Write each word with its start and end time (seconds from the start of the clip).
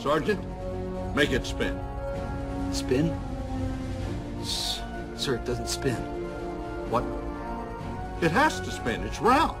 Sergeant, 0.00 0.42
make 1.14 1.30
it 1.30 1.44
spin. 1.44 1.78
Spin? 2.72 3.14
S- 4.40 4.80
sir, 5.14 5.34
it 5.34 5.44
doesn't 5.44 5.68
spin. 5.68 5.96
What? 6.88 7.04
It 8.22 8.30
has 8.30 8.60
to 8.60 8.70
spin. 8.70 9.02
It's 9.02 9.20
round. 9.20 9.58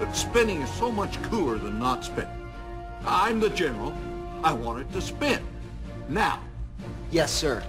But 0.00 0.12
spinning 0.16 0.60
is 0.60 0.70
so 0.72 0.90
much 0.90 1.22
cooler 1.22 1.56
than 1.56 1.78
not 1.78 2.04
spinning. 2.04 2.50
I'm 3.06 3.38
the 3.38 3.48
general. 3.48 3.94
I 4.42 4.52
want 4.52 4.80
it 4.80 4.92
to 4.92 5.00
spin. 5.00 5.40
Now. 6.08 6.40
Yes, 7.12 7.30
sir. 7.30 7.60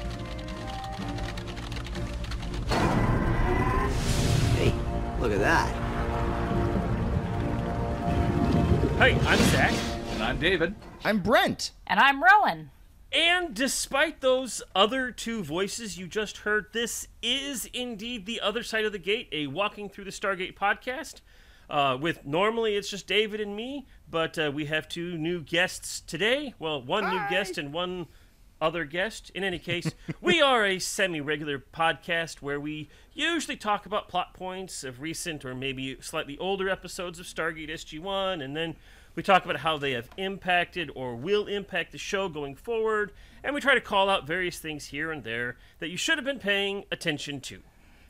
Hey, 4.58 4.74
look 5.20 5.32
at 5.32 5.40
that. 5.40 5.70
Hey, 8.98 9.20
I'm 9.28 9.40
Zach. 9.52 9.74
And 10.14 10.24
I'm 10.24 10.40
David. 10.40 10.74
I'm 11.06 11.20
Brent. 11.20 11.70
And 11.86 12.00
I'm 12.00 12.24
Rowan. 12.24 12.72
And 13.12 13.54
despite 13.54 14.22
those 14.22 14.64
other 14.74 15.12
two 15.12 15.44
voices 15.44 16.00
you 16.00 16.08
just 16.08 16.38
heard, 16.38 16.74
this 16.74 17.08
is 17.22 17.70
indeed 17.74 18.26
the 18.26 18.42
other 18.42 18.64
side 18.64 18.86
of 18.86 18.92
the 18.92 18.98
gate, 18.98 19.30
a 19.32 19.46
Walking 19.46 19.88
Through 19.88 20.06
the 20.06 20.10
Stargate 20.10 20.58
podcast. 20.58 21.22
Uh, 21.70 21.96
with 22.02 22.26
normally 22.26 22.76
it's 22.76 22.90
just 22.90 23.06
David 23.06 23.40
and 23.40 23.56
me, 23.56 23.86
but 24.10 24.40
uh, 24.40 24.52
we 24.52 24.66
have 24.66 24.90
two 24.90 25.16
new 25.16 25.42
guests 25.42 26.00
today. 26.00 26.56
Well, 26.58 26.82
one 26.82 27.08
new 27.08 27.22
guest 27.30 27.60
and 27.60 27.72
one 27.72 28.08
other 28.60 28.84
guest. 28.84 29.30
In 29.36 29.44
any 29.44 29.60
case, 29.60 29.92
we 30.22 30.42
are 30.42 30.66
a 30.66 30.80
semi 30.80 31.22
regular 31.22 31.60
podcast 31.60 32.42
where 32.42 32.60
we 32.60 32.90
usually 33.14 33.58
talk 33.58 33.86
about 33.86 34.10
plot 34.10 34.34
points 34.34 34.84
of 34.84 35.02
recent 35.02 35.46
or 35.46 35.54
maybe 35.54 35.98
slightly 36.02 36.36
older 36.40 36.68
episodes 36.68 37.20
of 37.20 37.28
Stargate 37.28 37.70
SG 37.70 38.00
1, 38.00 38.42
and 38.42 38.56
then 38.56 38.76
we 39.16 39.24
talk 39.24 39.46
about 39.46 39.58
how 39.58 39.78
they 39.78 39.92
have 39.92 40.10
impacted 40.18 40.92
or 40.96 41.16
will 41.16 41.48
impact 41.48 41.92
the 41.92 41.98
show 41.98 42.30
going 42.30 42.56
forward, 42.56 43.12
and 43.44 43.56
we 43.56 43.62
try 43.62 43.74
to 43.74 43.82
call 43.82 44.10
out 44.10 44.28
various 44.28 44.60
things 44.60 44.88
here 44.88 45.12
and 45.12 45.24
there 45.24 45.58
that 45.80 45.90
you 45.90 45.98
should 45.98 46.18
have 46.18 46.26
been 46.26 46.40
paying 46.40 46.86
attention 46.92 47.40
to. 47.42 47.62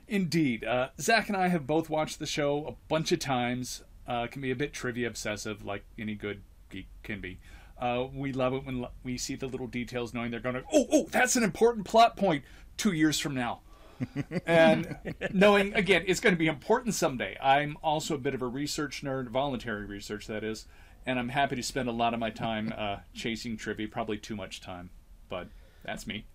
Indeed. 0.07 0.63
Uh, 0.63 0.89
Zach 0.99 1.27
and 1.27 1.37
I 1.37 1.47
have 1.47 1.65
both 1.65 1.89
watched 1.89 2.19
the 2.19 2.25
show 2.25 2.67
a 2.67 2.75
bunch 2.87 3.11
of 3.11 3.19
times. 3.19 3.83
Uh, 4.07 4.27
can 4.27 4.41
be 4.41 4.51
a 4.51 4.55
bit 4.55 4.71
trivia 4.71 5.07
obsessive, 5.07 5.65
like 5.65 5.83
any 5.97 6.13
good 6.13 6.43
geek 6.69 6.87
can 7.01 7.21
be. 7.21 7.39
Uh, 7.77 8.05
we 8.13 8.31
love 8.31 8.53
it 8.53 8.65
when 8.65 8.83
l- 8.83 8.91
we 9.03 9.17
see 9.17 9.35
the 9.35 9.47
little 9.47 9.67
details, 9.67 10.13
knowing 10.13 10.31
they're 10.31 10.39
going 10.39 10.55
to, 10.55 10.63
oh, 10.71 10.85
oh, 10.91 11.07
that's 11.11 11.35
an 11.35 11.43
important 11.43 11.85
plot 11.85 12.15
point 12.15 12.43
two 12.77 12.93
years 12.93 13.19
from 13.19 13.33
now. 13.33 13.61
and 14.45 14.97
knowing, 15.33 15.73
again, 15.73 16.03
it's 16.07 16.19
going 16.19 16.35
to 16.35 16.39
be 16.39 16.47
important 16.47 16.93
someday. 16.93 17.37
I'm 17.41 17.77
also 17.81 18.15
a 18.15 18.17
bit 18.17 18.33
of 18.33 18.41
a 18.41 18.47
research 18.47 19.03
nerd, 19.03 19.29
voluntary 19.29 19.85
research, 19.85 20.27
that 20.27 20.43
is, 20.43 20.67
and 21.05 21.19
I'm 21.19 21.29
happy 21.29 21.55
to 21.55 21.63
spend 21.63 21.87
a 21.87 21.91
lot 21.91 22.13
of 22.13 22.19
my 22.19 22.29
time 22.29 22.73
uh, 22.75 22.97
chasing 23.13 23.57
trivia, 23.57 23.87
probably 23.87 24.17
too 24.17 24.35
much 24.35 24.61
time, 24.61 24.89
but 25.29 25.47
that's 25.83 26.07
me. 26.07 26.25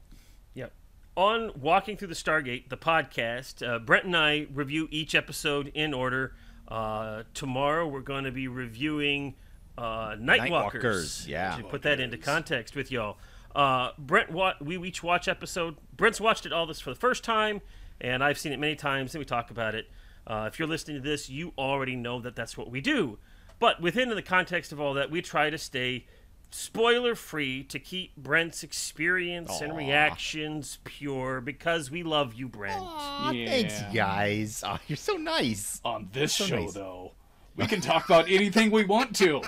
Yep. 0.54 0.72
On 1.16 1.52
Walking 1.60 1.96
Through 1.96 2.08
the 2.08 2.14
Stargate, 2.14 2.68
the 2.68 2.76
podcast, 2.76 3.66
uh, 3.66 3.78
Brent 3.78 4.04
and 4.04 4.16
I 4.16 4.46
review 4.52 4.88
each 4.90 5.14
episode 5.14 5.72
in 5.74 5.92
order. 5.92 6.34
Uh, 6.68 7.24
tomorrow 7.34 7.86
we're 7.86 8.00
going 8.00 8.24
to 8.24 8.30
be 8.30 8.46
reviewing 8.46 9.34
uh, 9.76 10.10
Nightwalkers. 10.12 10.70
Nightwalkers, 10.70 11.28
yeah. 11.28 11.56
To 11.56 11.64
put 11.64 11.82
that 11.82 11.98
into 11.98 12.16
context 12.16 12.76
with 12.76 12.92
y'all. 12.92 13.18
Uh, 13.54 13.90
Brent, 13.98 14.30
wa- 14.30 14.54
we 14.60 14.78
each 14.86 15.02
watch 15.02 15.26
episode. 15.26 15.76
Brent's 15.96 16.20
watched 16.20 16.46
it 16.46 16.52
all 16.52 16.66
this 16.66 16.80
for 16.80 16.90
the 16.90 16.96
first 16.96 17.24
time, 17.24 17.60
and 18.00 18.22
I've 18.22 18.38
seen 18.38 18.52
it 18.52 18.60
many 18.60 18.76
times, 18.76 19.14
and 19.14 19.18
we 19.20 19.24
talk 19.24 19.50
about 19.50 19.74
it. 19.74 19.90
Uh, 20.26 20.48
if 20.50 20.58
you're 20.58 20.68
listening 20.68 21.02
to 21.02 21.08
this, 21.08 21.28
you 21.28 21.52
already 21.58 21.96
know 21.96 22.20
that 22.20 22.36
that's 22.36 22.56
what 22.56 22.70
we 22.70 22.80
do. 22.80 23.18
But 23.60 23.80
within 23.80 24.08
the 24.08 24.22
context 24.22 24.72
of 24.72 24.80
all 24.80 24.94
that, 24.94 25.10
we 25.10 25.22
try 25.22 25.50
to 25.50 25.58
stay 25.58 26.06
spoiler 26.50 27.14
free 27.14 27.62
to 27.64 27.78
keep 27.78 28.16
Brent's 28.16 28.64
experience 28.64 29.60
and 29.60 29.76
reactions 29.76 30.78
pure 30.82 31.40
because 31.40 31.90
we 31.90 32.02
love 32.02 32.34
you, 32.34 32.48
Brent. 32.48 32.80
Aw, 32.82 33.30
Thanks, 33.30 33.80
guys. 33.94 34.64
Oh, 34.66 34.78
you're 34.88 34.96
so 34.96 35.14
nice. 35.14 35.80
On 35.84 36.08
this 36.12 36.34
so 36.34 36.46
show, 36.46 36.62
nice. 36.62 36.72
though, 36.72 37.12
we 37.54 37.66
can 37.66 37.80
talk 37.80 38.06
about 38.06 38.28
anything 38.28 38.70
we 38.70 38.84
want 38.84 39.14
to. 39.16 39.42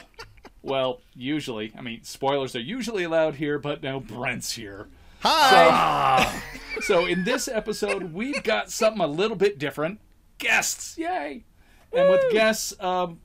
Well, 0.62 1.00
usually. 1.16 1.72
I 1.76 1.80
mean, 1.80 2.04
spoilers 2.04 2.54
are 2.54 2.60
usually 2.60 3.02
allowed 3.02 3.34
here, 3.36 3.58
but 3.58 3.82
now 3.82 3.98
Brent's 3.98 4.52
here. 4.52 4.88
Hi. 5.20 6.40
So, 6.82 7.06
in 7.06 7.24
this 7.24 7.48
episode, 7.48 8.12
we've 8.12 8.42
got 8.42 8.70
something 8.70 9.00
a 9.00 9.06
little 9.06 9.36
bit 9.36 9.58
different. 9.58 10.00
Guests, 10.38 10.96
yay! 10.98 11.44
And 11.92 12.10
with 12.10 12.32
guests, 12.32 12.74
um, 12.80 13.20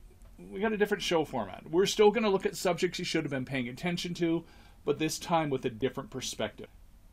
we 0.50 0.60
got 0.60 0.72
a 0.72 0.76
different 0.76 1.02
show 1.02 1.24
format. 1.24 1.68
We're 1.70 1.86
still 1.86 2.10
going 2.10 2.22
to 2.22 2.30
look 2.30 2.46
at 2.46 2.56
subjects 2.56 2.98
you 2.98 3.04
should 3.04 3.24
have 3.24 3.30
been 3.30 3.44
paying 3.44 3.68
attention 3.68 4.14
to, 4.14 4.44
but 4.84 4.98
this 4.98 5.18
time 5.18 5.50
with 5.50 5.64
a 5.64 5.70
different 5.70 6.10
perspective. 6.10 6.68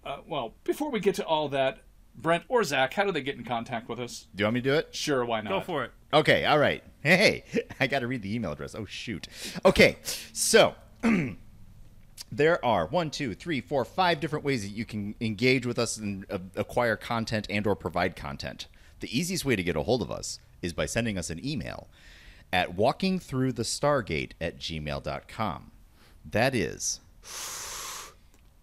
Uh, 0.06 0.18
well, 0.28 0.54
before 0.64 0.92
we 0.92 1.00
get 1.00 1.16
to 1.16 1.26
all 1.26 1.50
that, 1.50 1.80
Brent 2.16 2.44
or 2.48 2.64
Zach, 2.64 2.94
how 2.94 3.04
do 3.04 3.12
they 3.12 3.22
get 3.22 3.36
in 3.36 3.44
contact 3.44 3.90
with 3.90 4.00
us? 4.00 4.28
Do 4.36 4.44
you 4.44 4.46
want 4.46 4.56
me 4.56 4.62
to 4.62 4.70
do 4.70 4.76
it? 4.76 4.96
Sure, 4.96 5.26
why 5.26 5.42
not? 5.42 5.50
Go 5.50 5.62
for 5.62 5.84
it. 5.84 5.92
Okay, 6.14 6.46
all 6.46 6.60
right. 6.60 6.84
Hey, 7.06 7.44
I 7.80 7.86
got 7.86 8.00
to 8.00 8.08
read 8.08 8.24
the 8.24 8.34
email 8.34 8.52
address. 8.52 8.74
Oh, 8.74 8.86
shoot. 8.86 9.28
Okay, 9.64 9.98
so 10.34 10.74
there 12.32 12.66
are 12.66 12.88
one, 12.88 13.12
two, 13.12 13.36
three, 13.36 13.62
four, 13.62 13.86
five 13.86 14.20
different 14.20 14.44
ways 14.44 14.64
that 14.64 14.70
you 14.70 14.86
can 14.86 15.14
engage 15.22 15.68
with 15.68 15.78
us 15.78 15.98
and 15.98 16.26
uh, 16.32 16.40
acquire 16.56 16.96
content 16.96 17.46
and 17.48 17.68
or 17.68 17.76
provide 17.76 18.16
content. 18.16 18.66
The 19.02 19.16
easiest 19.16 19.46
way 19.46 19.56
to 19.56 19.62
get 19.62 19.76
a 19.76 19.84
hold 19.84 20.02
of 20.02 20.10
us 20.10 20.40
is 20.64 20.74
by 20.74 20.88
sending 20.88 21.16
us 21.16 21.30
an 21.30 21.46
email 21.46 21.88
at 22.56 22.78
walkingthroughthestargate 22.78 24.32
at 24.40 24.58
gmail.com. 24.58 25.72
That 26.32 26.56
is 26.56 27.02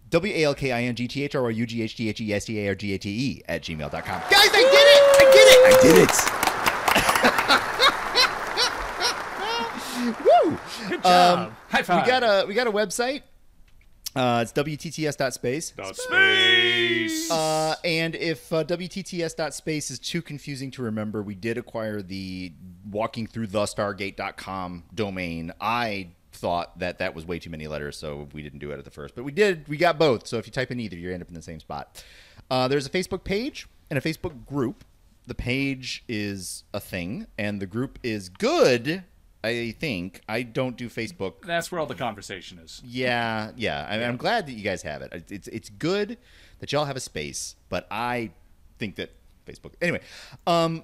W 0.09 0.33
A 0.33 0.43
L 0.45 0.55
K 0.55 0.71
I 0.71 0.81
N 0.83 0.95
G 0.95 1.07
T 1.07 1.23
H 1.23 1.35
R 1.35 1.45
O 1.45 1.49
U 1.49 1.65
G 1.67 1.83
H 1.83 1.95
T 1.95 2.09
H 2.09 2.19
E 2.19 2.33
S 2.33 2.45
T 2.45 2.59
A 2.59 2.69
R 2.69 2.75
G 2.75 2.95
A 2.95 2.97
T 2.97 3.09
E 3.09 3.43
at 3.47 3.61
gmail.com. 3.61 3.91
Guys, 4.01 4.49
I 4.51 4.63
did 4.73 4.87
it! 4.89 5.03
I 5.21 5.25
did 5.31 5.47
it! 5.53 5.61
I 5.67 5.77
did 5.83 5.97
it! 6.09 6.13
Woo! 10.25 10.57
Good 10.89 11.03
job. 11.03 11.39
Um, 11.39 11.55
High 11.69 11.83
five. 11.83 12.03
We 12.03 12.09
got 12.09 12.23
a 12.23 12.45
we 12.47 12.55
got 12.55 12.65
a 12.65 12.71
website. 12.71 13.21
Uh, 14.15 14.39
it's 14.43 14.53
wtts.space. 14.53 15.73
Space. 15.93 17.31
Uh, 17.31 17.75
and 17.83 18.15
if 18.15 18.53
uh, 18.53 18.63
wtts.space 18.63 19.91
is 19.91 19.99
too 19.99 20.21
confusing 20.21 20.69
to 20.71 20.83
remember, 20.83 21.23
we 21.23 21.35
did 21.35 21.57
acquire 21.57 22.01
the 22.01 22.53
walkingthroughthestargate.com 22.89 24.83
domain. 24.93 25.51
I 25.59 26.09
thought 26.31 26.79
that 26.79 26.99
that 26.99 27.15
was 27.15 27.25
way 27.25 27.39
too 27.39 27.49
many 27.49 27.67
letters, 27.67 27.97
so 27.97 28.27
we 28.33 28.43
didn't 28.43 28.59
do 28.59 28.71
it 28.71 28.77
at 28.77 28.85
the 28.85 28.91
first. 28.91 29.15
But 29.15 29.23
we 29.23 29.31
did. 29.31 29.67
We 29.67 29.77
got 29.77 29.97
both. 29.97 30.27
So 30.27 30.37
if 30.37 30.45
you 30.45 30.51
type 30.51 30.71
in 30.71 30.79
either, 30.79 30.95
you 30.95 31.11
end 31.11 31.23
up 31.23 31.29
in 31.29 31.33
the 31.33 31.41
same 31.41 31.59
spot. 31.59 32.03
Uh, 32.51 32.67
there's 32.67 32.85
a 32.85 32.89
Facebook 32.89 33.23
page 33.23 33.67
and 33.89 33.97
a 33.97 34.01
Facebook 34.01 34.45
group. 34.45 34.83
The 35.25 35.35
page 35.35 36.03
is 36.07 36.65
a 36.73 36.79
thing, 36.79 37.27
and 37.37 37.61
the 37.61 37.65
group 37.65 37.97
is 38.03 38.29
good. 38.29 39.03
I 39.43 39.71
think 39.77 40.21
I 40.29 40.43
don't 40.43 40.77
do 40.77 40.87
Facebook 40.89 41.41
That's 41.45 41.71
where 41.71 41.79
all 41.79 41.85
the 41.87 41.95
conversation 41.95 42.59
is. 42.59 42.81
yeah, 42.85 43.51
yeah. 43.57 43.85
I 43.89 43.97
mean, 43.97 44.07
I'm 44.07 44.17
glad 44.17 44.47
that 44.47 44.53
you 44.53 44.63
guys 44.63 44.81
have 44.83 45.01
it. 45.01 45.25
It's 45.29 45.47
it's 45.47 45.69
good 45.69 46.17
that 46.59 46.71
y'all 46.71 46.85
have 46.85 46.95
a 46.95 47.01
space, 47.01 47.55
but 47.69 47.85
I 47.91 48.31
think 48.79 48.95
that 48.95 49.11
Facebook. 49.45 49.73
Anyway, 49.81 49.99
um, 50.47 50.83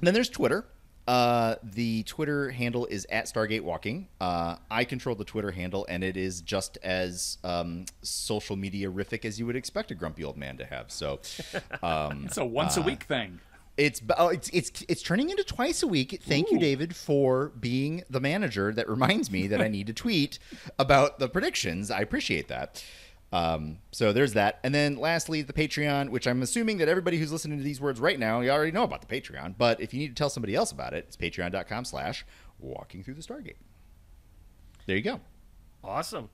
then 0.00 0.14
there's 0.14 0.28
Twitter. 0.28 0.66
Uh, 1.06 1.54
the 1.62 2.02
Twitter 2.02 2.50
handle 2.50 2.84
is 2.84 3.06
at 3.10 3.24
Stargate 3.24 3.62
Walking. 3.62 4.08
Uh, 4.20 4.56
I 4.70 4.84
control 4.84 5.14
the 5.16 5.24
Twitter 5.24 5.50
handle, 5.50 5.86
and 5.88 6.04
it 6.04 6.18
is 6.18 6.42
just 6.42 6.76
as 6.82 7.38
um, 7.42 7.86
social 8.02 8.56
media 8.56 8.90
rific 8.90 9.24
as 9.24 9.38
you 9.38 9.46
would 9.46 9.56
expect 9.56 9.90
a 9.90 9.94
grumpy 9.94 10.22
old 10.22 10.36
man 10.36 10.58
to 10.58 10.66
have. 10.66 10.90
So, 10.92 11.20
um, 11.82 12.24
It's 12.26 12.36
a 12.36 12.44
once 12.44 12.76
a 12.76 12.82
week 12.82 13.04
thing. 13.04 13.40
It's 13.78 14.02
oh, 14.18 14.28
it's 14.28 14.50
it's 14.52 14.84
it's 14.88 15.02
turning 15.02 15.30
into 15.30 15.44
twice 15.44 15.82
a 15.82 15.86
week. 15.86 16.20
Thank 16.22 16.50
you, 16.50 16.58
David, 16.58 16.94
for 16.96 17.50
being 17.60 18.02
the 18.10 18.20
manager 18.20 18.72
that 18.72 18.88
reminds 18.88 19.30
me 19.30 19.46
that 19.46 19.60
I 19.60 19.68
need 19.68 19.86
to 19.86 19.92
tweet 19.94 20.38
about 20.78 21.20
the 21.20 21.28
predictions. 21.28 21.90
I 21.90 22.00
appreciate 22.00 22.48
that. 22.48 22.84
Um, 23.30 23.78
so 23.92 24.12
there's 24.12 24.32
that, 24.32 24.58
and 24.64 24.74
then 24.74 24.96
lastly, 24.96 25.42
the 25.42 25.52
Patreon, 25.52 26.08
which 26.08 26.26
I'm 26.26 26.40
assuming 26.42 26.78
that 26.78 26.88
everybody 26.88 27.18
who's 27.18 27.30
listening 27.30 27.58
to 27.58 27.64
these 27.64 27.80
words 27.80 28.00
right 28.00 28.18
now, 28.18 28.40
you 28.40 28.50
already 28.50 28.72
know 28.72 28.84
about 28.84 29.06
the 29.06 29.20
Patreon. 29.20 29.54
But 29.56 29.80
if 29.80 29.92
you 29.92 30.00
need 30.00 30.08
to 30.08 30.14
tell 30.14 30.30
somebody 30.30 30.54
else 30.54 30.72
about 30.72 30.94
it, 30.94 31.04
it's 31.06 31.16
Patreon.com/slash 31.16 32.24
Walking 32.58 33.04
Through 33.04 33.14
the 33.14 33.22
Stargate. 33.22 33.58
There 34.86 34.96
you 34.96 35.02
go. 35.02 35.20
Awesome. 35.84 36.30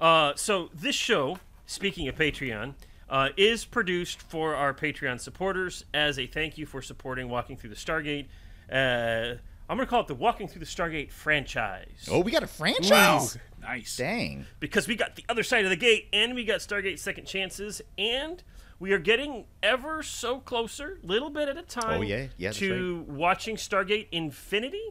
Uh, 0.00 0.32
so 0.34 0.70
this 0.74 0.94
show, 0.96 1.38
speaking 1.66 2.08
of 2.08 2.16
Patreon, 2.16 2.74
uh, 3.10 3.28
is 3.36 3.64
produced 3.64 4.22
for 4.22 4.54
our 4.54 4.72
Patreon 4.72 5.20
supporters 5.20 5.84
as 5.92 6.18
a 6.18 6.26
thank 6.26 6.56
you 6.56 6.64
for 6.64 6.80
supporting 6.80 7.28
Walking 7.28 7.56
Through 7.56 7.70
the 7.70 7.76
Stargate. 7.76 8.26
Uh, 8.72 9.36
I'm 9.68 9.76
going 9.76 9.86
to 9.86 9.90
call 9.90 10.00
it 10.02 10.06
the 10.06 10.14
Walking 10.14 10.48
Through 10.48 10.60
the 10.60 10.66
Stargate 10.66 11.10
franchise. 11.10 12.08
Oh, 12.10 12.20
we 12.20 12.30
got 12.30 12.42
a 12.42 12.46
franchise. 12.46 12.90
Wow. 12.90 13.28
Nice. 13.62 13.96
Dang. 13.96 14.46
because 14.58 14.88
we 14.88 14.96
got 14.96 15.16
the 15.16 15.24
other 15.28 15.42
side 15.42 15.64
of 15.64 15.70
the 15.70 15.76
gate 15.76 16.08
and 16.14 16.34
we 16.34 16.44
got 16.44 16.60
Stargate 16.60 16.98
Second 16.98 17.26
Chances 17.26 17.82
and 17.98 18.42
we 18.78 18.92
are 18.92 18.98
getting 18.98 19.44
ever 19.62 20.02
so 20.02 20.38
closer, 20.38 20.98
little 21.02 21.28
bit 21.28 21.48
at 21.50 21.58
a 21.58 21.62
time, 21.62 22.00
Oh, 22.00 22.02
yeah. 22.02 22.28
Yeah, 22.38 22.48
that's 22.48 22.58
to 22.60 23.04
watching 23.06 23.56
Stargate 23.56 24.06
Infinity. 24.10 24.82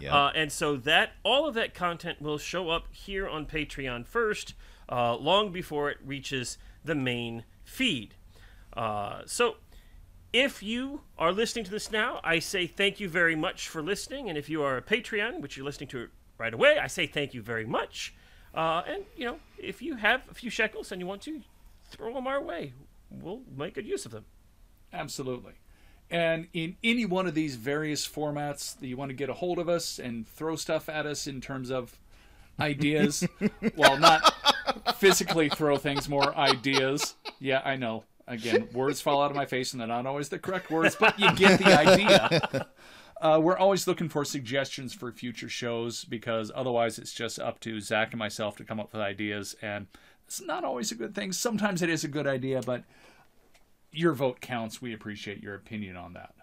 Yeah. 0.00 0.14
Uh, 0.14 0.32
and 0.34 0.52
so 0.52 0.76
that 0.76 1.12
all 1.22 1.46
of 1.48 1.54
that 1.54 1.74
content 1.74 2.20
will 2.20 2.38
show 2.38 2.68
up 2.70 2.86
here 2.92 3.26
on 3.26 3.46
Patreon 3.46 4.06
first, 4.06 4.54
uh, 4.90 5.16
long 5.16 5.50
before 5.50 5.90
it 5.90 5.96
reaches 6.04 6.58
the 6.84 6.94
main 6.94 7.44
feed. 7.68 8.14
Uh, 8.72 9.22
so 9.26 9.56
if 10.32 10.62
you 10.62 11.02
are 11.18 11.32
listening 11.32 11.64
to 11.64 11.70
this 11.70 11.90
now, 11.90 12.20
I 12.24 12.38
say 12.38 12.66
thank 12.66 13.00
you 13.00 13.08
very 13.08 13.36
much 13.36 13.68
for 13.68 13.82
listening. 13.82 14.28
And 14.28 14.36
if 14.36 14.48
you 14.48 14.62
are 14.62 14.76
a 14.76 14.82
Patreon, 14.82 15.40
which 15.40 15.56
you're 15.56 15.66
listening 15.66 15.88
to 15.90 16.08
right 16.38 16.52
away, 16.52 16.78
I 16.78 16.86
say 16.86 17.06
thank 17.06 17.34
you 17.34 17.42
very 17.42 17.66
much. 17.66 18.14
Uh, 18.54 18.82
and 18.86 19.04
you 19.16 19.24
know, 19.26 19.38
if 19.58 19.82
you 19.82 19.96
have 19.96 20.22
a 20.30 20.34
few 20.34 20.50
shekels 20.50 20.92
and 20.92 21.00
you 21.00 21.06
want 21.06 21.22
to, 21.22 21.42
throw 21.90 22.12
them 22.12 22.26
our 22.26 22.40
way. 22.40 22.72
We'll 23.10 23.40
make 23.56 23.74
good 23.74 23.86
use 23.86 24.04
of 24.04 24.12
them. 24.12 24.26
Absolutely. 24.92 25.54
And 26.10 26.48
in 26.52 26.76
any 26.82 27.04
one 27.04 27.26
of 27.26 27.34
these 27.34 27.56
various 27.56 28.06
formats 28.06 28.78
that 28.78 28.86
you 28.86 28.96
want 28.96 29.10
to 29.10 29.14
get 29.14 29.28
a 29.28 29.34
hold 29.34 29.58
of 29.58 29.68
us 29.68 29.98
and 29.98 30.26
throw 30.26 30.56
stuff 30.56 30.88
at 30.88 31.06
us 31.06 31.26
in 31.26 31.40
terms 31.40 31.70
of 31.70 31.98
ideas, 32.58 33.26
well, 33.76 33.98
not 33.98 34.34
physically 34.96 35.48
throw 35.48 35.76
things, 35.76 36.08
more 36.08 36.36
ideas. 36.36 37.14
Yeah, 37.40 37.62
I 37.64 37.76
know. 37.76 38.04
Again, 38.26 38.68
words 38.72 39.00
fall 39.00 39.22
out 39.22 39.30
of 39.30 39.36
my 39.36 39.46
face 39.46 39.72
and 39.72 39.80
they're 39.80 39.88
not 39.88 40.06
always 40.06 40.28
the 40.28 40.38
correct 40.38 40.70
words, 40.70 40.96
but 40.98 41.18
you 41.18 41.34
get 41.34 41.58
the 41.58 41.78
idea. 41.78 42.66
Uh, 43.20 43.40
we're 43.42 43.58
always 43.58 43.86
looking 43.86 44.08
for 44.08 44.24
suggestions 44.24 44.94
for 44.94 45.10
future 45.10 45.48
shows 45.48 46.04
because 46.04 46.52
otherwise 46.54 46.98
it's 46.98 47.12
just 47.12 47.40
up 47.40 47.58
to 47.60 47.80
Zach 47.80 48.12
and 48.12 48.18
myself 48.18 48.56
to 48.56 48.64
come 48.64 48.78
up 48.78 48.92
with 48.92 49.02
ideas. 49.02 49.56
And 49.60 49.88
it's 50.26 50.40
not 50.40 50.62
always 50.62 50.92
a 50.92 50.94
good 50.94 51.14
thing. 51.14 51.32
Sometimes 51.32 51.82
it 51.82 51.90
is 51.90 52.04
a 52.04 52.08
good 52.08 52.26
idea, 52.26 52.60
but 52.64 52.84
your 53.90 54.12
vote 54.12 54.40
counts. 54.40 54.80
We 54.80 54.94
appreciate 54.94 55.42
your 55.42 55.54
opinion 55.54 55.96
on 55.96 56.12
that. 56.12 56.34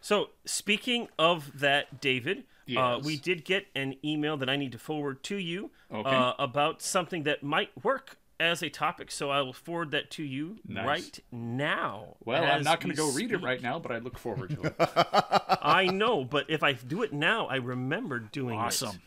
So, 0.00 0.30
speaking 0.44 1.08
of 1.18 1.58
that, 1.60 2.00
David, 2.00 2.44
uh, 2.76 3.00
we 3.02 3.16
did 3.16 3.44
get 3.44 3.66
an 3.74 3.96
email 4.04 4.36
that 4.36 4.48
I 4.48 4.56
need 4.56 4.72
to 4.72 4.78
forward 4.78 5.22
to 5.24 5.36
you 5.36 5.70
Okay. 5.92 6.08
uh, 6.08 6.34
about 6.38 6.82
something 6.82 7.22
that 7.24 7.42
might 7.42 7.70
work 7.82 8.16
as 8.40 8.62
a 8.62 8.68
topic. 8.70 9.10
So, 9.10 9.30
I 9.30 9.40
will 9.42 9.52
forward 9.52 9.90
that 9.90 10.10
to 10.12 10.22
you 10.22 10.58
Nice. 10.66 10.86
right 10.86 11.20
now. 11.32 12.16
Well, 12.24 12.44
I'm 12.44 12.62
not 12.62 12.80
going 12.80 12.94
to 12.94 12.96
go 12.96 13.10
read 13.12 13.32
it 13.32 13.38
right 13.42 13.60
now, 13.60 13.78
but 13.78 13.90
I 13.92 13.98
look 13.98 14.18
forward 14.18 14.50
to 14.50 14.62
it. 14.62 14.74
I 15.62 15.86
know, 15.86 16.24
but 16.24 16.46
if 16.48 16.62
I 16.62 16.72
do 16.74 17.02
it 17.02 17.12
now, 17.12 17.46
I 17.46 17.56
remember 17.56 18.18
doing 18.20 18.54
it. 18.56 18.62
awesome. 18.62 19.00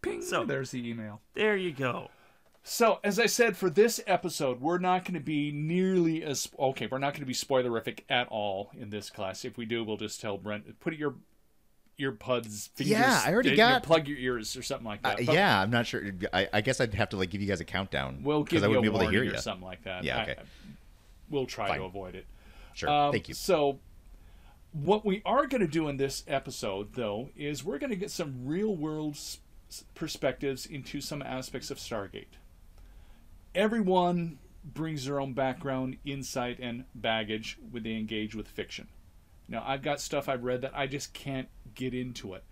Ping. 0.00 0.22
So- 0.22 0.44
there's 0.44 0.70
the 0.70 0.88
email. 0.88 1.20
There 1.34 1.56
you 1.56 1.72
go. 1.72 2.10
So, 2.62 2.98
as 3.02 3.18
I 3.18 3.26
said, 3.26 3.56
for 3.56 3.70
this 3.70 4.00
episode, 4.06 4.60
we're 4.60 4.78
not 4.78 5.04
going 5.04 5.14
to 5.14 5.20
be 5.20 5.50
nearly 5.52 6.22
as 6.22 6.50
okay. 6.58 6.86
We're 6.90 6.98
not 6.98 7.14
going 7.14 7.22
to 7.22 7.26
be 7.26 7.32
spoilerific 7.32 8.00
at 8.10 8.28
all 8.28 8.70
in 8.78 8.90
this 8.90 9.08
class. 9.08 9.44
If 9.44 9.56
we 9.56 9.64
do, 9.64 9.82
we'll 9.84 9.96
just 9.96 10.20
tell 10.20 10.36
Brent 10.36 10.78
put 10.80 10.94
your 10.94 11.14
earbuds. 11.98 12.68
Fingers, 12.74 12.90
Yeah, 12.90 13.22
I 13.24 13.32
already 13.32 13.52
uh, 13.52 13.56
got- 13.56 13.82
plug 13.84 14.06
your 14.06 14.18
ears 14.18 14.54
or 14.54 14.62
something 14.62 14.86
like 14.86 15.00
Uh, 15.02 15.14
that. 15.16 15.26
But 15.26 15.34
yeah, 15.34 15.60
I'm 15.60 15.70
not 15.70 15.86
sure. 15.86 16.02
I, 16.32 16.48
I 16.52 16.60
guess 16.60 16.80
I'd 16.80 16.92
have 16.94 17.08
to 17.10 17.16
like 17.16 17.30
give 17.30 17.40
you 17.40 17.48
guys 17.48 17.60
a 17.60 17.64
countdown. 17.64 18.20
we'll 18.22 18.44
give 18.44 18.62
I 18.62 18.66
wouldn't 18.68 18.82
be 18.82 18.88
able 18.88 19.00
to 19.00 19.10
hear 19.10 19.22
or 19.22 19.24
you. 19.24 19.38
something 19.38 19.64
like 19.66 19.84
that. 19.84 20.04
Yeah, 20.04 20.18
I- 20.18 20.22
okay. 20.22 20.36
we'll 21.30 21.46
try 21.46 21.68
Fine. 21.68 21.78
to 21.80 21.84
avoid 21.86 22.14
it. 22.16 22.26
Sure. 22.74 22.90
Um, 22.90 23.12
Thank 23.12 23.28
you. 23.28 23.34
So, 23.34 23.78
what 24.72 25.06
we 25.06 25.22
are 25.24 25.46
going 25.46 25.62
to 25.62 25.66
do 25.66 25.88
in 25.88 25.96
this 25.96 26.22
episode, 26.28 26.92
though, 26.92 27.30
is 27.34 27.64
we're 27.64 27.78
going 27.78 27.90
to 27.90 27.96
get 27.96 28.10
some 28.10 28.46
real 28.46 28.76
world 28.76 29.18
perspectives 29.94 30.66
into 30.66 31.00
some 31.00 31.22
aspects 31.22 31.70
of 31.70 31.78
Stargate. 31.78 32.26
Everyone 33.58 34.38
brings 34.62 35.04
their 35.04 35.20
own 35.20 35.32
background, 35.32 35.96
insight, 36.04 36.60
and 36.60 36.84
baggage 36.94 37.58
when 37.72 37.82
they 37.82 37.96
engage 37.96 38.36
with 38.36 38.46
fiction. 38.46 38.86
Now, 39.48 39.64
I've 39.66 39.82
got 39.82 40.00
stuff 40.00 40.28
I've 40.28 40.44
read 40.44 40.62
that 40.62 40.76
I 40.76 40.86
just 40.86 41.12
can't 41.12 41.48
get 41.74 41.92
into 41.92 42.34
it. 42.34 42.44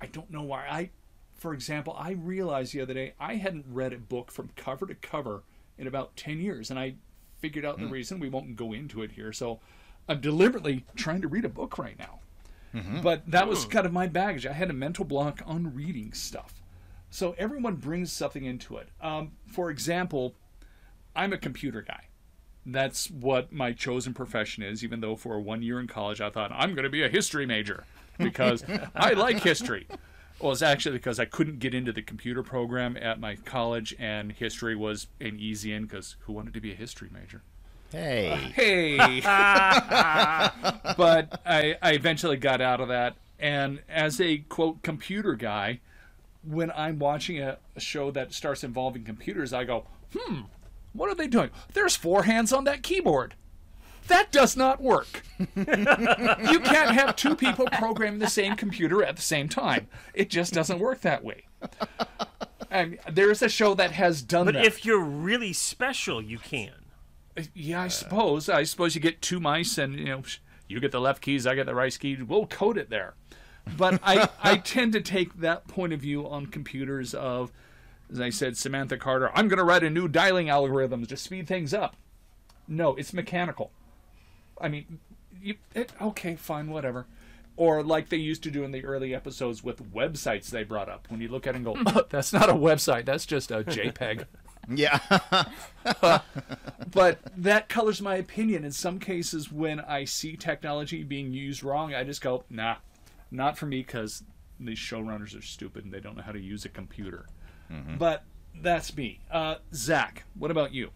I 0.00 0.06
don't 0.06 0.32
know 0.32 0.42
why. 0.42 0.66
I, 0.68 0.90
for 1.34 1.54
example, 1.54 1.94
I 1.96 2.10
realized 2.10 2.74
the 2.74 2.80
other 2.80 2.94
day 2.94 3.14
I 3.20 3.36
hadn't 3.36 3.66
read 3.68 3.92
a 3.92 3.98
book 3.98 4.32
from 4.32 4.50
cover 4.56 4.86
to 4.86 4.94
cover 4.96 5.44
in 5.78 5.86
about 5.86 6.16
10 6.16 6.40
years, 6.40 6.68
and 6.68 6.80
I 6.80 6.96
figured 7.38 7.64
out 7.64 7.78
the 7.78 7.86
hmm. 7.86 7.92
reason. 7.92 8.18
We 8.18 8.28
won't 8.28 8.56
go 8.56 8.72
into 8.72 9.02
it 9.02 9.12
here. 9.12 9.32
So 9.32 9.60
I'm 10.08 10.20
deliberately 10.20 10.84
trying 10.96 11.22
to 11.22 11.28
read 11.28 11.44
a 11.44 11.48
book 11.48 11.78
right 11.78 11.96
now. 11.96 12.18
Mm-hmm. 12.74 13.02
But 13.02 13.22
that 13.30 13.46
was 13.46 13.66
kind 13.66 13.86
of 13.86 13.92
my 13.92 14.08
baggage. 14.08 14.46
I 14.46 14.52
had 14.52 14.68
a 14.68 14.72
mental 14.72 15.04
block 15.04 15.42
on 15.46 15.76
reading 15.76 16.12
stuff. 16.12 16.63
So 17.14 17.36
everyone 17.38 17.76
brings 17.76 18.10
something 18.10 18.44
into 18.44 18.76
it. 18.76 18.88
Um, 19.00 19.30
for 19.46 19.70
example, 19.70 20.34
I'm 21.14 21.32
a 21.32 21.38
computer 21.38 21.80
guy. 21.80 22.08
That's 22.66 23.08
what 23.08 23.52
my 23.52 23.70
chosen 23.70 24.12
profession 24.12 24.64
is, 24.64 24.82
even 24.82 24.98
though 24.98 25.14
for 25.14 25.38
one 25.38 25.62
year 25.62 25.78
in 25.78 25.86
college 25.86 26.20
I 26.20 26.30
thought 26.30 26.50
I'm 26.52 26.74
going 26.74 26.82
to 26.82 26.90
be 26.90 27.04
a 27.04 27.08
history 27.08 27.46
major 27.46 27.84
because 28.18 28.64
I 28.96 29.12
like 29.12 29.44
history. 29.44 29.86
Well, 30.40 30.50
it's 30.50 30.60
actually 30.60 30.96
because 30.96 31.20
I 31.20 31.24
couldn't 31.24 31.60
get 31.60 31.72
into 31.72 31.92
the 31.92 32.02
computer 32.02 32.42
program 32.42 32.96
at 32.96 33.20
my 33.20 33.36
college, 33.36 33.94
and 34.00 34.32
history 34.32 34.74
was 34.74 35.06
an 35.20 35.38
easy 35.38 35.72
in 35.72 35.84
because 35.84 36.16
who 36.22 36.32
wanted 36.32 36.52
to 36.54 36.60
be 36.60 36.72
a 36.72 36.74
history 36.74 37.10
major? 37.12 37.42
Hey. 37.92 38.52
Hey! 38.56 38.96
but 40.96 41.40
I, 41.46 41.76
I 41.80 41.92
eventually 41.92 42.38
got 42.38 42.60
out 42.60 42.80
of 42.80 42.88
that. 42.88 43.14
And 43.38 43.82
as 43.88 44.20
a 44.20 44.38
quote 44.38 44.82
computer 44.82 45.34
guy, 45.34 45.78
when 46.46 46.70
I'm 46.72 46.98
watching 46.98 47.38
a, 47.40 47.58
a 47.76 47.80
show 47.80 48.10
that 48.12 48.32
starts 48.32 48.64
involving 48.64 49.04
computers, 49.04 49.52
I 49.52 49.64
go, 49.64 49.86
hmm, 50.16 50.42
what 50.92 51.08
are 51.08 51.14
they 51.14 51.26
doing? 51.26 51.50
There's 51.72 51.96
four 51.96 52.24
hands 52.24 52.52
on 52.52 52.64
that 52.64 52.82
keyboard. 52.82 53.34
That 54.08 54.30
does 54.30 54.54
not 54.56 54.82
work. 54.82 55.22
you 55.38 55.64
can't 55.64 56.90
have 56.90 57.16
two 57.16 57.34
people 57.34 57.66
programming 57.72 58.18
the 58.18 58.26
same 58.28 58.54
computer 58.54 59.02
at 59.02 59.16
the 59.16 59.22
same 59.22 59.48
time. 59.48 59.88
It 60.12 60.28
just 60.28 60.52
doesn't 60.52 60.78
work 60.78 61.00
that 61.00 61.24
way. 61.24 61.44
And 62.70 62.98
there's 63.10 63.40
a 63.40 63.48
show 63.48 63.74
that 63.74 63.92
has 63.92 64.20
done 64.20 64.44
But 64.46 64.54
that. 64.54 64.64
if 64.66 64.84
you're 64.84 65.00
really 65.02 65.52
special, 65.54 66.20
you 66.20 66.38
can. 66.38 66.72
Yeah, 67.54 67.82
I 67.82 67.88
suppose. 67.88 68.48
I 68.48 68.64
suppose 68.64 68.94
you 68.94 69.00
get 69.00 69.22
two 69.22 69.40
mice, 69.40 69.78
and 69.78 69.98
you 69.98 70.04
know, 70.06 70.22
you 70.68 70.80
get 70.80 70.92
the 70.92 71.00
left 71.00 71.22
keys, 71.22 71.46
I 71.46 71.54
get 71.54 71.66
the 71.66 71.74
right 71.74 71.96
keys. 71.98 72.22
We'll 72.22 72.46
code 72.46 72.76
it 72.76 72.90
there. 72.90 73.14
But 73.76 74.00
I, 74.04 74.28
I 74.42 74.56
tend 74.56 74.92
to 74.92 75.00
take 75.00 75.40
that 75.40 75.66
point 75.68 75.92
of 75.92 76.00
view 76.00 76.28
on 76.28 76.46
computers. 76.46 77.14
Of, 77.14 77.52
as 78.10 78.20
I 78.20 78.30
said, 78.30 78.56
Samantha 78.56 78.96
Carter. 78.96 79.30
I'm 79.34 79.48
going 79.48 79.58
to 79.58 79.64
write 79.64 79.82
a 79.82 79.90
new 79.90 80.08
dialing 80.08 80.48
algorithm 80.48 81.06
to 81.06 81.16
speed 81.16 81.46
things 81.46 81.72
up. 81.72 81.96
No, 82.68 82.94
it's 82.94 83.12
mechanical. 83.12 83.70
I 84.60 84.68
mean, 84.68 84.98
you, 85.42 85.56
it, 85.74 85.92
okay, 86.00 86.36
fine, 86.36 86.70
whatever. 86.70 87.06
Or 87.56 87.82
like 87.82 88.08
they 88.08 88.16
used 88.16 88.42
to 88.44 88.50
do 88.50 88.64
in 88.64 88.72
the 88.72 88.84
early 88.84 89.14
episodes 89.14 89.62
with 89.62 89.92
websites 89.92 90.48
they 90.48 90.64
brought 90.64 90.88
up. 90.88 91.06
When 91.08 91.20
you 91.20 91.28
look 91.28 91.46
at 91.46 91.54
it 91.54 91.56
and 91.58 91.64
go, 91.64 91.76
oh, 91.86 92.04
that's 92.10 92.32
not 92.32 92.48
a 92.48 92.54
website, 92.54 93.04
that's 93.04 93.26
just 93.26 93.50
a 93.50 93.62
JPEG 93.62 94.26
Yeah. 94.68 94.98
but 96.90 97.18
that 97.36 97.68
colors 97.68 98.00
my 98.00 98.16
opinion. 98.16 98.64
In 98.64 98.72
some 98.72 98.98
cases, 98.98 99.52
when 99.52 99.80
I 99.80 100.04
see 100.04 100.36
technology 100.36 101.02
being 101.02 101.32
used 101.32 101.62
wrong, 101.62 101.94
I 101.94 102.02
just 102.02 102.22
go, 102.22 102.44
nah, 102.48 102.76
not 103.30 103.58
for 103.58 103.66
me 103.66 103.78
because 103.80 104.22
these 104.60 104.78
showrunners 104.78 105.36
are 105.38 105.42
stupid 105.42 105.84
and 105.84 105.92
they 105.92 106.00
don't 106.00 106.16
know 106.16 106.22
how 106.22 106.32
to 106.32 106.40
use 106.40 106.64
a 106.64 106.68
computer. 106.68 107.26
But 107.98 108.24
that's 108.62 108.96
me. 108.96 109.20
Uh, 109.30 109.56
Zach, 109.74 110.24
what 110.38 110.50
about 110.50 110.72
you? 110.72 110.90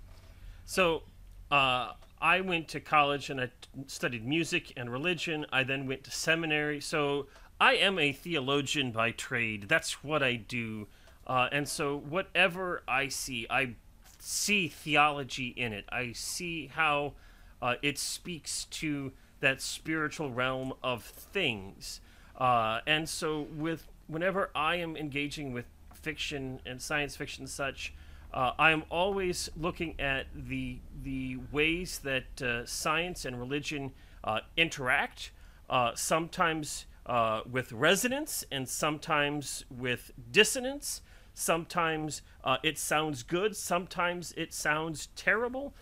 So, 0.64 1.02
uh, 1.50 1.92
I 2.20 2.40
went 2.40 2.68
to 2.68 2.80
college 2.80 3.30
and 3.30 3.40
I 3.40 3.50
studied 3.86 4.26
music 4.26 4.72
and 4.76 4.90
religion. 4.92 5.46
I 5.52 5.64
then 5.64 5.86
went 5.86 6.04
to 6.04 6.10
seminary. 6.10 6.80
So, 6.80 7.26
I 7.60 7.74
am 7.74 7.98
a 7.98 8.12
theologian 8.12 8.92
by 8.92 9.10
trade. 9.10 9.68
That's 9.68 10.04
what 10.04 10.22
I 10.22 10.36
do. 10.36 10.86
Uh, 11.26 11.48
and 11.50 11.68
so, 11.68 11.96
whatever 11.96 12.82
I 12.86 13.08
see, 13.08 13.46
I 13.50 13.74
see 14.18 14.68
theology 14.68 15.48
in 15.48 15.72
it. 15.72 15.84
I 15.90 16.12
see 16.12 16.68
how 16.68 17.14
uh, 17.60 17.74
it 17.82 17.98
speaks 17.98 18.64
to 18.66 19.12
that 19.40 19.60
spiritual 19.60 20.30
realm 20.30 20.72
of 20.82 21.02
things. 21.04 22.00
Uh, 22.38 22.80
and 22.86 23.08
so, 23.08 23.48
with 23.56 23.88
whenever 24.06 24.50
I 24.54 24.76
am 24.76 24.96
engaging 24.96 25.52
with 25.52 25.66
fiction 25.92 26.60
and 26.64 26.80
science 26.80 27.16
fiction 27.16 27.42
and 27.42 27.50
such, 27.50 27.92
uh, 28.32 28.52
I 28.58 28.70
am 28.70 28.84
always 28.90 29.50
looking 29.56 29.94
at 29.98 30.26
the 30.34 30.78
the 31.02 31.38
ways 31.50 31.98
that 32.04 32.40
uh, 32.40 32.64
science 32.64 33.24
and 33.24 33.38
religion 33.38 33.92
uh, 34.22 34.40
interact. 34.56 35.32
Uh, 35.68 35.94
sometimes 35.94 36.86
uh, 37.04 37.42
with 37.50 37.72
resonance, 37.72 38.44
and 38.50 38.68
sometimes 38.68 39.64
with 39.70 40.12
dissonance. 40.30 41.02
Sometimes 41.34 42.22
it 42.64 42.78
sounds 42.78 43.22
good. 43.22 43.54
Sometimes 43.54 44.32
it 44.36 44.52
sounds 44.52 45.08
terrible. 45.14 45.72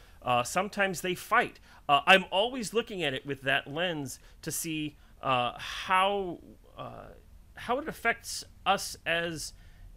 Sometimes 0.44 1.00
they 1.00 1.14
fight. 1.14 1.60
I'm 1.88 2.26
always 2.30 2.74
looking 2.74 3.02
at 3.02 3.14
it 3.14 3.24
with 3.24 3.40
that 3.42 3.66
lens 3.66 4.18
to 4.42 4.50
see 4.50 4.96
uh, 5.22 5.52
how 5.58 6.38
uh, 6.76 7.06
how 7.54 7.78
it 7.78 7.88
affects 7.88 8.44
us 8.64 8.96
as 9.06 9.52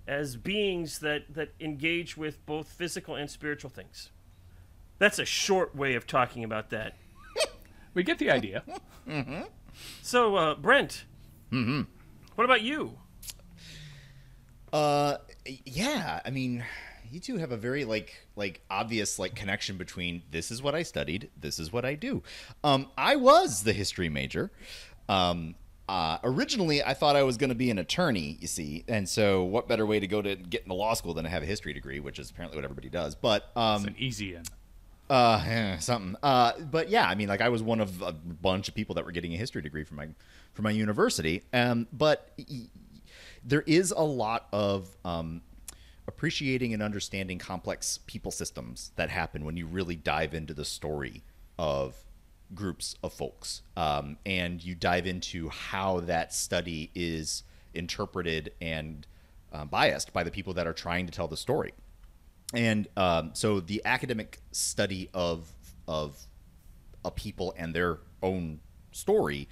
as 0.07 0.35
beings 0.35 0.99
that 0.99 1.33
that 1.33 1.49
engage 1.59 2.17
with 2.17 2.45
both 2.45 2.67
physical 2.67 3.15
and 3.15 3.29
spiritual 3.29 3.69
things. 3.69 4.11
That's 4.97 5.19
a 5.19 5.25
short 5.25 5.75
way 5.75 5.95
of 5.95 6.07
talking 6.07 6.43
about 6.43 6.69
that. 6.71 6.95
We 7.95 8.03
get 8.03 8.19
the 8.19 8.29
idea. 8.29 8.63
So, 10.03 10.35
uh, 10.35 10.55
Brent, 10.55 11.05
what 11.49 11.85
What 12.35 12.45
about 12.45 12.61
you? 12.61 12.97
Uh, 14.71 15.17
yeah. 15.65 16.21
I 16.23 16.29
mean, 16.29 16.63
you 17.11 17.19
two 17.19 17.37
have 17.37 17.51
a 17.51 17.57
very 17.57 17.85
like 17.85 18.27
like 18.35 18.61
obvious 18.69 19.17
like 19.19 19.35
connection 19.35 19.77
between 19.77 20.21
this 20.31 20.51
is 20.51 20.61
what 20.61 20.75
I 20.75 20.83
studied, 20.83 21.29
this 21.35 21.59
is 21.59 21.73
what 21.73 21.85
I 21.85 21.95
do. 21.95 22.21
Um, 22.63 22.87
I 22.97 23.15
was 23.15 23.63
the 23.63 23.73
history 23.73 24.09
major. 24.09 24.51
Um, 25.09 25.55
uh, 25.89 26.19
originally, 26.23 26.83
I 26.83 26.93
thought 26.93 27.15
I 27.15 27.23
was 27.23 27.35
going 27.37 27.49
to 27.49 27.55
be 27.55 27.71
an 27.71 27.79
attorney, 27.79 28.37
you 28.39 28.47
see, 28.47 28.83
and 28.87 29.09
so 29.09 29.43
what 29.43 29.67
better 29.67 29.85
way 29.87 29.99
to 29.99 30.05
go 30.07 30.21
to 30.21 30.35
get 30.35 30.61
into 30.61 30.75
law 30.75 30.93
school 30.93 31.15
than 31.15 31.23
to 31.23 31.29
have 31.31 31.41
a 31.41 31.47
history 31.47 31.73
degree, 31.73 31.99
which 31.99 32.19
is 32.19 32.29
apparently 32.29 32.57
what 32.57 32.63
everybody 32.63 32.89
does. 32.89 33.15
But 33.15 33.49
um, 33.55 33.77
It's 33.81 33.85
an 33.87 33.95
easy 33.97 34.35
in. 34.35 34.43
uh, 35.09 35.43
eh, 35.47 35.77
something. 35.79 36.15
Uh, 36.21 36.51
but 36.59 36.89
yeah, 36.89 37.07
I 37.09 37.15
mean, 37.15 37.27
like 37.27 37.41
I 37.41 37.49
was 37.49 37.63
one 37.63 37.79
of 37.79 38.01
a 38.03 38.11
bunch 38.11 38.67
of 38.69 38.75
people 38.75 38.93
that 38.95 39.05
were 39.05 39.11
getting 39.11 39.33
a 39.33 39.37
history 39.37 39.63
degree 39.63 39.83
from 39.83 39.97
my 39.97 40.09
from 40.53 40.63
my 40.63 40.71
university. 40.71 41.41
Um, 41.53 41.87
but 41.91 42.31
y- 42.37 42.67
there 43.43 43.63
is 43.65 43.89
a 43.91 44.03
lot 44.03 44.47
of 44.53 44.95
um, 45.03 45.41
appreciating 46.07 46.73
and 46.73 46.83
understanding 46.83 47.39
complex 47.39 47.99
people 48.05 48.29
systems 48.31 48.91
that 48.95 49.09
happen 49.09 49.43
when 49.43 49.57
you 49.57 49.65
really 49.65 49.95
dive 49.95 50.35
into 50.35 50.53
the 50.53 50.65
story 50.65 51.23
of 51.57 51.95
groups 52.53 52.95
of 53.03 53.13
folks, 53.13 53.61
um, 53.77 54.17
and 54.25 54.63
you 54.63 54.75
dive 54.75 55.05
into 55.05 55.49
how 55.49 55.99
that 56.01 56.33
study 56.33 56.91
is 56.95 57.43
interpreted 57.73 58.51
and 58.59 59.05
uh, 59.53 59.65
biased 59.65 60.13
by 60.13 60.23
the 60.23 60.31
people 60.31 60.53
that 60.53 60.67
are 60.67 60.73
trying 60.73 61.05
to 61.05 61.11
tell 61.11 61.27
the 61.27 61.37
story 61.37 61.73
and 62.53 62.87
um, 62.97 63.31
so 63.33 63.59
the 63.59 63.81
academic 63.85 64.39
study 64.51 65.09
of 65.13 65.51
of 65.87 66.25
a 67.05 67.11
people 67.11 67.53
and 67.57 67.73
their 67.73 67.99
own 68.21 68.59
story 68.91 69.47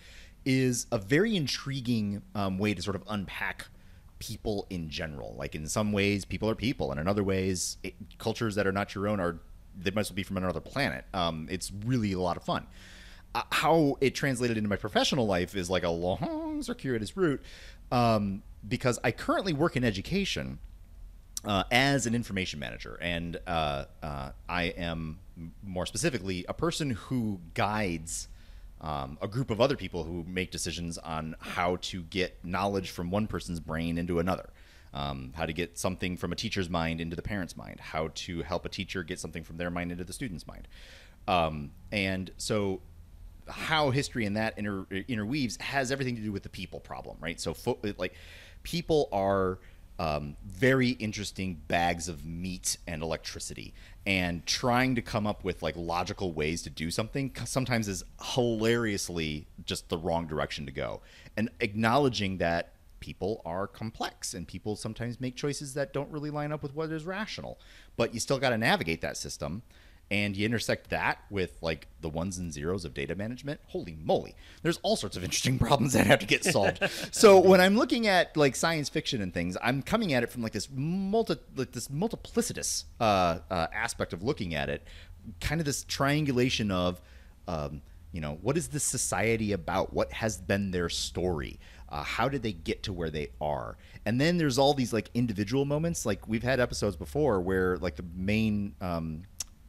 is 0.46 0.88
a 0.92 0.98
very 0.98 1.36
intriguing 1.36 2.22
um, 2.36 2.58
way 2.58 2.74
to 2.74 2.82
sort 2.82 2.96
of 2.96 3.04
unpack 3.08 3.68
people 4.20 4.66
in 4.70 4.90
general. 4.90 5.36
Like 5.38 5.56
in 5.56 5.68
some 5.68 5.92
ways, 5.92 6.26
people 6.26 6.50
are 6.50 6.56
people, 6.56 6.92
and 6.92 7.00
in 7.00 7.08
other 7.08 7.24
ways, 7.24 7.78
it, 7.84 7.96
cultures 8.18 8.56
that 8.56 8.66
are 8.66 8.72
not 8.72 8.96
your 8.96 9.08
own 9.08 9.20
are 9.20 9.40
they 9.78 9.92
must 9.92 10.16
be 10.16 10.24
from 10.24 10.38
another 10.38 10.60
planet. 10.60 11.06
Um, 11.14 11.48
it's 11.50 11.72
really 11.86 12.14
a 12.14 12.20
lot 12.20 12.38
of 12.38 12.44
fun. 12.44 12.68
Uh, 13.36 13.44
how 13.52 13.98
it 14.02 14.16
translated 14.16 14.58
into 14.58 14.70
my 14.70 14.76
professional 14.76 15.28
life 15.28 15.56
is 15.56 15.70
like 15.70 15.84
a 15.84 15.90
long 15.90 16.62
circuitous 16.64 17.16
route 17.16 17.42
um, 17.92 18.42
because 18.68 19.00
I 19.04 19.12
currently 19.12 19.54
work 19.54 19.76
in 19.76 19.84
education 19.84 20.60
uh, 21.46 21.64
as 21.72 22.06
an 22.06 22.16
information 22.16 22.60
manager, 22.60 22.98
and 23.02 23.38
uh, 23.46 23.86
uh, 24.02 24.32
I 24.50 24.64
am 24.64 25.20
more 25.64 25.86
specifically 25.86 26.46
a 26.50 26.54
person 26.54 26.92
who 26.92 27.40
guides 27.54 28.28
um, 28.82 29.18
a 29.22 29.28
group 29.28 29.50
of 29.50 29.62
other 29.62 29.76
people 29.76 30.04
who 30.04 30.24
make 30.28 30.52
decisions 30.52 30.98
on 30.98 31.36
how 31.40 31.78
to 31.82 32.02
get 32.04 32.44
knowledge 32.44 32.92
from 32.92 33.10
one 33.10 33.28
person's 33.28 33.60
brain 33.60 33.98
into 33.98 34.20
another. 34.20 34.50
Um, 34.98 35.32
how 35.36 35.46
to 35.46 35.54
get 35.54 35.78
something 35.78 36.18
from 36.18 36.32
a 36.32 36.36
teacher's 36.36 36.70
mind 36.70 37.00
into 37.00 37.16
the 37.16 37.22
parent's 37.22 37.56
mind, 37.56 37.80
how 37.80 38.10
to 38.26 38.42
help 38.42 38.66
a 38.66 38.70
teacher 38.70 39.04
get 39.04 39.20
something 39.20 39.44
from 39.44 39.58
their 39.58 39.70
mind 39.70 39.92
into 39.92 40.04
the 40.04 40.14
student's 40.14 40.48
mind. 40.48 40.68
Um, 41.28 41.70
and 41.92 42.32
so 42.38 42.82
how 43.48 43.92
history 43.92 44.26
and 44.26 44.36
that 44.38 44.58
inter, 44.58 44.86
interweaves 45.08 45.58
has 45.58 45.92
everything 45.92 46.16
to 46.16 46.22
do 46.22 46.32
with 46.32 46.44
the 46.44 46.50
people 46.50 46.80
problem, 46.80 47.18
right? 47.20 47.40
So, 47.40 47.54
fo- 47.54 47.78
like, 47.98 48.16
people 48.64 49.08
are 49.12 49.60
um, 50.00 50.36
very 50.46 50.90
interesting 50.90 51.62
bags 51.68 52.08
of 52.08 52.26
meat 52.26 52.78
and 52.88 53.02
electricity, 53.02 53.74
and 54.06 54.46
trying 54.46 54.96
to 54.96 55.02
come 55.02 55.28
up 55.28 55.44
with 55.44 55.62
like 55.62 55.76
logical 55.76 56.32
ways 56.32 56.62
to 56.64 56.70
do 56.70 56.92
something 56.92 57.32
sometimes 57.46 57.88
is 57.88 58.04
hilariously 58.34 59.48
just 59.66 59.90
the 59.90 59.98
wrong 59.98 60.28
direction 60.28 60.66
to 60.66 60.72
go. 60.72 61.02
And 61.36 61.50
acknowledging 61.60 62.38
that 62.38 62.74
people 63.00 63.42
are 63.46 63.68
complex 63.68 64.34
and 64.34 64.48
people 64.48 64.76
sometimes 64.76 65.20
make 65.20 65.36
choices 65.36 65.74
that 65.74 65.94
don't 65.94 66.12
really 66.12 66.30
line 66.30 66.52
up 66.52 66.64
with 66.64 66.76
what 66.76 66.92
is 66.92 67.06
rational, 67.06 67.60
but 67.96 68.14
you 68.14 68.20
still 68.20 68.40
got 68.40 68.50
to 68.50 68.58
navigate 68.58 69.02
that 69.02 69.18
system 69.18 69.64
and 70.10 70.38
you 70.38 70.46
intersect 70.46 70.90
that 70.90 71.20
with 71.30 71.58
like 71.62 71.88
the 72.00 72.08
ones 72.08 72.38
and 72.38 72.54
zeros 72.54 72.86
of 72.86 72.94
data 72.94 73.14
management. 73.14 73.60
Holy 73.68 73.98
moly. 74.02 74.36
There's 74.62 74.78
all 74.78 74.96
sorts 74.96 75.18
of 75.18 75.24
interesting 75.24 75.60
problems 75.60 75.94
that 75.94 76.08
have 76.08 76.20
to 76.20 76.26
get 76.26 76.46
solved. 76.46 76.80
So 77.12 77.40
when 77.40 77.60
i'm 77.60 77.78
looking 77.78 78.08
at 78.08 78.36
like 78.38 78.56
science 78.56 78.88
fiction 78.90 79.22
and 79.22 79.34
things 79.34 79.58
i'm 79.62 79.82
coming 79.82 80.14
at 80.14 80.24
it 80.24 80.32
from 80.32 80.42
like 80.42 80.54
this 80.54 80.70
multi 80.74 81.36
like 81.56 81.72
this 81.72 81.90
multiplicitous 81.90 82.86
uh, 83.02 83.40
uh, 83.52 83.68
aspect 83.74 84.14
of 84.14 84.24
looking 84.24 84.56
at 84.56 84.70
it 84.70 84.88
kind 85.42 85.60
of 85.60 85.66
this 85.66 85.84
triangulation 85.84 86.72
of 86.72 87.02
um, 87.48 87.82
you 88.12 88.22
know 88.22 88.38
what 88.42 88.58
is 88.58 88.70
this 88.70 88.84
society 88.84 89.52
about? 89.52 89.94
What 89.94 90.12
has 90.12 90.38
been 90.38 90.72
their 90.72 90.90
story 90.90 91.60
uh, 91.90 92.04
how 92.04 92.28
did 92.28 92.44
they 92.44 92.54
get 92.54 92.84
to 92.84 92.92
where 92.94 93.10
they 93.10 93.28
are 93.40 93.78
and 94.06 94.20
then 94.20 94.38
there's 94.38 94.58
all 94.58 94.74
these 94.74 94.94
like 94.94 95.10
individual 95.14 95.66
moments 95.66 96.06
like 96.06 96.28
we've 96.28 96.44
had 96.44 96.60
episodes 96.60 96.96
before 96.96 97.40
where 97.42 97.78
like 97.78 97.96
the 97.96 98.06
main 98.16 98.76
um, 98.82 99.24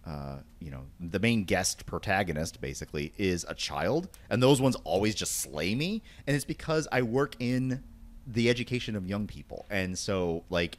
uh, 0.09 0.39
you 0.59 0.71
know, 0.71 0.87
the 1.01 1.19
main 1.19 1.45
guest 1.45 1.85
protagonist 1.85 2.63
basically 2.63 3.13
is 3.19 3.45
a 3.47 3.55
child, 3.55 4.09
and 4.31 4.43
those 4.43 4.59
ones 4.59 4.75
always 4.85 5.15
just 5.15 5.41
slay 5.41 5.75
me. 5.75 6.03
And 6.27 6.35
it's 6.35 6.47
because 6.47 6.89
I 6.91 7.03
work 7.03 7.37
in 7.41 7.85
the 8.27 8.49
education 8.49 8.97
of 8.97 9.07
young 9.07 9.27
people, 9.27 9.67
and 9.69 9.99
so 9.99 10.45
like 10.49 10.79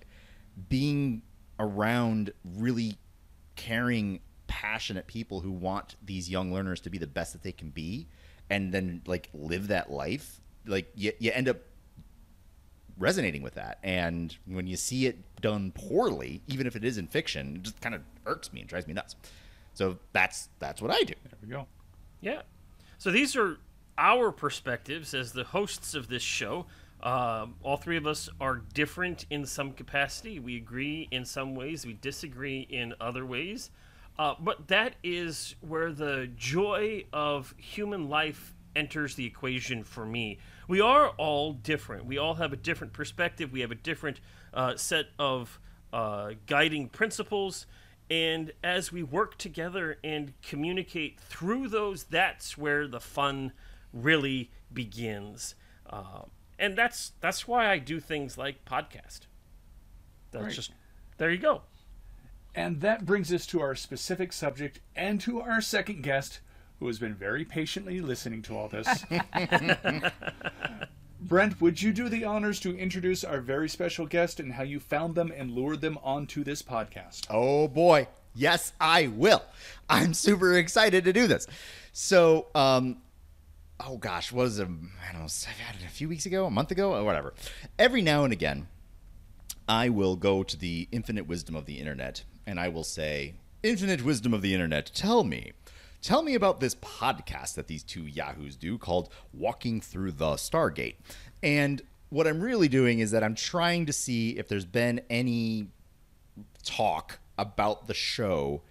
being 0.67 1.21
around 1.59 2.31
really 2.43 2.97
caring, 3.55 4.19
passionate 4.47 5.05
people 5.05 5.41
who 5.41 5.51
want 5.51 5.95
these 6.03 6.27
young 6.27 6.51
learners 6.51 6.81
to 6.81 6.89
be 6.89 6.97
the 6.97 7.07
best 7.07 7.33
that 7.33 7.43
they 7.43 7.51
can 7.51 7.69
be, 7.69 8.07
and 8.49 8.73
then 8.73 9.03
like 9.05 9.29
live 9.33 9.67
that 9.67 9.91
life. 9.91 10.41
Like 10.69 10.91
you, 10.95 11.11
you 11.19 11.31
end 11.33 11.49
up 11.49 11.57
resonating 12.97 13.41
with 13.41 13.55
that. 13.55 13.79
And 13.83 14.35
when 14.45 14.67
you 14.67 14.77
see 14.77 15.07
it 15.07 15.17
done 15.41 15.71
poorly, 15.73 16.41
even 16.47 16.67
if 16.67 16.75
it 16.75 16.83
is 16.83 16.97
in 16.97 17.07
fiction, 17.07 17.57
it 17.57 17.63
just 17.63 17.81
kind 17.81 17.95
of 17.95 18.01
irks 18.25 18.53
me 18.53 18.61
and 18.61 18.69
drives 18.69 18.87
me 18.87 18.93
nuts. 18.93 19.15
So 19.73 19.97
that's 20.13 20.49
that's 20.59 20.81
what 20.81 20.91
I 20.91 21.03
do. 21.03 21.13
There 21.23 21.39
we 21.41 21.49
go. 21.49 21.67
Yeah. 22.21 22.41
So 22.97 23.11
these 23.11 23.35
are 23.35 23.57
our 23.97 24.31
perspectives 24.31 25.13
as 25.13 25.31
the 25.31 25.43
hosts 25.43 25.93
of 25.95 26.07
this 26.07 26.23
show. 26.23 26.65
Um, 27.01 27.55
all 27.63 27.77
three 27.77 27.95
of 27.95 28.05
us 28.05 28.27
are 28.41 28.61
different 28.73 29.25
in 29.29 29.45
some 29.45 29.71
capacity. 29.71 30.39
We 30.39 30.57
agree 30.57 31.07
in 31.11 31.23
some 31.23 31.55
ways, 31.55 31.85
we 31.85 31.93
disagree 31.93 32.67
in 32.69 32.93
other 32.99 33.25
ways. 33.25 33.71
Uh, 34.17 34.35
but 34.37 34.67
that 34.67 34.95
is 35.01 35.55
where 35.61 35.93
the 35.93 36.29
joy 36.35 37.05
of 37.13 37.55
human 37.57 38.09
life 38.09 38.53
enters 38.75 39.15
the 39.15 39.25
equation 39.25 39.83
for 39.83 40.05
me. 40.05 40.39
We 40.69 40.79
are 40.81 41.09
all 41.17 41.53
different. 41.53 42.05
We 42.05 42.19
all 42.19 42.35
have 42.35 42.53
a 42.53 42.55
different 42.55 42.93
perspective. 42.93 43.51
We 43.51 43.61
have 43.61 43.71
a 43.71 43.75
different 43.75 44.19
uh, 44.53 44.75
set 44.77 45.07
of 45.17 45.59
uh, 45.91 46.33
guiding 46.45 46.89
principles. 46.89 47.65
And 48.11 48.53
as 48.63 48.91
we 48.91 49.01
work 49.01 49.39
together 49.39 49.97
and 50.03 50.33
communicate 50.43 51.19
through 51.19 51.69
those, 51.69 52.03
that's 52.03 52.55
where 52.55 52.87
the 52.87 52.99
fun 52.99 53.51
really 53.91 54.51
begins. 54.71 55.55
Uh, 55.89 56.23
and 56.59 56.77
that's 56.77 57.13
that's 57.19 57.47
why 57.47 57.71
I 57.71 57.79
do 57.79 57.99
things 57.99 58.37
like 58.37 58.63
podcast. 58.63 59.21
That's 60.31 60.43
Right. 60.45 60.53
just 60.53 60.71
there 61.17 61.31
you 61.31 61.39
go. 61.39 61.63
And 62.53 62.81
that 62.81 63.07
brings 63.07 63.33
us 63.33 63.47
to 63.47 63.59
our 63.61 63.73
specific 63.73 64.31
subject 64.33 64.81
and 64.95 65.19
to 65.21 65.41
our 65.41 65.61
second 65.61 66.03
guest, 66.03 66.41
who 66.79 66.87
has 66.87 66.99
been 66.99 67.13
very 67.13 67.45
patiently 67.45 68.01
listening 68.01 68.41
to 68.43 68.57
all 68.57 68.67
this. 68.67 68.87
Brent, 71.21 71.59
would 71.59 71.81
you 71.81 71.91
do 71.91 72.07
the 72.07 72.23
honors 72.23 72.59
to 72.61 72.77
introduce 72.77 73.23
our 73.23 73.41
very 73.41 73.67
special 73.67 74.05
guest 74.05 74.39
and 74.39 74.53
how 74.53 74.63
you 74.63 74.79
found 74.79 75.15
them 75.15 75.31
and 75.35 75.51
lured 75.51 75.81
them 75.81 75.99
onto 76.01 76.43
this 76.43 76.61
podcast? 76.61 77.27
Oh 77.29 77.67
boy. 77.67 78.07
Yes, 78.33 78.73
I 78.79 79.07
will. 79.07 79.43
I'm 79.89 80.13
super 80.13 80.55
excited 80.55 81.03
to 81.03 81.11
do 81.11 81.27
this. 81.27 81.45
So, 81.91 82.47
um, 82.55 83.01
oh 83.85 83.97
gosh, 83.97 84.31
what 84.31 84.43
was 84.43 84.59
it? 84.59 84.67
I 84.67 85.11
don't 85.11 85.21
know, 85.21 85.25
a 85.25 85.89
few 85.89 86.07
weeks 86.07 86.25
ago, 86.25 86.45
a 86.45 86.51
month 86.51 86.71
ago, 86.71 86.95
or 86.95 87.03
whatever. 87.03 87.33
Every 87.77 88.01
now 88.01 88.23
and 88.23 88.31
again, 88.31 88.67
I 89.67 89.89
will 89.89 90.15
go 90.15 90.43
to 90.43 90.57
the 90.57 90.87
infinite 90.91 91.27
wisdom 91.27 91.55
of 91.55 91.65
the 91.65 91.79
internet 91.79 92.23
and 92.47 92.59
I 92.59 92.69
will 92.69 92.83
say, 92.85 93.35
Infinite 93.61 94.05
wisdom 94.05 94.33
of 94.33 94.41
the 94.41 94.53
internet, 94.53 94.89
tell 94.95 95.25
me. 95.25 95.51
Tell 96.01 96.21
me 96.21 96.33
about 96.33 96.61
this 96.61 96.75
podcast 96.75 97.55
that 97.55 97.67
these 97.67 97.83
two 97.83 98.03
yahoos 98.05 98.55
do 98.55 98.77
called 98.77 99.09
Walking 99.33 99.81
Through 99.81 100.13
the 100.13 100.31
Stargate. 100.33 100.95
And 101.43 101.81
what 102.09 102.25
I'm 102.25 102.41
really 102.41 102.69
doing 102.69 102.99
is 102.99 103.11
that 103.11 103.23
I'm 103.23 103.35
trying 103.35 103.85
to 103.85 103.93
see 103.93 104.31
if 104.31 104.47
there's 104.47 104.65
been 104.65 105.01
any 105.09 105.67
talk 106.63 107.19
about 107.37 107.87
the 107.87 107.93
show 107.93 108.61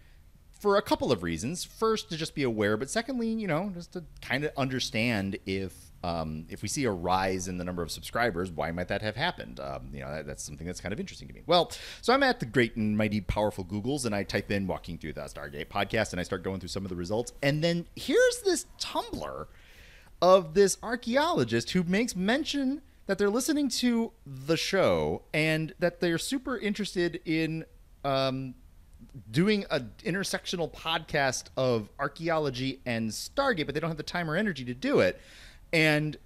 for 0.51 0.77
a 0.77 0.83
couple 0.83 1.13
of 1.13 1.23
reasons. 1.23 1.65
First, 1.65 2.11
to 2.11 2.17
just 2.17 2.35
be 2.35 2.43
aware, 2.43 2.77
but 2.77 2.91
secondly, 2.91 3.29
you 3.29 3.47
know, 3.47 3.71
just 3.75 3.93
to 3.93 4.05
kind 4.23 4.45
of 4.45 4.53
understand 4.57 5.39
if 5.47 5.88
um, 6.05 6.47
if 6.49 6.63
we 6.63 6.69
see 6.69 6.85
a 6.85 6.91
rise 6.91 7.49
in 7.49 7.59
the 7.59 7.65
number 7.65 7.83
of 7.83 7.91
subscribers, 7.91 8.51
why 8.51 8.71
might 8.71 8.89
that 8.89 9.03
have 9.03 9.17
happened? 9.17 9.59
Um, 9.59 9.91
you 9.93 10.01
know, 10.01 10.11
that, 10.11 10.27
that's 10.27 10.45
something 10.45 10.67
that's 10.67 10.81
kind 10.81 10.93
of 10.93 11.01
interesting 11.01 11.27
to 11.29 11.35
me. 11.35 11.43
Well, 11.47 11.73
so 12.03 12.13
I'm 12.13 12.23
at 12.23 12.41
the 12.41 12.47
great 12.47 12.77
and 12.77 12.97
mighty 12.97 13.21
powerful 13.21 13.65
Googles, 13.65 14.05
and 14.05 14.15
I 14.15 14.23
type 14.23 14.51
in 14.51 14.67
"Walking 14.67 14.99
Through 14.99 15.15
the 15.15 15.23
Stargate" 15.23 15.67
podcast, 15.67 16.13
and 16.13 16.21
I 16.21 16.23
start 16.23 16.45
going 16.45 16.61
through 16.61 16.69
some 16.69 16.85
of 16.85 16.89
the 16.89 16.97
results, 16.97 17.33
and 17.43 17.63
then 17.65 17.87
here's 17.97 18.43
this 18.45 18.67
Tumblr 18.81 19.47
of 20.21 20.55
this 20.55 20.79
archaeologist 20.83 21.71
who 21.71 21.83
makes 21.85 22.17
mention 22.17 22.83
that 23.07 23.19
they're 23.19 23.31
listening 23.31 23.69
to 23.69 24.13
the 24.27 24.57
show 24.57 25.23
and 25.33 25.75
that 25.79 26.01
they're 26.01 26.19
super 26.19 26.59
interested 26.59 27.21
in 27.25 27.65
um, 28.05 28.55
doing 29.31 29.65
a 29.71 29.81
intersectional 30.05 30.73
podcast 30.73 31.45
of 31.57 31.89
archaeology 31.99 32.81
and 32.85 33.11
Stargate, 33.11 33.67
but 33.67 33.75
they 33.75 33.81
don't 33.81 33.91
have 33.91 33.97
the 33.97 34.03
time 34.03 34.31
or 34.31 34.37
energy 34.37 34.65
to 34.65 34.75
do 34.75 35.01
it. 35.01 35.21
And 35.73 36.17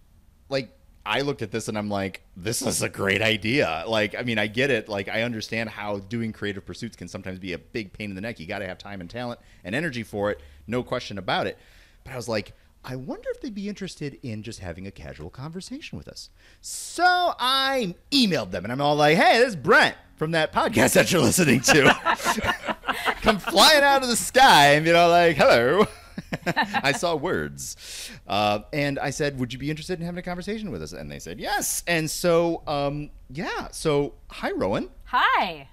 like 0.49 0.71
I 1.05 1.23
looked 1.23 1.43
at 1.43 1.51
this 1.51 1.69
and 1.69 1.77
I'm 1.77 1.89
like, 1.89 2.23
this 2.37 2.63
is 2.63 2.83
a 2.83 2.89
great 2.89 3.23
idea. 3.23 3.85
Like, 3.89 4.15
I 4.15 4.23
mean, 4.23 4.39
I 4.39 4.47
get 4.47 4.71
it. 4.71 4.89
Like, 4.89 5.09
I 5.09 5.23
understand 5.23 5.71
how 5.71 5.99
doing 5.99 6.33
creative 6.33 6.65
pursuits 6.65 6.97
can 6.97 7.09
sometimes 7.09 7.41
be 7.41 7.55
a 7.55 7.59
big 7.59 7.93
pain 7.93 8.11
in 8.11 8.15
the 8.15 8.21
neck. 8.21 8.39
You 8.39 8.47
got 8.47 8.61
to 8.61 8.69
have 8.69 8.79
time 8.79 9.01
and 9.01 9.11
talent 9.11 9.41
and 9.65 9.75
energy 9.75 10.05
for 10.05 10.31
it, 10.31 10.41
no 10.67 10.85
question 10.85 11.19
about 11.19 11.49
it. 11.49 11.59
But 12.05 12.13
I 12.13 12.17
was 12.17 12.29
like, 12.29 12.53
I 12.85 12.97
wonder 12.97 13.29
if 13.31 13.41
they'd 13.41 13.55
be 13.55 13.69
interested 13.69 14.19
in 14.23 14.43
just 14.43 14.61
having 14.61 14.87
a 14.87 14.91
casual 14.91 15.31
conversation 15.31 15.99
with 15.99 16.09
us. 16.09 16.31
So 16.61 17.05
I 17.39 17.95
emailed 18.11 18.51
them 18.51 18.65
and 18.65 18.73
I'm 18.73 18.81
all 18.81 18.97
like, 18.97 19.17
hey, 19.17 19.39
this 19.39 19.51
is 19.51 19.57
Brent 19.57 19.97
from 20.17 20.33
that 20.33 20.53
podcast 20.53 20.93
that 20.95 21.11
you're 21.11 21.21
listening 21.21 21.61
to. 21.63 22.67
Come 23.23 23.39
flying 23.39 23.83
out 23.83 24.03
of 24.03 24.09
the 24.09 24.17
sky 24.17 24.75
and, 24.75 24.87
you 24.87 24.93
know, 24.93 25.09
like, 25.09 25.37
hello. 25.37 25.87
I 26.47 26.93
saw 26.93 27.15
words. 27.15 28.11
Uh, 28.27 28.61
and 28.73 28.99
I 28.99 29.11
said, 29.11 29.39
Would 29.39 29.53
you 29.53 29.59
be 29.59 29.71
interested 29.71 29.99
in 30.01 30.05
having 30.07 30.19
a 30.19 30.23
conversation 30.23 30.71
with 30.71 30.83
us? 30.83 30.93
And 30.93 31.11
they 31.11 31.19
said, 31.19 31.41
Yes. 31.41 31.83
And 31.87 32.11
so, 32.11 32.63
um, 32.67 33.11
yeah. 33.31 33.69
So, 33.71 34.15
hi, 34.29 34.51
Rowan. 34.53 34.91
Hi. 35.05 35.69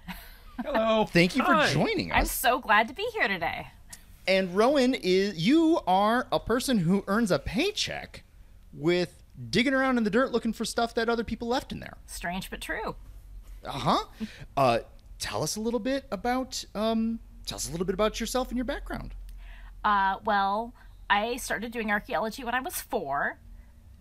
Hello. 0.64 1.06
Thank 1.12 1.36
you 1.36 1.44
for 1.44 1.54
Hi. 1.54 1.72
joining 1.74 2.12
I'm 2.12 2.24
us. 2.24 2.32
so 2.32 2.60
glad 2.60 2.88
to 2.90 2.94
be 2.94 3.08
here 3.14 3.28
today. 3.28 3.68
And 4.28 4.56
Rowan 4.56 4.94
is 4.94 5.38
you 5.38 5.80
are 5.88 6.28
a 6.32 6.40
person 6.40 6.80
who 6.80 7.04
earns 7.08 7.32
a 7.32 7.40
paycheck 7.40 8.24
with 8.74 9.24
digging 9.50 9.74
around 9.74 9.98
in 9.98 10.04
the 10.04 10.10
dirt 10.10 10.32
looking 10.32 10.54
for 10.54 10.66
stuff 10.66 10.94
that 10.96 11.10
other 11.10 11.24
people 11.24 11.48
left 11.48 11.72
in 11.72 11.80
there. 11.80 11.98
Strange 12.06 12.50
but 12.50 12.62
true. 12.62 12.96
Uh-huh. 13.66 14.06
Uh 14.56 14.80
Tell 15.20 15.44
us 15.44 15.58
a 15.58 15.60
little 15.60 15.82
bit 15.82 16.06
about 16.12 16.64
um, 16.74 17.20
tell 17.46 17.58
us 17.58 17.68
a 17.68 17.72
little 17.72 17.86
bit 17.86 17.94
about 17.94 18.22
yourself 18.22 18.48
and 18.50 18.58
your 18.58 18.64
background. 18.66 19.14
Uh, 19.84 20.18
well, 20.26 20.74
I 21.10 21.38
started 21.38 21.72
doing 21.72 21.92
archaeology 21.92 22.44
when 22.44 22.54
I 22.54 22.60
was 22.60 22.76
four. 22.82 23.40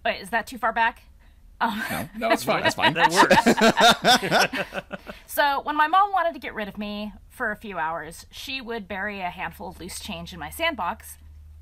Wait, 0.05 0.21
is 0.21 0.31
that 0.31 0.47
too 0.47 0.59
far 0.59 0.73
back? 0.73 1.03
No, 1.61 2.09
no, 2.17 2.31
it's 2.33 2.45
fine. 2.45 2.63
That's 2.63 2.75
fine. 2.75 2.95
That 2.95 3.11
works. 3.13 5.03
So, 5.27 5.61
when 5.63 5.77
my 5.77 5.87
mom 5.87 6.11
wanted 6.11 6.33
to 6.33 6.41
get 6.41 6.55
rid 6.55 6.67
of 6.67 6.79
me 6.79 7.13
for 7.29 7.53
a 7.53 7.57
few 7.57 7.79
hours, 7.79 8.27
she 8.31 8.61
would 8.61 8.89
bury 8.89 9.21
a 9.21 9.31
handful 9.31 9.69
of 9.69 9.79
loose 9.79 10.01
change 10.01 10.33
in 10.33 10.41
my 10.41 10.51
sandbox 10.51 11.17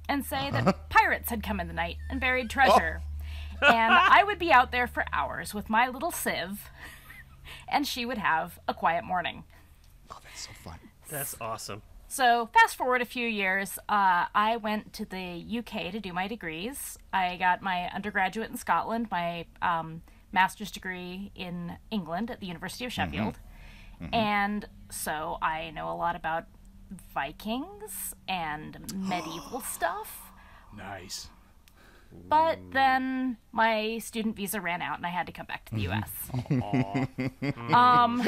and 0.08 0.24
say 0.24 0.50
that 0.50 0.88
pirates 0.88 1.28
had 1.28 1.42
come 1.42 1.60
in 1.60 1.66
the 1.66 1.74
night 1.74 1.96
and 2.08 2.20
buried 2.20 2.48
treasure. 2.48 3.02
And 3.62 3.94
I 3.94 4.22
would 4.22 4.38
be 4.38 4.52
out 4.52 4.70
there 4.70 4.86
for 4.86 5.04
hours 5.14 5.54
with 5.54 5.70
my 5.70 5.88
little 5.88 6.10
sieve, 6.10 6.68
and 7.66 7.86
she 7.86 8.04
would 8.04 8.18
have 8.18 8.58
a 8.68 8.74
quiet 8.74 9.02
morning. 9.02 9.44
Oh, 10.10 10.18
that's 10.22 10.42
so 10.42 10.50
fun. 10.62 10.78
That's 11.08 11.34
awesome. 11.40 11.80
So, 12.16 12.48
fast 12.54 12.76
forward 12.76 13.02
a 13.02 13.04
few 13.04 13.28
years, 13.28 13.78
uh, 13.90 14.24
I 14.34 14.56
went 14.56 14.94
to 14.94 15.04
the 15.04 15.58
UK 15.58 15.92
to 15.92 16.00
do 16.00 16.14
my 16.14 16.26
degrees. 16.26 16.96
I 17.12 17.36
got 17.36 17.60
my 17.60 17.90
undergraduate 17.94 18.48
in 18.48 18.56
Scotland, 18.56 19.08
my 19.10 19.44
um, 19.60 20.00
master's 20.32 20.70
degree 20.70 21.30
in 21.34 21.76
England 21.90 22.30
at 22.30 22.40
the 22.40 22.46
University 22.46 22.86
of 22.86 22.92
Sheffield. 22.94 23.38
And 24.14 24.66
so 24.88 25.36
I 25.42 25.70
know 25.72 25.90
a 25.90 25.96
lot 25.96 26.16
about 26.16 26.46
Vikings 27.12 28.14
and 28.26 28.78
medieval 28.94 29.60
stuff. 29.74 30.32
Nice. 30.74 31.28
But 32.28 32.58
then 32.72 33.36
my 33.52 33.98
student 33.98 34.36
visa 34.36 34.60
ran 34.60 34.82
out 34.82 34.96
and 34.96 35.06
I 35.06 35.10
had 35.10 35.26
to 35.26 35.32
come 35.32 35.46
back 35.46 35.64
to 35.66 35.74
the 35.74 35.88
US. 35.88 36.10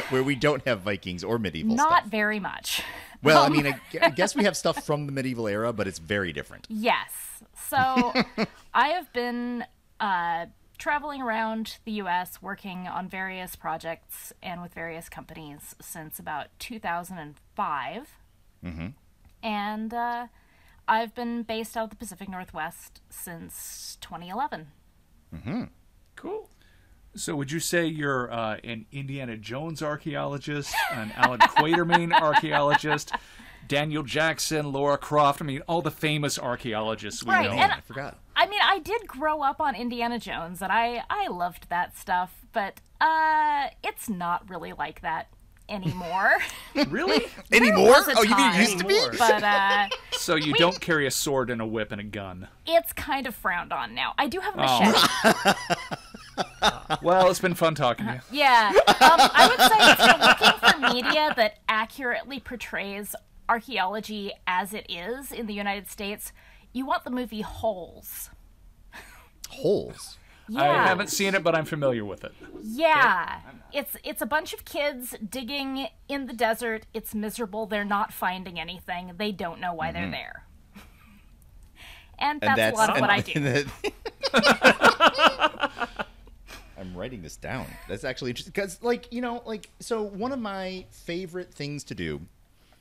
Where 0.10 0.22
we 0.22 0.34
don't 0.36 0.64
have 0.66 0.80
Vikings 0.82 1.24
or 1.24 1.38
medieval 1.38 1.74
Not 1.74 2.00
stuff. 2.00 2.10
very 2.10 2.38
much. 2.38 2.82
Well, 3.22 3.42
I 3.42 3.48
mean, 3.48 3.66
I, 3.66 3.80
I 4.00 4.10
guess 4.10 4.36
we 4.36 4.44
have 4.44 4.56
stuff 4.56 4.84
from 4.84 5.06
the 5.06 5.12
medieval 5.12 5.48
era, 5.48 5.72
but 5.72 5.88
it's 5.88 5.98
very 5.98 6.32
different. 6.32 6.66
Yes. 6.78 7.10
So 7.68 8.14
I 8.72 8.88
have 8.88 9.12
been 9.12 9.64
uh, 10.00 10.46
traveling 10.78 11.20
around 11.20 11.78
the 11.84 11.92
US 11.92 12.40
working 12.40 12.86
on 12.86 13.08
various 13.08 13.56
projects 13.56 14.32
and 14.42 14.62
with 14.62 14.72
various 14.72 15.08
companies 15.08 15.74
since 15.80 16.18
about 16.18 16.46
2005. 16.60 18.08
Mm-hmm. 18.64 18.86
And 19.42 19.94
uh, 19.94 20.26
I've 20.88 21.14
been 21.14 21.42
based 21.42 21.76
out 21.76 21.84
of 21.84 21.90
the 21.90 21.96
Pacific 21.96 22.28
Northwest 22.28 23.00
since 23.10 23.98
2011. 24.00 24.68
Mm-hmm. 25.34 25.64
Cool. 26.16 26.48
So, 27.14 27.34
would 27.36 27.50
you 27.52 27.60
say 27.60 27.86
you're 27.86 28.32
uh, 28.32 28.56
an 28.64 28.86
Indiana 28.92 29.36
Jones 29.36 29.82
archaeologist, 29.82 30.74
an 30.92 31.12
Allan 31.16 31.40
Quatermain 31.40 32.12
archaeologist, 32.20 33.12
Daniel 33.66 34.02
Jackson, 34.02 34.72
Laura 34.72 34.98
Croft? 34.98 35.42
I 35.42 35.44
mean, 35.44 35.62
all 35.66 35.82
the 35.82 35.90
famous 35.90 36.38
archaeologists 36.38 37.24
we 37.24 37.30
Right, 37.32 37.50
know. 37.50 37.56
and- 37.56 37.72
I 37.72 37.80
forgot. 37.80 38.18
I 38.36 38.46
mean, 38.46 38.60
I 38.62 38.78
did 38.78 39.08
grow 39.08 39.42
up 39.42 39.60
on 39.60 39.74
Indiana 39.74 40.18
Jones, 40.20 40.62
and 40.62 40.70
I 40.70 41.02
I 41.10 41.26
loved 41.26 41.68
that 41.70 41.96
stuff, 41.98 42.46
but 42.52 42.80
uh, 43.00 43.66
it's 43.82 44.08
not 44.08 44.48
really 44.48 44.72
like 44.72 45.00
that 45.02 45.26
anymore. 45.68 46.30
really? 46.88 47.26
Anymore? 47.52 47.88
was 47.90 48.08
a 48.08 48.14
Oh, 48.16 48.22
you 48.22 48.36
mean 48.36 48.54
it 48.54 48.60
used 48.60 48.78
to 48.78 48.84
be? 48.86 49.00
but 49.18 49.42
uh, 49.42 49.88
So 50.12 50.34
you 50.36 50.52
don't 50.54 50.80
carry 50.80 51.06
a 51.06 51.10
sword 51.10 51.50
and 51.50 51.60
a 51.60 51.66
whip 51.66 51.92
and 51.92 52.00
a 52.00 52.04
gun? 52.04 52.48
it's 52.66 52.92
kind 52.92 53.26
of 53.26 53.34
frowned 53.34 53.72
on 53.72 53.94
now. 53.94 54.12
I 54.18 54.28
do 54.28 54.40
have 54.40 54.54
a 54.56 54.66
Oh. 54.66 54.80
machete. 54.80 55.54
Well, 57.02 57.28
it's 57.30 57.40
been 57.40 57.54
fun 57.54 57.74
talking 57.74 58.06
to 58.06 58.12
you. 58.14 58.20
Yeah, 58.38 58.70
um, 58.72 58.94
I 59.00 59.48
would 59.48 59.60
say 59.72 59.90
if 59.90 59.98
you're 59.98 60.18
looking 60.28 60.60
for 60.60 60.94
media 60.94 61.32
that 61.36 61.58
accurately 61.68 62.38
portrays 62.40 63.14
archaeology 63.48 64.32
as 64.46 64.72
it 64.74 64.86
is 64.88 65.32
in 65.32 65.46
the 65.46 65.54
United 65.54 65.88
States, 65.90 66.32
you 66.72 66.86
want 66.86 67.04
the 67.04 67.10
movie 67.10 67.40
Holes. 67.40 68.30
Holes. 69.50 70.16
Yeah. 70.48 70.62
I 70.62 70.86
haven't 70.86 71.08
seen 71.10 71.34
it, 71.34 71.42
but 71.44 71.54
I'm 71.54 71.64
familiar 71.64 72.04
with 72.04 72.24
it. 72.24 72.32
Yeah. 72.62 73.40
It's 73.72 73.96
it's 74.02 74.22
a 74.22 74.26
bunch 74.26 74.54
of 74.54 74.64
kids 74.64 75.14
digging 75.28 75.88
in 76.08 76.26
the 76.26 76.32
desert. 76.32 76.86
It's 76.94 77.14
miserable. 77.14 77.66
They're 77.66 77.84
not 77.84 78.12
finding 78.12 78.58
anything. 78.58 79.12
They 79.18 79.30
don't 79.32 79.60
know 79.60 79.74
why 79.74 79.92
they're 79.92 80.10
there. 80.10 80.44
And 82.20 82.40
that's, 82.40 82.58
And 82.58 82.74
a 82.74 82.76
lot 82.76 82.90
of 82.90 82.96
and- 82.96 83.00
what 83.02 83.10
I 83.10 83.20
do. 83.20 83.64
I'm 86.78 86.94
writing 86.96 87.22
this 87.22 87.36
down. 87.36 87.66
That's 87.88 88.04
actually 88.04 88.30
interesting 88.30 88.52
because, 88.54 88.82
like, 88.82 89.12
you 89.12 89.20
know, 89.20 89.42
like, 89.46 89.68
so 89.80 90.02
one 90.02 90.32
of 90.32 90.38
my 90.38 90.84
favorite 90.90 91.52
things 91.52 91.82
to 91.84 91.94
do, 91.94 92.20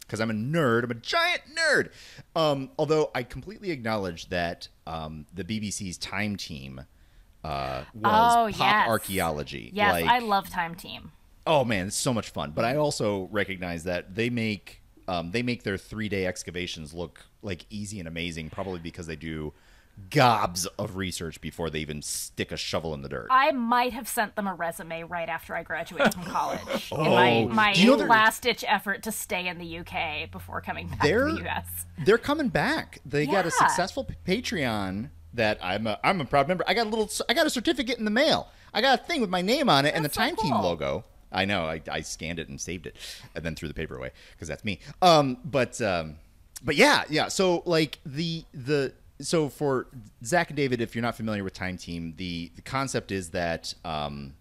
because 0.01 0.19
I'm 0.21 0.29
a 0.29 0.33
nerd, 0.33 0.83
I'm 0.83 0.91
a 0.91 0.95
giant 0.95 1.41
nerd. 1.55 1.89
Um, 2.35 2.69
although 2.77 3.09
I 3.15 3.23
completely 3.23 3.71
acknowledge 3.71 4.29
that 4.29 4.67
um, 4.85 5.25
the 5.33 5.43
BBC's 5.43 5.97
Time 5.97 6.35
Team 6.35 6.81
uh, 7.47 7.83
was 7.93 8.33
Oh, 8.53 8.57
pop 8.57 8.59
yes. 8.59 8.87
archaeology. 8.89 9.71
Yes, 9.73 9.93
like, 9.93 10.05
I 10.05 10.19
love 10.19 10.49
Time 10.49 10.75
Team. 10.75 11.11
Oh 11.45 11.63
man, 11.63 11.87
it's 11.87 11.95
so 11.95 12.13
much 12.13 12.29
fun. 12.29 12.51
But 12.51 12.65
I 12.65 12.75
also 12.75 13.29
recognize 13.31 13.85
that 13.85 14.15
they 14.15 14.29
make 14.29 14.81
um, 15.07 15.31
they 15.31 15.41
make 15.41 15.63
their 15.63 15.77
three 15.77 16.09
day 16.09 16.25
excavations 16.25 16.93
look 16.93 17.25
like 17.41 17.65
easy 17.69 17.99
and 17.99 18.07
amazing, 18.07 18.49
probably 18.49 18.79
because 18.79 19.07
they 19.07 19.15
do 19.15 19.53
gobs 20.11 20.65
of 20.77 20.95
research 20.95 21.41
before 21.41 21.69
they 21.69 21.79
even 21.79 22.01
stick 22.01 22.51
a 22.51 22.57
shovel 22.57 22.93
in 22.93 23.01
the 23.01 23.09
dirt. 23.09 23.27
I 23.31 23.51
might 23.51 23.93
have 23.93 24.07
sent 24.07 24.35
them 24.35 24.45
a 24.45 24.53
resume 24.53 25.03
right 25.03 25.27
after 25.27 25.55
I 25.55 25.63
graduated 25.63 26.13
from 26.13 26.23
college 26.23 26.59
in 26.91 26.97
my, 26.99 27.47
my 27.49 27.73
Oh. 27.75 27.79
You 27.79 27.97
know 27.97 28.05
last 28.05 28.43
ditch 28.43 28.63
effort 28.67 29.03
to 29.03 29.11
stay 29.11 29.47
in 29.47 29.57
the 29.57 29.79
UK 29.79 30.29
before 30.29 30.61
coming 30.61 30.87
back 30.87 31.01
to 31.01 31.07
the 31.07 31.47
US. 31.47 31.85
They're 32.05 32.17
coming 32.17 32.49
back. 32.49 32.99
They 33.05 33.25
got 33.25 33.45
a 33.45 33.51
successful 33.51 34.07
Patreon 34.27 35.09
that 35.37 35.57
I'm 35.61 35.87
a, 35.87 35.99
I'm 36.03 36.21
a 36.21 36.25
proud 36.25 36.47
member. 36.47 36.63
I 36.67 36.73
got 36.73 36.87
a 36.87 36.89
little 36.89 37.09
I 37.29 37.33
got 37.33 37.47
a 37.47 37.49
certificate 37.49 37.97
in 37.97 38.05
the 38.05 38.11
mail. 38.11 38.49
I 38.73 38.81
got 38.81 38.99
a 38.99 39.03
thing 39.03 39.21
with 39.21 39.29
my 39.29 39.41
name 39.41 39.69
on 39.69 39.85
it 39.85 39.95
and 39.95 40.03
the 40.03 40.09
so 40.09 40.21
Time 40.21 40.35
Team 40.35 40.53
logo. 40.53 41.05
I 41.31 41.45
know. 41.45 41.63
I, 41.63 41.81
I 41.91 42.01
scanned 42.01 42.39
it 42.39 42.47
and 42.47 42.59
saved 42.59 42.87
it, 42.87 42.95
and 43.35 43.43
then 43.43 43.55
threw 43.55 43.67
the 43.67 43.73
paper 43.73 43.95
away 43.95 44.11
because 44.31 44.47
that's 44.47 44.63
me. 44.63 44.79
Um, 45.01 45.37
but 45.43 45.81
um, 45.81 46.17
but 46.63 46.75
yeah, 46.75 47.03
yeah. 47.09 47.27
So 47.27 47.63
like 47.65 47.99
the 48.05 48.43
the 48.53 48.93
so 49.19 49.49
for 49.49 49.87
Zach 50.23 50.49
and 50.49 50.57
David, 50.57 50.81
if 50.81 50.95
you're 50.95 51.01
not 51.01 51.15
familiar 51.15 51.43
with 51.43 51.53
Time 51.53 51.77
Team, 51.77 52.13
the 52.17 52.51
the 52.55 52.61
concept 52.61 53.11
is 53.11 53.29
that 53.31 53.73
um, 53.83 54.33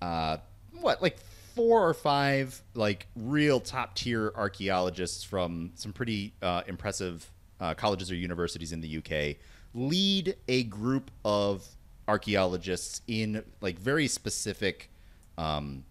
uh, 0.00 0.38
what 0.80 1.02
like 1.02 1.18
four 1.54 1.86
or 1.86 1.94
five 1.94 2.62
like 2.74 3.06
real 3.16 3.60
top 3.60 3.94
tier 3.94 4.32
archaeologists 4.36 5.22
from 5.24 5.72
some 5.74 5.92
pretty 5.92 6.32
uh, 6.40 6.62
impressive 6.66 7.30
uh, 7.60 7.74
colleges 7.74 8.10
or 8.10 8.14
universities 8.14 8.72
in 8.72 8.80
the 8.80 8.98
UK 8.98 9.36
lead 9.74 10.36
a 10.48 10.64
group 10.64 11.10
of 11.24 11.66
archaeologists 12.08 13.02
in 13.06 13.44
like 13.60 13.78
very 13.78 14.06
specific 14.06 14.90
um, 15.38 15.84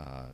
uh, 0.00 0.26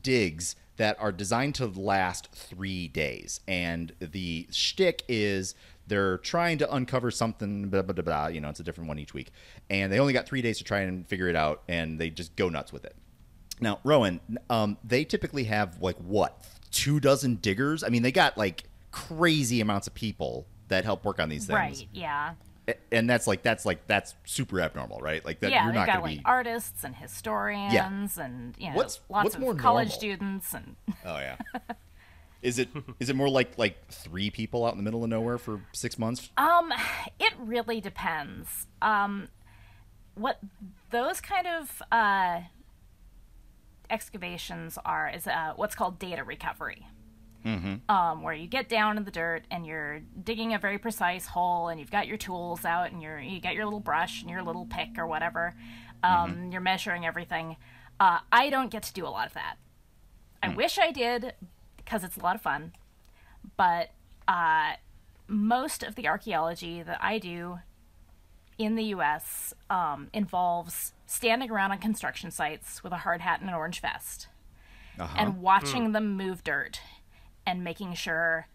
digs 0.00 0.56
that 0.76 0.98
are 1.00 1.12
designed 1.12 1.54
to 1.54 1.66
last 1.66 2.32
three 2.32 2.88
days, 2.88 3.40
and 3.46 3.92
the 4.00 4.46
shtick 4.50 5.02
is 5.08 5.54
they're 5.86 6.18
trying 6.18 6.58
to 6.58 6.74
uncover 6.74 7.10
something. 7.10 7.68
Blah, 7.68 7.82
blah, 7.82 7.94
blah, 7.94 8.04
blah, 8.04 8.26
you 8.28 8.40
know, 8.40 8.48
it's 8.48 8.60
a 8.60 8.64
different 8.64 8.88
one 8.88 8.98
each 8.98 9.14
week, 9.14 9.30
and 9.70 9.92
they 9.92 9.98
only 9.98 10.12
got 10.12 10.26
three 10.26 10.42
days 10.42 10.58
to 10.58 10.64
try 10.64 10.80
and 10.80 11.06
figure 11.06 11.28
it 11.28 11.36
out, 11.36 11.62
and 11.68 12.00
they 12.00 12.10
just 12.10 12.34
go 12.36 12.48
nuts 12.48 12.72
with 12.72 12.84
it. 12.84 12.96
Now, 13.60 13.78
Rowan, 13.84 14.20
um, 14.50 14.78
they 14.82 15.04
typically 15.04 15.44
have 15.44 15.80
like 15.80 15.96
what 15.98 16.44
two 16.70 17.00
dozen 17.00 17.36
diggers. 17.36 17.84
I 17.84 17.88
mean, 17.88 18.02
they 18.02 18.12
got 18.12 18.36
like 18.36 18.64
crazy 18.90 19.60
amounts 19.60 19.86
of 19.86 19.94
people 19.94 20.46
that 20.72 20.84
help 20.84 21.04
work 21.04 21.18
on 21.20 21.28
these 21.28 21.46
things, 21.46 21.54
Right. 21.56 21.88
Yeah. 21.92 22.34
And 22.92 23.10
that's 23.10 23.26
like 23.26 23.42
that's 23.42 23.66
like 23.66 23.86
that's 23.88 24.14
super 24.24 24.60
abnormal, 24.60 25.00
right? 25.00 25.24
Like 25.24 25.40
that 25.40 25.50
yeah, 25.50 25.64
you're 25.64 25.72
not 25.74 25.86
going 25.86 26.00
like 26.02 26.10
to 26.12 26.18
be. 26.18 26.22
artists 26.24 26.84
and 26.84 26.94
historians 26.94 27.74
yeah. 27.74 27.90
and 28.24 28.54
you 28.58 28.70
know 28.70 28.76
What's- 28.76 29.00
lots 29.08 29.24
what's 29.24 29.34
of 29.34 29.40
more 29.40 29.54
college 29.56 29.88
normal? 29.88 29.98
students 29.98 30.54
and 30.54 30.76
Oh 31.04 31.16
yeah. 31.18 31.36
Is 32.40 32.58
it 32.60 32.68
is 33.00 33.08
it 33.10 33.16
more 33.16 33.28
like 33.28 33.58
like 33.58 33.88
three 33.88 34.30
people 34.30 34.64
out 34.64 34.72
in 34.72 34.76
the 34.78 34.82
middle 34.84 35.02
of 35.04 35.10
nowhere 35.10 35.38
for 35.38 35.60
six 35.72 35.98
months? 35.98 36.30
Um, 36.36 36.72
it 37.20 37.32
really 37.38 37.80
depends. 37.80 38.66
Um, 38.80 39.28
what 40.14 40.38
those 40.90 41.20
kind 41.20 41.46
of 41.48 41.82
uh, 41.92 42.40
excavations 43.90 44.78
are 44.84 45.08
is 45.10 45.26
uh, 45.26 45.52
what's 45.56 45.74
called 45.74 45.98
data 45.98 46.24
recovery. 46.24 46.86
Um, 47.88 48.22
where 48.22 48.34
you 48.34 48.46
get 48.46 48.68
down 48.68 48.96
in 48.96 49.04
the 49.04 49.10
dirt 49.10 49.42
and 49.50 49.66
you're 49.66 50.00
digging 50.22 50.54
a 50.54 50.58
very 50.58 50.78
precise 50.78 51.26
hole, 51.26 51.68
and 51.68 51.80
you've 51.80 51.90
got 51.90 52.06
your 52.06 52.16
tools 52.16 52.64
out, 52.64 52.92
and 52.92 53.02
you're 53.02 53.18
you 53.20 53.40
got 53.40 53.54
your 53.54 53.64
little 53.64 53.80
brush 53.80 54.20
and 54.22 54.30
your 54.30 54.42
little 54.42 54.66
pick 54.66 54.90
or 54.98 55.06
whatever. 55.06 55.54
Um, 56.04 56.50
You're 56.52 56.60
measuring 56.60 57.06
everything. 57.06 57.56
Uh, 58.00 58.18
I 58.32 58.50
don't 58.50 58.70
get 58.70 58.82
to 58.84 58.92
do 58.92 59.06
a 59.06 59.08
lot 59.08 59.26
of 59.26 59.34
that. 59.34 59.56
I 60.42 60.48
wish 60.48 60.78
I 60.78 60.90
did 60.90 61.34
because 61.76 62.02
it's 62.02 62.16
a 62.16 62.20
lot 62.20 62.34
of 62.34 62.42
fun, 62.42 62.72
but 63.56 63.90
uh, 64.26 64.72
most 65.28 65.82
of 65.84 65.94
the 65.94 66.08
archaeology 66.08 66.82
that 66.82 66.98
I 67.00 67.18
do 67.18 67.60
in 68.58 68.74
the 68.74 68.84
U.S. 68.84 69.54
Um, 69.70 70.08
involves 70.12 70.92
standing 71.06 71.50
around 71.50 71.70
on 71.72 71.78
construction 71.78 72.30
sites 72.30 72.82
with 72.82 72.92
a 72.92 72.98
hard 72.98 73.20
hat 73.20 73.40
and 73.40 73.48
an 73.48 73.54
orange 73.54 73.80
vest 73.80 74.26
and 75.16 75.40
watching 75.40 75.92
them 75.92 76.16
move 76.16 76.42
dirt 76.44 76.80
and 77.46 77.64
making 77.64 77.94
sure 77.94 78.48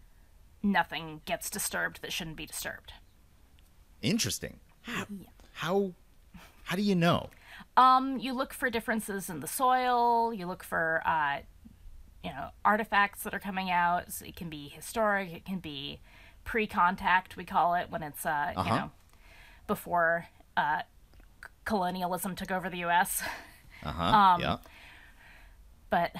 nothing 0.62 1.20
gets 1.24 1.50
disturbed 1.50 2.02
that 2.02 2.12
shouldn't 2.12 2.36
be 2.36 2.46
disturbed. 2.46 2.92
Interesting. 4.02 4.60
How 4.82 5.06
how, 5.54 5.92
how 6.64 6.76
do 6.76 6.82
you 6.82 6.94
know? 6.94 7.30
Um, 7.76 8.18
you 8.18 8.32
look 8.32 8.52
for 8.52 8.70
differences 8.70 9.28
in 9.28 9.40
the 9.40 9.46
soil. 9.48 10.32
You 10.32 10.46
look 10.46 10.62
for, 10.62 11.02
uh, 11.04 11.38
you 12.22 12.30
know, 12.30 12.48
artifacts 12.64 13.22
that 13.24 13.34
are 13.34 13.40
coming 13.40 13.70
out. 13.70 14.12
So 14.12 14.24
it 14.24 14.36
can 14.36 14.48
be 14.48 14.68
historic. 14.68 15.32
It 15.32 15.44
can 15.44 15.58
be 15.58 16.00
pre-contact. 16.44 17.36
We 17.36 17.44
call 17.44 17.74
it 17.74 17.90
when 17.90 18.02
it's, 18.02 18.24
uh, 18.24 18.52
you 18.56 18.64
know, 18.64 18.90
before 19.66 20.26
uh, 20.56 20.82
colonialism 21.64 22.34
took 22.36 22.50
over 22.50 22.70
the 22.70 22.78
U.S. 22.78 23.22
Uh 23.84 23.92
huh. 23.92 24.04
Um, 24.16 24.40
yeah. 24.40 24.56
But 25.90 26.12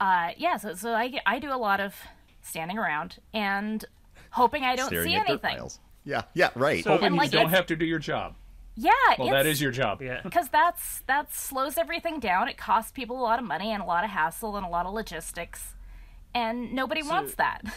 uh, 0.00 0.30
yeah, 0.36 0.56
so 0.56 0.74
so 0.74 0.92
I 0.92 1.20
I 1.26 1.38
do 1.38 1.52
a 1.52 1.58
lot 1.58 1.80
of 1.80 1.94
standing 2.42 2.78
around 2.78 3.18
and 3.32 3.84
hoping 4.30 4.64
I 4.64 4.76
don't 4.76 4.90
see 4.90 5.14
anything. 5.14 5.58
Yeah. 6.04 6.22
Yeah. 6.34 6.50
Right. 6.54 6.84
Hoping 6.84 7.06
And, 7.06 7.14
you 7.16 7.20
like, 7.20 7.30
don't 7.30 7.50
have 7.50 7.66
to 7.66 7.76
do 7.76 7.84
your 7.84 7.98
job. 7.98 8.34
Yeah, 8.76 8.92
Well, 9.18 9.28
that 9.28 9.44
is 9.44 9.60
your 9.60 9.72
job. 9.72 10.00
Yeah. 10.00 10.20
because 10.24 10.48
that's 10.48 11.00
that 11.06 11.34
slows 11.34 11.76
everything 11.76 12.18
down. 12.18 12.48
It 12.48 12.56
costs 12.56 12.90
people 12.92 13.20
a 13.20 13.22
lot 13.22 13.38
of 13.38 13.44
money 13.44 13.72
and 13.72 13.82
a 13.82 13.86
lot 13.86 14.04
of 14.04 14.10
hassle 14.10 14.56
and 14.56 14.64
a 14.64 14.68
lot 14.68 14.86
of 14.86 14.94
logistics, 14.94 15.74
and 16.34 16.72
nobody 16.72 17.02
wants 17.02 17.34
that. 17.34 17.62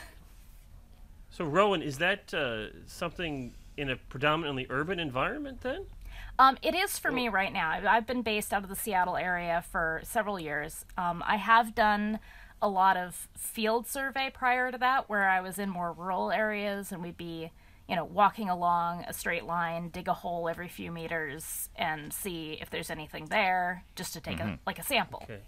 So, 1.29 1.45
Rowan, 1.45 1.81
is 1.81 1.97
that 1.97 2.31
uh, 2.31 2.67
something 2.85 3.55
in 3.75 3.89
a 3.89 3.95
predominantly 3.95 4.67
urban 4.69 4.99
environment 4.99 5.61
then? 5.61 5.87
Um, 6.39 6.57
it 6.61 6.73
is 6.73 6.97
for 6.97 7.11
me 7.11 7.29
right 7.29 7.53
now. 7.53 7.71
I've- 7.71 8.05
been 8.05 8.21
based 8.21 8.53
out 8.53 8.63
of 8.63 8.69
the 8.69 8.75
Seattle 8.75 9.15
area 9.15 9.63
for 9.71 10.01
several 10.03 10.39
years. 10.39 10.85
Um, 10.97 11.23
I 11.25 11.37
have 11.37 11.73
done 11.75 12.19
a 12.61 12.67
lot 12.67 12.97
of 12.97 13.27
field 13.37 13.87
survey 13.87 14.29
prior 14.33 14.71
to 14.71 14.77
that, 14.77 15.09
where 15.09 15.29
I 15.29 15.41
was 15.41 15.59
in 15.59 15.69
more 15.69 15.91
rural 15.91 16.31
areas 16.31 16.91
and 16.91 17.01
we'd 17.01 17.17
be, 17.17 17.51
you 17.87 17.95
know, 17.95 18.05
walking 18.05 18.49
along 18.49 19.05
a 19.07 19.13
straight 19.13 19.45
line, 19.45 19.89
dig 19.89 20.07
a 20.07 20.13
hole 20.13 20.49
every 20.49 20.67
few 20.67 20.91
meters, 20.91 21.69
and 21.75 22.11
see 22.11 22.57
if 22.59 22.69
there's 22.69 22.89
anything 22.89 23.25
there, 23.25 23.83
just 23.95 24.13
to 24.13 24.21
take 24.21 24.39
a 24.39 24.59
like 24.65 24.79
a 24.79 24.83
sample. 24.83 25.21
Okay. 25.23 25.41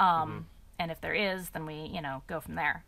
Um, 0.00 0.46
and 0.78 0.90
if 0.90 1.00
there 1.00 1.14
is, 1.14 1.50
then 1.50 1.66
we, 1.66 1.90
you 1.92 2.00
know, 2.00 2.22
go 2.26 2.40
from 2.40 2.54
there. 2.54 2.84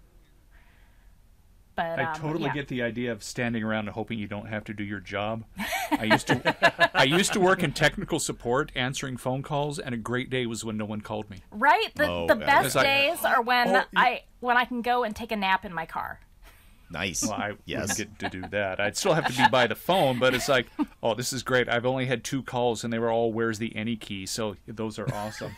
But 1.74 2.00
I 2.00 2.04
um, 2.04 2.14
totally 2.16 2.46
yeah. 2.46 2.54
get 2.54 2.68
the 2.68 2.82
idea 2.82 3.12
of 3.12 3.22
standing 3.22 3.62
around 3.62 3.86
and 3.86 3.90
hoping 3.90 4.18
you 4.18 4.26
don't 4.26 4.48
have 4.48 4.64
to 4.64 4.74
do 4.74 4.82
your 4.82 4.98
job. 4.98 5.44
I 5.92 6.04
used 6.04 6.26
to 6.28 6.90
I 6.94 7.04
used 7.04 7.32
to 7.34 7.40
work 7.40 7.62
in 7.62 7.72
technical 7.72 8.18
support 8.18 8.72
answering 8.74 9.16
phone 9.16 9.42
calls 9.42 9.78
and 9.78 9.94
a 9.94 9.98
great 9.98 10.30
day 10.30 10.46
was 10.46 10.64
when 10.64 10.76
no 10.76 10.84
one 10.84 11.00
called 11.00 11.28
me. 11.30 11.38
Right. 11.50 11.90
The, 11.94 12.06
Oh, 12.08 12.26
the 12.26 12.36
yeah. 12.38 12.46
best 12.46 12.66
It's 12.66 12.74
like- 12.76 12.84
days 12.86 13.24
are 13.24 13.42
when 13.42 13.68
Oh, 13.68 13.72
you- 13.78 13.84
I 13.96 14.22
when 14.40 14.56
I 14.56 14.64
can 14.64 14.82
go 14.82 15.04
and 15.04 15.14
take 15.16 15.32
a 15.32 15.36
nap 15.36 15.64
in 15.64 15.72
my 15.72 15.86
car. 15.86 16.20
Nice. 16.90 17.22
Well, 17.22 17.34
I 17.34 17.52
yes. 17.66 17.98
wouldn't 17.98 18.18
get 18.18 18.30
to 18.32 18.40
do 18.40 18.48
that. 18.48 18.80
I'd 18.80 18.96
still 18.96 19.12
have 19.12 19.26
to 19.26 19.32
be 19.36 19.46
by 19.50 19.66
the 19.66 19.74
phone, 19.74 20.18
but 20.18 20.32
it's 20.34 20.48
like, 20.48 20.68
oh, 21.02 21.12
this 21.14 21.34
is 21.34 21.42
great. 21.42 21.68
I've 21.68 21.84
only 21.84 22.06
had 22.06 22.24
two 22.24 22.42
calls 22.42 22.82
and 22.82 22.90
they 22.90 22.98
were 22.98 23.10
all 23.10 23.30
where's 23.30 23.58
the 23.58 23.76
any 23.76 23.94
key, 23.96 24.24
so 24.24 24.56
those 24.66 24.98
are 24.98 25.06
awesome. 25.12 25.52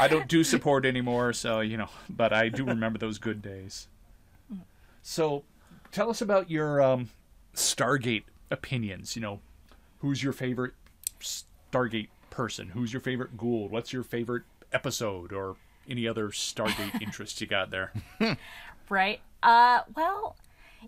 I 0.00 0.06
don't 0.08 0.28
do 0.28 0.44
support 0.44 0.86
anymore, 0.86 1.32
so 1.32 1.60
you 1.60 1.76
know, 1.76 1.88
but 2.08 2.32
I 2.32 2.48
do 2.48 2.64
remember 2.64 2.98
those 2.98 3.18
good 3.18 3.42
days. 3.42 3.88
So, 5.02 5.44
tell 5.92 6.10
us 6.10 6.20
about 6.20 6.50
your 6.50 6.80
um, 6.82 7.08
Stargate 7.58 8.24
opinions. 8.50 9.16
You 9.16 9.22
know, 9.22 9.40
who's 9.98 10.22
your 10.22 10.32
favorite 10.32 10.74
Stargate 11.20 12.08
person? 12.30 12.68
Who's 12.68 12.92
your 12.92 13.00
favorite 13.00 13.36
Goa'uld? 13.36 13.70
What's 13.70 13.92
your 13.92 14.02
favorite 14.02 14.44
episode 14.72 15.32
or 15.32 15.56
any 15.88 16.06
other 16.06 16.28
Stargate 16.28 17.00
interests 17.02 17.40
you 17.40 17.46
got 17.46 17.70
there? 17.70 17.92
Right. 18.90 19.20
Uh. 19.42 19.80
Well, 19.94 20.34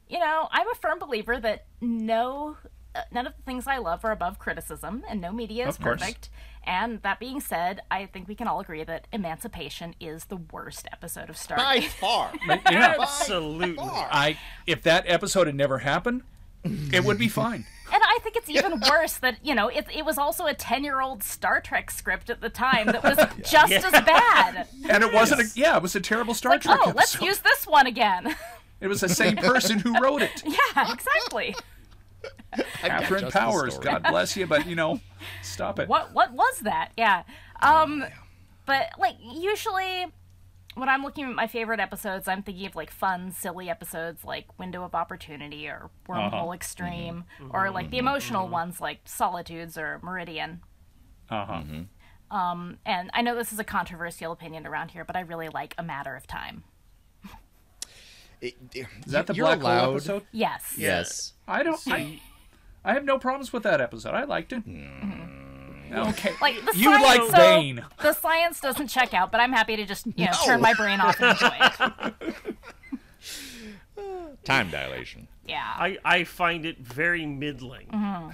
you 0.08 0.18
know, 0.18 0.48
I'm 0.50 0.66
a 0.70 0.74
firm 0.74 0.98
believer 0.98 1.38
that 1.38 1.66
no, 1.82 2.56
uh, 2.94 3.02
none 3.12 3.26
of 3.26 3.36
the 3.36 3.42
things 3.42 3.66
I 3.66 3.76
love 3.76 4.06
are 4.06 4.10
above 4.12 4.38
criticism, 4.38 5.04
and 5.06 5.20
no 5.20 5.32
media 5.32 5.68
is 5.68 5.76
perfect. 5.76 6.30
And 6.64 7.02
that 7.02 7.20
being 7.20 7.40
said, 7.42 7.82
I 7.90 8.06
think 8.06 8.26
we 8.26 8.34
can 8.34 8.48
all 8.48 8.60
agree 8.60 8.84
that 8.84 9.06
Emancipation 9.12 9.94
is 10.00 10.24
the 10.24 10.36
worst 10.36 10.88
episode 10.90 11.28
of 11.28 11.36
Stargate. 11.36 11.56
By 11.56 11.78
Stargate. 11.80 11.88
far. 11.88 12.32
Yeah. 12.70 12.96
Absolutely. 13.00 13.76
I 13.86 14.38
if 14.66 14.82
that 14.84 15.04
episode 15.06 15.46
had 15.46 15.56
never 15.56 15.80
happened, 15.80 16.22
it 16.64 17.04
would 17.04 17.18
be 17.18 17.28
fine. 17.28 17.66
And 17.92 18.02
I 18.04 18.18
think 18.22 18.36
it's 18.36 18.48
even 18.48 18.80
worse 18.88 19.14
that, 19.18 19.44
you 19.44 19.54
know, 19.54 19.68
it, 19.68 19.86
it 19.92 20.04
was 20.04 20.16
also 20.16 20.46
a 20.46 20.54
10 20.54 20.84
year 20.84 21.00
old 21.00 21.22
Star 21.22 21.60
Trek 21.60 21.90
script 21.90 22.30
at 22.30 22.40
the 22.40 22.48
time 22.48 22.86
that 22.86 23.02
was 23.02 23.16
just 23.50 23.72
as 23.72 23.92
bad. 24.04 24.68
And 24.88 25.02
it 25.02 25.12
wasn't 25.12 25.40
a 25.40 25.44
yeah, 25.58 25.76
it 25.76 25.82
was 25.82 25.96
a 25.96 26.00
terrible 26.00 26.34
Star 26.34 26.52
Like, 26.52 26.62
Trek 26.62 26.78
oh, 26.82 26.92
let's 26.94 27.20
use 27.20 27.40
this 27.40 27.66
one 27.66 27.86
again. 27.86 28.36
It 28.80 28.86
was 28.88 29.00
the 29.00 29.08
same 29.08 29.36
person 29.38 29.80
who 29.80 29.98
wrote 30.00 30.22
it. 30.22 30.42
yeah, 30.44 30.92
exactly. 30.92 31.54
Katharyn 32.54 33.32
Powers. 33.32 33.78
God 33.78 34.04
bless 34.04 34.36
you, 34.36 34.46
but 34.46 34.66
you 34.66 34.76
know, 34.76 35.00
stop 35.42 35.78
it. 35.78 35.88
What 35.88 36.12
what 36.14 36.32
was 36.32 36.60
that? 36.60 36.92
Yeah. 36.96 37.24
Um 37.60 38.04
but 38.66 38.90
like 38.98 39.16
usually 39.20 40.06
when 40.74 40.88
I'm 40.88 41.02
looking 41.02 41.24
at 41.24 41.34
my 41.34 41.46
favorite 41.46 41.80
episodes, 41.80 42.28
I'm 42.28 42.42
thinking 42.42 42.66
of 42.66 42.76
like 42.76 42.90
fun, 42.90 43.32
silly 43.32 43.68
episodes 43.68 44.24
like 44.24 44.58
Window 44.58 44.84
of 44.84 44.94
Opportunity 44.94 45.66
or 45.66 45.90
Wormhole 46.08 46.32
Uh-huh. 46.44 46.52
Extreme, 46.52 47.24
mm-hmm. 47.40 47.50
or 47.52 47.64
mm-hmm. 47.64 47.74
like 47.74 47.90
the 47.90 47.98
mm-hmm. 47.98 48.06
emotional 48.06 48.48
ones 48.48 48.80
like 48.80 49.00
Solitudes 49.04 49.76
or 49.76 49.98
Meridian. 50.02 50.60
Uh-huh. 51.28 51.62
Um, 52.30 52.78
and 52.86 53.10
I 53.12 53.22
know 53.22 53.34
this 53.34 53.52
is 53.52 53.58
a 53.58 53.64
controversial 53.64 54.32
opinion 54.32 54.66
around 54.66 54.92
here, 54.92 55.04
but 55.04 55.16
I 55.16 55.20
really 55.20 55.48
like 55.48 55.74
A 55.78 55.82
Matter 55.82 56.14
of 56.16 56.26
Time. 56.26 56.64
It- 58.40 58.56
it- 58.74 58.86
Is 59.04 59.12
that 59.12 59.26
the 59.26 59.34
you're 59.34 59.46
Black 59.46 59.60
allowed- 59.60 59.84
Hole 59.84 59.94
episode? 59.96 60.22
Yes. 60.32 60.74
Yes. 60.78 61.34
I 61.46 61.62
don't 61.62 61.78
I, 61.88 62.20
I 62.84 62.94
have 62.94 63.04
no 63.04 63.18
problems 63.18 63.52
with 63.52 63.64
that 63.64 63.80
episode. 63.82 64.14
I 64.14 64.24
liked 64.24 64.52
it. 64.54 64.62
Okay. 65.92 66.32
Like 66.40 66.56
the 66.64 66.76
you 66.76 66.84
science, 66.92 67.02
like 67.04 67.22
so 67.30 67.36
Bane. 67.36 67.84
The 68.02 68.12
science 68.12 68.60
doesn't 68.60 68.88
check 68.88 69.12
out, 69.14 69.30
but 69.32 69.40
I'm 69.40 69.52
happy 69.52 69.76
to 69.76 69.84
just 69.84 70.06
you 70.06 70.26
know 70.26 70.32
turn 70.44 70.60
my 70.60 70.74
brain 70.74 71.00
off 71.00 71.20
and 71.20 71.30
enjoy 71.30 71.56
it. 71.60 72.56
Time 74.44 74.70
dilation. 74.70 75.28
Yeah. 75.46 75.62
I, 75.76 75.98
I 76.04 76.24
find 76.24 76.64
it 76.64 76.78
very 76.78 77.26
middling. 77.26 77.88
Mm-hmm. 77.88 78.30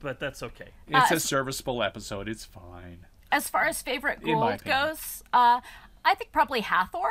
But 0.00 0.18
that's 0.20 0.42
okay. 0.42 0.68
It's 0.88 1.12
Uh, 1.12 1.16
a 1.16 1.20
serviceable 1.20 1.82
episode. 1.82 2.28
It's 2.28 2.44
fine. 2.44 3.06
As 3.32 3.48
far 3.48 3.64
as 3.64 3.80
favorite 3.82 4.20
In 4.22 4.38
my 4.38 4.56
Goa'uld 4.56 4.64
goes, 4.64 5.22
uh, 5.32 5.60
I 6.04 6.14
think 6.14 6.32
probably 6.32 6.60
Hathor. 6.60 7.10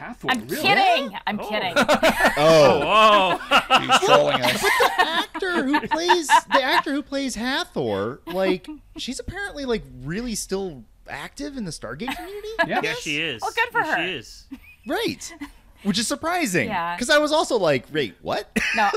Hathor, 0.00 0.28
I'm 0.30 0.48
really? 0.48 0.62
kidding. 0.62 1.18
I'm 1.26 1.40
oh. 1.40 1.48
kidding. 1.48 1.74
Oh, 2.36 3.38
Oh, 3.70 3.80
He's 3.80 3.98
trolling 4.08 4.40
us. 4.42 4.62
But 4.62 4.92
the 4.96 5.10
actor 5.10 5.62
who 5.64 5.80
plays 5.88 6.26
the 6.28 6.62
actor 6.62 6.92
who 6.92 7.02
plays 7.02 7.34
Hathor, 7.34 8.20
like 8.26 8.66
she's 8.96 9.20
apparently 9.20 9.64
like 9.64 9.82
really 10.02 10.34
still 10.34 10.84
active 11.08 11.56
in 11.56 11.64
the 11.64 11.70
Stargate 11.70 12.14
community. 12.16 12.48
Yeah. 12.66 12.80
Yeah, 12.82 12.94
she 12.94 13.20
is. 13.20 13.42
Well, 13.42 13.52
good 13.54 13.68
for 13.70 13.80
Yeah, 13.80 13.96
her. 13.96 14.06
She 14.06 14.12
is. 14.14 14.46
right. 14.86 15.34
Which 15.82 15.98
is 15.98 16.06
surprising. 16.06 16.68
Yeah. 16.68 16.94
Because 16.96 17.10
I 17.10 17.18
was 17.18 17.32
also 17.32 17.56
like, 17.58 17.86
wait, 17.92 18.14
what? 18.20 18.50
No, 18.76 18.90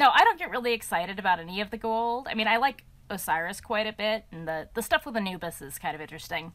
no, 0.00 0.10
I 0.12 0.24
don't 0.24 0.38
get 0.38 0.50
really 0.50 0.72
excited 0.72 1.18
about 1.18 1.38
any 1.38 1.60
of 1.60 1.70
the 1.70 1.76
gold. 1.78 2.26
I 2.28 2.34
mean, 2.34 2.48
I 2.48 2.56
like 2.56 2.82
Osiris 3.08 3.60
quite 3.60 3.86
a 3.86 3.92
bit, 3.92 4.24
and 4.32 4.46
the 4.48 4.68
the 4.74 4.82
stuff 4.82 5.06
with 5.06 5.16
Anubis 5.16 5.62
is 5.62 5.78
kind 5.78 5.94
of 5.94 6.00
interesting. 6.00 6.52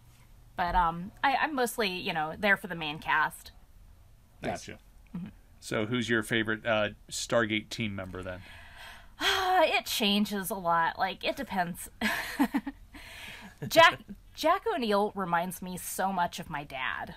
But 0.62 0.76
um, 0.76 1.12
I, 1.24 1.38
I'm 1.38 1.56
mostly, 1.56 1.90
you 1.90 2.14
know, 2.14 2.36
there 2.38 2.56
for 2.56 2.68
the 2.68 2.76
main 2.76 3.00
cast. 3.00 3.52
Gotcha. 4.44 4.78
So, 5.60 5.88
who's 5.88 6.08
your 6.08 6.22
favorite 6.22 6.64
uh, 6.64 6.90
Stargate 7.10 7.70
team 7.70 7.96
member 7.96 8.22
then? 8.22 8.42
Uh, 9.20 9.62
it 9.64 9.88
changes 9.88 10.52
a 10.52 10.56
lot. 10.56 11.00
Like 11.00 11.24
it 11.24 11.36
depends. 11.36 11.90
Jack 13.68 14.02
Jack 14.36 14.62
O'Neill 14.72 15.12
reminds 15.16 15.64
me 15.64 15.78
so 15.78 16.14
much 16.14 16.40
of 16.40 16.48
my 16.48 16.64
dad. 16.64 17.16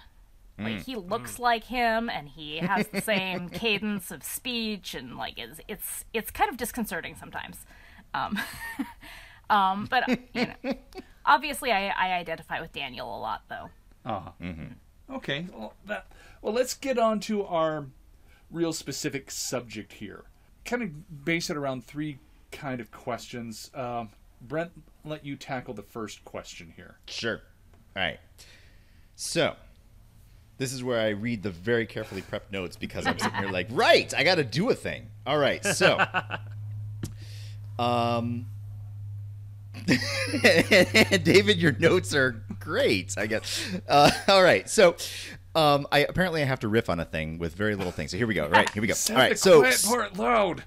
Like 0.58 0.80
he 0.84 0.96
looks 0.96 1.38
like 1.38 1.64
him, 1.64 2.08
and 2.08 2.26
he 2.26 2.58
has 2.58 2.86
the 2.86 3.02
same 3.02 3.48
cadence 3.50 4.10
of 4.10 4.24
speech, 4.24 4.94
and 4.94 5.18
like 5.18 5.38
it's 5.38 5.60
it's 5.68 6.06
it's 6.14 6.30
kind 6.30 6.48
of 6.48 6.56
disconcerting 6.56 7.14
sometimes. 7.14 7.58
Um, 8.14 8.38
um, 9.50 9.86
but 9.90 10.08
you 10.32 10.46
know, 10.46 10.74
obviously, 11.26 11.72
I, 11.72 11.88
I 11.88 12.12
identify 12.18 12.60
with 12.60 12.72
Daniel 12.72 13.16
a 13.16 13.18
lot, 13.18 13.42
though. 13.48 13.70
Uh-huh. 14.04 14.30
Okay. 15.10 15.46
Well, 15.52 15.74
that, 15.86 16.06
well, 16.42 16.52
let's 16.52 16.74
get 16.74 16.98
on 16.98 17.20
to 17.20 17.44
our 17.44 17.86
real 18.50 18.72
specific 18.72 19.30
subject 19.30 19.94
here. 19.94 20.24
Kind 20.64 20.82
of 20.82 21.24
base 21.24 21.50
it 21.50 21.56
around 21.56 21.84
three 21.84 22.18
kind 22.52 22.80
of 22.80 22.90
questions. 22.90 23.70
Um, 23.74 24.10
Brent, 24.40 24.70
let 25.04 25.24
you 25.24 25.36
tackle 25.36 25.74
the 25.74 25.82
first 25.82 26.24
question 26.24 26.72
here. 26.76 26.96
Sure. 27.06 27.40
All 27.96 28.02
right. 28.02 28.20
So, 29.16 29.54
this 30.58 30.72
is 30.72 30.82
where 30.82 31.00
I 31.00 31.10
read 31.10 31.42
the 31.42 31.50
very 31.50 31.86
carefully 31.86 32.22
prepped 32.22 32.50
notes 32.50 32.76
because 32.76 33.06
I'm 33.06 33.18
sitting 33.18 33.38
here 33.38 33.50
like, 33.50 33.68
right, 33.70 34.12
I 34.14 34.24
got 34.24 34.36
to 34.36 34.44
do 34.44 34.70
a 34.70 34.74
thing. 34.74 35.08
All 35.26 35.38
right. 35.38 35.64
So, 35.64 35.98
um, 37.78 38.46
David, 41.22 41.58
your 41.58 41.72
notes 41.72 42.14
are 42.14 42.42
great. 42.60 43.14
I 43.16 43.26
guess. 43.26 43.64
Uh, 43.88 44.10
all 44.28 44.42
right. 44.42 44.68
So, 44.68 44.96
um, 45.54 45.86
I 45.92 46.00
apparently 46.00 46.42
I 46.42 46.46
have 46.46 46.60
to 46.60 46.68
riff 46.68 46.88
on 46.88 47.00
a 47.00 47.04
thing 47.04 47.38
with 47.38 47.54
very 47.54 47.74
little 47.74 47.92
things. 47.92 48.10
So 48.10 48.16
here 48.16 48.26
we 48.26 48.34
go. 48.34 48.44
All 48.44 48.50
right. 48.50 48.68
Here 48.70 48.80
we 48.80 48.88
go. 48.88 48.94
All 49.10 49.16
right. 49.16 49.38
So, 49.38 49.60
quiet 49.60 49.82
part 49.84 50.16
loud. 50.16 50.64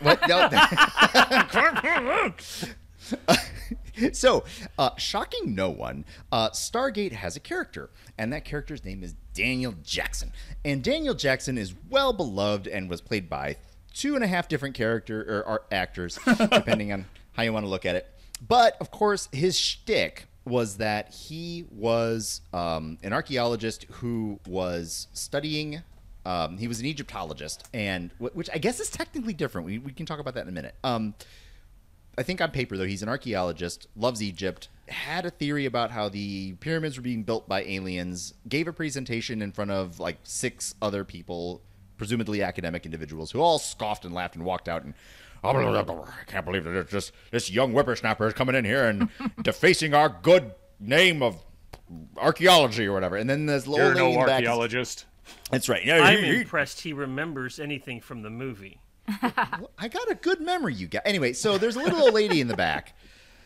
what? 0.00 0.26
No. 0.28 0.48
so, 4.12 4.44
uh, 4.78 4.90
shocking 4.96 5.54
no 5.54 5.70
one, 5.70 6.04
uh, 6.32 6.50
Stargate 6.50 7.12
has 7.12 7.36
a 7.36 7.40
character, 7.40 7.90
and 8.18 8.32
that 8.32 8.44
character's 8.44 8.84
name 8.84 9.02
is 9.02 9.14
Daniel 9.34 9.74
Jackson. 9.82 10.32
And 10.64 10.82
Daniel 10.82 11.14
Jackson 11.14 11.58
is 11.58 11.74
well 11.88 12.12
beloved 12.12 12.66
and 12.66 12.88
was 12.88 13.00
played 13.00 13.28
by 13.28 13.56
two 13.94 14.14
and 14.14 14.24
a 14.24 14.26
half 14.26 14.48
different 14.48 14.74
character 14.74 15.22
or, 15.22 15.46
or 15.46 15.62
actors, 15.72 16.18
depending 16.26 16.92
on 16.92 17.06
how 17.32 17.42
you 17.42 17.52
want 17.52 17.64
to 17.64 17.70
look 17.70 17.86
at 17.86 17.96
it. 17.96 18.12
But 18.40 18.76
of 18.80 18.90
course, 18.90 19.28
his 19.32 19.58
shtick 19.58 20.26
was 20.44 20.76
that 20.76 21.12
he 21.12 21.66
was 21.70 22.40
um, 22.52 22.98
an 23.02 23.12
archaeologist 23.12 23.84
who 23.90 24.38
was 24.46 25.08
studying. 25.12 25.82
Um, 26.24 26.58
he 26.58 26.68
was 26.68 26.80
an 26.80 26.86
Egyptologist, 26.86 27.68
and 27.72 28.10
which 28.18 28.50
I 28.52 28.58
guess 28.58 28.80
is 28.80 28.90
technically 28.90 29.32
different. 29.32 29.66
We, 29.66 29.78
we 29.78 29.92
can 29.92 30.06
talk 30.06 30.18
about 30.18 30.34
that 30.34 30.42
in 30.42 30.48
a 30.48 30.52
minute. 30.52 30.74
Um, 30.84 31.14
I 32.18 32.22
think 32.22 32.40
on 32.40 32.50
paper, 32.50 32.76
though, 32.76 32.86
he's 32.86 33.02
an 33.02 33.08
archaeologist, 33.08 33.88
loves 33.94 34.22
Egypt, 34.22 34.68
had 34.88 35.26
a 35.26 35.30
theory 35.30 35.66
about 35.66 35.90
how 35.90 36.08
the 36.08 36.54
pyramids 36.54 36.96
were 36.96 37.02
being 37.02 37.24
built 37.24 37.48
by 37.48 37.62
aliens, 37.62 38.34
gave 38.48 38.66
a 38.68 38.72
presentation 38.72 39.42
in 39.42 39.52
front 39.52 39.70
of 39.70 40.00
like 40.00 40.18
six 40.22 40.74
other 40.80 41.04
people, 41.04 41.60
presumably 41.96 42.42
academic 42.42 42.86
individuals, 42.86 43.30
who 43.30 43.40
all 43.40 43.58
scoffed 43.58 44.04
and 44.04 44.14
laughed 44.14 44.36
and 44.36 44.44
walked 44.44 44.68
out 44.68 44.84
and. 44.84 44.94
"Oh, 45.46 46.04
I 46.04 46.30
can't 46.30 46.44
believe 46.44 46.64
that 46.64 46.74
it's 46.74 46.90
just 46.90 47.12
this 47.30 47.50
young 47.50 47.72
whippersnapper 47.72 48.26
is 48.26 48.34
coming 48.34 48.54
in 48.54 48.64
here 48.64 48.86
and 48.88 49.08
defacing 49.42 49.94
our 49.94 50.08
good 50.08 50.52
name 50.80 51.22
of 51.22 51.42
archaeology 52.16 52.86
or 52.86 52.92
whatever. 52.92 53.16
And 53.16 53.28
then 53.28 53.46
this 53.46 53.66
little 53.66 53.88
lady 53.88 54.00
in 54.00 54.14
no 54.14 54.20
the 54.20 54.26
back 54.26 54.42
is- 54.42 54.48
archaeologist. 54.48 55.06
That's 55.50 55.68
right. 55.68 55.84
Yeah, 55.84 56.02
I'm 56.02 56.18
he- 56.18 56.30
he- 56.30 56.40
impressed 56.42 56.80
he 56.80 56.92
remembers 56.92 57.58
anything 57.58 58.00
from 58.00 58.22
the 58.22 58.30
movie. 58.30 58.80
I 59.78 59.88
got 59.88 60.10
a 60.10 60.14
good 60.14 60.40
memory, 60.40 60.74
you 60.74 60.88
guys. 60.88 61.02
Anyway, 61.04 61.32
so 61.32 61.58
there's 61.58 61.76
a 61.76 61.78
little 61.78 62.02
old 62.02 62.14
lady 62.14 62.40
in 62.40 62.48
the 62.48 62.56
back, 62.56 62.96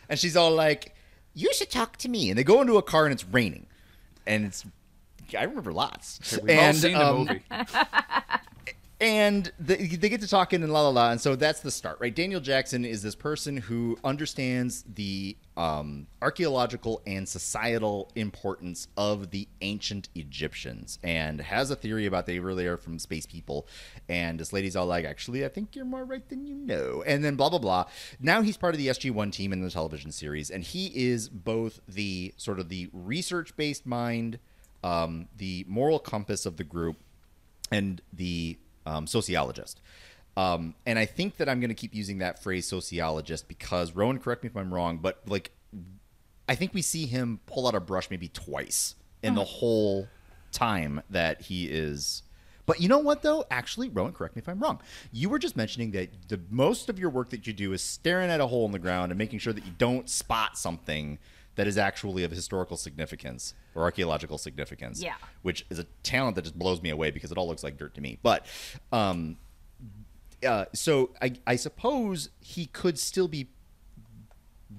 and 0.09 0.17
she's 0.17 0.35
all 0.35 0.51
like, 0.51 0.95
"You 1.33 1.53
should 1.53 1.69
talk 1.69 1.97
to 1.97 2.09
me." 2.09 2.29
And 2.29 2.37
they 2.37 2.43
go 2.43 2.61
into 2.61 2.77
a 2.77 2.81
car, 2.81 3.05
and 3.05 3.13
it's 3.13 3.25
raining, 3.25 3.67
and 4.25 4.45
it's. 4.45 4.65
I 5.37 5.43
remember 5.43 5.71
lots. 5.71 6.19
We've 6.41 6.57
all 6.57 6.63
and, 6.65 6.77
seen 6.77 6.93
the 6.93 7.05
um, 7.05 7.17
movie. 7.19 7.41
and 9.01 9.51
they, 9.59 9.87
they 9.87 10.09
get 10.09 10.21
to 10.21 10.27
talking 10.27 10.61
and 10.61 10.71
la 10.71 10.83
la 10.83 10.89
la, 10.89 11.09
and 11.09 11.19
so 11.19 11.35
that's 11.35 11.61
the 11.61 11.71
start, 11.71 11.97
right? 11.99 12.13
Daniel 12.13 12.39
Jackson 12.39 12.85
is 12.85 13.01
this 13.01 13.15
person 13.15 13.57
who 13.57 13.97
understands 14.03 14.83
the 14.83 15.35
um, 15.57 16.05
archaeological 16.21 17.01
and 17.07 17.27
societal 17.27 18.11
importance 18.13 18.87
of 18.95 19.31
the 19.31 19.47
ancient 19.61 20.09
Egyptians, 20.13 20.99
and 21.01 21.41
has 21.41 21.71
a 21.71 21.75
theory 21.75 22.05
about 22.05 22.27
they 22.27 22.37
really 22.37 22.67
are 22.67 22.77
from 22.77 22.99
space 22.99 23.25
people. 23.25 23.67
And 24.07 24.39
this 24.39 24.53
lady's 24.53 24.75
all 24.75 24.85
like, 24.85 25.03
"Actually, 25.03 25.43
I 25.43 25.49
think 25.49 25.75
you're 25.75 25.83
more 25.83 26.05
right 26.05 26.27
than 26.29 26.45
you 26.45 26.53
know." 26.53 27.03
And 27.05 27.23
then 27.25 27.35
blah 27.35 27.49
blah 27.49 27.59
blah. 27.59 27.85
Now 28.19 28.43
he's 28.43 28.55
part 28.55 28.75
of 28.75 28.77
the 28.77 28.87
SG 28.87 29.09
One 29.09 29.31
team 29.31 29.51
in 29.51 29.61
the 29.61 29.71
television 29.71 30.11
series, 30.11 30.51
and 30.51 30.63
he 30.63 30.91
is 30.93 31.27
both 31.27 31.81
the 31.87 32.35
sort 32.37 32.59
of 32.59 32.69
the 32.69 32.87
research 32.93 33.57
based 33.57 33.87
mind, 33.87 34.37
um, 34.83 35.27
the 35.35 35.65
moral 35.67 35.97
compass 35.97 36.45
of 36.45 36.57
the 36.57 36.63
group 36.63 36.97
and 37.71 38.01
the 38.13 38.59
um, 38.85 39.07
sociologist. 39.07 39.81
Um, 40.37 40.75
and 40.85 40.97
I 40.97 41.05
think 41.05 41.37
that 41.37 41.49
I'm 41.49 41.59
going 41.59 41.69
to 41.69 41.75
keep 41.75 41.93
using 41.93 42.19
that 42.19 42.41
phrase 42.41 42.67
sociologist 42.67 43.47
because 43.47 43.93
Rowan, 43.93 44.19
correct 44.19 44.43
me 44.43 44.49
if 44.49 44.55
I'm 44.55 44.73
wrong, 44.73 44.97
but 44.97 45.21
like 45.27 45.51
I 46.47 46.55
think 46.55 46.73
we 46.73 46.81
see 46.81 47.05
him 47.05 47.39
pull 47.45 47.67
out 47.67 47.75
a 47.75 47.79
brush 47.79 48.09
maybe 48.09 48.27
twice 48.27 48.95
in 49.23 49.35
the 49.35 49.43
whole 49.43 50.07
time 50.51 51.01
that 51.09 51.41
he 51.41 51.65
is. 51.65 52.23
But 52.65 52.79
you 52.79 52.87
know 52.87 52.99
what 52.99 53.21
though? 53.21 53.45
Actually, 53.51 53.89
Rowan, 53.89 54.13
correct 54.13 54.35
me 54.35 54.41
if 54.41 54.47
I'm 54.47 54.59
wrong. 54.59 54.79
You 55.11 55.29
were 55.29 55.39
just 55.39 55.57
mentioning 55.57 55.91
that 55.91 56.09
the 56.29 56.39
most 56.49 56.89
of 56.89 56.99
your 56.99 57.09
work 57.09 57.29
that 57.31 57.47
you 57.47 57.53
do 57.53 57.73
is 57.73 57.81
staring 57.81 58.29
at 58.29 58.39
a 58.39 58.47
hole 58.47 58.65
in 58.65 58.71
the 58.71 58.79
ground 58.79 59.11
and 59.11 59.17
making 59.17 59.39
sure 59.39 59.53
that 59.53 59.65
you 59.65 59.71
don't 59.77 60.09
spot 60.09 60.57
something 60.57 61.19
that 61.61 61.67
is 61.67 61.77
actually 61.77 62.23
of 62.23 62.31
historical 62.31 62.75
significance 62.75 63.53
or 63.75 63.83
archaeological 63.83 64.39
significance. 64.39 64.99
Yeah. 64.99 65.13
Which 65.43 65.63
is 65.69 65.77
a 65.77 65.83
talent 66.01 66.35
that 66.35 66.41
just 66.41 66.57
blows 66.57 66.81
me 66.81 66.89
away 66.89 67.11
because 67.11 67.31
it 67.31 67.37
all 67.37 67.47
looks 67.47 67.63
like 67.63 67.77
dirt 67.77 67.93
to 67.93 68.01
me. 68.01 68.17
But 68.23 68.47
um 68.91 69.37
uh, 70.43 70.65
so 70.73 71.11
I, 71.21 71.33
I 71.45 71.55
suppose 71.57 72.29
he 72.39 72.65
could 72.65 72.97
still 72.97 73.27
be 73.27 73.49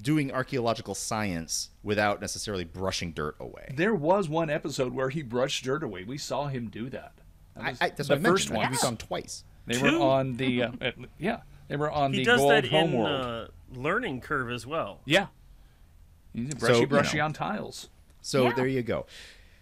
doing 0.02 0.32
archaeological 0.32 0.96
science 0.96 1.70
without 1.84 2.20
necessarily 2.20 2.64
brushing 2.64 3.12
dirt 3.12 3.36
away. 3.38 3.72
There 3.76 3.94
was 3.94 4.28
one 4.28 4.50
episode 4.50 4.92
where 4.92 5.10
he 5.10 5.22
brushed 5.22 5.62
dirt 5.62 5.84
away. 5.84 6.02
We 6.02 6.18
saw 6.18 6.48
him 6.48 6.68
do 6.68 6.90
that. 6.90 7.12
That 7.54 7.64
I, 7.64 7.70
was 7.70 7.80
I, 7.80 7.88
that's 7.90 8.08
the 8.08 8.16
what 8.16 8.26
I 8.26 8.28
first 8.28 8.50
mentioned. 8.50 8.56
I 8.58 8.60
think 8.62 8.64
one. 8.64 8.70
we 8.72 8.76
saw 8.76 8.88
him 8.88 8.96
twice. 8.96 9.44
They 9.66 9.78
were 9.78 10.02
on 10.02 10.34
the 10.34 10.62
uh, 10.64 10.72
yeah. 11.20 11.42
They 11.68 11.76
were 11.76 11.92
on 11.92 12.12
He 12.12 12.18
the 12.18 12.24
does 12.24 12.40
gold 12.40 12.50
that 12.50 12.64
in 12.64 12.70
homeworld. 12.70 13.24
uh, 13.24 13.46
learning 13.80 14.20
curve 14.20 14.50
as 14.50 14.66
well. 14.66 15.00
yeah. 15.04 15.26
He's 16.34 16.48
a 16.54 16.58
So, 16.58 16.66
brushy 16.66 16.80
you 16.80 16.86
brushy 16.86 17.16
know. 17.18 17.24
on 17.26 17.32
tiles. 17.32 17.88
So 18.20 18.44
Yeah. 18.44 18.52
there 18.54 18.66
you 18.66 18.82
go. 18.82 19.06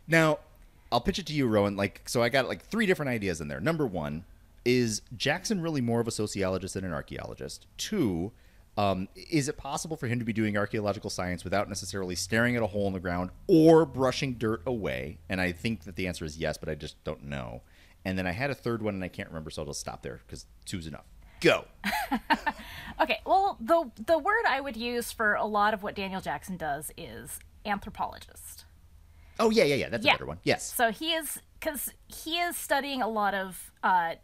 Now, 0.06 0.38
I'll 0.92 1.00
pitch 1.00 1.18
it 1.18 1.26
to 1.26 1.32
you, 1.32 1.46
Rowan. 1.46 1.76
Like, 1.76 2.02
so 2.06 2.22
I 2.22 2.28
got 2.28 2.48
like 2.48 2.62
three 2.64 2.86
different 2.86 3.10
ideas 3.10 3.40
in 3.40 3.48
there. 3.48 3.60
Number 3.60 3.86
one, 3.86 4.24
is 4.64 5.02
Jackson 5.16 5.60
really 5.60 5.80
more 5.80 6.00
of 6.00 6.08
a 6.08 6.10
sociologist 6.10 6.74
than 6.74 6.84
an 6.84 6.92
archaeologist? 6.92 7.66
Two, 7.78 8.32
um, 8.76 9.08
is 9.14 9.48
it 9.48 9.56
possible 9.56 9.96
for 9.96 10.06
him 10.06 10.18
to 10.18 10.24
be 10.24 10.32
doing 10.32 10.56
archaeological 10.56 11.10
science 11.10 11.44
without 11.44 11.68
necessarily 11.68 12.14
staring 12.14 12.56
at 12.56 12.62
a 12.62 12.66
hole 12.66 12.86
in 12.86 12.92
the 12.92 13.00
ground 13.00 13.30
or 13.46 13.86
brushing 13.86 14.34
dirt 14.34 14.62
away? 14.66 15.18
And 15.28 15.40
I 15.40 15.52
think 15.52 15.84
that 15.84 15.96
the 15.96 16.06
answer 16.06 16.24
is 16.24 16.36
yes, 16.38 16.56
but 16.58 16.68
I 16.68 16.74
just 16.74 17.02
don't 17.04 17.24
know. 17.24 17.62
And 18.04 18.18
then 18.18 18.26
I 18.26 18.32
had 18.32 18.50
a 18.50 18.54
third 18.54 18.82
one 18.82 18.94
and 18.94 19.04
I 19.04 19.08
can't 19.08 19.28
remember, 19.28 19.50
so 19.50 19.62
I'll 19.62 19.66
just 19.68 19.80
stop 19.80 20.02
there 20.02 20.20
because 20.26 20.46
two's 20.64 20.86
enough. 20.86 21.04
Go. 21.40 21.64
Okay, 23.00 23.18
well, 23.24 23.56
the 23.60 23.90
the 24.04 24.18
word 24.18 24.44
I 24.46 24.60
would 24.60 24.76
use 24.76 25.10
for 25.10 25.32
a 25.32 25.46
lot 25.46 25.72
of 25.72 25.82
what 25.82 25.94
Daniel 25.94 26.20
Jackson 26.20 26.58
does 26.58 26.90
is 26.98 27.40
anthropologist. 27.64 28.66
Oh 29.38 29.48
yeah, 29.48 29.64
yeah, 29.64 29.76
yeah. 29.76 29.88
That's 29.88 30.04
Yeah. 30.04 30.12
a 30.12 30.14
better 30.16 30.26
one. 30.26 30.38
Yes. 30.44 30.70
So 30.70 30.90
he 30.90 31.12
is 31.14 31.40
because 31.58 31.94
he 32.08 32.32
is 32.38 32.58
studying 32.58 33.00
a 33.00 33.08
lot 33.08 33.32
of 33.32 33.72
uh, 33.82 34.16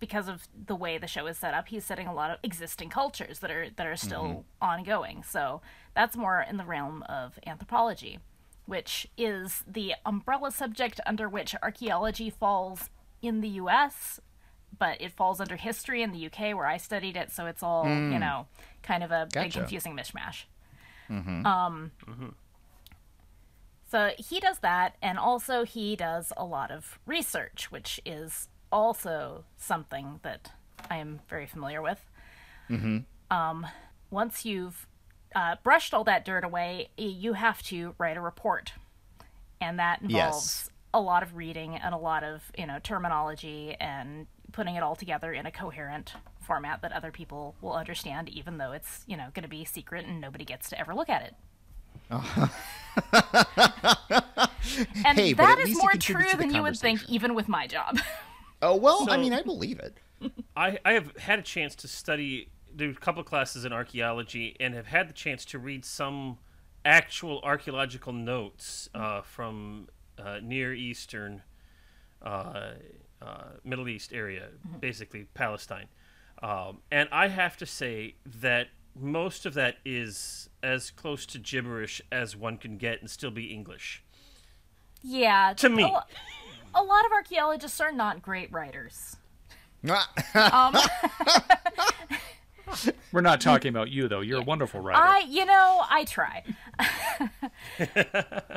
because 0.00 0.28
of 0.28 0.46
the 0.66 0.76
way 0.76 0.98
the 0.98 1.06
show 1.06 1.26
is 1.28 1.38
set 1.38 1.54
up. 1.54 1.68
He's 1.68 1.86
studying 1.86 2.08
a 2.08 2.12
lot 2.14 2.30
of 2.30 2.36
existing 2.42 2.90
cultures 2.90 3.38
that 3.38 3.50
are 3.50 3.70
that 3.70 3.86
are 3.86 3.96
still 3.96 4.44
ongoing. 4.60 5.22
So 5.22 5.62
that's 5.94 6.14
more 6.14 6.44
in 6.46 6.58
the 6.58 6.64
realm 6.64 7.02
of 7.08 7.38
anthropology, 7.46 8.18
which 8.66 9.06
is 9.16 9.64
the 9.66 9.94
umbrella 10.04 10.50
subject 10.50 11.00
under 11.06 11.26
which 11.26 11.54
archaeology 11.62 12.28
falls 12.28 12.90
in 13.22 13.40
the 13.40 13.48
U.S. 13.48 14.20
But 14.80 15.00
it 15.00 15.12
falls 15.12 15.40
under 15.40 15.54
history 15.56 16.02
in 16.02 16.10
the 16.10 16.26
UK, 16.26 16.56
where 16.56 16.66
I 16.66 16.76
studied 16.78 17.16
it. 17.16 17.30
So 17.30 17.46
it's 17.46 17.62
all 17.62 17.84
you 18.12 18.18
know, 18.18 18.46
kind 18.82 19.04
of 19.04 19.12
a 19.12 19.28
big 19.32 19.42
confusing 19.60 19.94
mishmash. 19.94 20.44
Um, 21.46 21.92
So 23.90 24.10
he 24.18 24.38
does 24.40 24.60
that, 24.60 24.96
and 25.02 25.18
also 25.18 25.64
he 25.64 25.96
does 25.96 26.32
a 26.36 26.44
lot 26.44 26.70
of 26.70 26.98
research, 27.06 27.70
which 27.72 28.00
is 28.06 28.48
also 28.70 29.44
something 29.56 30.20
that 30.22 30.52
I 30.88 30.96
am 30.98 31.20
very 31.28 31.46
familiar 31.46 31.82
with. 31.82 31.98
Mm-hmm. 32.70 32.98
Um, 33.36 33.66
once 34.10 34.44
you've 34.44 34.86
uh, 35.34 35.56
brushed 35.64 35.92
all 35.92 36.04
that 36.04 36.24
dirt 36.24 36.44
away, 36.44 36.90
you 36.96 37.32
have 37.32 37.62
to 37.64 37.94
write 37.98 38.16
a 38.16 38.20
report, 38.20 38.72
and 39.60 39.78
that 39.80 40.02
involves 40.02 40.68
Yes. 40.68 40.70
a 40.94 41.00
lot 41.00 41.24
of 41.24 41.34
reading 41.34 41.74
and 41.76 41.92
a 41.92 41.98
lot 41.98 42.22
of 42.22 42.50
you 42.56 42.66
know 42.66 42.78
terminology 42.80 43.76
and 43.80 44.28
putting 44.52 44.74
it 44.74 44.82
all 44.82 44.96
together 44.96 45.32
in 45.32 45.46
a 45.46 45.50
coherent 45.50 46.14
format 46.40 46.82
that 46.82 46.92
other 46.92 47.10
people 47.10 47.54
will 47.60 47.74
understand, 47.74 48.28
even 48.28 48.58
though 48.58 48.72
it's 48.72 49.04
you 49.06 49.16
know 49.16 49.28
going 49.34 49.42
to 49.44 49.48
be 49.48 49.64
secret 49.64 50.06
and 50.06 50.20
nobody 50.20 50.44
gets 50.44 50.68
to 50.70 50.78
ever 50.78 50.94
look 50.94 51.08
at 51.08 51.22
it. 51.22 51.34
and 55.06 55.18
Hey, 55.18 55.32
but 55.32 55.44
that 55.44 55.58
at 55.58 55.60
is 55.60 55.66
least 55.68 55.78
it 55.78 55.82
more 55.82 55.92
true 55.92 56.36
than 56.36 56.52
you 56.52 56.62
would 56.62 56.76
think, 56.78 57.08
even 57.08 57.34
with 57.34 57.48
my 57.48 57.66
job. 57.66 57.98
Oh 58.62 58.76
well, 58.76 59.06
I 59.10 59.16
mean, 59.16 59.32
I 59.32 59.40
believe 59.40 59.78
it. 59.78 59.96
I, 60.54 60.78
I 60.84 60.92
have 60.92 61.16
had 61.16 61.38
a 61.38 61.42
chance 61.42 61.74
to 61.76 61.88
study, 61.88 62.50
do 62.76 62.90
a 62.90 62.94
couple 62.94 63.20
of 63.20 63.26
classes 63.26 63.64
in 63.64 63.72
archaeology, 63.72 64.54
and 64.60 64.74
have 64.74 64.86
had 64.86 65.08
the 65.08 65.14
chance 65.14 65.46
to 65.46 65.58
read 65.58 65.82
some 65.82 66.36
actual 66.84 67.40
archaeological 67.42 68.12
notes 68.12 68.90
uh, 68.94 69.22
from 69.22 69.88
uh, 70.18 70.40
Near 70.42 70.74
Eastern, 70.74 71.40
uh, 72.20 72.72
uh, 73.22 73.44
Middle 73.64 73.88
East 73.88 74.12
area, 74.12 74.48
basically 74.80 75.26
Palestine. 75.34 75.86
Um, 76.42 76.78
and 76.90 77.08
I 77.12 77.28
have 77.28 77.56
to 77.58 77.66
say 77.66 78.14
that 78.40 78.68
most 78.98 79.46
of 79.46 79.54
that 79.54 79.76
is 79.84 80.48
as 80.62 80.90
close 80.90 81.26
to 81.26 81.38
gibberish 81.38 82.00
as 82.10 82.34
one 82.34 82.56
can 82.56 82.76
get 82.76 83.00
and 83.00 83.10
still 83.10 83.30
be 83.30 83.52
English. 83.52 84.02
yeah, 85.02 85.52
To 85.56 85.68
me. 85.68 85.84
a, 85.84 86.78
a 86.78 86.82
lot 86.82 87.04
of 87.06 87.12
archaeologists 87.12 87.80
are 87.80 87.92
not 87.92 88.22
great 88.22 88.50
writers. 88.52 89.16
We're 93.12 93.20
not 93.22 93.40
talking 93.40 93.70
about 93.70 93.90
you 93.90 94.08
though. 94.08 94.20
You're 94.20 94.40
a 94.40 94.44
wonderful 94.44 94.80
writer. 94.80 95.02
I, 95.02 95.20
you 95.28 95.44
know, 95.44 95.82
I 95.88 96.04
try. 96.04 96.44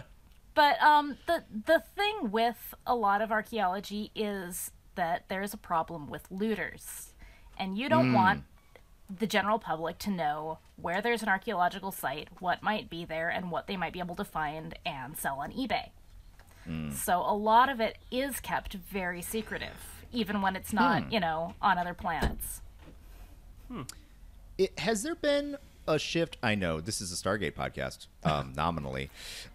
but 0.54 0.82
um, 0.82 1.18
the 1.28 1.44
the 1.66 1.84
thing 1.96 2.32
with 2.32 2.74
a 2.86 2.96
lot 2.96 3.22
of 3.22 3.32
archaeology 3.32 4.12
is 4.16 4.72
that 4.96 5.26
there's 5.28 5.54
a 5.54 5.58
problem 5.58 6.10
with 6.10 6.30
looters, 6.30 7.14
and 7.58 7.78
you 7.78 7.90
don't 7.90 8.10
hmm. 8.10 8.14
want 8.14 8.44
the 9.20 9.28
general 9.28 9.60
public 9.60 9.98
to 10.00 10.10
know 10.10 10.60
where 10.76 11.02
there's 11.02 11.22
an 11.24 11.30
archaeological 11.30 11.92
site, 11.92 12.30
what 12.40 12.64
might 12.64 12.90
be 12.90 13.06
there, 13.06 13.30
and 13.30 13.52
what 13.52 13.68
they 13.68 13.78
might 13.78 13.94
be 13.94 14.00
able 14.00 14.16
to 14.16 14.26
find 14.26 14.78
and 14.86 15.18
sell 15.18 15.40
on 15.40 15.52
eBay. 15.52 15.90
Hmm. 16.66 16.92
So 16.92 17.20
a 17.20 17.36
lot 17.36 17.70
of 17.70 17.80
it 17.80 17.98
is 18.12 18.40
kept 18.40 18.74
very 18.74 19.22
secretive, 19.22 20.04
even 20.12 20.42
when 20.42 20.56
it's 20.56 20.74
not, 20.74 21.04
hmm. 21.04 21.14
you 21.14 21.20
know, 21.20 21.56
on 21.62 21.78
other 21.78 21.94
planets. 21.94 22.62
it, 24.58 24.78
has 24.80 25.04
there 25.04 25.16
been 25.16 25.58
a 25.88 26.00
shift? 26.00 26.38
I 26.42 26.56
know 26.56 26.80
this 26.80 27.02
is 27.02 27.12
a 27.12 27.16
Stargate 27.16 27.54
podcast, 27.54 28.08
um, 28.24 28.54
nominally. 28.58 29.10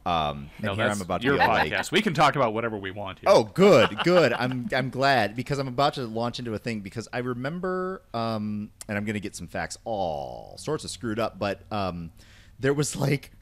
Um, 0.04 0.50
and 0.56 0.66
no, 0.66 0.74
here 0.74 0.86
I'm 0.86 1.00
about 1.00 1.20
to 1.22 1.26
your 1.26 1.36
get 1.36 1.48
like. 1.48 1.92
We 1.92 2.02
can 2.02 2.14
talk 2.14 2.36
about 2.36 2.54
whatever 2.54 2.76
we 2.76 2.90
want 2.90 3.20
here. 3.20 3.28
Oh, 3.28 3.44
good, 3.44 3.98
good. 4.04 4.32
I'm 4.32 4.68
I'm 4.74 4.90
glad 4.90 5.36
because 5.36 5.58
I'm 5.58 5.68
about 5.68 5.94
to 5.94 6.06
launch 6.06 6.38
into 6.38 6.54
a 6.54 6.58
thing 6.58 6.80
because 6.80 7.08
I 7.12 7.18
remember, 7.18 8.02
um, 8.14 8.70
and 8.88 8.96
I'm 8.96 9.04
gonna 9.04 9.20
get 9.20 9.36
some 9.36 9.46
facts 9.48 9.78
all 9.84 10.56
sorts 10.58 10.84
of 10.84 10.90
screwed 10.90 11.18
up, 11.18 11.38
but 11.38 11.62
um, 11.72 12.10
there 12.58 12.74
was 12.74 12.96
like. 12.96 13.32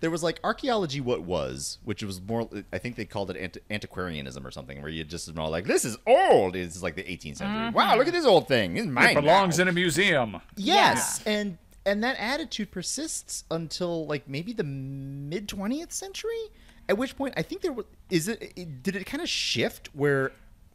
There 0.00 0.10
was 0.10 0.24
like 0.24 0.40
archaeology, 0.42 1.00
what 1.00 1.22
was, 1.22 1.78
which 1.84 2.02
was 2.02 2.20
more. 2.20 2.48
I 2.72 2.78
think 2.78 2.96
they 2.96 3.04
called 3.04 3.30
it 3.30 3.36
anti- 3.36 3.60
antiquarianism 3.70 4.44
or 4.44 4.50
something, 4.50 4.82
where 4.82 4.90
you 4.90 5.04
just 5.04 5.32
know 5.32 5.48
like 5.48 5.64
this 5.64 5.84
is 5.84 5.96
old. 6.08 6.56
It's 6.56 6.82
like 6.82 6.96
the 6.96 7.04
18th 7.04 7.36
century. 7.36 7.70
Wow, 7.70 7.96
look 7.96 8.08
at 8.08 8.12
this 8.12 8.24
old 8.24 8.48
thing. 8.48 8.76
It 8.76 9.14
belongs 9.14 9.58
now. 9.58 9.62
in 9.62 9.68
a 9.68 9.72
museum. 9.72 10.40
Yes, 10.56 11.22
and 11.24 11.56
and 11.84 12.02
that 12.04 12.16
attitude 12.18 12.70
persists 12.70 13.44
until 13.50 14.06
like 14.06 14.28
maybe 14.28 14.52
the 14.52 14.64
mid 14.64 15.48
twentieth 15.48 15.92
century. 15.92 16.50
At 16.88 16.98
which 16.98 17.16
point, 17.16 17.34
I 17.36 17.42
think 17.42 17.62
there 17.62 17.72
was 17.72 17.86
is 18.10 18.28
it, 18.28 18.52
it 18.56 18.82
did 18.82 18.96
it 18.96 19.04
kind 19.04 19.22
of 19.22 19.28
shift 19.28 19.88
where 19.94 20.32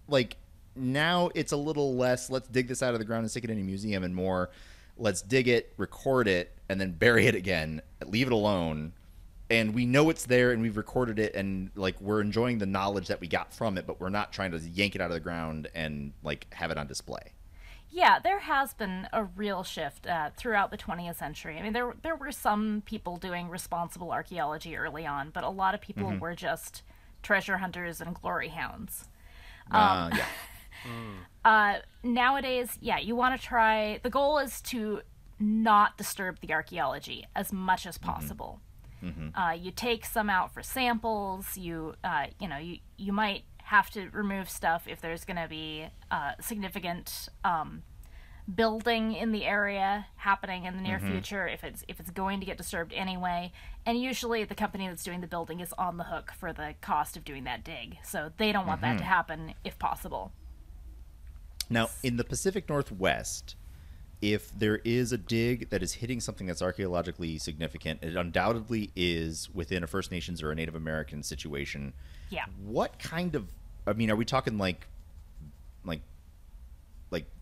like 0.08 0.38
now 0.76 1.30
it's 1.36 1.52
a 1.52 1.58
little 1.58 1.96
less 1.96 2.30
let's 2.30 2.48
dig 2.48 2.68
this 2.68 2.82
out 2.84 2.94
of 2.94 3.00
the 3.00 3.06
ground 3.06 3.24
and 3.24 3.32
stick 3.32 3.44
it 3.44 3.50
in 3.50 3.60
a 3.60 3.64
museum 3.64 4.04
and 4.04 4.16
more 4.16 4.50
let's 4.98 5.22
dig 5.22 5.48
it, 5.48 5.74
record 5.78 6.28
it, 6.28 6.56
and 6.70 6.80
then 6.82 6.92
bury 6.92 7.28
it 7.28 7.36
again, 7.36 7.82
leave 8.06 8.28
it 8.28 8.34
alone. 8.34 8.94
And 9.50 9.74
we 9.74 9.86
know 9.86 10.10
it's 10.10 10.26
there, 10.26 10.52
and 10.52 10.62
we've 10.62 10.76
recorded 10.76 11.20
it, 11.20 11.34
and 11.34 11.72
like 11.76 12.00
we're 12.02 12.20
enjoying 12.20 12.58
the 12.58 12.66
knowledge 12.66 13.08
that 13.08 13.22
we 13.22 13.28
got 13.28 13.54
from 13.54 13.78
it, 13.78 13.88
but 13.88 14.02
we're 14.02 14.10
not 14.10 14.34
trying 14.34 14.52
to 14.52 14.60
yank 14.60 14.96
it 14.96 15.02
out 15.02 15.10
of 15.10 15.14
the 15.14 15.22
ground 15.22 15.70
and 15.74 16.12
like 16.22 16.48
have 16.54 16.70
it 16.72 16.78
on 16.78 16.88
display. 16.88 17.32
Yeah, 17.98 18.20
there 18.20 18.38
has 18.38 18.76
been 18.76 19.08
a 19.12 19.24
real 19.24 19.64
shift 19.64 20.06
uh, 20.06 20.30
throughout 20.38 20.70
the 20.70 20.78
20th 20.78 21.16
century. 21.16 21.58
I 21.58 21.64
mean, 21.64 21.74
there 21.74 21.96
there 22.04 22.16
were 22.16 22.32
some 22.32 22.84
people 22.86 23.18
doing 23.18 23.50
responsible 23.50 24.12
archaeology 24.12 24.78
early 24.78 25.08
on, 25.08 25.32
but 25.32 25.44
a 25.44 25.50
lot 25.50 25.74
of 25.74 25.82
people 25.82 26.16
were 26.22 26.36
just 26.36 26.84
treasure 27.24 27.58
hunters 27.58 28.00
and 28.00 28.14
glory 28.14 28.50
hounds. 28.50 29.06
Uh, 29.72 30.12
yeah. 30.16 30.26
Uh, 31.44 31.80
nowadays, 32.04 32.78
yeah, 32.82 33.00
you 33.00 33.16
want 33.16 33.40
to 33.40 33.48
try. 33.48 34.00
The 34.04 34.10
goal 34.10 34.38
is 34.38 34.62
to 34.64 35.02
not 35.40 35.98
disturb 35.98 36.40
the 36.42 36.54
archaeology 36.54 37.26
as 37.36 37.52
much 37.52 37.88
as 37.88 37.98
possible. 37.98 38.60
Mm-hmm. 39.04 39.36
Uh, 39.36 39.54
you 39.54 39.72
take 39.72 40.06
some 40.06 40.30
out 40.30 40.54
for 40.54 40.62
samples. 40.62 41.58
You, 41.58 41.96
uh, 42.04 42.28
you 42.40 42.48
know, 42.48 42.58
you 42.58 42.80
you 42.98 43.14
might 43.14 43.44
have 43.68 43.90
to 43.92 44.10
remove 44.12 44.50
stuff 44.50 44.88
if 44.88 45.02
there's 45.02 45.26
going 45.26 45.36
to 45.36 45.48
be 45.48 45.88
uh, 46.10 46.32
significant 46.40 47.28
um, 47.44 47.84
building 48.54 49.14
in 49.14 49.32
the 49.32 49.46
area 49.46 50.06
happening 50.16 50.66
in 50.66 50.76
the 50.78 50.82
near 50.82 50.98
mm-hmm. 50.98 51.12
future. 51.12 51.48
If 51.48 51.64
it's 51.64 51.84
if 51.88 52.00
it's 52.00 52.12
going 52.12 52.40
to 52.40 52.46
get 52.46 52.58
disturbed 52.58 52.94
anyway, 52.94 53.52
and 53.86 54.02
usually 54.02 54.44
the 54.44 54.56
company 54.56 54.88
that's 54.88 55.04
doing 55.04 55.22
the 55.22 55.28
building 55.28 55.60
is 55.60 55.74
on 55.74 55.98
the 55.98 56.06
hook 56.06 56.32
for 56.38 56.54
the 56.54 56.76
cost 56.82 57.18
of 57.18 57.26
doing 57.26 57.44
that 57.44 57.64
dig, 57.64 57.98
so 58.04 58.32
they 58.38 58.52
don't 58.52 58.68
want 58.68 58.82
that 58.82 58.94
to 58.94 59.00
mm-hmm. 59.00 59.10
happen 59.10 59.54
if 59.64 59.78
possible. 59.78 60.32
Now, 61.70 61.90
in 62.02 62.16
the 62.16 62.24
Pacific 62.24 62.70
Northwest, 62.70 63.56
if 64.22 64.58
there 64.58 64.78
is 64.78 65.12
a 65.12 65.18
dig 65.18 65.70
that 65.70 65.84
is 65.84 65.96
hitting 65.96 66.20
something 66.22 66.48
that's 66.48 66.62
archaeologically 66.62 67.38
significant, 67.38 68.02
it 68.02 68.16
undoubtedly 68.16 68.92
is 68.96 69.50
within 69.54 69.84
a 69.84 69.88
First 69.88 70.12
Nations 70.12 70.42
or 70.42 70.52
a 70.52 70.56
Native 70.56 70.76
American 70.76 71.24
situation. 71.24 71.94
Yeah. 72.30 72.46
What 72.66 73.00
kind 73.00 73.36
of? 73.36 73.50
I 73.86 73.94
mean, 73.94 74.10
are 74.10 74.16
we 74.16 74.26
talking 74.26 74.58
like, 74.58 74.88
like, 75.84 76.00
like 76.00 76.02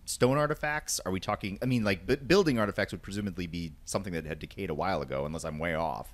stone 0.05 0.37
artifacts? 0.37 0.99
Are 1.05 1.11
we 1.11 1.19
talking? 1.19 1.57
I 1.61 1.65
mean, 1.65 1.83
like 1.83 2.05
b- 2.05 2.15
building 2.15 2.57
artifacts 2.59 2.93
would 2.93 3.01
presumably 3.01 3.47
be 3.47 3.73
something 3.85 4.13
that 4.13 4.25
had 4.25 4.39
decayed 4.39 4.69
a 4.69 4.73
while 4.75 5.01
ago, 5.01 5.25
unless 5.25 5.43
I'm 5.43 5.59
way 5.59 5.75
off. 5.75 6.13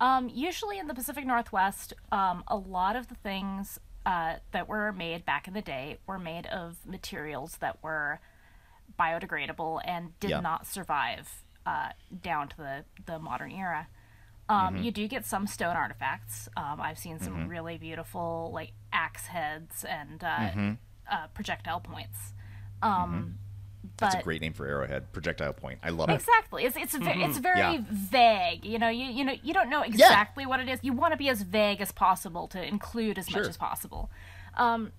Um, 0.00 0.30
usually 0.32 0.78
in 0.78 0.86
the 0.86 0.94
Pacific 0.94 1.26
Northwest, 1.26 1.92
um, 2.10 2.42
a 2.48 2.56
lot 2.56 2.96
of 2.96 3.08
the 3.08 3.14
things 3.16 3.78
uh, 4.06 4.36
that 4.52 4.66
were 4.66 4.92
made 4.92 5.26
back 5.26 5.46
in 5.46 5.52
the 5.52 5.60
day 5.60 5.98
were 6.06 6.18
made 6.18 6.46
of 6.46 6.78
materials 6.86 7.58
that 7.60 7.82
were 7.82 8.18
biodegradable 8.98 9.80
and 9.84 10.18
did 10.20 10.30
Yeah. 10.30 10.40
not 10.40 10.66
survive 10.66 11.44
uh, 11.66 11.90
down 12.22 12.48
to 12.48 12.56
the, 12.56 12.84
the 13.04 13.18
modern 13.18 13.50
era. 13.52 13.88
Um, 14.48 14.78
You 14.78 14.90
do 14.90 15.06
get 15.06 15.26
some 15.26 15.46
stone 15.46 15.76
artifacts. 15.76 16.48
Um, 16.56 16.80
I've 16.80 16.98
seen 16.98 17.18
some 17.20 17.46
really 17.46 17.78
beautiful 17.78 18.50
like 18.52 18.72
axe 18.92 19.26
heads 19.26 19.84
and 19.84 20.24
uh, 20.24 20.50
uh, 21.10 21.26
projectile 21.34 21.80
points. 21.80 22.32
Um, 22.82 23.38
That's 23.96 24.14
but 24.14 24.20
a 24.22 24.24
great 24.24 24.40
name 24.40 24.52
for 24.52 24.66
arrowhead. 24.66 25.12
Projectile 25.12 25.52
point. 25.52 25.78
I 25.82 25.90
love 25.90 26.08
it. 26.10 26.14
Exactly. 26.14 26.64
It's 26.64 26.76
it's 26.76 26.94
ve- 26.96 27.22
it's 27.24 27.38
very 27.38 27.58
Yeah. 27.58 27.78
vague. 27.90 28.64
You 28.64 28.78
know, 28.78 28.88
you 28.88 29.06
you 29.06 29.24
know 29.24 29.34
you 29.42 29.52
don't 29.54 29.68
know 29.70 29.82
exactly 29.82 30.46
what 30.46 30.60
it 30.60 30.68
is. 30.68 30.78
You 30.82 30.92
want 30.92 31.12
to 31.12 31.16
be 31.18 31.28
as 31.28 31.42
vague 31.42 31.80
as 31.80 31.92
possible 31.92 32.48
to 32.48 32.62
include 32.66 33.18
as 33.18 33.26
Sure. 33.28 33.40
much 33.42 33.48
as 33.50 33.56
possible. 33.56 34.10
Um, 34.56 34.92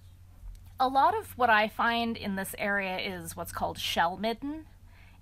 a 0.79 0.87
lot 0.87 1.15
of 1.17 1.37
what 1.37 1.49
I 1.49 1.67
find 1.67 2.17
in 2.17 2.35
this 2.35 2.55
area 2.57 2.97
is 2.97 3.35
what's 3.35 3.51
called 3.51 3.77
shell 3.77 4.17
midden, 4.17 4.65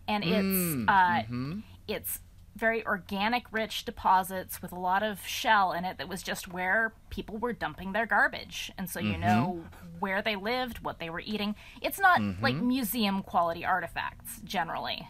and 0.07 0.23
it's 0.23 0.33
Mm, 0.45 0.85
uh, 0.89 1.21
mm-hmm. 1.23 1.59
it's 1.87 2.19
very 2.59 2.85
organic 2.85 3.45
rich 3.51 3.85
deposits 3.85 4.61
with 4.61 4.71
a 4.71 4.79
lot 4.79 5.01
of 5.01 5.25
shell 5.25 5.71
in 5.71 5.85
it 5.85 5.97
that 5.97 6.07
was 6.09 6.21
just 6.21 6.47
where 6.47 6.93
people 7.09 7.37
were 7.37 7.53
dumping 7.53 7.93
their 7.93 8.05
garbage 8.05 8.71
and 8.77 8.89
so 8.89 8.99
you 8.99 9.13
Mm-hmm. 9.13 9.21
know 9.21 9.63
where 9.99 10.21
they 10.21 10.35
lived 10.35 10.79
what 10.83 10.99
they 10.99 11.09
were 11.09 11.21
eating 11.21 11.55
it's 11.81 11.99
not 11.99 12.21
like 12.41 12.55
Mm-hmm. 12.55 12.67
museum 12.67 13.23
quality 13.23 13.65
artifacts 13.65 14.39
generally 14.43 15.07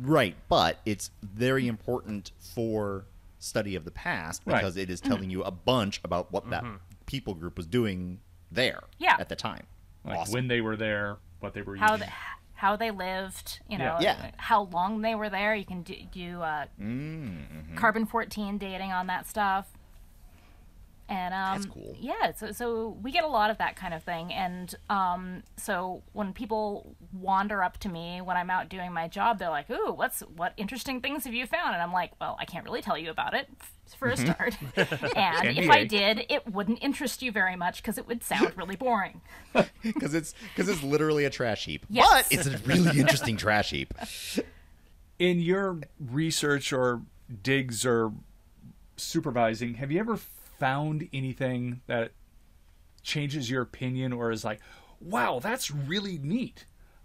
Right, 0.00 0.36
but 0.48 0.78
it's 0.86 1.10
very 1.22 1.66
important 1.66 2.30
for 2.38 3.04
study 3.40 3.74
of 3.74 3.84
the 3.84 3.90
past 3.90 4.42
Right. 4.46 4.56
because 4.58 4.76
it 4.76 4.90
is 4.90 5.00
telling 5.00 5.28
you 5.30 5.42
a 5.42 5.50
bunch 5.50 6.00
about 6.04 6.30
what 6.32 6.48
that 6.50 6.64
people 7.06 7.34
group 7.34 7.56
was 7.56 7.66
doing 7.66 8.20
there 8.50 8.84
Yeah. 8.98 9.16
at 9.18 9.28
the 9.28 9.36
time. 9.36 9.66
Like 10.04 10.18
awesome. 10.20 10.34
when 10.34 10.48
they 10.48 10.60
were 10.60 10.76
there, 10.76 11.16
what 11.40 11.52
they 11.54 11.62
were 11.62 11.74
how 11.76 11.94
eating. 11.96 12.06
they, 12.06 12.12
how 12.58 12.74
they 12.76 12.90
lived 12.90 13.60
you 13.68 13.78
know 13.78 13.96
Yeah. 14.00 14.16
Yeah. 14.24 14.30
how 14.36 14.62
long 14.64 15.00
they 15.02 15.14
were 15.14 15.30
there 15.30 15.54
you 15.54 15.64
can 15.64 15.82
do, 15.82 15.94
do 16.12 16.42
uh, 16.42 16.66
Mm-hmm. 16.80 17.76
carbon 17.76 18.04
14 18.06 18.58
dating 18.58 18.92
on 18.92 19.06
that 19.06 19.26
stuff 19.28 19.66
And 21.08 21.32
um, 21.32 21.62
That's 21.62 21.66
cool. 21.72 21.96
Yeah, 21.98 22.32
so 22.36 22.52
so 22.52 22.98
we 23.02 23.10
get 23.12 23.24
a 23.24 23.28
lot 23.28 23.48
of 23.50 23.56
that 23.58 23.76
kind 23.76 23.94
of 23.94 24.02
thing, 24.02 24.30
and 24.30 24.74
um, 24.90 25.42
so 25.56 26.02
when 26.12 26.34
people 26.34 26.94
wander 27.14 27.62
up 27.62 27.78
to 27.78 27.88
me 27.88 28.20
when 28.20 28.36
I'm 28.36 28.50
out 28.50 28.68
doing 28.68 28.92
my 28.92 29.08
job, 29.08 29.38
they're 29.38 29.48
like, 29.48 29.70
"Ooh, 29.70 29.92
what's 29.94 30.20
what 30.36 30.52
interesting 30.58 31.00
things 31.00 31.24
have 31.24 31.32
you 31.32 31.46
found?" 31.46 31.72
And 31.72 31.82
I'm 31.82 31.94
like, 31.94 32.12
"Well, 32.20 32.36
I 32.38 32.44
can't 32.44 32.62
really 32.66 32.82
tell 32.82 32.98
you 32.98 33.10
about 33.10 33.32
it 33.32 33.48
f- 33.58 33.72
for 33.94 34.08
a 34.08 34.14
Mm-hmm. 34.16 34.32
start, 34.32 34.56
and 35.16 35.58
if 35.58 35.70
I 35.70 35.84
did, 35.84 36.26
it 36.28 36.46
wouldn't 36.52 36.82
interest 36.82 37.22
you 37.22 37.32
very 37.32 37.56
much 37.56 37.82
because 37.82 37.98
it 37.98 38.06
would 38.06 38.22
sound 38.22 38.52
really 38.56 38.76
boring." 38.76 39.20
because 39.82 40.14
it's 40.14 40.34
because 40.54 40.68
it's 40.68 40.82
literally 40.82 41.24
a 41.24 41.30
trash 41.30 41.64
heap. 41.64 41.84
Yes. 41.88 42.28
But 42.28 42.38
it's 42.38 42.46
a 42.46 42.58
really 42.66 42.98
interesting 42.98 43.36
trash 43.36 43.70
heap. 43.70 43.94
In 45.18 45.40
your 45.40 45.78
research 45.98 46.72
or 46.72 47.02
digs 47.42 47.84
or 47.84 48.12
supervising, 48.96 49.74
have 49.74 49.90
you 49.90 49.98
ever 50.00 50.16
found 50.16 51.08
anything 51.12 51.80
that 51.86 52.12
changes 53.02 53.50
your 53.50 53.62
opinion 53.62 54.12
or 54.12 54.30
is 54.30 54.44
like, 54.44 54.60
wow, 55.00 55.40
that's 55.40 55.70
really 55.70 56.18
neat? 56.18 56.64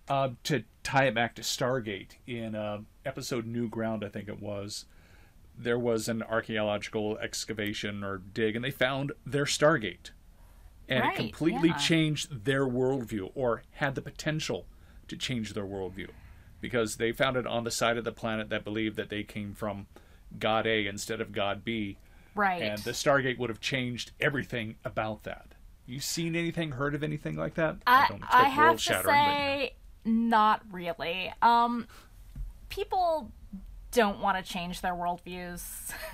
Uh, 0.10 0.30
to 0.44 0.64
tie 0.84 1.06
it 1.06 1.16
back 1.16 1.34
to 1.34 1.42
Stargate, 1.42 2.18
in 2.28 2.56
uh, 2.56 2.80
episode 3.06 3.46
New 3.46 3.70
Ground, 3.70 4.04
I 4.04 4.10
think 4.10 4.28
it 4.28 4.42
was, 4.42 4.84
there 5.58 5.80
was 5.80 6.08
an 6.08 6.24
archaeological 6.24 7.18
excavation 7.20 8.04
or 8.04 8.18
dig, 8.18 8.56
and 8.56 8.64
they 8.64 8.72
found 8.72 9.12
their 9.26 9.46
Stargate. 9.46 10.12
And 10.90 11.02
Right, 11.02 11.14
it 11.14 11.18
completely 11.18 11.70
yeah. 11.70 11.78
changed 11.78 12.46
their 12.46 12.66
worldview 12.66 13.32
or 13.36 13.64
had 13.74 13.96
the 13.96 14.02
potential 14.02 14.66
to 15.08 15.16
change 15.16 15.54
their 15.54 15.66
worldview 15.66 16.10
because 16.60 16.98
they 16.98 17.12
found 17.12 17.38
it 17.38 17.48
on 17.48 17.64
the 17.64 17.72
side 17.72 17.98
of 17.98 18.04
the 18.04 18.12
planet 18.12 18.50
that 18.50 18.64
believed 18.64 18.96
that 18.98 19.10
they 19.10 19.24
came 19.24 19.54
from 19.54 19.88
God 20.40 20.66
A 20.68 20.88
instead 20.88 21.22
of 21.22 21.32
God 21.32 21.64
B. 21.64 21.98
Right. 22.36 22.62
And 22.62 22.80
the 22.80 22.92
Stargate 22.92 23.38
would 23.38 23.50
have 23.50 23.60
changed 23.62 24.12
everything 24.20 24.76
about 24.84 25.24
that. 25.24 25.54
You 25.86 26.00
seen 26.00 26.36
anything, 26.36 26.72
heard 26.72 26.96
of 26.96 27.04
anything 27.04 27.36
like 27.36 27.56
that? 27.56 27.78
I, 27.86 28.08
don't 28.10 28.24
I 28.24 28.26
expect 28.26 28.54
have 28.54 28.54
to 28.56 28.62
world-shattering, 28.62 29.04
but- 29.06 29.14
say, 29.14 29.76
not 30.06 30.62
really. 30.72 31.34
Um, 31.42 31.88
people 32.70 33.32
don't 33.94 34.20
want 34.20 34.44
to 34.44 34.52
change 34.52 34.82
their 34.82 34.94
worldviews, 34.94 35.64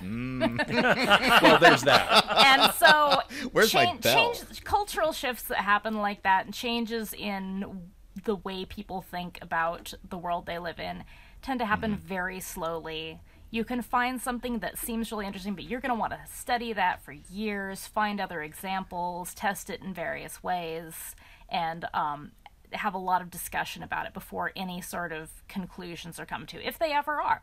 well, 1.42 1.58
there's 1.58 1.82
that. 1.82 2.24
and 2.46 2.72
so 2.74 3.20
Where's 3.52 3.70
change, 3.70 4.02
change 4.02 4.64
cultural 4.64 5.12
shifts 5.12 5.44
that 5.44 5.58
happen 5.58 5.98
like 5.98 6.22
that, 6.22 6.44
and 6.46 6.54
changes 6.54 7.12
in 7.12 7.88
the 8.24 8.36
way 8.36 8.64
people 8.64 9.00
think 9.02 9.38
about 9.40 9.94
the 10.08 10.18
world 10.18 10.46
they 10.46 10.58
live 10.58 10.78
in, 10.80 11.04
tend 11.42 11.60
to 11.60 11.66
happen 11.66 11.92
Mm-hmm. 11.92 12.06
very 12.06 12.40
slowly. 12.40 13.20
You 13.52 13.64
can 13.64 13.82
find 13.82 14.20
something 14.20 14.60
that 14.60 14.78
seems 14.78 15.10
really 15.10 15.26
interesting, 15.26 15.54
but 15.54 15.64
you're 15.64 15.80
going 15.80 15.94
to 15.94 15.98
want 15.98 16.12
to 16.12 16.20
study 16.32 16.72
that 16.74 17.02
for 17.02 17.12
years, 17.12 17.86
find 17.86 18.20
other 18.20 18.42
examples, 18.42 19.34
test 19.34 19.70
it 19.70 19.80
in 19.82 19.92
various 19.92 20.40
ways, 20.42 21.16
and 21.48 21.84
um, 21.92 22.30
have 22.72 22.94
a 22.94 22.98
lot 22.98 23.22
of 23.22 23.30
discussion 23.30 23.82
about 23.82 24.06
it 24.06 24.14
before 24.14 24.52
any 24.54 24.80
sort 24.80 25.10
of 25.10 25.30
conclusions 25.48 26.20
are 26.20 26.26
come 26.26 26.46
to, 26.46 26.64
if 26.64 26.78
they 26.78 26.92
ever 26.92 27.20
are. 27.20 27.42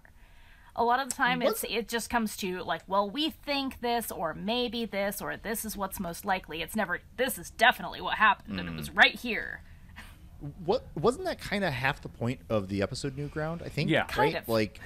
A 0.79 0.83
lot 0.83 0.99
of 0.99 1.09
the 1.09 1.15
time, 1.15 1.41
it's 1.41 1.63
it 1.63 1.87
just 1.87 2.09
comes 2.09 2.37
to 2.37 2.59
like, 2.63 2.83
well, 2.87 3.09
we 3.09 3.31
think 3.31 3.81
this, 3.81 4.11
or 4.11 4.33
maybe 4.35 4.85
this, 4.85 5.21
or 5.21 5.35
this 5.35 5.65
is 5.65 5.75
what's 5.75 5.99
most 5.99 6.23
likely. 6.23 6.61
It's 6.61 6.75
never 6.75 6.99
this 7.17 7.37
is 7.39 7.49
definitely 7.49 7.99
what 7.99 8.17
happened, 8.17 8.59
and 8.59 8.69
it 8.69 8.73
Mm. 8.73 8.77
was 8.77 8.91
right 8.91 9.15
here. 9.15 9.61
What 10.63 10.85
wasn't 10.95 11.25
that 11.25 11.39
kind 11.39 11.63
of 11.63 11.73
half 11.73 12.01
the 12.01 12.09
point 12.09 12.41
of 12.47 12.67
the 12.69 12.83
episode 12.83 13.17
New 13.17 13.27
Ground? 13.27 13.63
I 13.65 13.69
think. 13.69 13.89
Yeah. 13.89 14.03
Kind 14.05 14.35
right. 14.35 14.43
of. 14.43 14.47
Like, 14.49 14.79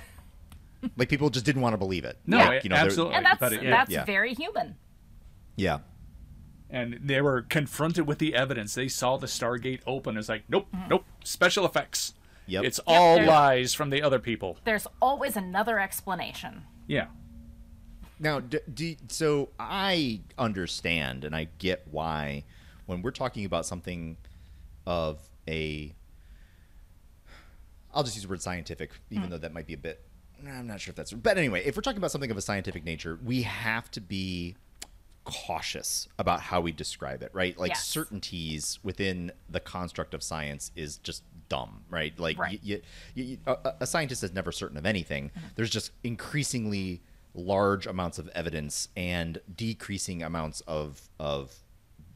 like 0.96 1.10
people 1.10 1.30
just 1.30 1.46
didn't 1.46 1.62
want 1.62 1.74
to 1.74 1.78
believe 1.78 2.06
it. 2.06 2.18
No, 2.26 2.38
Like, 2.38 2.64
you 2.64 2.70
know, 2.70 2.78
absolutely. 2.78 3.16
And 3.16 3.26
that's 3.26 3.40
but 3.40 3.52
it- 3.54 3.62
that's 3.70 3.92
yeah. 3.92 4.06
very 4.06 4.34
human. 4.34 4.76
Yeah. 5.58 5.80
and 6.70 6.98
they 7.04 7.20
were 7.22 7.42
confronted 7.42 8.08
with 8.08 8.18
the 8.20 8.34
evidence. 8.34 8.76
They 8.76 8.88
saw 8.88 9.18
the 9.18 9.28
Stargate 9.28 9.82
open. 9.86 10.16
It's 10.16 10.30
like, 10.30 10.44
nope, 10.48 10.68
nope, 10.90 11.04
special 11.22 11.66
effects. 11.66 12.14
Yep. 12.52 12.66
It's 12.66 12.80
all 12.86 13.16
there's- 13.16 13.30
lies 13.30 13.74
from 13.74 13.90
the 13.90 14.02
other 14.02 14.20
people. 14.20 14.58
There's 14.66 14.88
always 15.02 15.38
another 15.38 15.80
explanation. 15.80 16.64
Yeah. 16.86 17.08
Now, 18.20 18.40
d 18.42 18.60
d 18.72 18.98
so 19.08 19.50
I 19.60 20.22
understand 20.38 21.24
and 21.24 21.36
I 21.36 21.48
get 21.58 21.88
why 21.90 22.44
when 22.86 23.02
we're 23.02 23.12
talking 23.12 23.46
about 23.46 23.66
something 23.66 24.18
of 24.86 25.20
a, 25.48 25.96
I'll 27.94 28.04
just 28.04 28.16
use 28.16 28.24
the 28.24 28.30
word 28.30 28.42
scientific, 28.42 28.92
even 29.10 29.24
hmm. 29.24 29.30
though 29.32 29.38
that 29.38 29.54
might 29.54 29.66
be 29.66 29.74
a 29.74 29.78
bit. 29.78 30.04
I'm 30.46 30.68
not 30.68 30.82
sure 30.82 30.92
if 30.92 30.96
that's. 30.96 31.14
But 31.14 31.38
anyway, 31.38 31.64
if 31.66 31.76
we're 31.76 31.84
talking 31.84 32.00
about 32.00 32.12
something 32.12 32.32
of 32.32 32.38
a 32.38 32.42
scientific 32.42 32.84
nature, 32.84 33.18
we 33.24 33.44
have 33.44 33.90
to 33.92 34.02
be 34.02 34.56
cautious 35.24 36.08
about 36.18 36.42
how 36.42 36.62
we 36.62 36.72
describe 36.72 37.22
it, 37.22 37.30
right? 37.34 37.58
Like 37.58 37.72
Yes. 37.72 37.86
certainties 37.86 38.80
within 38.84 39.32
the 39.50 39.60
construct 39.60 40.14
of 40.14 40.24
science 40.24 40.72
is 40.76 40.98
just 40.98 41.24
dumb, 41.52 41.84
right? 41.90 42.18
Like 42.18 42.38
Right. 42.40 42.60
y 42.66 42.82
y 43.18 43.38
y- 43.46 43.56
a, 43.66 43.74
a 43.82 43.86
scientist 43.86 44.24
is 44.24 44.32
never 44.34 44.52
certain 44.54 44.78
of 44.78 44.86
anything. 44.86 45.32
There's 45.56 45.70
just 45.70 45.92
increasingly 46.04 47.02
large 47.34 47.88
amounts 47.88 48.18
of 48.20 48.30
evidence 48.30 48.88
and 48.96 49.40
decreasing 49.56 50.24
amounts 50.24 50.62
of 50.62 51.10
of 51.20 51.54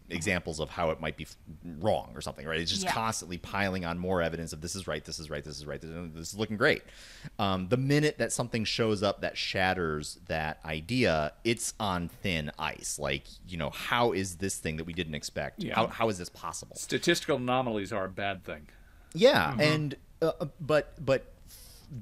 examples 0.07 0.59
of 0.59 0.69
how 0.69 0.91
it 0.91 1.01
might 1.01 1.17
be 1.17 1.23
f- 1.23 1.35
wrong 1.79 2.11
or 2.13 2.21
something, 2.21 2.45
right? 2.45 2.59
It's 2.59 2.69
just 2.69 2.83
Yeah. 2.83 2.91
constantly 2.91 3.39
piling 3.39 3.85
on 3.85 3.97
more 3.97 4.21
evidence 4.21 4.53
of 4.53 4.61
this 4.61 4.75
is 4.75 4.85
right, 4.85 5.03
this 5.03 5.17
is 5.17 5.31
right, 5.31 5.43
this 5.43 5.57
is 5.57 5.65
right, 5.65 5.81
this 5.81 5.89
is, 5.89 6.13
this 6.13 6.33
is 6.33 6.37
looking 6.37 6.57
great. 6.57 6.83
Um, 7.39 7.69
the 7.69 7.77
minute 7.77 8.19
that 8.19 8.31
something 8.31 8.65
shows 8.65 9.01
up 9.01 9.21
that 9.21 9.35
shatters 9.35 10.19
that 10.27 10.59
idea, 10.63 11.33
it's 11.43 11.73
on 11.79 12.07
thin 12.07 12.51
ice. 12.59 12.99
Like, 12.99 13.23
you 13.47 13.57
know, 13.57 13.71
how 13.71 14.11
is 14.11 14.35
this 14.35 14.57
thing 14.59 14.77
that 14.77 14.83
we 14.83 14.93
didn't 14.93 15.15
expect? 15.15 15.63
Yeah. 15.63 15.73
How, 15.73 15.87
how 15.87 16.09
is 16.09 16.19
this 16.19 16.29
possible? 16.29 16.75
Statistical 16.75 17.37
anomalies 17.37 17.91
are 17.91 18.05
a 18.05 18.09
bad 18.09 18.43
thing. 18.43 18.67
Yeah, 19.15 19.55
and 19.59 19.95
uh, 20.21 20.31
uh, 20.39 20.45
but 20.59 20.93
but 21.03 21.33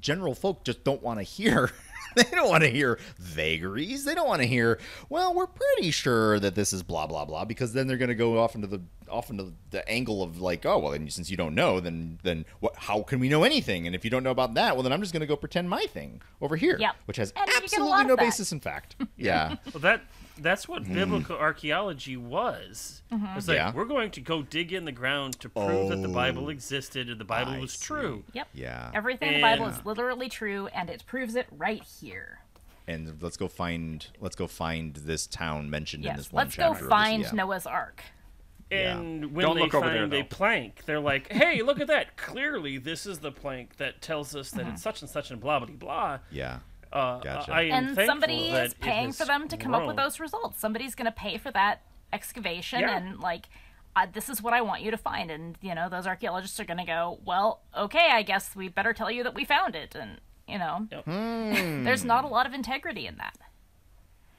general 0.00 0.34
folk 0.34 0.64
just 0.64 0.84
don't 0.84 1.02
want 1.02 1.18
to 1.20 1.22
hear. 1.24 1.70
they 2.16 2.22
don't 2.30 2.48
want 2.48 2.62
to 2.62 2.70
hear 2.70 2.98
vagaries. 3.18 4.04
They 4.04 4.14
don't 4.14 4.28
want 4.28 4.40
to 4.42 4.46
hear. 4.46 4.78
Well, 5.08 5.34
we're 5.34 5.46
pretty 5.48 5.90
sure 5.90 6.38
that 6.40 6.54
this 6.54 6.72
is 6.72 6.82
blah 6.82 7.06
blah 7.06 7.24
blah 7.24 7.44
because 7.44 7.72
then 7.72 7.86
they're 7.86 7.96
going 7.96 8.08
to 8.08 8.14
go 8.14 8.38
off 8.38 8.54
into 8.54 8.66
the 8.66 8.80
off 9.08 9.30
into 9.30 9.52
the 9.70 9.86
angle 9.88 10.22
of 10.22 10.40
like, 10.40 10.64
oh 10.64 10.78
well, 10.78 10.92
then 10.92 11.10
since 11.10 11.30
you 11.30 11.36
don't 11.36 11.54
know, 11.54 11.80
then 11.80 12.18
then 12.22 12.44
what? 12.60 12.74
How 12.76 13.02
can 13.02 13.18
we 13.20 13.28
know 13.28 13.42
anything? 13.44 13.86
And 13.86 13.94
if 13.96 14.04
you 14.04 14.10
don't 14.10 14.22
know 14.22 14.30
about 14.30 14.54
that, 14.54 14.74
well, 14.76 14.82
then 14.82 14.92
I'm 14.92 15.00
just 15.00 15.12
going 15.12 15.20
to 15.22 15.26
go 15.26 15.36
pretend 15.36 15.68
my 15.68 15.86
thing 15.86 16.22
over 16.40 16.56
here, 16.56 16.76
Yep. 16.78 16.94
which 17.06 17.16
has 17.16 17.32
And 17.36 17.46
you 17.46 17.52
get 17.52 17.60
a 17.60 17.64
absolutely 17.64 18.04
no 18.04 18.16
basis 18.16 18.52
in 18.52 18.60
fact. 18.60 18.96
Yeah, 19.16 19.56
Well, 19.74 19.80
that 19.80 20.02
that's 20.38 20.68
what 20.68 20.84
biblical 20.84 21.36
archaeology 21.36 22.16
was. 22.16 23.02
Mm-hmm. 23.12 23.38
It's 23.38 23.48
like 23.48 23.56
Yeah. 23.56 23.72
we're 23.72 23.84
going 23.84 24.10
to 24.12 24.20
go 24.20 24.42
dig 24.42 24.72
in 24.72 24.84
the 24.84 24.92
ground 24.92 25.38
to 25.40 25.48
prove 25.48 25.88
that 25.90 26.02
the 26.02 26.08
Bible 26.08 26.46
Oh, 26.46 26.48
existed 26.48 27.08
and 27.08 27.20
the 27.20 27.24
Bible 27.24 27.52
I 27.52 27.58
was 27.60 27.72
see. 27.74 27.84
true. 27.84 28.24
Yep. 28.32 28.48
yeah. 28.54 28.90
Everything 28.94 29.28
in 29.28 29.34
the 29.36 29.40
Bible 29.42 29.66
is 29.68 29.84
literally 29.84 30.28
true, 30.28 30.66
and 30.68 30.90
it 30.90 31.04
proves 31.06 31.34
it 31.36 31.46
right 31.50 31.82
here. 32.00 32.40
and 32.86 33.22
let's 33.22 33.36
go 33.38 33.48
find 33.48 34.08
let's 34.20 34.36
go 34.36 34.46
find 34.46 34.94
this 34.96 35.26
town 35.26 35.70
mentioned 35.70 36.04
in 36.04 36.14
this 36.16 36.30
one 36.30 36.44
Let's 36.44 36.56
go 36.56 36.62
chapter. 36.64 36.74
of 36.74 36.80
this- 36.80 36.88
find 36.90 37.22
yeah. 37.22 37.30
Noah's 37.32 37.66
Ark. 37.66 38.02
Yeah. 38.70 38.98
And 38.98 39.32
when 39.34 39.44
Don't 39.46 39.56
they 39.56 39.62
look 39.62 39.74
over 39.74 39.88
there, 39.88 40.00
find 40.08 40.14
a 40.14 40.24
plank, 40.24 40.84
they're 40.84 40.98
like, 41.00 41.30
"Hey, 41.32 41.62
look 41.62 41.80
at 41.80 41.86
that! 41.86 42.16
Clearly, 42.16 42.78
this 42.78 43.06
is 43.06 43.20
the 43.20 43.30
plank 43.30 43.76
that 43.76 44.00
tells 44.02 44.34
us 44.34 44.50
that 44.52 44.62
Mm-hmm. 44.64 44.74
it's 44.74 44.82
such 44.82 45.00
and 45.02 45.10
such 45.10 45.30
and 45.30 45.38
blah 45.40 45.60
blah 45.60 45.68
blah." 45.68 46.18
Yeah. 46.30 46.58
Uh, 46.94 47.18
Gotcha. 47.18 47.52
I 47.52 47.62
am 47.62 47.88
and 47.88 48.06
somebody 48.06 48.50
is 48.50 48.72
paying 48.74 49.12
for 49.12 49.24
them 49.24 49.48
to 49.48 49.56
come 49.56 49.74
up 49.74 49.86
with 49.86 49.96
those 49.96 50.20
results. 50.20 50.60
Somebody's 50.60 50.94
going 50.94 51.06
to 51.06 51.12
pay 51.12 51.36
for 51.38 51.50
that 51.50 51.82
excavation, 52.12 52.80
Yeah. 52.80 52.96
and 52.96 53.18
like, 53.20 53.46
uh, 53.96 54.06
this 54.12 54.28
is 54.28 54.40
what 54.40 54.54
I 54.54 54.60
want 54.60 54.82
you 54.82 54.90
to 54.92 54.96
find. 54.96 55.30
And 55.30 55.58
you 55.60 55.74
know, 55.74 55.88
those 55.88 56.06
archaeologists 56.06 56.58
are 56.60 56.64
going 56.64 56.78
to 56.78 56.84
go, 56.84 57.18
well, 57.24 57.60
okay, 57.76 58.10
I 58.12 58.22
guess 58.22 58.54
we 58.54 58.68
better 58.68 58.92
tell 58.92 59.10
you 59.10 59.24
that 59.24 59.34
we 59.34 59.44
found 59.44 59.74
it. 59.74 59.94
And 59.96 60.20
you 60.46 60.58
know, 60.58 60.86
Yep. 60.92 61.04
there's 61.84 62.04
not 62.04 62.24
a 62.24 62.28
lot 62.28 62.46
of 62.46 62.52
integrity 62.54 63.06
in 63.06 63.16
that. 63.16 63.36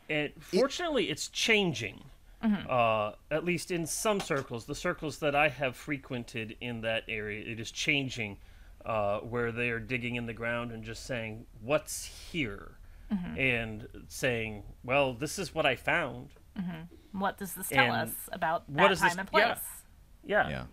And 0.10 0.32
fortunately, 0.40 1.10
it's 1.10 1.28
changing. 1.28 2.04
Mm-hmm. 2.44 2.70
Uh, 2.70 3.14
at 3.32 3.44
least 3.44 3.72
in 3.72 3.88
some 3.88 4.20
circles, 4.20 4.66
the 4.66 4.76
circles 4.76 5.18
that 5.20 5.36
I 5.36 5.50
have 5.50 5.76
frequented 5.76 6.56
in 6.62 6.82
that 6.82 7.04
area, 7.08 7.44
it 7.52 7.60
is 7.60 7.72
changing, 7.72 8.38
uh, 8.86 9.20
where 9.20 9.52
they 9.52 9.70
are 9.70 9.80
digging 9.80 10.16
in 10.16 10.26
the 10.26 10.34
ground 10.34 10.72
and 10.72 10.84
just 10.84 11.06
saying, 11.06 11.46
"What's 11.62 12.06
here?" 12.32 12.78
Mm-hmm. 13.14 13.38
and 13.40 13.88
saying, 14.08 14.64
"Well, 14.84 15.14
this 15.14 15.38
is 15.40 15.54
what 15.54 15.66
I 15.66 15.76
found." 15.76 16.30
What 17.12 17.38
does 17.38 17.54
this 17.54 17.70
tell 17.70 17.86
And 17.86 18.10
us 18.10 18.16
about 18.32 18.68
what 18.70 18.84
that 18.84 18.92
is 18.92 19.00
time 19.00 19.10
this- 19.10 19.18
and 19.20 19.30
place? 19.32 19.58
Yeah. 20.26 20.50
Yeah. 20.50 20.64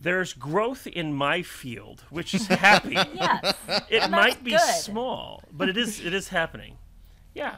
There's 0.00 0.32
growth 0.32 0.86
in 0.86 1.12
my 1.12 1.42
field, 1.42 2.04
which 2.10 2.32
is 2.34 2.46
happy. 2.68 2.92
Yes. 2.94 3.56
it 3.90 4.08
might 4.10 4.44
be 4.44 4.52
good. 4.52 4.60
small, 4.60 5.42
but 5.52 5.68
it 5.68 5.76
is 5.76 6.04
it 6.04 6.14
is 6.14 6.28
happening. 6.28 6.76
Yeah. 7.34 7.56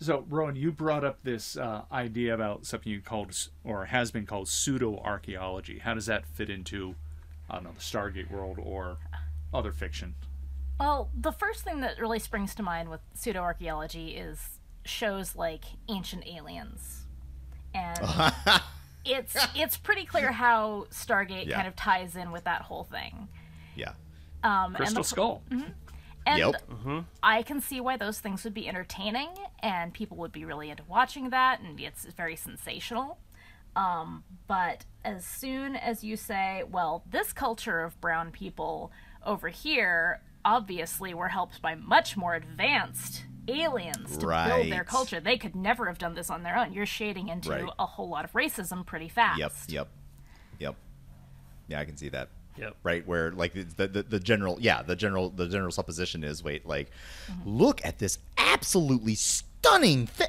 So, 0.00 0.24
Rowan, 0.28 0.56
you 0.56 0.72
brought 0.72 1.04
up 1.04 1.18
this 1.22 1.56
uh, 1.56 1.82
idea 1.92 2.34
about 2.34 2.66
something 2.66 2.90
you 2.90 3.00
called, 3.00 3.34
or 3.62 3.86
has 3.86 4.10
been 4.10 4.26
called, 4.26 4.48
pseudo 4.48 4.98
archaeology. 4.98 5.78
How 5.78 5.94
does 5.94 6.06
that 6.06 6.26
fit 6.26 6.50
into, 6.50 6.94
I 7.54 7.58
don't 7.58 7.64
know, 7.64 7.72
the 7.72 7.80
Stargate 7.80 8.30
world 8.30 8.58
or 8.60 8.98
other 9.52 9.70
fiction? 9.72 10.14
Well, 10.80 11.08
the 11.18 11.30
first 11.32 11.62
thing 11.62 11.80
that 11.80 12.00
really 12.00 12.18
springs 12.18 12.54
to 12.56 12.62
mind 12.64 12.88
with 12.88 13.00
pseudo 13.14 13.40
archaeology 13.40 14.08
is 14.16 14.58
shows 14.84 15.36
like 15.36 15.64
Ancient 15.88 16.26
Aliens 16.26 17.04
and 17.72 17.98
it's 19.04 19.36
it's 19.54 19.76
pretty 19.76 20.04
clear 20.04 20.32
how 20.32 20.86
Stargate 20.90 21.46
Yeah. 21.46 21.56
kind 21.56 21.68
of 21.68 21.76
ties 21.76 22.16
in 22.16 22.32
with 22.32 22.44
that 22.44 22.62
whole 22.62 22.84
thing. 22.84 23.28
Yeah. 23.76 23.92
Um, 24.42 24.66
and 24.74 24.76
Crystal 24.76 25.02
the- 25.02 25.08
Skull. 25.08 25.42
And 26.26 26.38
Yep. 26.38 26.54
I 27.22 27.42
can 27.42 27.60
see 27.60 27.80
why 27.80 27.96
those 27.98 28.18
things 28.18 28.44
would 28.44 28.54
be 28.54 28.66
entertaining 28.68 29.28
and 29.60 29.92
people 29.92 30.16
would 30.18 30.32
be 30.32 30.44
really 30.46 30.70
into 30.70 30.82
watching 30.88 31.30
that 31.30 31.60
and 31.60 31.78
it's 31.78 32.04
very 32.06 32.34
sensational. 32.34 33.18
Um, 33.76 34.24
but 34.46 34.84
as 35.04 35.24
soon 35.24 35.74
as 35.76 36.04
you 36.04 36.16
say, 36.16 36.62
well, 36.70 37.02
this 37.10 37.32
culture 37.32 37.80
of 37.80 38.00
brown 38.00 38.30
people 38.30 38.92
over 39.24 39.48
here 39.48 40.20
obviously 40.44 41.14
were 41.14 41.28
helped 41.28 41.60
by 41.62 41.74
much 41.74 42.16
more 42.16 42.34
advanced 42.34 43.24
aliens 43.48 44.16
to 44.18 44.26
build 44.26 44.70
their 44.70 44.84
culture. 44.84 45.20
They 45.20 45.36
could 45.38 45.56
never 45.56 45.86
have 45.86 45.98
done 45.98 46.14
this 46.14 46.30
on 46.30 46.42
their 46.42 46.56
own. 46.56 46.72
You're 46.72 46.86
shading 46.86 47.28
into 47.28 47.50
Right. 47.50 47.64
a 47.78 47.86
whole 47.86 48.08
lot 48.08 48.24
of 48.24 48.32
racism 48.32 48.84
pretty 48.86 49.08
fast. 49.08 49.38
Yep. 49.38 49.52
Yep. 49.68 49.88
Yep. 50.60 50.74
Yeah, 51.68 51.80
I 51.80 51.84
can 51.84 51.96
see 51.96 52.08
that. 52.10 52.28
Yep. 52.56 52.76
Right 52.84 53.06
where 53.06 53.32
like 53.32 53.52
the, 53.54 53.88
the 53.88 54.02
the 54.04 54.20
general 54.20 54.58
yeah 54.60 54.82
the 54.82 54.94
general 54.94 55.28
the 55.30 55.48
general 55.48 55.72
supposition 55.72 56.22
is 56.22 56.44
wait 56.44 56.64
like 56.64 56.90
Mm-hmm. 57.28 57.50
look 57.50 57.84
at 57.84 57.98
this 57.98 58.18
absolutely 58.38 59.14
stunning 59.16 60.06
thing. 60.06 60.28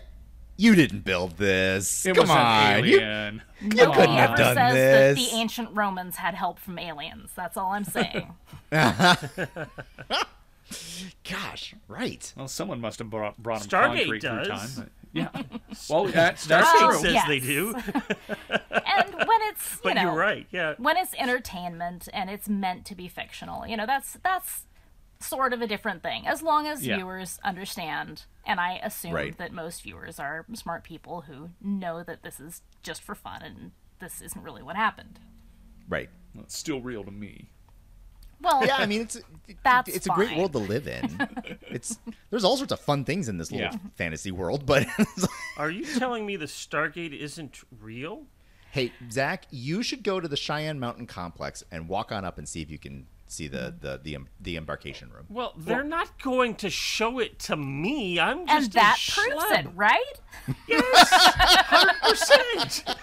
You 0.58 0.74
didn't 0.76 1.04
build 1.04 1.38
this. 1.38 2.06
It 2.06 2.16
Come 2.16 2.22
was 2.24 2.30
an 2.30 2.38
on, 2.38 2.86
you, 2.86 2.96
alien. 2.98 3.42
you 3.62 3.70
Nobody 3.70 3.92
couldn't 4.00 4.16
have 4.16 4.30
ever 4.32 4.38
done 4.38 4.56
says 4.56 4.74
this. 4.74 5.18
that 5.18 5.32
the 5.32 5.38
ancient 5.38 5.70
Romans 5.74 6.16
had 6.16 6.34
help 6.34 6.60
from 6.60 6.80
aliens. 6.80 7.32
That's 7.36 7.58
all 7.58 7.72
I'm 7.74 7.84
saying. 7.84 8.34
Gosh, 11.30 11.76
right. 11.88 12.34
Well, 12.36 12.48
someone 12.48 12.82
must 12.82 13.00
have 13.00 13.10
brought, 13.10 13.38
brought 13.38 13.62
him 13.64 13.68
Stargate 13.70 13.98
concrete 14.00 14.20
through 14.22 14.30
time. 14.30 14.48
does. 14.48 14.76
But, 14.80 14.90
yeah. 15.14 15.30
Well, 15.90 16.06
that, 16.06 16.38
that's 16.38 16.68
Stargate 16.70 16.90
true. 16.90 17.00
says 17.00 17.14
Yes. 17.14 17.28
they 17.28 17.40
do, 17.40 17.74
and 17.76 19.14
when 19.14 19.42
it's 19.50 19.74
you 19.76 19.80
but 19.84 19.94
know, 19.96 20.02
you're 20.04 20.14
right. 20.14 20.48
Yeah. 20.52 20.74
when 20.78 20.98
it's 20.98 21.14
entertainment 21.16 22.08
and 22.14 22.30
it's 22.30 22.48
meant 22.50 22.86
to 22.86 22.96
be 22.96 23.08
fictional, 23.08 23.68
you 23.68 23.78
know, 23.78 23.86
that's 23.86 24.18
that's 24.24 24.64
sort 25.20 25.54
of 25.54 25.62
a 25.62 25.68
different 25.68 26.02
thing. 26.04 26.26
As 26.28 26.42
long 26.42 26.66
as 26.68 26.86
Yeah. 26.86 26.96
viewers 26.98 27.40
understand, 27.44 28.24
and 28.46 28.60
I 28.60 28.76
assume 28.84 29.14
Right. 29.14 29.38
that 29.38 29.52
most 29.52 29.82
viewers 29.84 30.20
are 30.20 30.46
smart 30.54 30.84
people 30.84 31.22
who 31.22 31.50
know 31.62 32.04
that 32.04 32.24
this 32.24 32.40
is 32.40 32.62
just 32.84 33.02
for 33.02 33.16
fun 33.16 33.42
and 33.42 33.72
this 34.00 34.22
isn't 34.22 34.42
really 34.44 34.62
what 34.64 34.76
happened. 34.76 35.20
Right. 35.88 36.10
Well, 36.34 36.44
it's 36.44 36.58
still 36.58 36.82
real 36.82 37.04
to 37.04 37.12
me. 37.12 37.50
Well, 38.42 38.66
Yeah, 38.66 38.76
I 38.78 38.86
mean 38.86 39.02
it's 39.02 39.18
That's 39.64 39.90
it's 39.96 40.06
a 40.08 40.10
great 40.10 40.36
world 40.38 40.52
to 40.54 40.60
live 40.60 40.88
in. 40.88 41.28
It's 41.70 41.98
there's 42.30 42.44
all 42.44 42.58
sorts 42.58 42.72
of 42.74 42.80
fun 42.80 43.04
things 43.06 43.28
in 43.30 43.38
this 43.38 43.52
little 43.52 43.68
Yeah. 43.72 43.78
fantasy 43.96 44.32
world, 44.32 44.66
but 44.66 44.86
Are 45.58 45.70
you 45.70 45.86
telling 45.98 46.26
me 46.26 46.36
the 46.36 46.46
Stargate 46.46 47.18
isn't 47.18 47.62
real? 47.82 48.24
Hey, 48.72 48.92
Zach, 49.10 49.46
you 49.52 49.82
should 49.84 50.04
go 50.04 50.20
to 50.20 50.28
the 50.28 50.36
Cheyenne 50.36 50.80
Mountain 50.80 51.08
Complex 51.08 51.64
and 51.72 51.88
walk 51.88 52.12
on 52.12 52.26
up 52.26 52.38
and 52.38 52.48
see 52.48 52.62
if 52.62 52.70
you 52.70 52.78
can 52.78 53.08
see 53.28 53.48
the 53.48 53.58
mm-hmm. 53.58 53.80
the 53.82 54.00
the, 54.04 54.18
the 54.42 54.58
embarkation 54.58 55.10
room. 55.12 55.26
Well, 55.30 55.54
they're 55.58 55.84
not 55.84 56.22
going 56.22 56.56
to 56.56 56.70
show 56.70 57.20
it 57.20 57.40
to 57.40 57.56
me. 57.56 58.20
I'm 58.20 58.46
just 58.48 58.66
and 58.66 58.74
that 58.74 58.98
a 59.00 59.12
proves 59.12 59.44
schlub. 59.44 59.60
it, 59.60 59.68
right? 59.76 60.14
Yes, 60.68 61.10
hundred 61.12 62.02
percent. 62.02 62.96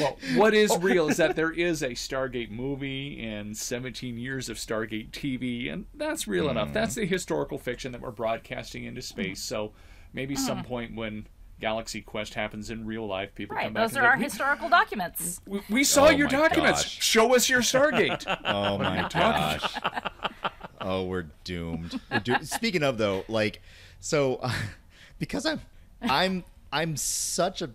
Well, 0.00 0.18
what 0.36 0.54
is 0.54 0.76
real 0.78 1.08
is 1.08 1.18
that 1.18 1.36
there 1.36 1.52
is 1.52 1.82
a 1.82 1.90
Stargate 1.90 2.50
movie 2.50 3.22
and 3.22 3.56
17 3.56 4.16
years 4.16 4.48
of 4.48 4.56
Stargate 4.56 5.10
TV, 5.10 5.72
and 5.72 5.86
that's 5.94 6.26
real 6.26 6.48
enough. 6.48 6.70
Mm. 6.70 6.72
That's 6.72 6.94
the 6.94 7.04
historical 7.04 7.58
fiction 7.58 7.92
that 7.92 8.00
we're 8.00 8.10
broadcasting 8.10 8.84
into 8.84 9.02
space. 9.02 9.40
So 9.40 9.72
maybe 10.12 10.34
some 10.34 10.62
mm. 10.62 10.66
point 10.66 10.96
when 10.96 11.26
Galaxy 11.62 12.00
Quest 12.02 12.34
happens 12.34 12.70
in 12.70 12.84
real 12.84 13.06
life, 13.06 13.34
people 13.36 13.54
Right. 13.56 13.64
come 13.66 13.72
back 13.74 13.84
Those 13.84 13.96
and 13.96 14.04
are 14.04 14.10
our 14.10 14.18
"We- 14.18 14.24
historical 14.24 14.68
documents. 14.68 15.40
we, 15.46 15.60
we 15.70 15.84
saw 15.84 16.08
Oh 16.08 16.10
your 16.10 16.26
documents. 16.28 16.82
gosh. 16.82 17.00
Show 17.02 17.34
us 17.36 17.48
your 17.48 17.60
Stargate." 17.62 18.26
Oh 18.44 18.76
my 18.78 19.08
gosh. 19.08 19.74
Oh, 20.84 21.04
we're 21.04 21.26
doomed. 21.44 22.00
We're 22.10 22.18
doomed. 22.18 22.48
Speaking 22.48 22.82
of 22.82 22.98
though, 22.98 23.24
like, 23.28 23.62
so 24.00 24.40
uh, 24.42 24.52
because 25.20 25.46
I'm, 25.46 25.60
I'm, 26.02 26.42
I'm 26.72 26.96
such 26.96 27.62
a 27.62 27.70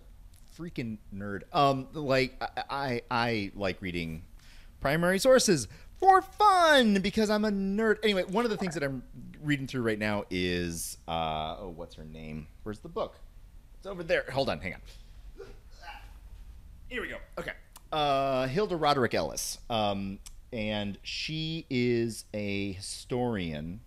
freaking 0.58 0.98
nerd. 1.16 1.44
Um, 1.54 1.88
like 1.94 2.36
I, 2.42 2.62
I, 2.68 3.02
I 3.10 3.50
like 3.54 3.80
reading 3.80 4.24
primary 4.82 5.18
sources 5.18 5.68
for 5.98 6.20
fun 6.20 7.00
because 7.00 7.30
I'm 7.30 7.46
a 7.46 7.50
nerd. 7.50 7.96
Anyway, 8.02 8.24
one 8.24 8.44
of 8.44 8.50
the 8.50 8.58
things 8.58 8.74
that 8.74 8.82
I'm 8.82 9.02
reading 9.42 9.66
through 9.66 9.82
right 9.82 9.98
now 9.98 10.24
is, 10.28 10.98
uh, 11.08 11.56
oh, 11.60 11.72
what's 11.74 11.94
her 11.94 12.04
name? 12.04 12.46
Where's 12.62 12.80
the 12.80 12.90
book? 12.90 13.18
It's 13.78 13.86
over 13.86 14.02
there. 14.02 14.24
Hold 14.32 14.48
on, 14.48 14.60
hang 14.60 14.74
on. 14.74 14.80
Here 16.88 17.02
we 17.02 17.08
go. 17.08 17.16
Okay. 17.38 17.52
Uh, 17.92 18.46
Hilda 18.46 18.76
Roderick 18.76 19.14
Ellis. 19.14 19.58
Um, 19.68 20.18
and 20.52 20.98
she 21.02 21.66
is 21.68 22.24
a 22.32 22.72
historian. 22.72 23.80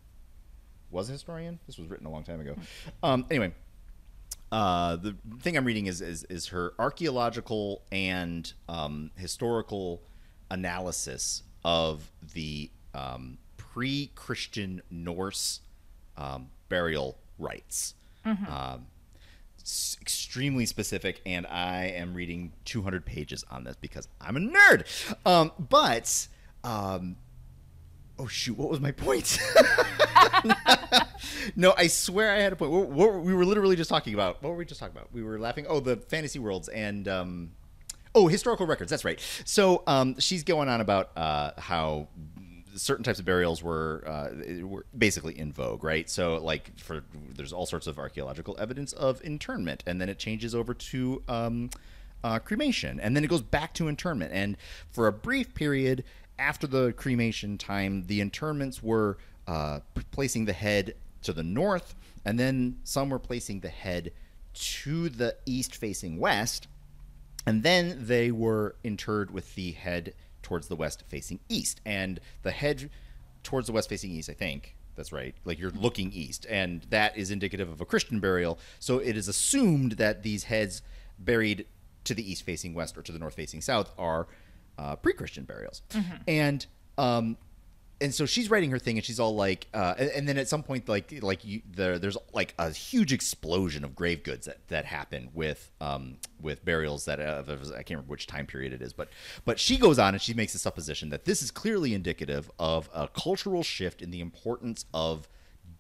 Was 0.92 1.10
a 1.10 1.14
historian? 1.14 1.60
This 1.68 1.78
was 1.78 1.88
written 1.88 2.06
a 2.06 2.12
long 2.12 2.24
time 2.24 2.40
ago. 2.42 2.56
Um, 3.02 3.26
anyway, 3.32 3.54
uh, 4.52 4.98
the 4.98 5.16
thing 5.40 5.58
I'm 5.58 5.66
reading 5.66 5.88
is 5.88 6.02
is, 6.02 6.26
is 6.26 6.48
her 6.48 6.74
archaeological 6.78 7.82
and 7.92 8.52
um, 8.70 9.10
historical 9.16 10.02
analysis 10.52 11.44
of 11.64 12.12
the 12.34 12.70
um, 12.94 13.38
pre-Christian 13.58 14.82
Norse 14.92 15.62
um, 16.18 16.50
burial 16.70 17.18
rites. 17.40 17.96
Um, 18.26 18.38
s- 18.48 18.48
extremely 20.02 20.66
specific, 20.66 21.22
and 21.26 21.46
I 21.48 21.86
am 21.96 22.14
reading 22.14 22.54
200 22.66 23.06
pages 23.06 23.44
on 23.50 23.64
this 23.64 23.76
because 23.76 24.08
I'm 24.20 24.38
a 24.38 24.40
nerd. 24.40 24.86
Um, 25.26 25.52
but 25.58 26.28
um, 26.64 27.16
oh 28.20 28.28
shoot, 28.28 28.58
what 28.58 28.70
was 28.70 28.80
my 28.80 28.92
point? 28.92 29.40
no, 31.56 31.74
I 31.78 31.88
swear 31.88 32.32
I 32.32 32.40
had 32.40 32.54
a 32.54 32.56
point. 32.56 32.72
What, 32.72 32.90
what, 32.90 33.22
we 33.22 33.34
were 33.34 33.46
literally 33.46 33.76
just 33.76 33.90
talking 33.90 34.14
about. 34.14 34.42
What 34.44 34.50
were 34.50 34.56
we 34.56 34.66
just 34.66 34.80
talking 34.80 34.96
about? 34.96 35.12
We 35.12 35.24
were 35.24 35.40
laughing. 35.40 35.66
Oh, 35.68 35.80
the 35.80 35.98
fantasy 35.98 36.40
worlds 36.40 36.68
and 36.70 37.08
um, 37.08 37.52
oh, 38.14 38.28
historical 38.28 38.66
records. 38.66 38.90
That's 38.90 39.06
right. 39.06 39.20
So 39.46 39.84
um, 39.88 40.20
she's 40.20 40.44
going 40.44 40.70
on 40.70 40.82
about 40.82 41.12
uh, 41.18 41.52
how 41.58 42.08
certain 42.76 43.04
types 43.04 43.20
of 43.20 43.26
burials 43.26 43.62
were 43.62 44.04
uh, 44.08 44.66
were 44.66 44.86
basically 44.98 45.38
in 45.38 45.52
vogue, 45.52 45.84
right? 45.84 46.10
So 46.10 46.38
like 46.38 46.78
for 46.80 47.04
there's 47.36 47.54
all 47.54 47.66
sorts 47.66 47.88
of 47.88 47.98
archaeological 48.00 48.56
evidence 48.60 48.94
of 48.94 49.24
internment, 49.24 49.84
and 49.86 50.00
then 50.00 50.10
it 50.10 50.20
changes 50.20 50.56
over 50.56 50.74
to 50.74 51.22
um, 51.28 51.70
uh, 52.24 52.40
cremation, 52.40 53.00
and 53.00 53.16
then 53.16 53.24
it 53.24 53.28
goes 53.28 53.42
back 53.42 53.74
to 53.76 53.88
internment, 53.88 54.32
and 54.34 54.58
for 54.92 55.08
a 55.08 55.12
brief 55.14 55.54
period 55.54 56.04
after 56.40 56.66
the 56.68 56.92
cremation 56.94 57.58
time, 57.58 58.04
the 58.08 58.20
internments 58.20 58.82
were 58.82 59.18
uh, 59.48 59.80
placing 60.12 60.46
the 60.46 60.54
head 60.54 60.96
to 61.22 61.34
the 61.34 61.44
north, 61.44 61.96
and 62.26 62.40
then 62.40 62.78
some 62.84 63.10
were 63.10 63.20
placing 63.20 63.60
the 63.60 63.70
head 63.70 64.12
to 64.54 65.10
the 65.10 65.36
east 65.46 65.76
facing 65.76 66.20
west, 66.20 66.68
and 67.46 67.64
then 67.64 67.96
they 68.00 68.32
were 68.32 68.76
interred 68.84 69.32
with 69.32 69.56
the 69.56 69.72
head 69.72 70.14
towards 70.42 70.68
the 70.68 70.76
west 70.76 71.04
facing 71.08 71.40
east. 71.50 71.82
And 71.86 72.20
the 72.44 72.52
head 72.52 72.90
towards 73.44 73.68
the 73.68 73.74
west 73.74 73.90
facing 73.90 74.12
east 74.12 74.30
i 74.30 74.34
think 74.34 74.76
that's 74.96 75.12
right 75.12 75.34
like 75.46 75.58
you're 75.58 75.72
looking 75.72 76.12
east. 76.12 76.46
And 76.50 76.84
that 76.90 77.18
is 77.18 77.32
indicative 77.32 77.70
of 77.70 77.82
a 77.82 77.86
christian 77.86 78.20
burial. 78.20 78.60
So 78.80 79.00
it 79.00 79.18
is 79.18 79.28
assumed 79.28 79.94
that 79.94 80.22
these 80.24 80.44
heads 80.46 80.82
buried 81.18 81.66
to 82.04 82.14
the 82.14 82.30
east 82.30 82.44
facing 82.44 82.74
west 82.74 82.98
or 82.98 83.02
to 83.02 83.12
the 83.12 83.20
north 83.20 83.36
facing 83.36 83.62
south 83.62 83.92
are 83.98 84.28
uh, 84.78 84.96
pre-christian 84.96 85.44
burials. 85.46 85.82
And 86.28 86.66
um 86.98 87.38
and 88.02 88.14
so 88.14 88.26
she's 88.26 88.50
writing 88.50 88.72
her 88.72 88.80
thing 88.80 88.98
and 88.98 89.06
she's 89.06 89.20
all 89.20 89.36
like 89.36 89.68
uh, 89.74 89.94
and, 89.98 90.10
and 90.10 90.28
then 90.28 90.38
at 90.38 90.48
some 90.48 90.64
point 90.64 90.90
like 90.90 91.22
like 91.22 91.46
you 91.46 91.62
there 91.70 92.00
there's 92.00 92.18
like 92.34 92.54
a 92.58 92.72
huge 92.72 93.14
explosion 93.14 93.84
of 93.84 93.96
grave 93.96 94.24
goods 94.24 94.48
that 94.48 94.68
that 94.68 94.86
happen 94.86 95.30
with 95.34 95.72
um 95.80 96.18
with 96.42 96.66
burials 96.66 97.06
that 97.06 97.20
uh, 97.20 97.44
I 97.48 97.54
can't 97.54 97.90
remember 97.92 98.10
which 98.10 98.28
time 98.28 98.48
period 98.48 98.74
it 98.74 98.82
is 98.82 98.92
but 98.92 99.10
but 99.46 99.60
she 99.60 99.78
goes 99.78 100.00
on 100.00 100.14
and 100.14 100.22
she 100.22 100.34
makes 100.34 100.56
a 100.56 100.60
supposition 100.60 101.10
that 101.10 101.26
this 101.26 101.42
is 101.42 101.52
clearly 101.52 101.94
indicative 101.94 102.52
of 102.60 102.90
a 102.94 103.08
cultural 103.08 103.64
shift 103.64 104.02
in 104.02 104.12
the 104.12 104.20
importance 104.20 104.86
of 104.94 105.28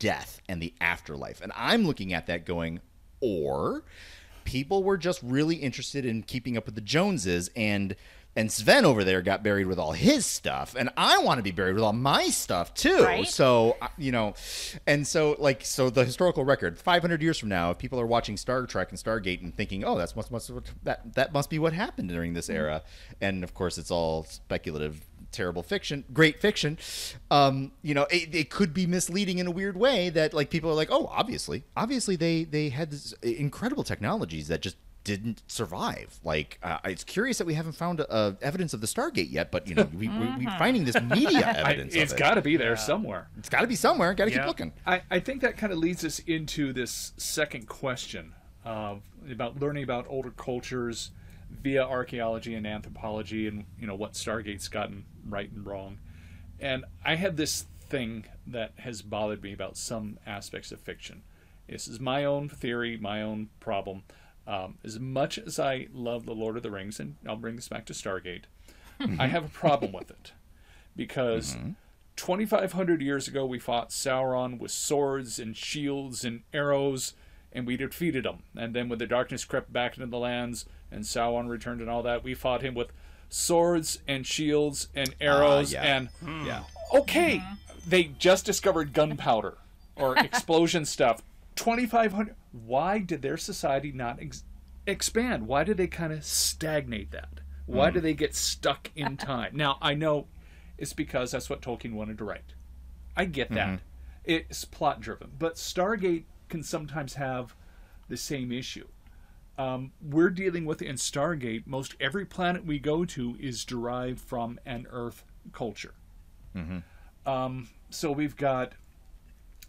death 0.01 0.41
and 0.49 0.61
the 0.61 0.73
afterlife. 0.81 1.41
And 1.41 1.51
I'm 1.55 1.85
looking 1.85 2.11
at 2.11 2.25
that 2.25 2.43
going 2.43 2.81
or 3.21 3.83
people 4.43 4.83
were 4.83 4.97
just 4.97 5.21
really 5.21 5.55
interested 5.55 6.05
in 6.05 6.23
keeping 6.23 6.57
up 6.57 6.65
with 6.65 6.73
the 6.73 6.81
Joneses 6.81 7.51
and 7.55 7.95
and 8.35 8.51
Sven 8.51 8.85
over 8.85 9.03
there 9.03 9.21
got 9.21 9.43
buried 9.43 9.67
with 9.67 9.79
all 9.79 9.91
his 9.91 10.25
stuff 10.25 10.75
and 10.77 10.89
I 10.95 11.19
want 11.19 11.39
to 11.39 11.43
be 11.43 11.51
buried 11.51 11.75
with 11.75 11.83
all 11.83 11.93
my 11.93 12.29
stuff 12.29 12.73
too. 12.73 13.03
Right. 13.03 13.27
So, 13.27 13.77
you 13.97 14.11
know, 14.11 14.33
and 14.87 15.05
so 15.05 15.35
like 15.39 15.65
so 15.65 15.89
the 15.89 16.05
historical 16.05 16.45
record 16.45 16.79
500 16.79 17.21
years 17.21 17.37
from 17.37 17.49
now 17.49 17.71
if 17.71 17.77
people 17.77 17.99
are 17.99 18.07
watching 18.07 18.37
Star 18.37 18.65
Trek 18.65 18.89
and 18.89 18.99
Stargate 18.99 19.41
and 19.41 19.55
thinking, 19.55 19.83
"Oh, 19.83 19.97
that's 19.97 20.15
must, 20.15 20.31
must 20.31 20.51
that 20.83 21.13
that 21.15 21.33
must 21.33 21.49
be 21.49 21.59
what 21.59 21.73
happened 21.73 22.09
during 22.09 22.33
this 22.33 22.49
era." 22.49 22.83
And 23.19 23.43
of 23.43 23.53
course, 23.53 23.77
it's 23.77 23.91
all 23.91 24.23
speculative 24.23 25.01
terrible 25.31 25.63
fiction, 25.63 26.03
great 26.13 26.39
fiction. 26.39 26.77
Um, 27.29 27.71
you 27.81 27.93
know, 27.93 28.05
it, 28.11 28.33
it 28.35 28.49
could 28.49 28.73
be 28.73 28.85
misleading 28.85 29.39
in 29.39 29.47
a 29.47 29.51
weird 29.51 29.77
way 29.77 30.09
that 30.09 30.33
like 30.33 30.49
people 30.49 30.69
are 30.69 30.75
like, 30.75 30.89
oh, 30.91 31.07
obviously, 31.11 31.63
obviously 31.75 32.15
they 32.15 32.43
they 32.43 32.69
had 32.69 32.91
this 32.91 33.13
incredible 33.21 33.83
technologies 33.83 34.47
that 34.49 34.61
just 34.61 34.77
didn't 35.03 35.41
survive. 35.47 36.19
Like, 36.23 36.59
uh, 36.61 36.77
it's 36.85 37.03
curious 37.03 37.37
that 37.39 37.45
we 37.47 37.53
haven't 37.55 37.73
found 37.73 38.05
uh, 38.09 38.33
evidence 38.41 38.73
of 38.73 38.81
the 38.81 38.87
Stargate 38.87 39.31
yet, 39.31 39.51
but 39.51 39.67
you 39.67 39.75
know, 39.75 39.87
we, 39.93 40.07
we, 40.07 40.27
we're 40.45 40.57
finding 40.57 40.85
this 40.85 40.99
media 41.01 41.39
I, 41.47 41.71
evidence. 41.71 41.95
it's 41.95 42.11
of 42.11 42.17
it. 42.17 42.19
got 42.21 42.33
to 42.35 42.41
be 42.41 42.57
there 42.57 42.75
somewhere. 42.77 43.27
It's 43.37 43.49
got 43.49 43.61
to 43.61 43.67
be 43.67 43.75
somewhere. 43.75 44.13
Got 44.13 44.25
to 44.25 44.31
Yeah. 44.31 44.37
keep 44.39 44.47
looking. 44.47 44.73
I, 44.85 45.01
I 45.09 45.19
think 45.19 45.41
that 45.41 45.57
kind 45.57 45.73
of 45.73 45.79
leads 45.79 46.05
us 46.05 46.19
into 46.19 46.71
this 46.73 47.13
second 47.17 47.67
question 47.67 48.33
of 48.63 49.01
about 49.29 49.59
learning 49.59 49.83
about 49.83 50.05
older 50.07 50.31
cultures 50.31 51.11
via 51.63 51.83
archaeology 51.83 52.53
and 52.55 52.65
anthropology 52.67 53.47
and 53.47 53.65
you 53.79 53.87
know 53.87 53.95
what 53.95 54.13
Stargate's 54.13 54.67
gotten 54.67 55.05
right 55.27 55.51
and 55.51 55.65
wrong. 55.65 55.97
And 56.59 56.85
I 57.03 57.15
have 57.15 57.37
this 57.37 57.65
thing 57.89 58.25
that 58.47 58.73
has 58.77 59.01
bothered 59.01 59.41
me 59.43 59.51
about 59.51 59.75
some 59.77 60.19
aspects 60.27 60.71
of 60.71 60.79
fiction. 60.79 61.23
This 61.67 61.87
is 61.87 61.99
my 61.99 62.23
own 62.23 62.47
theory, 62.49 62.97
my 62.97 63.21
own 63.21 63.49
problem. 63.59 64.03
Um, 64.51 64.79
as 64.83 64.99
much 64.99 65.39
as 65.39 65.59
I 65.59 65.87
love 65.93 66.25
The 66.25 66.35
Lord 66.35 66.57
of 66.57 66.63
the 66.63 66.71
Rings, 66.71 66.99
and 66.99 67.15
I'll 67.25 67.37
bring 67.37 67.55
this 67.55 67.69
back 67.69 67.85
to 67.85 67.93
Stargate, 67.93 68.43
mm-hmm. 68.99 69.19
I 69.19 69.27
have 69.27 69.45
a 69.45 69.49
problem 69.49 69.93
with 69.93 70.11
it 70.11 70.33
because 70.93 71.55
mm-hmm. 71.55 71.69
2,500 72.17 73.01
years 73.01 73.29
ago 73.29 73.45
we 73.45 73.59
fought 73.59 73.91
Sauron 73.91 74.59
with 74.59 74.71
swords 74.71 75.39
and 75.39 75.55
shields 75.55 76.25
and 76.25 76.41
arrows, 76.53 77.13
and 77.53 77.65
we 77.65 77.77
defeated 77.77 78.25
him. 78.25 78.39
And 78.53 78.75
then 78.75 78.89
when 78.89 78.99
the 78.99 79.07
darkness 79.07 79.45
crept 79.45 79.71
back 79.71 79.95
into 79.95 80.07
the 80.07 80.17
lands 80.17 80.65
and 80.91 81.05
Sauron 81.05 81.47
returned 81.47 81.79
and 81.79 81.89
all 81.89 82.03
that, 82.03 82.21
we 82.21 82.33
fought 82.33 82.61
him 82.61 82.73
with 82.73 82.91
swords 83.29 83.99
and 84.05 84.27
shields 84.27 84.89
and 84.93 85.15
ah, 85.21 85.23
arrows 85.23 85.71
yeah. 85.71 85.83
and 85.83 86.09
hmm. 86.21 86.45
Yeah. 86.45 86.63
okay, 86.93 87.37
mm-hmm. 87.37 87.89
they 87.89 88.03
just 88.19 88.45
discovered 88.45 88.91
gunpowder 88.91 89.57
or 89.95 90.17
explosion 90.17 90.83
stuff. 90.83 91.21
2500 91.55 92.35
why 92.51 92.99
did 92.99 93.21
their 93.21 93.37
society 93.37 93.91
not 93.91 94.19
ex- 94.21 94.43
expand? 94.85 95.47
Why 95.47 95.63
did 95.63 95.77
they 95.77 95.87
kind 95.87 96.11
of 96.13 96.23
stagnate 96.25 97.11
that? 97.11 97.39
Why 97.65 97.89
Hmm. 97.89 97.95
do 97.95 97.99
they 98.01 98.13
get 98.13 98.35
stuck 98.35 98.91
in 98.95 99.17
time? 99.33 99.55
now, 99.55 99.77
I 99.81 99.93
know 99.93 100.27
it's 100.77 100.93
because 100.93 101.31
that's 101.31 101.49
what 101.49 101.61
Tolkien 101.61 101.93
wanted 101.93 102.17
to 102.17 102.23
write. 102.25 102.53
I 103.15 103.25
get 103.25 103.49
that. 103.51 103.67
Mm-hmm. 103.67 103.75
It's 104.23 104.65
plot 104.65 105.01
driven, 105.01 105.31
but 105.37 105.55
Stargate 105.55 106.25
can 106.49 106.63
sometimes 106.63 107.15
have 107.15 107.55
the 108.07 108.17
same 108.17 108.51
issue. 108.51 108.87
Um, 109.57 109.91
we're 110.01 110.29
dealing 110.29 110.65
with 110.65 110.81
in 110.81 110.95
Stargate, 110.95 111.67
most 111.67 111.95
every 111.99 112.25
planet 112.25 112.65
we 112.65 112.79
go 112.79 113.05
to 113.05 113.35
is 113.39 113.63
derived 113.65 114.19
from 114.19 114.59
an 114.65 114.87
Earth 114.89 115.23
culture. 115.53 115.93
Um, 117.25 117.69
so 117.89 118.11
we've 118.11 118.35
got 118.35 118.73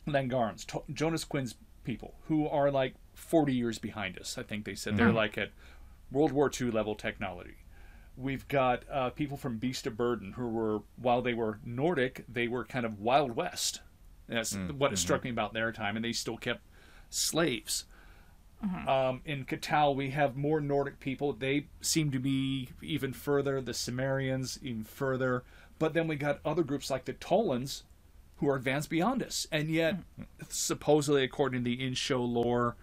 Langarans, 0.07 0.65
to- 0.67 0.85
Jonas 0.93 1.25
Quinn's 1.25 1.55
people, 1.85 2.15
who 2.29 2.49
are 2.49 2.71
like 2.71 2.95
40 3.15 3.55
years 3.55 3.79
behind 3.79 4.19
us. 4.19 4.37
I 4.39 4.43
think 4.43 4.65
they 4.65 4.75
said 4.75 4.97
they're 4.97 5.13
like 5.13 5.37
at 5.39 5.51
World 6.11 6.33
War 6.33 6.51
II 6.61 6.71
level 6.71 6.95
technology. 6.95 7.57
We've 8.17 8.47
got 8.49 8.85
uh, 8.91 9.11
people 9.11 9.37
from 9.37 9.57
Beast 9.59 9.87
of 9.87 9.97
Burden 9.97 10.33
who 10.33 10.49
were, 10.49 10.81
while 10.97 11.23
they 11.23 11.35
were 11.35 11.59
Nordic, 11.65 12.25
they 12.29 12.47
were 12.47 12.65
kind 12.65 12.85
of 12.85 13.01
Wild 13.01 13.35
West. 13.37 13.81
That's 14.29 14.55
what 14.77 14.93
it 14.93 14.97
struck 14.99 15.25
me 15.25 15.31
about 15.31 15.53
their 15.55 15.73
time, 15.73 15.97
and 15.97 16.05
they 16.05 16.13
still 16.13 16.37
kept 16.37 16.61
slaves. 17.11 17.85
Um, 18.89 19.23
in 19.25 19.45
Catal, 19.45 19.95
we 19.95 20.11
have 20.11 20.37
more 20.37 20.61
Nordic 20.61 21.01
people. 21.01 21.33
They 21.33 21.67
seem 21.81 22.11
to 22.13 22.19
be 22.21 22.69
even 22.81 23.13
further. 23.13 23.61
The 23.61 23.73
Cimmerians, 23.73 24.59
even 24.63 24.85
further. 24.85 25.43
But 25.79 25.95
then 25.95 26.07
we 26.07 26.15
got 26.17 26.39
other 26.45 26.63
groups 26.63 26.89
like 26.91 27.05
the 27.07 27.15
Tollans, 27.15 27.83
who 28.43 28.49
are 28.49 28.57
advanced 28.57 28.91
beyond 28.91 29.23
us. 29.23 29.47
And 29.53 29.71
yet, 29.71 29.99
supposedly, 30.49 31.23
according 31.23 31.63
to 31.63 31.71
the 31.71 31.81
in 31.81 31.95
show 31.95 32.25
lore, 32.25 32.75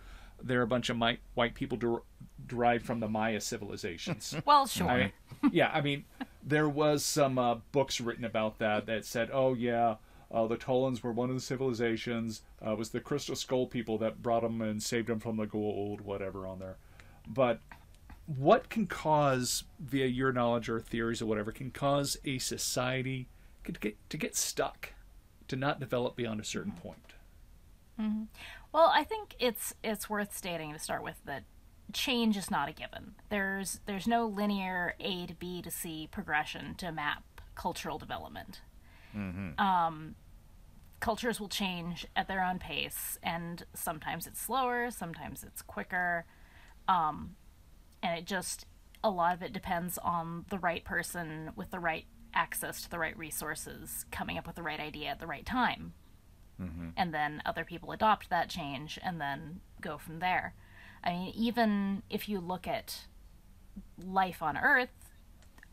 they're 0.41 0.61
a 0.61 0.67
bunch 0.67 0.89
of 0.89 0.97
mi- 0.97 1.19
white 1.33 1.53
people 1.53 1.77
der- 1.77 2.01
derived 2.47 2.85
from 2.85 3.01
the 3.01 3.09
Maya 3.09 3.41
civilizations. 3.41 4.33
Well, 4.45 4.67
sure. 4.67 4.89
I, 4.89 5.11
yeah, 5.51 5.69
I 5.73 5.81
mean, 5.81 6.05
there 6.41 6.69
was 6.69 7.03
some 7.03 7.37
uh, 7.37 7.55
books 7.73 7.99
written 7.99 8.23
about 8.23 8.59
that 8.59 8.85
that 8.85 9.03
said, 9.03 9.31
"Oh 9.33 9.53
yeah, 9.53 9.95
uh, 10.31 10.47
the 10.47 10.55
Tollans 10.55 11.03
were 11.03 11.11
one 11.11 11.27
of 11.27 11.35
the 11.35 11.41
civilizations. 11.41 12.41
Uh, 12.65 12.71
it 12.71 12.77
was 12.77 12.91
the 12.91 13.01
Crystal 13.01 13.35
Skull 13.35 13.67
people 13.67 13.97
that 13.97 14.23
brought 14.23 14.43
them 14.43 14.61
and 14.61 14.81
saved 14.81 15.07
them 15.07 15.19
from 15.19 15.35
the 15.35 15.45
Goa'uld, 15.45 15.99
whatever 16.01 16.47
on 16.47 16.59
there." 16.59 16.77
But 17.27 17.59
what 18.25 18.69
can 18.69 18.87
cause, 18.87 19.65
via 19.77 20.05
your 20.05 20.31
knowledge 20.31 20.69
or 20.69 20.79
theories 20.79 21.21
or 21.21 21.25
whatever, 21.25 21.51
can 21.51 21.69
cause 21.69 22.15
a 22.23 22.37
society 22.37 23.27
to 23.65 23.73
get 23.73 24.09
to 24.09 24.17
get 24.17 24.37
stuck, 24.37 24.93
to 25.49 25.55
not 25.55 25.79
develop 25.79 26.15
beyond 26.15 26.39
a 26.39 26.45
certain 26.45 26.71
point? 26.71 27.13
Well, 28.71 28.91
I 28.93 29.03
think 29.03 29.35
it's 29.39 29.73
it's 29.83 30.09
worth 30.09 30.35
stating 30.35 30.71
to 30.73 30.79
start 30.79 31.03
with 31.03 31.17
that 31.25 31.43
change 31.91 32.37
is 32.37 32.49
not 32.49 32.69
a 32.69 32.71
given. 32.71 33.15
There's 33.29 33.81
there's 33.85 34.07
no 34.07 34.25
linear 34.25 34.95
A 34.99 35.25
to 35.25 35.33
B 35.35 35.61
to 35.61 35.71
C 35.71 36.07
progression 36.09 36.75
to 36.75 36.91
map 36.91 37.23
cultural 37.55 37.97
development. 37.97 38.61
Um, 39.59 40.15
cultures 40.99 41.39
will 41.39 41.49
change 41.49 42.05
at 42.15 42.27
their 42.27 42.43
own 42.43 42.59
pace, 42.59 43.17
and 43.23 43.65
sometimes 43.73 44.27
it's 44.27 44.39
slower, 44.39 44.91
sometimes 44.91 45.43
it's 45.43 45.61
quicker, 45.61 46.25
um, 46.87 47.35
and 48.03 48.17
it 48.17 48.25
just 48.25 48.65
a 49.03 49.09
lot 49.09 49.33
of 49.33 49.41
it 49.41 49.51
depends 49.51 49.97
on 49.97 50.45
the 50.49 50.59
right 50.59 50.83
person 50.83 51.51
with 51.55 51.71
the 51.71 51.79
right 51.79 52.05
access 52.33 52.81
to 52.81 52.89
the 52.89 52.99
right 52.99 53.17
resources 53.17 54.05
coming 54.11 54.37
up 54.37 54.45
with 54.45 54.55
the 54.55 54.63
right 54.63 54.79
idea 54.79 55.09
at 55.09 55.19
the 55.19 55.27
right 55.27 55.45
time 55.45 55.93
mm-hmm. 56.61 56.89
and 56.97 57.13
then 57.13 57.41
other 57.45 57.63
people 57.63 57.91
adopt 57.91 58.29
that 58.29 58.49
change 58.49 58.99
and 59.03 59.19
then 59.19 59.61
go 59.81 59.97
from 59.97 60.19
there. 60.19 60.53
I 61.03 61.11
mean, 61.11 61.33
even 61.35 62.03
if 62.09 62.27
you 62.27 62.39
look 62.39 62.67
at 62.67 63.05
life 64.03 64.41
on 64.41 64.57
Earth 64.57 65.13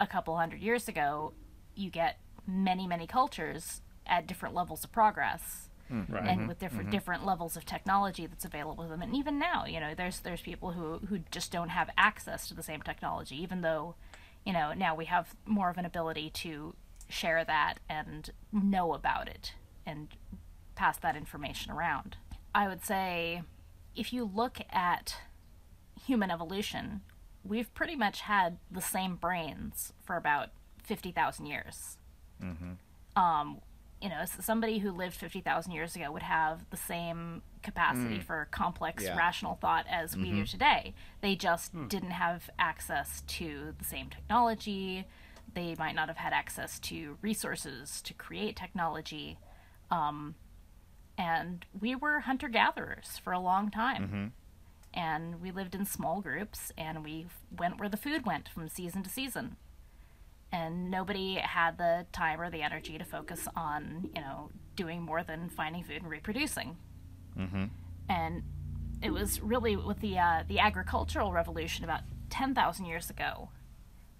a 0.00 0.06
couple 0.06 0.36
hundred 0.36 0.60
years 0.60 0.88
ago, 0.88 1.32
you 1.74 1.90
get 1.90 2.20
many, 2.46 2.86
many 2.86 3.06
cultures 3.06 3.80
at 4.06 4.26
different 4.26 4.54
levels 4.54 4.84
of 4.84 4.92
progress 4.92 5.68
hmm. 5.88 6.02
Right. 6.08 6.24
and 6.26 6.40
mm-hmm. 6.40 6.48
with 6.48 6.60
different 6.60 6.84
mm-hmm. 6.84 6.90
different 6.92 7.26
levels 7.26 7.56
of 7.56 7.64
technology 7.64 8.26
that's 8.26 8.44
available 8.44 8.84
to 8.84 8.90
them. 8.90 9.02
And 9.02 9.16
even 9.16 9.38
now, 9.38 9.64
you 9.66 9.80
know, 9.80 9.94
there's 9.96 10.20
there's 10.20 10.40
people 10.40 10.72
who 10.72 10.98
who 11.06 11.20
just 11.30 11.50
don't 11.50 11.70
have 11.70 11.90
access 11.98 12.46
to 12.48 12.54
the 12.54 12.62
same 12.62 12.82
technology, 12.82 13.40
even 13.42 13.62
though, 13.62 13.96
you 14.46 14.52
know, 14.52 14.72
now 14.72 14.94
we 14.94 15.06
have 15.06 15.34
more 15.44 15.68
of 15.68 15.76
an 15.76 15.84
ability 15.84 16.30
to 16.30 16.74
share 17.08 17.44
that 17.44 17.74
and 17.88 18.30
know 18.52 18.94
about 18.94 19.28
it 19.28 19.54
and 19.84 20.08
pass 20.76 20.96
that 20.98 21.16
information 21.16 21.72
around. 21.72 22.16
I 22.54 22.68
would 22.68 22.84
say 22.84 23.42
if 23.96 24.12
you 24.12 24.24
look 24.24 24.58
at 24.70 25.16
human 26.06 26.30
evolution, 26.30 27.00
we've 27.44 27.72
pretty 27.74 27.96
much 27.96 28.20
had 28.22 28.58
the 28.70 28.80
same 28.80 29.16
brains 29.16 29.92
for 30.04 30.16
about 30.16 30.50
50,000 30.84 31.46
years. 31.46 31.98
Um, 33.16 33.60
you 34.00 34.08
know, 34.08 34.24
somebody 34.40 34.78
who 34.78 34.90
lived 34.90 35.14
50,000 35.14 35.72
years 35.72 35.96
ago 35.96 36.12
would 36.12 36.22
have 36.22 36.68
the 36.70 36.76
same 36.76 37.42
capacity 37.62 38.18
mm. 38.18 38.22
for 38.22 38.46
complex 38.50 39.04
Yeah. 39.04 39.16
rational 39.16 39.56
thought 39.56 39.86
as 39.90 40.16
we 40.16 40.24
do 40.24 40.30
mm-hmm. 40.30 40.44
today. 40.44 40.94
They 41.22 41.34
just 41.34 41.72
hmm. 41.72 41.88
didn't 41.88 42.10
have 42.10 42.50
access 42.58 43.22
to 43.26 43.74
the 43.78 43.84
same 43.84 44.10
technology. 44.10 45.06
They 45.54 45.74
might 45.78 45.94
not 45.94 46.08
have 46.08 46.18
had 46.18 46.32
access 46.32 46.78
to 46.80 47.16
resources 47.22 48.02
to 48.02 48.12
create 48.14 48.54
technology. 48.54 49.38
Um, 49.90 50.34
and 51.16 51.64
we 51.78 51.94
were 51.94 52.20
hunter 52.20 52.48
gatherers 52.48 53.18
for 53.24 53.32
a 53.32 53.40
long 53.40 53.70
time. 53.70 54.02
Mm-hmm. 54.02 54.26
And 54.92 55.40
we 55.40 55.50
lived 55.50 55.74
in 55.74 55.86
small 55.86 56.20
groups 56.20 56.70
and 56.76 57.02
we 57.02 57.26
went 57.56 57.78
where 57.78 57.88
the 57.88 57.96
food 57.96 58.26
went 58.26 58.48
from 58.48 58.68
season 58.68 59.02
to 59.02 59.10
season 59.10 59.56
and 60.56 60.90
nobody 60.90 61.34
had 61.34 61.76
the 61.76 62.06
time 62.12 62.40
or 62.40 62.50
the 62.50 62.62
energy 62.62 62.96
to 62.96 63.04
focus 63.04 63.46
on 63.54 64.10
you 64.14 64.20
know 64.20 64.50
doing 64.74 65.02
more 65.02 65.22
than 65.22 65.48
finding 65.48 65.82
food 65.82 66.02
and 66.02 66.10
reproducing. 66.10 66.76
And 68.08 68.42
it 69.02 69.12
was 69.12 69.40
really 69.40 69.76
with 69.76 70.00
the 70.00 70.18
uh, 70.18 70.44
the 70.48 70.58
agricultural 70.58 71.32
revolution 71.32 71.84
about 71.84 72.00
10,000 72.30 72.86
years 72.86 73.10
ago 73.10 73.50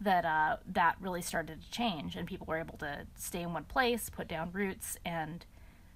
that 0.01 0.24
uh, 0.24 0.57
that 0.66 0.97
really 1.01 1.22
started 1.22 1.62
to 1.62 1.70
change 1.70 2.16
and 2.16 2.26
people 2.26 2.47
were 2.47 2.59
able 2.59 2.76
to 2.78 3.07
stay 3.14 3.43
in 3.43 3.53
one 3.53 3.64
place 3.64 4.11
put 4.11 4.28
down 4.28 4.51
roots 4.53 4.99
and 5.05 5.47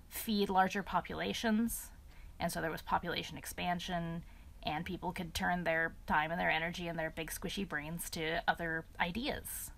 feed 0.09 0.49
larger 0.49 0.83
populations. 0.83 1.91
And 2.39 2.51
so 2.51 2.63
there 2.63 2.71
was 2.71 2.81
population 2.81 3.37
expansion 3.37 4.25
and 4.63 4.85
people 4.87 5.13
could 5.13 5.35
turn 5.35 5.65
their 5.65 5.95
time 6.07 6.31
and 6.31 6.41
their 6.41 6.51
energy 6.51 6.89
and 6.89 6.99
their 6.99 7.11
big 7.11 7.31
squishy 7.31 7.69
brains 7.69 8.09
to 8.11 8.43
other 8.49 8.87
ideas 8.99 9.71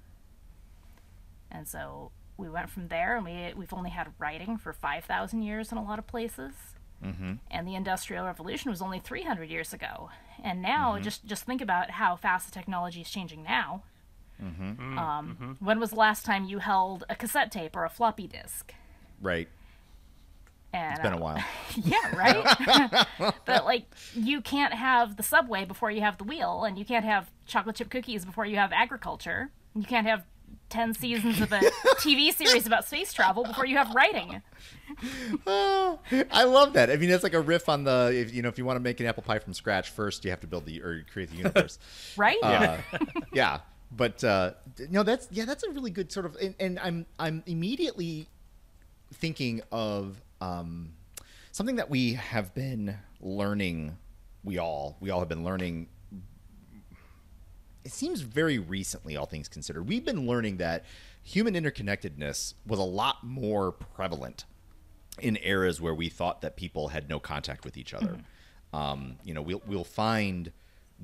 and 1.53 1.69
so 1.69 2.11
we 2.37 2.49
went 2.49 2.71
from 2.71 2.89
there, 2.89 3.17
and 3.17 3.25
we 3.25 3.53
we've 3.57 3.73
only 3.73 3.91
had 3.91 4.09
writing 4.19 4.57
for 4.59 4.73
five 4.73 5.05
thousand 5.05 5.43
years 5.43 5.71
in 5.71 5.79
a 5.79 5.85
lot 5.85 5.99
of 5.99 6.07
places. 6.07 6.55
Mm-hmm. 7.05 7.33
And 7.51 7.67
the 7.67 7.75
Industrial 7.75 8.25
Revolution 8.25 8.71
was 8.71 8.81
only 8.81 9.01
three 9.01 9.23
hundred 9.23 9.51
years 9.51 9.73
ago. 9.73 10.11
And 10.43 10.63
now, 10.63 10.99
just 10.99 11.25
just 11.25 11.45
think 11.45 11.61
about 11.61 11.91
how 11.91 12.17
fast 12.17 12.47
the 12.47 12.53
technology 12.53 13.01
is 13.01 13.11
changing 13.11 13.43
now. 13.43 13.83
Um, 14.41 15.57
When 15.61 15.79
was 15.79 15.91
the 15.91 15.97
last 15.97 16.25
time 16.25 16.45
you 16.45 16.59
held 16.59 17.05
a 17.09 17.15
cassette 17.15 17.53
tape 17.53 17.77
or 17.77 17.85
a 17.85 17.91
floppy 17.91 18.27
disk? 18.27 18.75
Right. 19.21 19.49
And, 20.75 20.93
It's 20.93 21.03
been 21.03 21.13
a 21.13 21.17
uh, 21.17 21.21
while. 21.21 21.45
yeah, 21.77 22.17
right. 22.17 23.35
but 23.45 23.65
like, 23.65 23.85
you 24.15 24.41
can't 24.41 24.73
have 24.73 25.17
the 25.17 25.23
subway 25.23 25.65
before 25.65 25.91
you 25.91 26.01
have 26.01 26.19
the 26.19 26.25
wheel, 26.25 26.65
and 26.65 26.79
you 26.79 26.85
can't 26.85 27.05
have 27.05 27.31
chocolate 27.47 27.77
chip 27.77 27.91
cookies 27.91 28.25
before 28.25 28.47
you 28.47 28.57
have 28.57 28.73
agriculture. 28.73 29.51
You 29.75 29.85
can't 29.85 30.07
have 30.07 30.25
ten 30.73 30.95
seasons 30.95 31.41
of 31.41 31.53
a 31.53 31.61
TV 32.01 32.33
series 32.33 32.66
about 32.66 32.87
space 32.87 33.12
travel 33.12 33.45
before 33.45 33.66
you 33.66 33.77
have 33.77 33.95
writing. 33.95 34.43
I 35.47 36.45
love 36.45 36.73
that. 36.73 36.91
I 36.91 36.97
mean, 36.97 37.11
it's 37.11 37.23
like 37.23 37.35
a 37.35 37.41
riff 37.41 37.68
on 37.68 37.85
the 37.85 38.11
if 38.14 38.33
you 38.35 38.43
know 38.43 38.49
if 38.49 38.59
you 38.59 38.64
want 38.64 38.77
to 38.77 38.81
make 38.81 38.99
an 39.01 39.07
apple 39.07 39.23
pie 39.23 39.39
from 39.39 39.53
scratch, 39.55 39.91
first 39.91 40.25
you 40.25 40.31
have 40.31 40.41
to 40.41 40.47
build 40.47 40.64
the 40.66 40.83
or 40.83 41.05
create 41.12 41.31
the 41.31 41.37
universe. 41.37 41.79
Right? 42.16 42.39
Uh, 42.43 42.79
yeah, 43.33 43.61
but 43.93 44.23
uh, 44.25 44.53
no, 44.91 45.03
that's 45.03 45.29
yeah, 45.31 45.45
that's 45.45 45.62
a 45.62 45.70
really 45.70 45.91
good 45.91 46.11
sort 46.11 46.27
of. 46.27 46.37
And, 46.37 46.55
and 46.59 46.79
I'm 46.79 47.07
I'm 47.18 47.43
immediately 47.47 48.29
thinking 49.14 49.62
of 49.70 50.20
um, 50.41 50.93
something 51.53 51.77
that 51.77 51.91
we 51.91 52.14
have 52.14 52.55
been 52.55 52.97
learning. 53.20 53.97
We 54.45 54.59
all 54.59 54.97
we 55.01 55.11
all 55.11 55.20
have 55.20 55.29
been 55.29 55.45
learning. 55.45 55.89
It 57.85 57.93
seems 57.93 58.20
very 58.20 58.59
recently, 58.59 59.16
all 59.16 59.26
things 59.26 59.49
considered, 59.49 59.89
we've 59.89 60.05
been 60.05 60.26
learning 60.26 60.59
that 60.59 60.85
human 61.22 61.55
interconnectedness 61.55 62.55
was 62.66 62.78
a 62.78 62.85
lot 62.85 63.24
more 63.24 63.72
prevalent 63.72 64.45
in 65.20 65.39
eras 65.43 65.80
where 65.80 65.95
we 65.95 66.09
thought 66.09 66.41
that 66.43 66.57
people 66.57 66.89
had 66.89 67.09
no 67.09 67.18
contact 67.20 67.64
with 67.64 67.76
each 67.76 67.93
other. 67.95 68.18
Um, 68.72 69.16
you 69.24 69.35
know, 69.35 69.43
we'll 69.43 69.62
we'll 69.66 69.85
find 69.85 70.51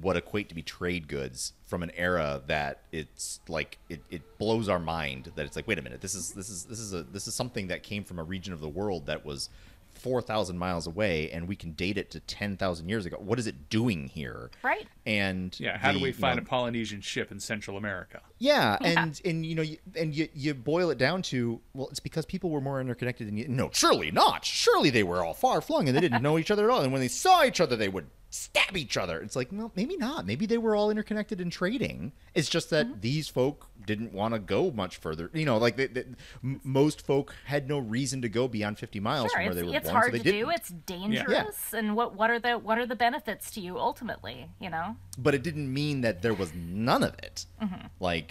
what 0.01 0.17
equate 0.17 0.49
to 0.49 0.55
be 0.55 0.63
trade 0.63 1.09
goods 1.09 1.53
from 1.67 1.83
an 1.83 1.91
era 1.97 2.41
that 2.47 2.83
it's 2.93 3.41
like 3.49 3.79
it, 3.89 4.01
it 4.11 4.39
blows 4.39 4.69
our 4.69 4.79
mind 4.79 5.33
that 5.35 5.45
it's 5.45 5.57
like 5.57 5.67
wait 5.67 5.79
a 5.79 5.83
minute 5.83 6.01
this 6.01 6.15
is 6.15 6.33
this 6.33 6.49
is 6.49 6.65
this 6.65 6.79
is 6.79 6.95
a 6.95 7.03
this 7.03 7.27
is 7.27 7.35
something 7.35 7.67
that 7.67 7.83
came 7.83 8.05
from 8.05 8.19
a 8.19 8.23
region 8.23 8.53
of 8.53 8.61
the 8.61 8.69
world 8.69 9.07
that 9.07 9.25
was 9.25 9.51
4000 9.99 10.57
miles 10.59 10.87
away 10.87 11.31
and 11.31 11.47
we 11.49 11.57
can 11.57 11.73
date 11.73 11.99
it 11.99 12.11
to 12.13 12.21
10,000 12.21 12.89
years 12.89 13.07
ago 13.07 13.17
what 13.19 13.39
is 13.39 13.47
it 13.47 13.69
doing 13.69 14.09
here 14.09 14.51
Right. 14.63 14.87
and 15.07 15.59
Yeah, 15.59 15.77
how 15.79 15.93
do 15.93 15.99
the, 15.99 16.03
we 16.05 16.09
you 16.09 16.15
find 16.15 16.37
know, 16.37 16.43
a 16.43 16.47
Polynesian 16.47 17.01
ship 17.01 17.31
in 17.33 17.41
Central 17.41 17.77
America? 17.77 18.21
Yeah, 18.39 18.77
and 18.81 19.21
and 19.25 19.45
you 19.45 19.55
know, 19.55 19.63
you, 19.63 19.79
and 19.97 20.15
you 20.15 20.29
you 20.33 20.55
boil 20.55 20.91
it 20.91 20.99
down 20.99 21.23
to 21.23 21.61
well, 21.75 21.89
it's 21.89 22.01
because 22.01 22.25
people 22.25 22.51
were 22.51 22.61
more 22.61 22.81
interconnected 22.81 23.27
than 23.27 23.37
you. 23.37 23.49
No, 23.49 23.71
surely 23.73 24.11
not. 24.11 24.45
Surely 24.45 24.91
they 24.91 25.03
were 25.03 25.25
all 25.25 25.35
far 25.35 25.61
flung 25.61 25.89
and 25.89 25.97
they 25.97 26.01
didn't 26.01 26.23
know 26.23 26.39
each 26.39 26.51
other 26.51 26.65
at 26.65 26.71
all. 26.71 26.83
And 26.83 26.93
when 26.93 27.01
they 27.01 27.09
saw 27.09 27.45
each 27.45 27.61
other, 27.61 27.75
they 27.75 27.89
would 27.89 28.07
stab 28.31 28.77
each 28.77 28.97
other. 28.97 29.21
It's 29.21 29.35
like, 29.35 29.49
well, 29.51 29.73
maybe 29.75 29.97
not. 29.97 30.27
Maybe 30.27 30.47
they 30.47 30.59
were 30.59 30.77
all 30.77 30.91
interconnected 30.91 31.41
in 31.41 31.51
trading. 31.51 32.13
It's 32.35 32.49
just 32.49 32.71
that 32.71 32.87
mm-hmm. 32.87 33.01
these 33.01 33.29
folk 33.29 33.69
didn't 33.87 34.13
want 34.13 34.35
to 34.35 34.39
go 34.39 34.71
much 34.71 34.99
further. 34.99 35.31
You 35.33 35.47
know, 35.47 35.57
like 35.57 35.77
they, 35.77 35.87
they, 35.87 36.05
m- 36.45 36.61
most 36.63 37.01
folk 37.01 37.35
had 37.47 37.69
no 37.69 37.79
reason 37.79 38.21
to 38.23 38.29
go 38.29 38.47
beyond 38.47 38.79
fifty 38.79 39.01
miles 39.01 39.31
Sure, 39.31 39.39
from 39.39 39.45
where 39.47 39.55
they 39.55 39.63
were 39.63 39.75
it's 39.75 39.85
born. 39.85 39.95
hard 39.95 40.13
so 40.13 40.19
to 40.19 40.23
didn't. 40.23 40.41
do. 40.41 40.51
It's 40.51 40.69
dangerous, 40.69 41.73
and 41.73 41.97
what 41.97 42.15
what 42.15 42.29
are 42.31 42.39
the 42.39 42.59
what 42.59 42.79
are 42.79 42.87
the 42.87 42.97
benefits 42.97 43.51
to 43.53 43.61
you 43.61 43.79
ultimately? 43.79 44.51
You 44.61 44.71
know, 44.71 44.97
but 45.17 45.35
it 45.35 45.43
didn't 45.43 45.73
mean 45.73 46.03
that 46.03 46.21
there 46.21 46.35
was 46.35 46.53
none 46.55 47.03
of 47.03 47.15
it. 47.23 47.47
Mm-hmm. 47.63 47.87
Like 47.99 48.28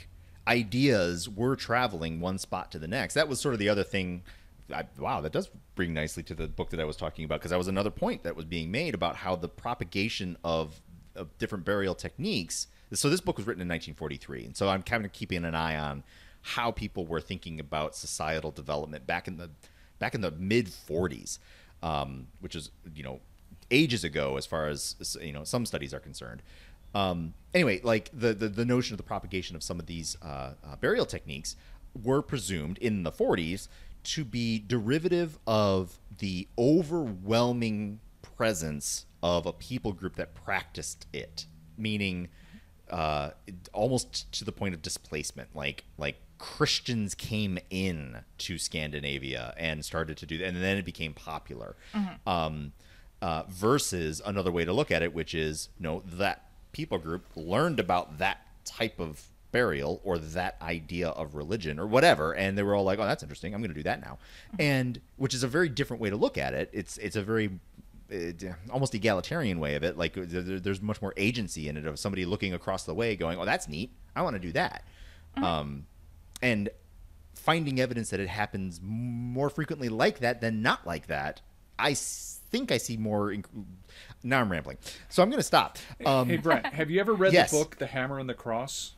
ideas 0.47 1.29
were 1.29 1.55
traveling 1.55 2.19
one 2.19 2.37
spot 2.37 2.71
to 2.71 2.79
the 2.79 2.87
next. 2.87 3.13
That 3.13 3.27
was 3.27 3.39
sort 3.39 3.53
of 3.53 3.59
the 3.59 3.69
other 3.69 3.83
thing. 3.83 4.23
I, 4.73 4.85
wow, 4.97 5.21
that 5.21 5.31
does 5.31 5.49
bring 5.75 5.93
nicely 5.93 6.23
to 6.23 6.33
the 6.33 6.47
book 6.47 6.71
that 6.71 6.79
I 6.79 6.85
was 6.85 6.97
talking 6.97 7.25
about 7.25 7.39
because 7.39 7.51
that 7.51 7.57
was 7.57 7.67
another 7.67 7.89
point 7.91 8.23
that 8.23 8.35
was 8.35 8.45
being 8.45 8.71
made 8.71 8.93
about 8.93 9.17
how 9.17 9.35
the 9.35 9.47
propagation 9.47 10.37
of, 10.43 10.81
of 11.15 11.37
different 11.37 11.63
burial 11.63 11.95
techniques. 11.95 12.67
So 12.93 13.09
this 13.09 13.21
book 13.21 13.37
was 13.37 13.45
written 13.45 13.61
in 13.61 13.67
1943, 13.67 14.45
and 14.45 14.57
so 14.57 14.69
I'm 14.69 14.81
kind 14.81 15.05
of 15.05 15.11
keeping 15.11 15.43
an 15.43 15.55
eye 15.55 15.77
on 15.77 16.03
how 16.41 16.71
people 16.71 17.05
were 17.05 17.19
thinking 17.19 17.59
about 17.59 17.95
societal 17.95 18.51
development 18.51 19.05
back 19.05 19.27
in 19.27 19.37
the 19.37 19.49
back 19.99 20.15
in 20.15 20.21
the 20.21 20.31
mid 20.31 20.67
40s, 20.67 21.39
um, 21.83 22.27
which 22.39 22.55
is 22.55 22.71
you 22.95 23.03
know 23.03 23.19
ages 23.69 24.03
ago 24.03 24.37
as 24.37 24.45
far 24.45 24.67
as 24.67 25.17
you 25.21 25.33
know 25.33 25.43
some 25.43 25.65
studies 25.65 25.93
are 25.93 25.99
concerned. 25.99 26.41
Um, 26.95 27.33
anyway, 27.53 27.81
like 27.83 28.09
the, 28.13 28.33
the 28.33 28.47
the 28.47 28.65
notion 28.65 28.93
of 28.93 28.97
the 28.97 29.03
propagation 29.03 29.55
of 29.55 29.63
some 29.63 29.79
of 29.79 29.85
these 29.85 30.17
uh, 30.21 30.53
uh, 30.65 30.75
burial 30.79 31.05
techniques 31.05 31.55
were 32.03 32.21
presumed 32.21 32.77
in 32.77 33.03
the 33.03 33.11
40s 33.11 33.67
to 34.03 34.23
be 34.23 34.63
derivative 34.65 35.38
of 35.47 35.99
the 36.19 36.47
overwhelming 36.57 37.99
presence 38.21 39.05
of 39.21 39.45
a 39.45 39.53
people 39.53 39.93
group 39.93 40.15
that 40.15 40.33
practiced 40.33 41.07
it, 41.11 41.45
meaning 41.77 42.29
uh, 42.89 43.31
almost 43.73 44.31
to 44.31 44.45
the 44.45 44.51
point 44.51 44.73
of 44.73 44.81
displacement. 44.81 45.55
Like 45.55 45.83
like 45.97 46.17
Christians 46.38 47.15
came 47.15 47.57
in 47.69 48.19
to 48.39 48.57
Scandinavia 48.57 49.53
and 49.57 49.83
started 49.83 50.17
to 50.17 50.25
do 50.25 50.38
that, 50.38 50.45
and 50.45 50.57
then 50.63 50.77
it 50.77 50.85
became 50.85 51.13
popular. 51.13 51.75
Um, 52.25 52.73
uh, 53.19 53.43
versus 53.49 54.21
another 54.23 54.51
way 54.51 54.63
to 54.63 54.71
look 54.71 54.91
at 54.91 55.01
it, 55.01 55.13
which 55.13 55.33
is 55.33 55.69
no 55.79 56.03
that 56.05 56.46
people 56.78 56.99
group 56.99 57.25
learned 57.36 57.80
about 57.80 58.19
that 58.19 58.38
type 58.63 58.99
of 58.99 59.30
burial 59.51 59.99
or 60.03 60.19
that 60.19 60.55
idea 60.61 61.09
of 61.09 61.34
religion 61.34 61.80
or 61.80 61.88
whatever, 61.88 62.36
and 62.36 62.55
they 62.55 62.61
were 62.61 62.75
all 62.75 62.84
like, 62.84 62.99
"Oh, 62.99 63.05
that's 63.05 63.23
interesting. 63.23 63.55
I'm 63.55 63.61
going 63.61 63.71
to 63.71 63.75
do 63.75 63.84
that 63.84 63.99
now," 63.99 64.19
and 64.59 65.01
which 65.15 65.34
is 65.34 65.41
a 65.41 65.47
very 65.47 65.69
different 65.69 66.01
way 66.01 66.11
to 66.11 66.15
look 66.15 66.38
at 66.38 66.53
it. 66.53 66.69
It's 66.71 66.97
it's 66.99 67.15
a 67.15 67.23
very 67.23 67.49
uh, 68.13 68.53
almost 68.69 68.93
egalitarian 68.93 69.59
way 69.59 69.73
of 69.73 69.84
it. 69.84 69.97
Like 69.97 70.13
there, 70.13 70.59
there's 70.59 70.82
much 70.82 71.01
more 71.01 71.15
agency 71.17 71.67
in 71.67 71.78
it 71.78 71.88
of 71.88 71.97
somebody 71.97 72.25
looking 72.25 72.53
across 72.53 72.84
the 72.84 72.93
way, 72.93 73.15
going, 73.15 73.39
"Oh, 73.39 73.45
that's 73.45 73.67
neat. 73.67 73.89
I 74.15 74.21
want 74.21 74.36
to 74.36 74.39
do 74.39 74.51
that," 74.51 74.84
um, 75.38 75.88
and 76.43 76.69
finding 77.34 77.80
evidence 77.80 78.11
that 78.11 78.19
it 78.19 78.30
happens 78.30 78.80
more 78.84 79.49
frequently 79.49 79.89
like 79.89 80.19
that 80.19 80.41
than 80.41 80.61
not 80.61 80.86
like 80.86 81.07
that 81.07 81.39
i 81.80 81.93
think 82.49 82.71
I 82.71 82.78
see 82.78 82.97
more. 82.97 83.34
Now 84.28 84.41
I'm 84.41 84.51
rambling, 84.51 84.78
so 85.09 85.23
I'm 85.23 85.30
going 85.30 85.39
to 85.39 85.43
stop. 85.43 85.78
Um, 86.05 86.28
hey, 86.30 86.38
Brent, 86.38 86.65
have 86.67 86.89
you 86.89 86.99
ever 86.99 87.13
read 87.13 87.32
yes. 87.34 87.51
the 87.51 87.57
book 87.57 87.78
The 87.78 87.88
Hammer 87.88 88.19
and 88.19 88.28
the 88.30 88.34
Cross? 88.34 88.95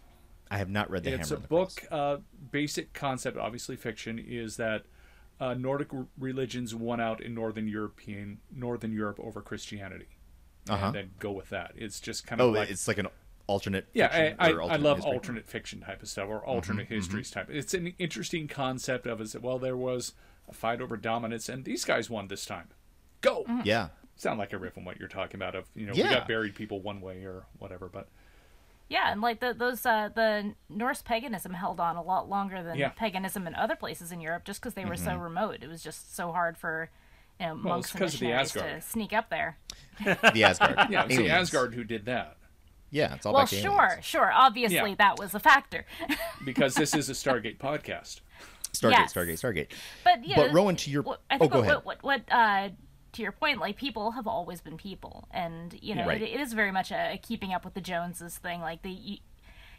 I 0.50 0.58
have 0.58 0.70
not 0.70 0.90
read 0.90 1.04
the 1.04 1.14
it's 1.14 1.30
Hammer. 1.30 1.36
a 1.36 1.36
and 1.38 1.44
the 1.44 1.48
book. 1.48 1.76
Cross. 1.88 1.92
Uh, 1.92 2.18
basic 2.52 2.94
concept, 2.94 3.38
obviously 3.38 3.76
fiction, 3.76 4.18
is 4.18 4.58
that 4.58 4.84
uh, 5.40 5.54
Nordic 5.54 5.90
religions 6.18 6.74
won 6.74 7.00
out 7.00 7.22
in 7.22 7.34
Northern 7.36 7.68
European 7.68 8.40
Northern 8.54 8.92
Europe 8.92 9.20
over 9.22 9.42
Christianity, 9.42 10.08
Uh-huh. 10.68 10.88
and 10.88 10.96
then 10.96 11.12
go 11.20 11.32
with 11.32 11.50
that. 11.50 11.74
It's 11.76 12.00
just 12.00 12.26
kind 12.26 12.42
of 12.42 12.48
Oh, 12.48 12.52
like 12.52 12.70
it's 12.72 12.88
like 12.88 12.98
an 12.98 13.08
alternate. 13.46 13.88
yeah, 13.94 14.08
fiction 14.08 14.36
I, 14.40 14.48
I, 14.48 14.52
or 14.54 14.64
I 14.64 14.76
love 14.78 14.98
history. 14.98 15.14
alternate 15.14 15.48
fiction 15.48 15.82
type 15.82 16.02
of 16.02 16.10
stuff 16.10 16.28
or 16.28 16.44
alternate 16.44 16.88
histories 16.88 17.30
type. 17.30 17.50
It's 17.52 17.74
an 17.76 17.94
interesting 18.00 18.48
concept 18.48 19.06
of 19.06 19.22
is 19.22 19.34
that 19.34 19.42
well 19.44 19.60
there 19.60 19.78
was 19.78 20.14
a 20.50 20.54
fight 20.54 20.82
over 20.82 20.98
dominance 20.98 21.48
and 21.50 21.64
these 21.66 21.86
guys 21.86 22.10
won 22.10 22.28
this 22.30 22.46
time. 22.48 22.70
Go. 23.22 23.46
Yeah, 23.64 23.90
Sound 24.20 24.38
like 24.38 24.52
a 24.54 24.58
riff 24.58 24.78
on 24.78 24.84
what 24.86 25.00
you're 25.00 25.08
talking 25.08 25.38
about 25.38 25.56
of 25.56 25.66
you 25.76 25.86
know 25.88 25.94
Yeah. 25.96 26.10
we 26.10 26.14
got 26.16 26.28
buried 26.28 26.54
people 26.54 26.82
one 26.82 27.00
way 27.02 27.24
or 27.24 27.46
whatever, 27.58 27.88
but 27.88 28.08
yeah, 28.90 29.12
and 29.12 29.22
like 29.22 29.40
the, 29.40 29.54
those 29.54 29.86
uh, 29.86 30.10
the 30.14 30.54
Norse 30.68 31.02
paganism 31.02 31.54
held 31.54 31.80
on 31.80 31.96
a 31.96 32.02
lot 32.02 32.28
longer 32.30 32.62
than 32.62 32.76
Yeah. 32.78 32.90
paganism 32.90 33.48
in 33.48 33.56
other 33.56 33.76
places 33.76 34.12
in 34.12 34.20
Europe, 34.20 34.44
just 34.44 34.60
because 34.62 34.74
they 34.74 34.84
were 34.84 34.98
so 34.98 35.16
remote. 35.16 35.58
It 35.62 35.68
was 35.70 35.82
just 35.84 36.16
so 36.16 36.32
hard 36.34 36.58
for 36.58 36.90
you 37.40 37.46
know 37.48 37.54
Well, 37.54 37.64
monks 37.64 37.88
it's 37.88 37.94
and 37.96 38.02
'cause 38.02 38.14
of 38.16 38.20
the 38.20 38.26
missionaries 38.28 38.82
to 38.82 38.88
sneak 38.90 39.14
up 39.14 39.30
there. 39.30 39.58
the 40.04 40.44
Asgard. 40.44 40.78
yeah, 40.90 41.06
it's 41.06 41.16
the 41.16 41.30
Asgard 41.30 41.74
who 41.76 41.84
did 41.86 42.06
that 42.06 42.36
Yeah, 42.92 43.14
it's 43.16 43.26
all 43.26 43.34
Well, 43.34 43.44
back 43.44 43.50
sure, 43.50 43.84
aliens. 43.86 44.04
sure. 44.06 44.32
Obviously, 44.34 44.90
Yeah. 44.90 44.96
that 44.98 45.18
was 45.20 45.34
a 45.34 45.40
factor. 45.40 45.86
because 46.44 46.74
this 46.76 46.94
is 46.94 47.10
a 47.10 47.14
Stargate 47.14 47.58
podcast. 47.58 48.20
Stargate, 48.74 48.92
Yes. 48.92 49.14
Stargate, 49.14 49.40
Stargate. 49.40 49.68
But 50.04 50.26
yeah, 50.26 50.36
But 50.36 50.52
Rowan, 50.52 50.76
to 50.78 50.90
your 50.92 51.04
what- 51.04 51.22
I 51.30 51.36
oh, 51.36 51.38
think 51.40 51.52
go 51.54 51.60
what, 51.60 51.64
ahead. 51.66 51.76
what 51.86 52.04
what 52.04 52.24
what 52.28 52.34
uh 52.36 52.70
to 53.14 53.22
your 53.22 53.32
point, 53.32 53.60
like 53.60 53.76
people 53.78 54.12
have 54.12 54.28
always 54.28 54.62
been 54.62 54.78
people, 54.78 55.28
and 55.32 55.78
you 55.82 55.95
know 55.95 56.07
Right. 56.07 56.22
it, 56.22 56.30
it 56.36 56.39
is 56.39 56.53
very 56.53 56.72
much 56.72 56.91
a, 56.91 57.14
a 57.14 57.18
keeping 57.18 57.53
up 57.53 57.66
with 57.66 57.74
the 57.74 57.82
Joneses 57.82 58.38
thing. 58.38 58.62
Like 58.62 58.82
the 58.84 59.20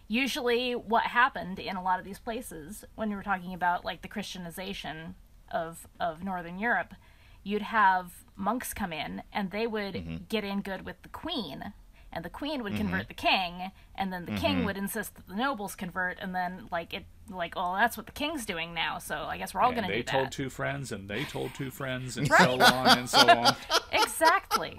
usually 0.09 0.73
what 0.75 1.05
happened 1.05 1.59
in 1.59 1.77
a 1.77 1.83
lot 1.83 1.99
of 1.99 2.05
these 2.05 2.19
places 2.19 2.85
when 2.97 3.11
you 3.11 3.17
were 3.17 3.23
talking 3.23 3.55
about 3.55 3.85
like 3.85 4.03
the 4.03 4.09
Christianization 4.09 5.15
of 5.51 5.87
of 5.99 6.25
Northern 6.25 6.59
Europe, 6.59 6.95
you'd 7.43 7.63
have 7.63 8.13
monks 8.37 8.73
come 8.75 8.93
in 8.93 9.23
and 9.33 9.51
they 9.51 9.67
would 9.67 9.95
Mm-hmm. 9.95 10.17
get 10.29 10.45
in 10.45 10.61
good 10.63 10.85
with 10.85 11.01
the 11.03 11.09
queen. 11.09 11.73
And 12.13 12.25
the 12.25 12.31
queen 12.31 12.65
would 12.65 12.75
convert 12.75 13.07
the 13.07 13.15
king, 13.15 13.71
and 13.95 14.13
then 14.13 14.25
the 14.25 14.33
king 14.33 14.57
Mm-hmm. 14.57 14.65
would 14.65 14.77
insist 14.77 15.15
that 15.15 15.29
the 15.29 15.37
nobles 15.37 15.77
convert, 15.77 16.19
and 16.21 16.35
then 16.35 16.67
like 16.73 16.93
it, 16.93 17.05
like, 17.37 17.55
oh, 17.57 17.75
that's 17.75 17.97
what 17.97 18.07
the 18.07 18.13
king's 18.13 18.47
doing 18.47 18.75
now. 18.75 18.99
So 18.99 19.17
I 19.17 19.39
guess 19.39 19.55
we're 19.55 19.61
all 19.61 19.73
going 19.73 19.85
to 19.85 19.89
do 19.89 20.03
that. 20.03 20.07
They 20.07 20.13
told 20.13 20.33
two 20.33 20.51
friends, 20.51 20.93
and 20.93 21.09
they 21.09 21.25
told 21.25 21.55
two 21.55 21.71
friends, 21.71 22.17
and 22.17 22.29
Right. 22.31 22.41
so 22.41 22.61
on 22.61 22.99
and 22.99 23.09
so 23.09 23.29
on. 23.29 23.57
exactly. 23.93 24.79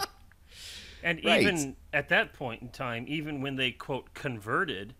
And 1.04 1.20
Right. 1.24 1.42
even 1.42 1.76
at 1.94 2.10
that 2.10 2.34
point 2.34 2.62
in 2.62 2.70
time, 2.70 3.06
even 3.08 3.42
when 3.42 3.56
they 3.56 3.72
quote 3.72 4.14
converted, 4.14 4.94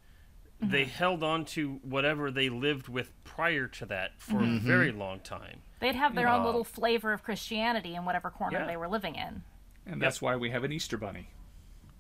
they 0.60 0.84
mm-hmm. 0.84 0.92
held 0.92 1.24
on 1.24 1.46
to 1.46 1.80
whatever 1.84 2.32
they 2.32 2.50
lived 2.50 2.88
with 2.88 3.12
prior 3.24 3.68
to 3.68 3.86
that 3.88 4.12
for 4.20 4.38
a 4.38 4.44
mm-hmm. 4.44 4.68
very 4.68 4.92
long 4.92 5.20
time. 5.20 5.62
They'd 5.80 5.96
have 5.96 6.14
their 6.14 6.28
own 6.28 6.46
little 6.46 6.64
flavor 6.64 7.12
of 7.14 7.24
Christianity 7.24 7.96
in 7.96 8.06
whatever 8.06 8.30
corner 8.30 8.60
Yeah. 8.60 8.68
they 8.68 8.78
were 8.78 8.88
living 8.88 9.16
in. 9.16 9.44
And 9.88 10.00
that's 10.02 10.22
why 10.22 10.36
we 10.36 10.52
have 10.52 10.64
an 10.64 10.72
Easter 10.72 10.98
bunny. 10.98 11.30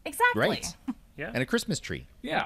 Exactly. 0.05 0.41
Right. 0.41 0.75
Yeah. 1.17 1.29
And 1.33 1.43
a 1.43 1.45
Christmas 1.45 1.79
tree. 1.79 2.07
Yeah. 2.21 2.45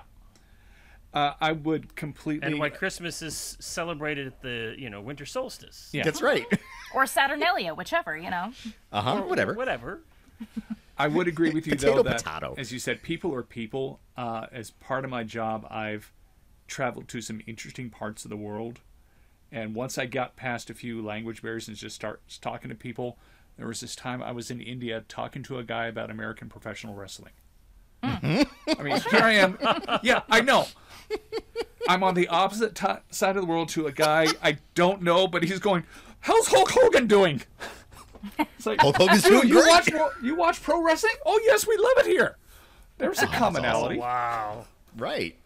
Uh, 1.16 1.34
I 1.40 1.54
would 1.54 1.96
completely. 1.96 2.46
and 2.46 2.60
why 2.60 2.70
Christmas 2.70 3.22
is 3.22 3.56
celebrated 3.62 4.28
at 4.28 4.42
the 4.42 4.76
you 4.78 4.90
know 4.90 5.00
winter 5.00 5.26
solstice. 5.26 5.90
Yeah. 5.94 6.04
That's 6.04 6.22
right. 6.22 6.46
or 6.94 7.06
Saturnalia, 7.06 7.74
whichever, 7.74 8.18
you 8.18 8.30
know. 8.30 8.52
Uh 8.92 9.02
huh. 9.02 9.22
Whatever. 9.22 9.54
Whatever. 9.54 10.02
I 10.98 11.08
would 11.08 11.28
agree 11.28 11.52
with 11.52 11.68
you 11.68 11.74
Potato, 11.74 11.96
though 11.96 12.04
that, 12.04 12.24
potato. 12.24 12.56
as 12.58 12.72
you 12.72 12.80
said, 12.80 13.02
people 13.02 13.34
are 13.34 13.44
people. 13.44 14.02
Uh, 14.18 14.48
as 14.52 14.72
part 14.72 15.06
of 15.06 15.10
my 15.10 15.24
job, 15.24 15.66
I've 15.70 16.12
traveled 16.68 17.08
to 17.10 17.22
some 17.22 17.42
interesting 17.48 17.90
parts 17.90 18.26
of 18.26 18.30
the 18.30 18.38
world, 18.38 18.80
and 19.52 19.74
once 19.74 19.98
I 19.98 20.06
got 20.06 20.36
past 20.36 20.70
a 20.70 20.74
few 20.74 21.02
language 21.02 21.42
barriers 21.42 21.68
and 21.68 21.76
just 21.76 21.96
start 21.96 22.22
talking 22.42 22.70
to 22.70 22.76
people, 22.76 23.18
there 23.58 23.68
was 23.68 23.82
this 23.82 23.96
time 23.96 24.22
I 24.22 24.32
was 24.32 24.52
in 24.52 24.62
India 24.62 25.04
talking 25.08 25.44
to 25.44 25.60
a 25.60 25.64
guy 25.64 25.88
about 25.88 26.10
American 26.10 26.50
professional 26.50 26.94
wrestling. 26.94 27.34
Mm-hmm. 28.06 28.80
I 28.80 28.84
mean, 28.84 29.02
here 29.12 29.22
I 29.22 29.32
am. 29.34 29.58
Yeah, 30.04 30.22
I 30.30 30.42
know. 30.42 30.66
I'm 31.88 32.04
on 32.04 32.16
the 32.16 32.28
opposite 32.28 32.76
ti 32.76 32.88
side 33.12 33.36
of 33.36 33.44
the 33.44 33.48
world 33.48 33.70
to 33.70 33.88
a 33.88 33.92
guy 33.92 34.28
I 34.42 34.58
don't 34.74 35.02
know, 35.02 35.28
but 35.28 35.44
he's 35.44 35.60
going, 35.60 35.84
"How's 36.22 36.48
Hulk 36.48 36.72
Hogan 36.72 37.08
doing?" 37.08 37.42
It's 38.40 38.66
like, 38.66 38.82
Hulk 38.82 38.96
Hogan's 38.98 39.24
doing 39.24 39.48
you 39.48 39.62
great. 39.62 39.68
watch 39.68 39.90
you 40.24 40.36
watch 40.36 40.64
pro 40.64 40.82
wrestling? 40.82 41.14
Oh 41.26 41.40
yes, 41.46 41.68
we 41.68 41.78
love 41.78 41.94
it 42.00 42.08
here. 42.08 42.38
There's 42.98 43.22
a 43.22 43.28
commonality. 43.28 43.98
Wow. 43.98 44.66
Right. 44.98 45.38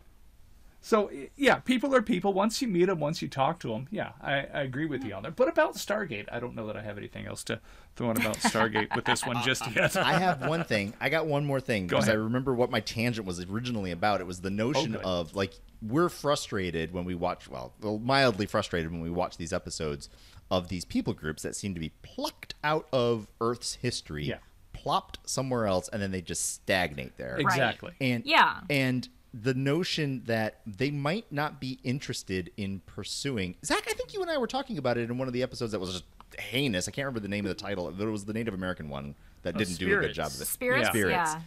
So 0.89 1.11
yeah, 1.37 1.57
people 1.57 1.93
are 1.93 2.01
people. 2.01 2.33
Once 2.33 2.63
you 2.63 2.67
meet 2.67 2.85
them, 2.85 2.99
once 2.99 3.21
you 3.21 3.27
talk 3.27 3.59
to 3.59 3.67
them, 3.67 3.87
yeah, 3.91 4.13
I, 4.19 4.37
I 4.51 4.61
agree 4.61 4.87
with 4.87 5.03
you 5.03 5.13
on 5.13 5.21
that. 5.21 5.35
But 5.35 5.47
about 5.47 5.75
Stargate, 5.75 6.25
I 6.31 6.39
don't 6.39 6.55
know 6.55 6.65
that 6.65 6.75
I 6.75 6.81
have 6.81 6.97
anything 6.97 7.27
else 7.27 7.43
to 7.43 7.61
throw 7.95 8.09
in 8.09 8.17
about 8.17 8.37
Stargate 8.37 8.95
with 8.95 9.05
this 9.05 9.23
one 9.23 9.37
just 9.43 9.69
yet. 9.75 9.95
I 9.97 10.13
have 10.13 10.47
one 10.47 10.63
thing. 10.63 10.95
I 10.99 11.09
got 11.09 11.27
one 11.27 11.45
more 11.45 11.59
thing 11.59 11.85
because 11.85 12.09
I 12.09 12.13
remember 12.13 12.55
what 12.55 12.71
my 12.71 12.79
tangent 12.79 13.27
was 13.27 13.39
originally 13.39 13.91
about. 13.91 14.19
It 14.19 14.25
was 14.25 14.41
the 14.41 14.49
oh, 14.49 14.53
notion 14.53 14.93
good. 14.93 15.01
of 15.03 15.35
like 15.35 15.59
we're 15.79 16.09
frustrated 16.09 16.91
when 16.91 17.05
we 17.05 17.13
watch 17.13 17.47
well, 17.47 17.71
well, 17.81 17.99
mildly 17.99 18.47
frustrated 18.47 18.91
when 18.91 19.01
we 19.01 19.11
watch 19.11 19.37
these 19.37 19.53
episodes 19.53 20.09
of 20.49 20.69
these 20.69 20.85
people 20.85 21.13
groups 21.13 21.43
that 21.43 21.55
seem 21.55 21.75
to 21.75 21.79
be 21.79 21.91
plucked 22.01 22.55
out 22.63 22.87
of 22.91 23.27
Earth's 23.39 23.75
history, 23.75 24.25
Yeah. 24.25 24.37
plopped 24.73 25.19
somewhere 25.25 25.67
else, 25.67 25.87
and 25.89 26.01
then 26.01 26.09
they 26.09 26.23
just 26.23 26.51
stagnate 26.51 27.15
there. 27.17 27.37
exactly. 27.37 27.93
And 28.01 28.25
Yeah. 28.25 28.61
and 28.71 29.07
the 29.33 29.53
notion 29.53 30.23
that 30.25 30.59
they 30.65 30.89
might 30.91 31.31
not 31.31 31.59
be 31.59 31.79
interested 31.83 32.51
in 32.57 32.81
pursuing 32.85 33.55
Zach, 33.63 33.83
I 33.87 33.93
think 33.93 34.13
you 34.13 34.21
and 34.21 34.29
I 34.31 34.37
were 34.37 34.47
talking 34.47 34.77
about 34.77 34.97
it 34.97 35.09
in 35.09 35.17
one 35.17 35.27
of 35.27 35.33
the 35.33 35.43
episodes 35.43 35.71
that 35.73 35.79
was 35.79 35.91
just 35.91 36.03
heinous. 36.37 36.87
I 36.87 36.91
can't 36.91 37.05
remember 37.05 37.19
the 37.19 37.27
name 37.27 37.45
of 37.45 37.49
the 37.49 37.61
title. 37.61 37.91
But 37.91 38.07
it 38.07 38.11
was 38.11 38.25
the 38.25 38.33
Native 38.33 38.53
American 38.53 38.89
one 38.89 39.15
that 39.43 39.57
didn't 39.57 39.77
do 39.77 39.97
a 39.97 40.01
good 40.01 40.13
job 40.13 40.27
of 40.27 40.41
it. 40.41 40.45
Spirits, 40.45 40.85
Yeah. 40.85 40.89
Spirits. 40.91 41.13
yeah. 41.33 41.41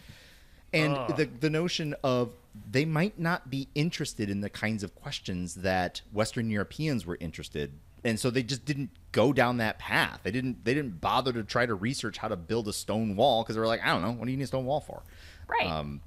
And 0.73 0.95
the 1.17 1.25
the 1.25 1.49
notion 1.49 1.93
of 2.03 2.33
they 2.71 2.85
might 2.85 3.19
not 3.19 3.49
be 3.49 3.67
interested 3.75 4.29
in 4.29 4.41
the 4.41 4.49
kinds 4.49 4.81
of 4.83 4.95
questions 4.95 5.55
that 5.55 6.01
Western 6.11 6.49
Europeans 6.49 7.05
were 7.05 7.17
interested. 7.19 7.73
And 8.03 8.19
so 8.19 8.29
they 8.29 8.43
just 8.43 8.65
didn't 8.65 8.89
go 9.11 9.31
down 9.33 9.57
that 9.57 9.77
path. 9.77 10.21
They 10.23 10.31
didn't 10.31 10.65
they 10.65 10.73
didn't 10.73 10.99
bother 10.99 11.31
to 11.33 11.43
try 11.43 11.65
to 11.65 11.75
research 11.75 12.17
how 12.17 12.27
to 12.27 12.35
build 12.35 12.67
a 12.67 12.73
stone 12.73 13.15
wall 13.15 13.43
because 13.43 13.55
they 13.55 13.59
were 13.59 13.67
like, 13.67 13.83
I 13.83 13.87
don't 13.87 14.01
know, 14.01 14.11
what 14.11 14.25
do 14.25 14.31
you 14.31 14.37
need 14.37 14.43
a 14.45 14.47
stone 14.47 14.65
wall 14.65 14.79
for? 14.81 15.03
Right. 15.47 15.67
Um, 15.69 16.01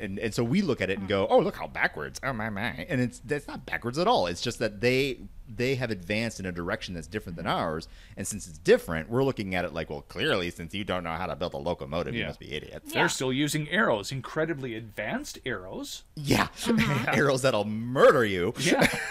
and 0.00 0.18
and 0.18 0.34
so 0.34 0.42
we 0.44 0.62
look 0.62 0.80
at 0.80 0.90
it 0.90 0.98
and 0.98 1.08
go, 1.08 1.26
oh, 1.28 1.38
look 1.38 1.56
how 1.56 1.66
backwards. 1.66 2.20
Oh 2.22 2.32
my 2.32 2.50
my. 2.50 2.86
And 2.88 3.00
it's 3.00 3.20
that's 3.20 3.46
not 3.48 3.66
backwards 3.66 3.98
at 3.98 4.06
all. 4.08 4.26
It's 4.26 4.40
just 4.40 4.58
that 4.58 4.80
they 4.80 5.20
they 5.48 5.76
have 5.76 5.92
advanced 5.92 6.40
in 6.40 6.46
a 6.46 6.50
direction 6.50 6.94
that's 6.94 7.06
different 7.06 7.36
than 7.36 7.46
ours. 7.46 7.86
And 8.16 8.26
since 8.26 8.48
it's 8.48 8.58
different, 8.58 9.08
we're 9.08 9.22
looking 9.22 9.54
at 9.54 9.64
it 9.64 9.72
like, 9.72 9.88
well, 9.88 10.02
clearly, 10.02 10.50
since 10.50 10.74
you 10.74 10.82
don't 10.82 11.04
know 11.04 11.12
how 11.12 11.26
to 11.26 11.36
build 11.36 11.54
a 11.54 11.58
locomotive, 11.58 12.16
you 12.16 12.24
must 12.26 12.40
be 12.40 12.52
idiots. 12.52 12.92
Yeah. 12.92 13.02
They're 13.02 13.08
still 13.08 13.32
using 13.32 13.68
arrows, 13.70 14.10
incredibly 14.10 14.74
advanced 14.74 15.38
arrows. 15.46 16.02
Yeah, 16.16 16.48
Mm-hmm. 16.62 17.08
arrows 17.16 17.42
that'll 17.42 17.64
murder 17.64 18.24
you. 18.24 18.54
Yeah, 18.58 18.80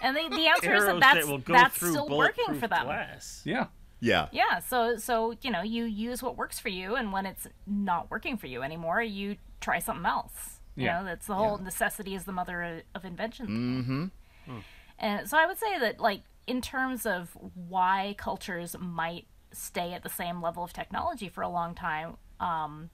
and 0.00 0.16
the, 0.16 0.28
the 0.30 0.46
answer 0.46 0.74
is 0.74 0.84
that 0.84 1.00
that's, 1.00 1.26
that 1.26 1.26
will 1.30 1.38
go 1.38 1.52
that's 1.54 1.76
through 1.76 1.90
still 1.92 2.08
working 2.08 2.58
for 2.60 2.68
them. 2.68 2.84
glass. 2.84 3.42
yeah. 3.44 3.66
Yeah, 4.04 4.26
Yeah, 4.32 4.58
so 4.58 4.96
so 4.96 5.34
you 5.42 5.50
know, 5.52 5.62
you 5.62 5.84
use 5.84 6.24
what 6.24 6.36
works 6.36 6.58
for 6.58 6.68
you, 6.68 6.96
and 6.96 7.12
when 7.12 7.24
it's 7.24 7.46
not 7.68 8.10
working 8.10 8.36
for 8.36 8.48
you 8.48 8.62
anymore, 8.62 9.00
you 9.00 9.36
try 9.62 9.78
something 9.78 10.04
else. 10.06 10.60
You 10.76 10.84
Yeah. 10.86 10.98
know, 11.00 11.04
that's 11.06 11.26
the 11.26 11.34
whole 11.34 11.58
necessity 11.58 12.14
is 12.14 12.24
the 12.24 12.32
mother 12.32 12.82
of- 12.94 13.04
invention. 13.04 14.10
Mm-hmm. 14.46 14.58
And 14.98 15.28
so 15.28 15.38
I 15.38 15.46
would 15.46 15.58
say 15.58 15.78
that, 15.78 16.00
like, 16.00 16.22
in 16.46 16.60
terms 16.60 17.06
of 17.06 17.36
why 17.54 18.14
cultures 18.18 18.76
might 18.78 19.26
stay 19.52 19.92
at 19.92 20.02
the 20.02 20.08
same 20.08 20.40
level 20.42 20.64
of 20.64 20.72
technology 20.72 21.28
for 21.28 21.42
a 21.42 21.48
long 21.48 21.74
time, 21.74 22.16
um, 22.40 22.90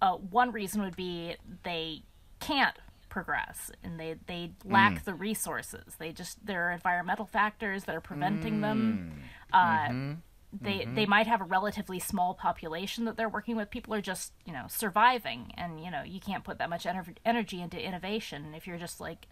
uh, 0.00 0.14
one 0.16 0.50
reason 0.52 0.82
would 0.82 0.96
be 0.96 1.36
they 1.62 2.02
can't 2.40 2.76
progress 3.08 3.72
and 3.82 3.98
they 3.98 4.14
they 4.26 4.52
lack 4.64 5.04
the 5.04 5.12
resources. 5.14 5.96
They 5.98 6.12
just 6.12 6.46
there 6.46 6.68
are 6.68 6.72
environmental 6.72 7.26
factors 7.26 7.84
that 7.84 7.94
are 7.96 8.00
preventing 8.00 8.60
them. 8.60 9.22
Uh, 9.52 10.14
they 10.52 10.86
they 10.94 11.06
might 11.06 11.26
have 11.26 11.40
a 11.40 11.44
relatively 11.44 11.98
small 11.98 12.34
population 12.34 13.04
that 13.04 13.16
they're 13.16 13.28
working 13.28 13.56
with. 13.56 13.70
People 13.70 13.94
are 13.94 14.00
just 14.00 14.32
you 14.44 14.52
know 14.52 14.64
surviving, 14.68 15.52
and 15.56 15.82
you 15.82 15.90
know 15.90 16.02
you 16.02 16.20
can't 16.20 16.42
put 16.44 16.58
that 16.58 16.68
much 16.70 16.84
ener- 16.84 17.16
energy 17.24 17.60
into 17.62 17.80
innovation 17.80 18.54
if 18.54 18.66
you're 18.66 18.78
just 18.78 19.00
like 19.00 19.26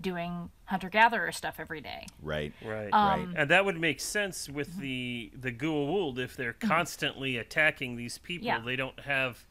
doing 0.00 0.50
hunter 0.64 0.88
gatherer 0.90 1.30
stuff 1.30 1.56
every 1.60 1.80
day. 1.80 2.04
right. 2.20 2.52
Right. 2.64 2.90
right. 2.92 3.26
And 3.36 3.48
that 3.50 3.64
would 3.64 3.78
make 3.80 4.00
sense 4.00 4.48
with 4.48 4.78
the 4.78 5.30
the 5.34 5.52
Goa'uld 5.52 6.18
if 6.18 6.36
they're 6.36 6.52
constantly 6.52 7.36
attacking 7.36 7.94
these 7.96 8.18
people. 8.18 8.48
Mm-hmm. 8.48 8.58
Yeah. 8.62 8.66
They 8.66 8.74
don't 8.76 8.98
have, 9.00 9.44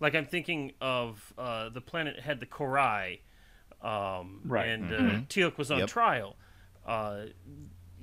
like 0.00 0.16
I'm 0.16 0.26
thinking 0.26 0.72
of 0.80 1.32
uh, 1.38 1.68
the 1.68 1.80
planet 1.80 2.18
had 2.18 2.40
the 2.40 2.46
Cor-ai, 2.46 3.20
um, 3.82 4.40
Right. 4.44 4.68
And 4.68 4.92
uh, 4.92 4.98
Mm-hmm. 4.98 5.18
Teal'c 5.28 5.56
was 5.56 5.70
on 5.70 5.78
Yep. 5.78 5.88
trial. 5.88 6.36
Uh, 6.84 7.26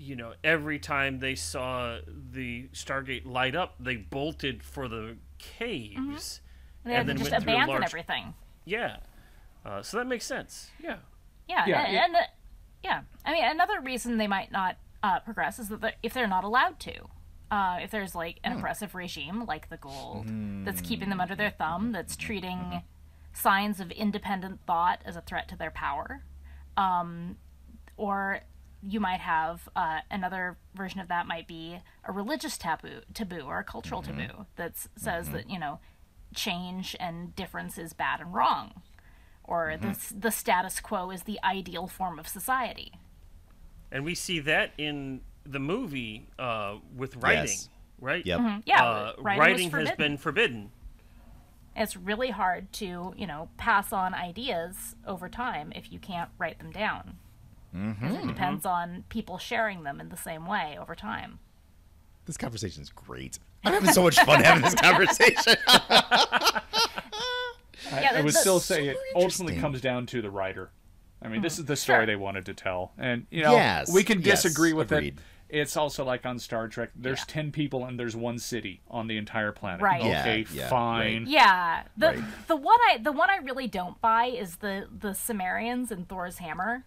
you 0.02 0.16
know, 0.16 0.34
every 0.43 0.80
time 0.80 1.20
they 1.20 1.36
saw 1.36 1.99
the 2.32 2.68
Stargate 2.74 3.26
light 3.26 3.56
up, 3.56 3.76
they 3.80 3.95
bolted 3.97 4.64
for 4.64 4.88
the 4.88 5.18
caves, 5.38 5.95
Mm-hmm. 5.97 6.18
And 6.84 6.91
they 6.91 6.97
had 6.97 7.06
to 7.08 7.14
just 7.14 7.32
went 7.32 7.43
through 7.43 7.54
a 7.54 7.56
abandon 7.56 7.76
large- 7.76 7.84
everything. 7.86 8.34
Yeah. 8.66 8.97
Uh, 9.64 9.84
so 9.84 9.97
that 9.97 10.08
makes 10.08 10.26
sense. 10.26 10.72
Yeah. 10.84 10.97
Yeah, 11.47 11.66
Yeah, 11.68 11.82
and, 11.86 11.97
and, 11.97 12.16
uh, 12.16 12.20
yeah. 12.84 13.02
I 13.24 13.34
mean, 13.34 13.43
another 13.43 13.80
reason 13.82 14.18
they 14.18 14.28
might 14.28 14.52
not 14.52 14.78
uh, 15.04 15.20
progress 15.20 15.60
is 15.60 15.70
that 15.70 15.82
they're- 15.82 15.93
if 16.02 16.14
they're 16.14 16.28
not 16.28 16.43
allowed 16.43 16.80
to. 16.82 16.93
Uh, 17.52 17.80
if 17.84 17.91
there's 17.91 18.16
like 18.16 18.39
an 18.45 18.54
oppressive 18.58 18.95
regime 18.95 19.45
like 19.45 19.70
the 19.70 19.78
Goa'uld 19.78 20.64
that's 20.66 20.80
keeping 20.82 21.10
them 21.10 21.20
under 21.20 21.36
their 21.36 21.49
thumb, 21.52 21.91
that's 21.91 22.16
treating 22.16 22.82
signs 23.34 23.80
of 23.82 23.91
independent 23.91 24.62
thought 24.66 25.02
as 25.06 25.16
a 25.18 25.22
threat 25.22 25.47
to 25.49 25.56
their 25.58 25.70
power, 25.72 26.24
um, 26.78 27.36
or 27.97 28.39
you 28.88 28.99
might 28.99 29.19
have 29.19 29.69
uh, 29.75 29.99
another 30.09 30.57
version 30.75 30.99
of 30.99 31.07
that 31.09 31.27
might 31.27 31.47
be 31.47 31.77
a 32.03 32.11
religious 32.11 32.57
taboo, 32.57 33.01
taboo 33.13 33.41
or 33.41 33.59
a 33.59 33.63
cultural 33.63 34.01
taboo 34.01 34.45
that 34.55 34.73
says 34.95 35.29
that 35.29 35.49
you 35.49 35.59
know 35.59 35.79
change 36.34 36.95
and 36.99 37.36
difference 37.36 37.77
is 37.77 37.93
bad 37.93 38.19
and 38.21 38.34
wrong 38.34 38.82
or 39.43 39.75
the, 39.82 39.97
the 40.17 40.32
status 40.32 40.79
quo 40.79 41.09
is 41.11 41.23
the 41.23 41.39
ideal 41.43 41.88
form 41.88 42.17
of 42.19 42.27
society. 42.27 42.93
And 43.91 44.05
we 44.05 44.15
see 44.15 44.39
that 44.39 44.71
in 44.77 45.21
the 45.45 45.59
movie 45.59 46.27
uh, 46.39 46.75
with 46.95 47.17
writing, 47.17 47.47
Yes. 47.47 47.69
right? 47.99 48.25
Yep. 48.25 48.39
Yeah, 48.65 48.84
Uh, 48.84 49.13
writing, 49.17 49.39
writing 49.67 49.71
has 49.71 49.91
been 49.97 50.17
forbidden. 50.17 50.71
It's 51.75 51.97
really 51.97 52.29
hard 52.29 52.71
to, 52.73 53.13
you 53.17 53.27
know, 53.27 53.49
pass 53.57 53.91
on 53.91 54.13
ideas 54.13 54.95
over 55.05 55.27
time 55.27 55.73
if 55.75 55.91
you 55.91 55.99
can't 55.99 56.29
write 56.38 56.57
them 56.59 56.71
down. 56.71 57.17
Mm-hmm. 57.76 58.07
'Cause 58.07 58.24
It 58.24 58.28
depends 58.28 58.65
on 58.65 59.03
people 59.09 59.38
sharing 59.38 59.84
them 59.84 59.99
in 60.01 60.09
the 60.09 60.17
same 60.17 60.45
way 60.45 60.78
over 60.80 60.95
time. 60.95 61.39
This 62.26 62.38
conversation 62.38 62.84
is 62.84 62.89
great. 62.89 63.39
I'm 63.63 63.74
having 63.74 63.91
so 63.91 64.03
much 64.03 64.19
fun 64.19 64.43
having 64.43 64.63
this 64.63 64.76
conversation. 64.76 65.55
I, 65.67 66.61
Yeah, 68.01 68.11
I 68.15 68.22
would 68.22 68.34
still 68.36 68.59
say 68.59 68.88
it 68.89 68.97
ultimately 69.15 69.59
comes 69.59 69.82
down 69.82 70.05
to 70.07 70.22
the 70.22 70.30
writer. 70.30 70.72
I 71.22 71.28
mean, 71.28 71.41
this 71.41 71.59
is 71.59 71.65
the 71.65 71.76
story 71.76 71.99
Sure. 71.99 72.05
they 72.07 72.15
wanted 72.15 72.45
to 72.47 72.53
tell, 72.53 72.93
and 72.97 73.28
you 73.30 73.43
know, 73.43 73.53
Yes, 73.53 73.91
we 73.93 74.03
can 74.03 74.22
yes, 74.22 74.41
disagree 74.43 74.74
with 74.74 74.91
agreed. 74.91 75.17
it. 75.49 75.59
It's 75.59 75.76
also 75.78 76.05
like 76.05 76.26
on 76.26 76.39
Star 76.39 76.67
Trek. 76.69 76.91
There's 76.95 77.19
Yeah. 77.19 77.26
ten 77.28 77.51
people 77.51 77.86
and 77.86 77.99
there's 77.99 78.15
one 78.15 78.39
city 78.39 78.82
on 78.89 79.07
the 79.07 79.17
entire 79.17 79.51
planet. 79.51 79.82
Right. 79.82 80.01
Okay, 80.01 80.45
yeah, 80.53 80.69
fine. 80.69 81.26
Yeah, 81.28 81.84
the 81.97 82.07
Right. 82.07 82.47
the 82.47 82.55
one 82.55 82.80
I 82.89 82.97
the 82.97 83.11
one 83.11 83.30
I 83.30 83.36
really 83.38 83.67
don't 83.67 83.99
buy 84.01 84.26
is 84.26 84.57
the 84.57 84.88
the 84.91 85.09
Cimmerians 85.13 85.91
and 85.91 86.07
Thor's 86.07 86.38
hammer 86.38 86.86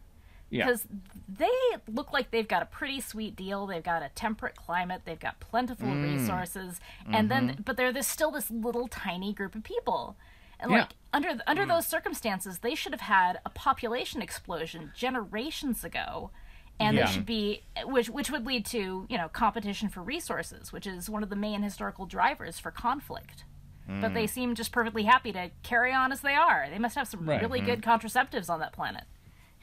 Yeah. 0.54 0.66
because 0.66 0.86
they 1.28 1.50
look 1.88 2.12
like 2.12 2.30
they've 2.30 2.46
got 2.48 2.62
a 2.62 2.66
pretty 2.66 3.00
sweet 3.00 3.34
deal. 3.36 3.66
They've 3.66 3.82
got 3.82 4.02
a 4.02 4.10
temperate 4.14 4.56
climate. 4.56 5.02
They've 5.04 5.18
got 5.18 5.40
plentiful 5.40 5.88
Mm. 5.88 6.02
resources, 6.18 6.80
and 7.06 7.28
Mm-hmm. 7.30 7.46
then 7.46 7.62
but 7.64 7.76
they're 7.76 7.92
this 7.92 8.06
still 8.06 8.30
this 8.30 8.50
little 8.50 8.88
tiny 8.88 9.32
group 9.32 9.54
of 9.54 9.64
people. 9.64 10.16
And 10.60 10.70
Yeah. 10.70 10.78
like 10.82 10.90
under 11.12 11.30
Mm. 11.30 11.40
under 11.46 11.66
those 11.66 11.86
circumstances, 11.86 12.60
they 12.60 12.74
should 12.74 12.92
have 12.92 13.00
had 13.02 13.40
a 13.44 13.50
population 13.50 14.22
explosion 14.22 14.92
generations 14.94 15.82
ago, 15.84 16.30
and 16.78 16.96
Yeah. 16.96 17.06
they 17.06 17.12
should 17.12 17.26
be 17.26 17.62
which 17.84 18.08
which 18.10 18.30
would 18.30 18.46
lead 18.46 18.64
to 18.66 19.06
you 19.08 19.18
know 19.18 19.28
competition 19.28 19.88
for 19.88 20.02
resources, 20.02 20.72
which 20.72 20.86
is 20.86 21.10
one 21.10 21.22
of 21.24 21.30
the 21.30 21.36
main 21.36 21.62
historical 21.62 22.06
drivers 22.06 22.58
for 22.60 22.70
conflict. 22.70 23.44
But 23.86 24.12
Mm. 24.12 24.14
they 24.14 24.26
seem 24.26 24.54
just 24.54 24.72
perfectly 24.72 25.02
happy 25.02 25.30
to 25.32 25.50
carry 25.62 25.92
on 25.92 26.10
as 26.12 26.22
they 26.22 26.34
are. 26.34 26.68
They 26.70 26.78
must 26.78 26.94
have 26.94 27.06
some 27.08 27.28
Right. 27.28 27.40
really 27.42 27.60
good 27.60 27.82
contraceptives 27.82 28.48
on 28.48 28.60
that 28.60 28.72
planet. 28.72 29.04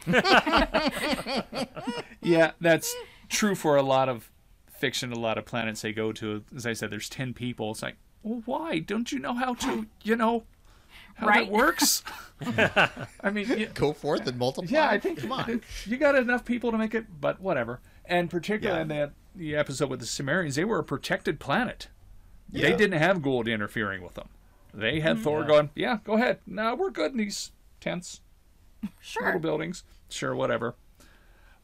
Yeah, 2.22 2.52
that's 2.62 2.96
true 3.30 3.56
for 3.56 3.76
a 3.76 3.82
lot 3.82 4.08
of 4.08 4.30
fiction, 4.72 5.12
a 5.12 5.18
lot 5.20 5.38
of 5.38 5.46
planets 5.46 5.82
they 5.82 5.92
go 5.92 6.12
to, 6.14 6.44
as 6.56 6.66
I 6.68 6.74
said, 6.74 6.92
there's 6.92 7.10
10 7.10 7.34
people. 7.34 7.72
It's 7.72 7.82
like, 7.82 7.96
well, 8.24 8.44
why? 8.46 8.80
Don't 8.80 9.12
you 9.12 9.18
know 9.20 9.34
how 9.34 9.56
to, 9.56 9.88
you 10.04 10.16
know, 10.16 10.44
how 11.16 11.28
Right. 11.28 11.46
that 11.46 11.52
works? 11.52 12.04
I 13.24 13.30
mean, 13.32 13.48
you, 13.48 13.68
Go 13.74 13.94
forth 13.94 14.28
and 14.28 14.38
multiply. 14.38 14.70
yeah, 14.72 14.88
I 14.90 15.00
think 15.00 15.20
Come 15.20 15.32
on. 15.32 15.62
you 15.86 15.98
got 15.98 16.16
enough 16.16 16.46
people 16.46 16.72
to 16.72 16.78
make 16.78 16.94
it, 16.94 17.06
but 17.20 17.40
whatever. 17.42 17.80
And 18.06 18.30
particularly 18.30 18.78
Yeah. 18.78 18.82
in 18.84 18.88
that 18.90 19.12
the 19.36 19.56
episode 19.56 19.90
with 19.90 20.00
the 20.02 20.06
Cimmerians, 20.06 20.56
they 20.56 20.66
were 20.66 20.80
a 20.80 20.84
protected 20.84 21.40
planet. 21.40 21.88
Yeah. 22.52 22.70
They 22.70 22.76
didn't 22.76 23.00
have 23.00 23.20
Goa'uld 23.20 23.52
interfering 23.52 24.04
with 24.04 24.14
them. 24.16 24.28
They 24.74 25.00
had 25.00 25.18
mm. 25.18 25.24
Thor 25.24 25.44
going, 25.46 25.70
"Yeah, 25.74 26.00
go 26.04 26.14
ahead. 26.14 26.40
No, 26.46 26.76
we're 26.76 26.90
good 26.92 27.12
in 27.14 27.18
these 27.18 27.52
tents, 27.80 28.22
Sure. 29.00 29.26
little 29.26 29.40
buildings. 29.40 29.84
Sure, 30.10 30.36
whatever." 30.36 30.76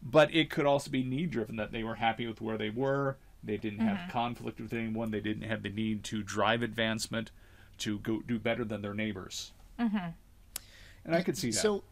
But 0.02 0.34
it 0.34 0.50
could 0.50 0.66
also 0.66 0.92
be 0.92 1.04
need 1.04 1.32
driven 1.32 1.56
that 1.56 1.72
they 1.72 1.84
were 1.84 1.96
happy 1.96 2.28
with 2.28 2.40
where 2.40 2.58
they 2.58 2.70
were. 2.70 3.18
They 3.44 3.58
didn't 3.58 3.80
have 3.80 4.12
conflict 4.12 4.60
with 4.60 4.74
anyone. 4.74 5.12
They 5.12 5.22
didn't 5.22 5.44
have 5.44 5.64
the 5.64 5.70
need 5.70 6.04
to 6.06 6.22
drive 6.22 6.62
advancement 6.62 7.32
to 7.80 8.00
go 8.00 8.22
do 8.22 8.40
better 8.40 8.66
than 8.66 8.82
their 8.82 8.94
neighbors. 8.94 9.54
Mm-hmm. 9.80 10.10
And 11.06 11.16
I 11.16 11.22
could 11.22 11.38
see 11.38 11.52
that. 11.52 11.58
So 11.58 11.84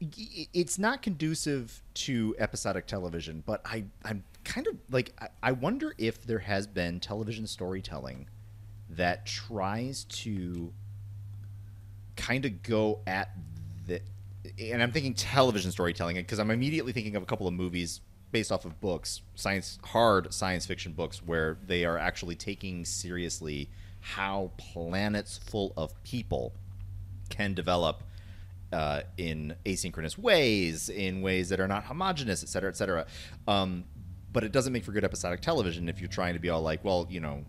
it's 0.00 0.78
not 0.78 1.02
conducive 1.02 1.82
to 1.94 2.34
episodic 2.38 2.86
television, 2.86 3.42
but 3.46 3.60
I, 3.64 3.84
I'm 4.04 4.24
kind 4.44 4.66
of 4.66 4.76
like, 4.90 5.12
I, 5.20 5.28
I 5.42 5.52
wonder 5.52 5.94
if 5.98 6.24
there 6.24 6.40
has 6.40 6.66
been 6.66 7.00
television 7.00 7.46
storytelling 7.46 8.28
that 8.90 9.26
tries 9.26 10.04
to 10.04 10.72
kind 12.16 12.44
of 12.44 12.62
go 12.62 13.00
at 13.06 13.30
the, 13.86 14.00
and 14.58 14.82
I'm 14.82 14.92
thinking 14.92 15.14
television 15.14 15.70
storytelling 15.70 16.16
because 16.16 16.38
I'm 16.38 16.50
immediately 16.50 16.92
thinking 16.92 17.16
of 17.16 17.22
a 17.22 17.26
couple 17.26 17.46
of 17.46 17.54
movies 17.54 18.00
based 18.30 18.50
off 18.50 18.64
of 18.64 18.80
books, 18.80 19.20
science, 19.34 19.78
hard 19.84 20.32
science 20.32 20.66
fiction 20.66 20.92
books, 20.92 21.22
where 21.22 21.58
they 21.66 21.84
are 21.84 21.98
actually 21.98 22.34
taking 22.34 22.84
seriously 22.84 23.68
how 24.00 24.50
planets 24.56 25.38
full 25.38 25.72
of 25.76 26.02
people 26.02 26.54
can 27.28 27.54
develop 27.54 28.02
uh, 28.72 29.02
in 29.18 29.54
asynchronous 29.66 30.16
ways, 30.16 30.88
in 30.88 31.20
ways 31.20 31.50
that 31.50 31.60
are 31.60 31.68
not 31.68 31.84
homogenous, 31.84 32.42
et 32.42 32.48
cetera, 32.48 32.70
et 32.70 32.76
cetera. 32.76 33.06
Um, 33.46 33.84
but 34.32 34.44
it 34.44 34.52
doesn't 34.52 34.72
make 34.72 34.84
for 34.84 34.92
good 34.92 35.04
episodic 35.04 35.40
television 35.40 35.88
if 35.88 36.00
you're 36.00 36.08
trying 36.08 36.32
to 36.32 36.40
be 36.40 36.48
all 36.48 36.62
like, 36.62 36.82
well, 36.84 37.06
you 37.10 37.20
know, 37.20 37.44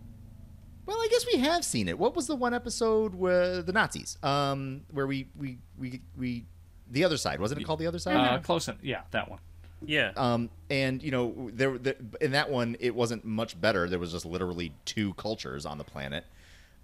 well, 0.86 0.98
I 0.98 1.08
guess 1.10 1.24
we 1.32 1.38
have 1.38 1.64
seen 1.64 1.88
it. 1.88 1.98
What 1.98 2.14
was 2.14 2.26
the 2.26 2.34
one 2.34 2.52
episode 2.52 3.14
where 3.14 3.62
the 3.62 3.72
Nazis, 3.72 4.18
um, 4.22 4.82
where 4.90 5.06
we 5.06 5.28
we 5.34 5.58
we 5.78 6.02
we 6.14 6.44
the 6.90 7.04
other 7.04 7.16
side 7.16 7.40
wasn't 7.40 7.60
it 7.60 7.64
called 7.64 7.78
the 7.80 7.86
other 7.86 7.98
side? 7.98 8.16
uh, 8.16 8.38
close 8.40 8.68
en- 8.68 8.78
yeah, 8.82 9.02
that 9.10 9.30
one. 9.30 9.38
Yeah. 9.86 10.12
Um, 10.16 10.48
and 10.70 11.02
you 11.02 11.10
know, 11.10 11.50
there, 11.52 11.76
there 11.78 11.96
in 12.20 12.30
that 12.32 12.50
one, 12.50 12.76
it 12.80 12.94
wasn't 12.94 13.24
much 13.24 13.60
better. 13.60 13.88
There 13.88 13.98
was 13.98 14.12
just 14.12 14.24
literally 14.24 14.72
two 14.84 15.12
cultures 15.14 15.66
on 15.66 15.78
the 15.78 15.84
planet. 15.84 16.24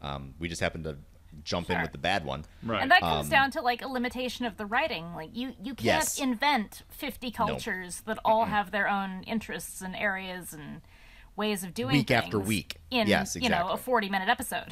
Um, 0.03 0.35
we 0.39 0.49
just 0.49 0.61
happened 0.61 0.85
to 0.85 0.97
jump 1.45 1.71
in 1.71 1.81
with 1.81 1.93
the 1.93 1.99
bad 1.99 2.25
one. 2.25 2.45
Right. 2.63 2.83
And 2.83 2.91
that 2.91 3.01
comes 3.01 3.29
down 3.29 3.53
to 3.53 3.61
like 3.63 3.83
a 3.83 3.87
limitation 3.89 4.45
of 4.45 4.57
the 4.57 4.67
writing. 4.67 5.15
Like 5.15 5.31
you, 5.35 5.55
you 5.63 5.75
can't 5.75 5.85
Yes. 5.85 6.19
invent 6.19 6.83
fifty 6.91 7.31
cultures 7.31 8.03
that 8.07 8.19
all 8.25 8.47
have 8.47 8.71
their 8.73 8.89
own 8.89 9.23
interests 9.23 9.81
and 9.81 9.95
areas 9.97 10.53
and 10.53 10.81
ways 11.37 11.63
of 11.63 11.73
doing 11.73 11.97
Week 11.97 12.11
after 12.11 12.39
week. 12.39 12.77
In 12.91 13.07
Yes, 13.07 13.37
you 13.37 13.49
know 13.49 13.69
a 13.69 13.77
forty-minute 13.77 14.29
episode. 14.29 14.69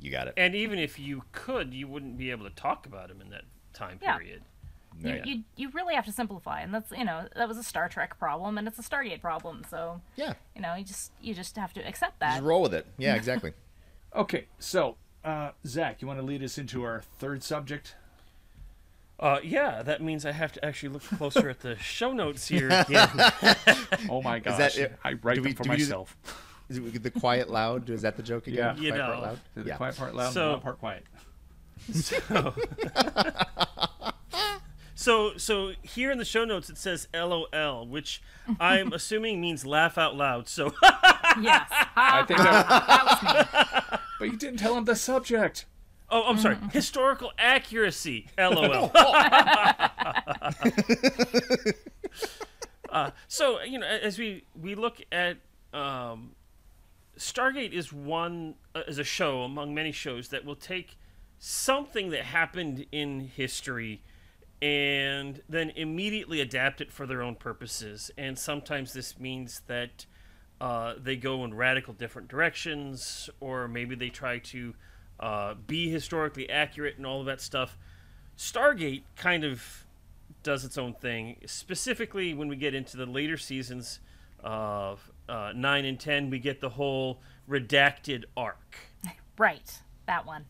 You 0.00 0.10
got 0.12 0.28
it. 0.28 0.34
and 0.36 0.54
even 0.54 0.78
if 0.78 0.98
you 0.98 1.24
could, 1.32 1.74
you 1.74 1.88
wouldn't 1.88 2.16
be 2.16 2.30
able 2.30 2.44
to 2.48 2.54
talk 2.54 2.86
about 2.86 3.08
them 3.08 3.20
in 3.20 3.30
that 3.30 3.42
time 3.74 3.98
Yeah. 4.00 4.16
period. 4.16 4.42
You, 5.00 5.10
Right. 5.12 5.26
you 5.26 5.42
you 5.56 5.70
really 5.70 5.94
have 5.94 6.04
to 6.06 6.12
simplify, 6.12 6.60
and 6.60 6.74
that's 6.74 6.90
you 6.90 7.04
know 7.04 7.28
that 7.36 7.46
was 7.48 7.56
a 7.56 7.62
Star 7.62 7.88
Trek 7.88 8.18
problem, 8.18 8.58
and 8.58 8.66
it's 8.66 8.78
a 8.78 8.82
Stargate 8.82 9.20
problem. 9.20 9.62
So 9.70 10.00
Yeah, 10.16 10.34
you 10.56 10.60
know 10.62 10.74
you 10.74 10.84
just 10.84 11.12
you 11.20 11.34
just 11.34 11.56
have 11.56 11.72
to 11.74 11.80
accept 11.86 12.18
that. 12.20 12.32
just 12.32 12.42
roll 12.42 12.62
with 12.62 12.74
it. 12.74 12.86
Yeah, 12.98 13.14
exactly. 13.20 13.52
Okay, 14.16 14.46
so 14.58 14.96
uh, 15.24 15.50
Zach, 15.66 16.00
you 16.02 16.08
want 16.08 16.18
to 16.18 16.26
lead 16.26 16.42
us 16.42 16.58
into 16.58 16.82
our 16.82 17.02
third 17.18 17.42
subject? 17.44 17.94
Uh, 19.20 19.40
yeah, 19.42 19.82
that 19.82 20.00
means 20.02 20.24
I 20.24 20.32
have 20.32 20.52
to 20.52 20.64
actually 20.64 20.90
look 20.90 21.02
closer 21.02 21.48
at 21.48 21.60
the 21.60 21.76
show 21.80 22.12
notes 22.12 22.48
here 22.48 22.68
again. 22.68 23.08
Oh 24.08 24.22
my 24.22 24.38
gosh, 24.38 24.58
that 24.58 24.76
it? 24.78 24.98
I 25.04 25.14
write 25.14 25.34
Do 25.36 25.42
we- 25.42 25.48
them 25.48 25.56
for 25.56 25.62
do 25.64 25.70
we 25.70 25.76
do 25.76 25.82
myself. 25.82 26.16
Is 26.68 26.78
it 26.78 27.02
the 27.02 27.10
quiet 27.10 27.48
loud? 27.50 27.88
Is 27.90 28.02
that 28.02 28.16
the 28.16 28.22
joke 28.22 28.46
again? 28.46 28.76
Yeah. 28.76 28.82
You 28.82 28.90
Quiet 28.92 29.04
part 29.06 29.16
know. 29.20 29.22
loud? 29.26 29.38
The 29.54 29.62
Yeah. 29.64 29.76
quiet 29.76 29.96
part 29.96 30.14
loud, 30.14 30.32
So- 30.34 30.40
the 30.46 30.52
loud 30.52 30.62
part 30.62 30.78
quiet. 30.78 31.04
So, 31.92 32.54
so 34.98 35.36
so 35.36 35.74
here 35.82 36.10
in 36.10 36.18
the 36.18 36.24
show 36.24 36.44
notes 36.44 36.68
it 36.68 36.76
says 36.76 37.06
LOL, 37.14 37.86
which 37.86 38.20
I'm 38.58 38.92
assuming 38.98 39.40
means 39.40 39.64
laugh 39.64 39.96
out 39.96 40.16
loud. 40.16 40.48
So, 40.48 40.74
yes, 41.40 41.70
I 41.96 42.24
think 42.26 42.40
that, 42.40 42.68
that 42.68 43.04
was 43.04 43.22
me. 43.22 43.98
but 44.18 44.24
you 44.24 44.36
didn't 44.36 44.58
tell 44.58 44.76
him 44.76 44.86
the 44.86 44.96
subject. 44.96 45.66
oh, 46.10 46.24
I'm 46.24 46.36
sorry, 46.36 46.56
historical 46.72 47.30
accuracy. 47.38 48.26
LOL. 48.36 48.90
uh, 52.90 53.10
so, 53.28 53.62
you 53.62 53.78
know, 53.78 53.86
as 53.86 54.18
we 54.18 54.42
we 54.60 54.74
look 54.74 55.00
at 55.12 55.36
um, 55.72 56.32
Stargate 57.16 57.70
is 57.70 57.92
one 57.92 58.56
uh, 58.74 58.82
is 58.88 58.98
a 58.98 59.04
show 59.04 59.42
among 59.42 59.76
many 59.76 59.92
shows 59.92 60.30
that 60.30 60.44
will 60.44 60.56
take 60.56 60.96
something 61.38 62.10
that 62.10 62.24
happened 62.24 62.84
in 62.90 63.20
history 63.20 64.02
and 64.60 65.40
then 65.48 65.70
immediately 65.70 66.40
adapt 66.40 66.80
it 66.80 66.92
for 66.92 67.06
their 67.06 67.22
own 67.22 67.36
purposes. 67.36 68.10
And 68.18 68.38
sometimes 68.38 68.92
this 68.92 69.18
means 69.18 69.62
that 69.66 70.06
uh, 70.60 70.94
they 71.00 71.16
go 71.16 71.44
in 71.44 71.54
radical 71.54 71.94
different 71.94 72.28
directions, 72.28 73.30
or 73.40 73.68
maybe 73.68 73.94
they 73.94 74.08
try 74.08 74.38
to 74.38 74.74
uh, 75.20 75.54
be 75.66 75.90
historically 75.90 76.50
accurate 76.50 76.96
and 76.96 77.06
all 77.06 77.20
of 77.20 77.26
that 77.26 77.40
stuff. 77.40 77.78
Stargate 78.36 79.02
kind 79.16 79.44
of 79.44 79.84
does 80.42 80.64
its 80.64 80.78
own 80.78 80.94
thing. 80.94 81.36
Specifically, 81.46 82.34
when 82.34 82.48
we 82.48 82.56
get 82.56 82.74
into 82.74 82.96
the 82.96 83.06
later 83.06 83.36
seasons 83.36 84.00
of 84.42 85.10
uh, 85.28 85.52
9 85.54 85.84
and 85.84 85.98
10, 85.98 86.30
we 86.30 86.38
get 86.38 86.60
the 86.60 86.70
whole 86.70 87.20
redacted 87.48 88.24
arc. 88.36 88.78
Right, 89.38 89.82
that 90.06 90.26
one. 90.26 90.46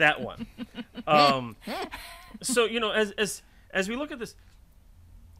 That 0.00 0.22
one. 0.22 0.46
um, 1.06 1.56
so 2.40 2.64
you 2.64 2.80
know, 2.80 2.90
as 2.90 3.10
as 3.12 3.42
as 3.70 3.86
we 3.86 3.96
look 3.96 4.10
at 4.10 4.18
this, 4.18 4.34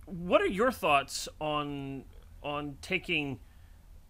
what 0.05 0.43
are 0.43 0.47
your 0.47 0.71
thoughts 0.71 1.31
on 1.41 2.05
on 2.43 2.77
taking 2.83 3.41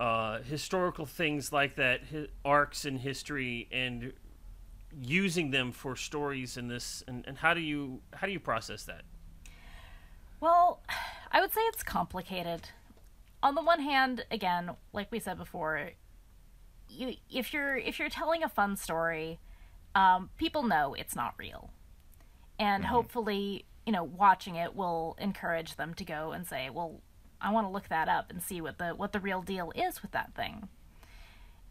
uh, 0.00 0.40
historical 0.40 1.06
things 1.06 1.52
like 1.52 1.76
that, 1.76 2.00
hi- 2.10 2.26
arcs 2.44 2.84
in 2.84 2.98
history, 2.98 3.68
and 3.70 4.12
using 5.00 5.52
them 5.52 5.70
for 5.70 5.94
stories 5.94 6.56
in 6.56 6.66
this? 6.66 7.04
And, 7.06 7.24
and 7.28 7.38
how 7.38 7.54
do 7.54 7.60
you 7.60 8.00
how 8.12 8.26
do 8.26 8.32
you 8.32 8.40
process 8.40 8.82
that? 8.86 9.02
Well, 10.40 10.82
I 11.30 11.40
would 11.40 11.52
say 11.52 11.60
it's 11.62 11.84
complicated. 11.84 12.70
On 13.40 13.54
the 13.54 13.62
one 13.62 13.80
hand, 13.80 14.24
again, 14.32 14.72
like 14.92 15.12
we 15.12 15.20
said 15.20 15.38
before, 15.38 15.90
you 16.88 17.14
if 17.30 17.54
you're 17.54 17.76
if 17.76 18.00
you're 18.00 18.08
telling 18.08 18.42
a 18.42 18.48
fun 18.48 18.76
story, 18.76 19.38
um, 19.94 20.30
people 20.36 20.62
know 20.62 20.94
it's 20.94 21.16
not 21.16 21.34
real, 21.38 21.70
and 22.58 22.84
hopefully, 22.84 23.64
you 23.86 23.92
know, 23.92 24.04
watching 24.04 24.56
it 24.56 24.74
will 24.76 25.16
encourage 25.18 25.76
them 25.76 25.94
to 25.94 26.04
go 26.04 26.32
and 26.32 26.46
say, 26.46 26.70
"Well, 26.70 27.00
I 27.40 27.52
want 27.52 27.66
to 27.66 27.72
look 27.72 27.88
that 27.88 28.08
up 28.08 28.30
and 28.30 28.42
see 28.42 28.60
what 28.60 28.78
the 28.78 28.90
what 28.90 29.12
the 29.12 29.20
real 29.20 29.42
deal 29.42 29.72
is 29.74 30.02
with 30.02 30.12
that 30.12 30.34
thing." 30.34 30.68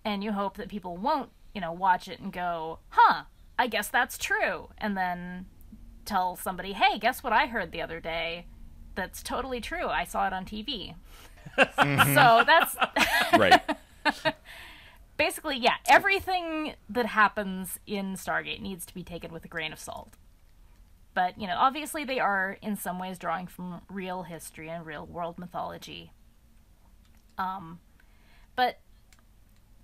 And 0.04 0.24
you 0.24 0.32
hope 0.32 0.58
that 0.58 0.70
people 0.70 0.98
won't, 0.98 1.30
you 1.54 1.62
know, 1.62 1.72
watch 1.72 2.08
it 2.08 2.20
and 2.20 2.32
go, 2.34 2.80
"Huh, 2.90 3.24
I 3.58 3.68
guess 3.68 3.88
that's 3.90 4.18
true," 4.18 4.70
and 4.78 4.98
then 4.98 5.46
tell 6.06 6.36
somebody, 6.36 6.74
"Hey, 6.74 6.98
guess 7.00 7.24
what 7.24 7.34
I 7.34 7.48
heard 7.48 7.72
the 7.72 7.82
other 7.82 8.00
day? 8.00 8.48
That's 8.96 9.22
totally 9.24 9.62
true. 9.62 9.88
I 9.88 10.04
saw 10.04 10.28
it 10.28 10.34
on 10.34 10.46
TV." 10.46 10.96
so 11.58 12.44
that's 12.46 12.76
right. 13.38 13.62
basically 15.20 15.58
yeah. 15.58 15.76
Everything 15.88 16.74
that 16.90 17.06
happens 17.06 17.78
in 17.86 18.16
Stargate 18.16 18.62
needs 18.62 18.86
to 18.88 18.94
be 18.96 19.04
taken 19.04 19.32
with 19.32 19.46
a 19.46 19.48
grain 19.48 19.72
of 19.72 19.80
salt. 19.80 20.16
But 21.14 21.40
you 21.40 21.46
know, 21.46 21.58
obviously 21.58 22.06
they 22.06 22.20
are 22.20 22.58
in 22.62 22.76
some 22.76 22.98
ways 22.98 23.20
drawing 23.20 23.46
from 23.46 23.82
real 23.90 24.24
history 24.24 24.70
and 24.70 24.84
real 24.86 25.06
world 25.06 25.38
mythology. 25.38 26.14
Um, 27.38 27.80
but 28.56 28.80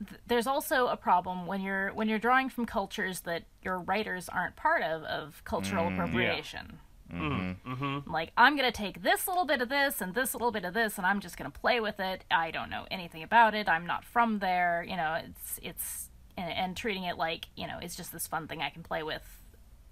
th- 0.08 0.22
there's 0.26 0.48
also 0.48 0.88
a 0.88 0.98
problem 0.98 1.46
when 1.46 1.62
you're 1.62 1.94
when 1.94 2.08
you're 2.08 2.20
drawing 2.20 2.50
from 2.50 2.66
cultures 2.66 3.22
that 3.22 3.44
your 3.62 3.80
writers 3.80 4.30
aren't 4.30 4.56
part 4.56 4.84
of 4.84 5.04
of 5.04 5.44
cultural 5.44 5.88
appropriation. 5.94 6.80
Mm-hmm. 7.14 7.72
Mm-hmm. 7.72 7.86
Mm-hmm. 7.86 8.12
Like 8.12 8.32
I'm 8.38 8.56
gonna 8.56 8.72
take 8.72 9.04
this 9.04 9.28
little 9.28 9.46
bit 9.46 9.62
of 9.62 9.70
this 9.70 10.02
and 10.02 10.14
this 10.14 10.34
little 10.34 10.52
bit 10.52 10.66
of 10.66 10.74
this, 10.74 10.98
and 10.98 11.06
I'm 11.06 11.20
just 11.20 11.38
gonna 11.38 11.52
play 11.52 11.80
with 11.80 12.00
it. 12.00 12.24
I 12.32 12.52
don't 12.52 12.70
know 12.70 12.86
anything 12.90 13.24
about 13.24 13.54
it. 13.54 13.70
I'm 13.70 13.86
not 13.86 14.04
from 14.04 14.40
there. 14.40 14.86
You 14.88 14.98
know, 14.98 15.20
it's 15.24 15.60
it's 15.62 16.10
and, 16.38 16.52
and 16.52 16.78
treating 16.78 17.04
it 17.04 17.18
like 17.18 17.48
you 17.56 17.68
know 17.68 17.78
it's 17.82 17.96
just 17.96 18.12
this 18.12 18.28
fun 18.28 18.48
thing 18.48 18.62
I 18.62 18.70
can 18.70 18.84
play 18.84 19.04
with, 19.04 19.24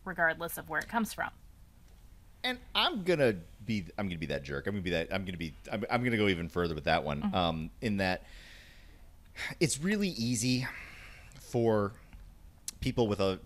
regardless 0.05 0.57
of 0.57 0.69
where 0.69 0.79
it 0.79 0.87
comes 0.87 1.13
from. 1.13 1.29
And 2.43 2.57
I'm 2.75 3.03
gonna 3.03 3.35
be 3.65 3.85
I'm 3.97 4.07
gonna 4.07 4.17
be 4.17 4.25
that 4.27 4.43
jerk. 4.43 4.67
I'm 4.67 4.73
gonna 4.73 4.81
be 4.81 4.89
that 4.91 5.13
I'm 5.13 5.23
gonna 5.25 5.37
be 5.37 5.53
I'm, 5.71 5.85
I'm 5.89 6.03
gonna 6.03 6.17
go 6.17 6.27
even 6.27 6.49
further 6.49 6.75
with 6.75 6.85
that 6.85 7.03
one. 7.03 7.33
Um, 7.33 7.69
in 7.81 7.97
that 7.97 8.23
it's 9.59 9.79
really 9.79 10.09
easy 10.09 10.67
for 11.39 11.93
people 12.79 13.07
with 13.07 13.19
a 13.19 13.39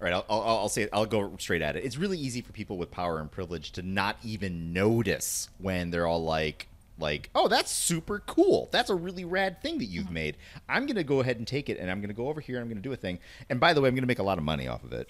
all 0.00 0.04
right, 0.04 0.14
I'll, 0.14 0.24
I'll, 0.30 0.56
I'll 0.58 0.68
say 0.68 0.82
it. 0.82 0.90
I'll 0.92 1.04
go 1.06 1.32
straight 1.38 1.60
at 1.62 1.76
it. 1.76 1.84
It's 1.84 1.98
really 1.98 2.18
easy 2.18 2.40
for 2.40 2.52
people 2.52 2.78
with 2.78 2.90
power 2.90 3.18
and 3.20 3.30
privilege 3.30 3.72
to 3.72 3.82
not 3.82 4.16
even 4.24 4.72
notice 4.72 5.50
when 5.58 5.90
they're 5.90 6.06
all 6.06 6.24
like, 6.24 6.68
like, 6.98 7.28
oh, 7.34 7.48
that's 7.48 7.70
super 7.70 8.20
cool. 8.26 8.68
That's 8.72 8.88
a 8.90 8.94
really 8.94 9.24
rad 9.24 9.62
thing 9.62 9.78
that 9.78 9.86
you've 9.86 10.10
made. 10.10 10.36
I'm 10.68 10.86
gonna 10.86 11.04
go 11.04 11.20
ahead 11.20 11.36
and 11.36 11.46
take 11.46 11.68
it, 11.68 11.78
and 11.78 11.90
I'm 11.90 12.00
gonna 12.00 12.14
go 12.14 12.28
over 12.28 12.40
here. 12.40 12.56
and 12.56 12.62
I'm 12.62 12.68
gonna 12.68 12.80
do 12.80 12.92
a 12.92 12.96
thing. 12.96 13.18
And 13.48 13.60
by 13.60 13.72
the 13.74 13.80
way, 13.80 13.88
I'm 13.88 13.94
gonna 13.94 14.06
make 14.06 14.18
a 14.18 14.22
lot 14.24 14.38
of 14.38 14.44
money 14.44 14.68
off 14.68 14.84
of 14.84 14.92
it. 14.92 15.06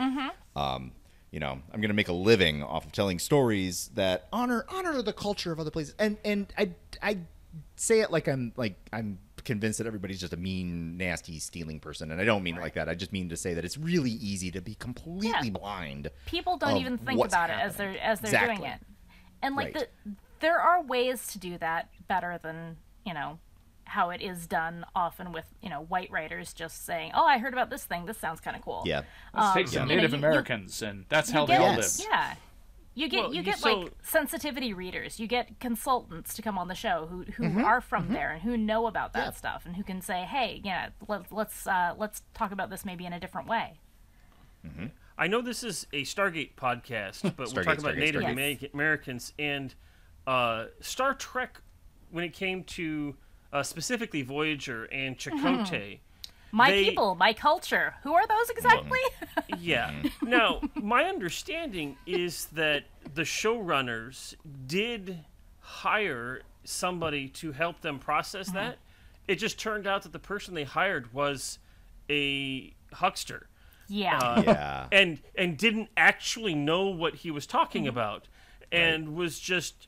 Um, 0.57 0.93
you 1.31 1.39
know, 1.39 1.61
I'm 1.73 1.81
gonna 1.81 1.95
make 1.95 2.09
a 2.09 2.13
living 2.13 2.63
off 2.63 2.85
of 2.85 2.93
telling 2.93 3.19
stories 3.21 3.91
that 3.95 4.27
honor 4.33 4.65
honor 4.69 5.03
the 5.03 5.13
culture 5.13 5.53
of 5.53 5.61
other 5.61 5.71
places. 5.71 5.95
And 5.99 6.17
and 6.25 6.53
I 6.59 6.71
I 7.03 7.19
say 7.77 8.01
it 8.01 8.11
like 8.11 8.29
I'm 8.29 8.53
like 8.57 8.75
I'm 8.93 9.19
convinced 9.45 9.79
that 9.79 9.87
everybody's 9.87 10.21
just 10.21 10.33
a 10.33 10.37
mean, 10.37 10.97
nasty, 10.97 11.39
stealing 11.39 11.81
person, 11.81 12.11
and 12.11 12.21
I 12.21 12.25
don't 12.25 12.43
mean 12.43 12.57
it 12.57 12.61
like 12.61 12.75
that. 12.75 12.89
I 12.89 12.95
just 12.95 13.13
mean 13.13 13.29
to 13.31 13.37
say 13.37 13.55
that 13.55 13.65
it's 13.65 13.77
really 13.79 14.11
easy 14.11 14.51
to 14.53 14.61
be 14.61 14.75
completely 14.75 15.49
Yeah. 15.49 15.59
blind. 15.59 16.11
people 16.27 16.57
don't 16.57 16.77
even 16.79 16.99
think 16.99 17.19
what's 17.19 17.35
about 17.35 17.51
it 17.51 17.59
as 17.59 17.77
they're 17.77 17.99
as 18.01 18.21
they're 18.21 18.31
Exactly. 18.31 18.57
doing 18.57 18.71
it 18.71 18.81
and 19.43 19.57
like 19.57 19.75
Right. 19.75 19.89
the 20.05 20.13
there 20.41 20.59
are 20.61 20.83
ways 20.83 21.27
to 21.29 21.39
do 21.39 21.59
that 21.59 21.89
better 22.09 22.39
than 22.43 22.77
you 23.05 23.15
know 23.15 23.39
how 23.85 24.11
it 24.11 24.23
is 24.23 24.47
done 24.47 24.85
often 24.95 25.33
with 25.33 25.47
you 25.61 25.69
know 25.69 25.83
white 25.83 26.11
writers 26.13 26.53
just 26.53 26.85
saying 26.87 27.11
oh 27.15 27.25
i 27.27 27.39
heard 27.39 27.53
about 27.53 27.71
this 27.71 27.85
thing 27.85 28.07
this 28.07 28.17
sounds 28.19 28.41
kind 28.41 28.57
of 28.57 28.63
cool 28.63 28.83
Yeah. 28.87 29.03
Let's 29.35 29.55
take 29.55 29.67
Um, 29.67 29.73
some 29.73 29.83
you 29.83 29.89
know, 29.89 29.95
Native 29.97 30.13
you- 30.13 30.19
you- 30.19 30.27
Americans, 30.27 30.81
and 30.83 31.07
that's 31.09 31.31
how 31.31 31.45
they 31.47 31.57
all 31.57 31.75
Yes. 31.75 31.99
lived. 31.99 32.11
yeah 32.13 32.35
you 32.95 33.09
get 33.09 33.23
Well, 33.25 33.31
you 33.33 33.39
you- 33.39 33.43
get 33.45 33.59
so- 33.59 33.73
like 33.81 33.93
sensitivity 34.03 34.73
readers 34.73 35.21
you 35.21 35.27
get 35.27 35.61
consultants 35.61 36.35
to 36.35 36.43
come 36.43 36.59
on 36.59 36.69
the 36.69 36.75
show 36.75 37.07
who 37.11 37.23
who 37.33 37.45
Mm-hmm. 37.45 37.65
are 37.65 37.81
from 37.81 38.09
there 38.13 38.33
and 38.33 38.43
who 38.43 38.57
know 38.57 38.87
about 38.87 39.13
that 39.13 39.37
stuff 39.37 39.65
and 39.65 39.77
who 39.77 39.83
can 39.85 40.01
say 40.01 40.23
hey 40.25 40.61
yeah 40.65 40.89
let, 41.09 41.31
let's 41.33 41.67
uh, 41.67 41.95
let's 41.97 42.23
talk 42.35 42.51
about 42.53 42.69
this 42.71 42.85
maybe 42.85 43.07
in 43.07 43.13
a 43.13 43.21
different 43.21 43.47
way 43.49 43.79
I 45.17 45.27
know 45.27 45.41
this 45.43 45.63
is 45.63 45.87
a 45.93 46.03
Stargate 46.03 46.55
podcast, 46.55 47.23
but 47.37 47.39
we're 47.39 47.63
Stargate, 47.63 47.65
talking 47.65 47.81
about 47.81 47.95
Stargate, 47.95 47.99
Native 47.99 48.23
Stargate. 48.23 48.33
America- 48.33 48.69
Americans 48.75 49.33
and 49.39 49.75
uh, 50.27 50.67
Star 50.81 51.15
Trek 51.15 51.61
when 52.11 52.25
it 52.25 52.33
came 52.33 52.65
to 52.65 53.17
uh, 53.53 53.63
specifically 53.63 54.23
Voyager 54.23 54.85
and 54.85 55.17
Chakotay. 55.19 56.01
My 56.53 56.71
They- 56.71 56.85
people 56.85 57.15
my 57.15 57.33
culture 57.33 57.95
who 58.03 58.13
are 58.15 58.27
those 58.27 58.51
exactly 58.51 58.99
Yeah. 59.59 60.03
Now, 60.23 60.61
my 60.75 61.05
understanding 61.05 61.97
is 62.07 62.47
that 62.53 62.85
the 63.15 63.23
showrunners 63.23 64.35
did 64.67 65.25
hire 65.61 66.43
somebody 66.65 67.29
to 67.29 67.53
help 67.53 67.81
them 67.81 67.99
process 67.99 68.51
that. 68.51 68.79
It 69.29 69.37
just 69.37 69.59
turned 69.59 69.87
out 69.87 70.03
that 70.03 70.13
the 70.13 70.19
person 70.19 70.55
they 70.55 70.65
hired 70.65 71.13
was 71.13 71.59
a 72.09 72.73
huckster. 72.93 73.47
yeah 73.89 74.19
Uh, 74.19 74.43
Yeah. 74.45 74.87
and 74.93 75.21
and 75.37 75.57
didn't 75.57 75.89
actually 75.97 76.55
know 76.55 76.87
what 76.87 77.15
he 77.17 77.31
was 77.31 77.47
talking 77.47 77.87
about 77.87 78.29
and 78.73 79.15
was 79.15 79.39
just 79.39 79.87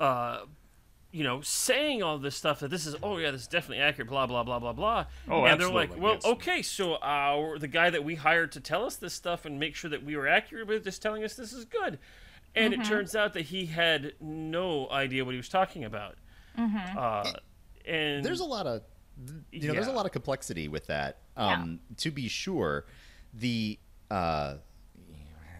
uh 0.00 0.40
you 1.14 1.22
know 1.22 1.40
saying 1.42 2.02
all 2.02 2.18
this 2.18 2.34
stuff 2.34 2.58
that 2.58 2.72
this 2.72 2.86
is 2.86 2.96
oh 3.00 3.18
yeah 3.18 3.30
this 3.30 3.42
is 3.42 3.46
definitely 3.46 3.78
accurate 3.78 4.08
blah 4.08 4.26
blah 4.26 4.42
blah 4.42 4.58
blah 4.58 4.72
blah. 4.72 5.06
Oh, 5.30 5.44
and 5.44 5.60
they're 5.60 5.70
like 5.70 5.96
well 5.96 6.14
yes. 6.14 6.24
okay 6.24 6.60
so 6.60 6.96
our 7.00 7.56
the 7.56 7.68
guy 7.68 7.88
that 7.88 8.02
we 8.02 8.16
hired 8.16 8.50
to 8.52 8.60
tell 8.60 8.84
us 8.84 8.96
this 8.96 9.14
stuff 9.14 9.44
and 9.44 9.60
make 9.60 9.76
sure 9.76 9.88
that 9.90 10.04
we 10.04 10.16
were 10.16 10.26
accurate 10.26 10.66
with 10.66 10.82
just 10.82 11.00
telling 11.00 11.22
us 11.22 11.36
this 11.36 11.52
is 11.52 11.64
good. 11.66 12.00
And 12.56 12.74
it 12.74 12.84
turns 12.84 13.14
out 13.16 13.32
that 13.34 13.46
he 13.46 13.66
had 13.66 14.14
no 14.20 14.88
idea 14.90 15.24
what 15.24 15.32
he 15.32 15.36
was 15.36 15.48
talking 15.48 15.84
about. 15.84 16.16
Uh 16.58 17.32
and 17.86 18.24
there's 18.24 18.40
a 18.40 18.44
lot 18.44 18.66
of 18.66 18.82
you 19.52 19.68
know 19.68 19.74
there's 19.74 19.86
a 19.86 19.92
lot 19.92 20.06
of 20.06 20.12
complexity 20.12 20.66
with 20.66 20.88
that. 20.88 21.18
Um 21.36 21.78
to 21.98 22.10
be 22.10 22.26
sure 22.26 22.86
the 23.32 23.78
uh 24.10 24.54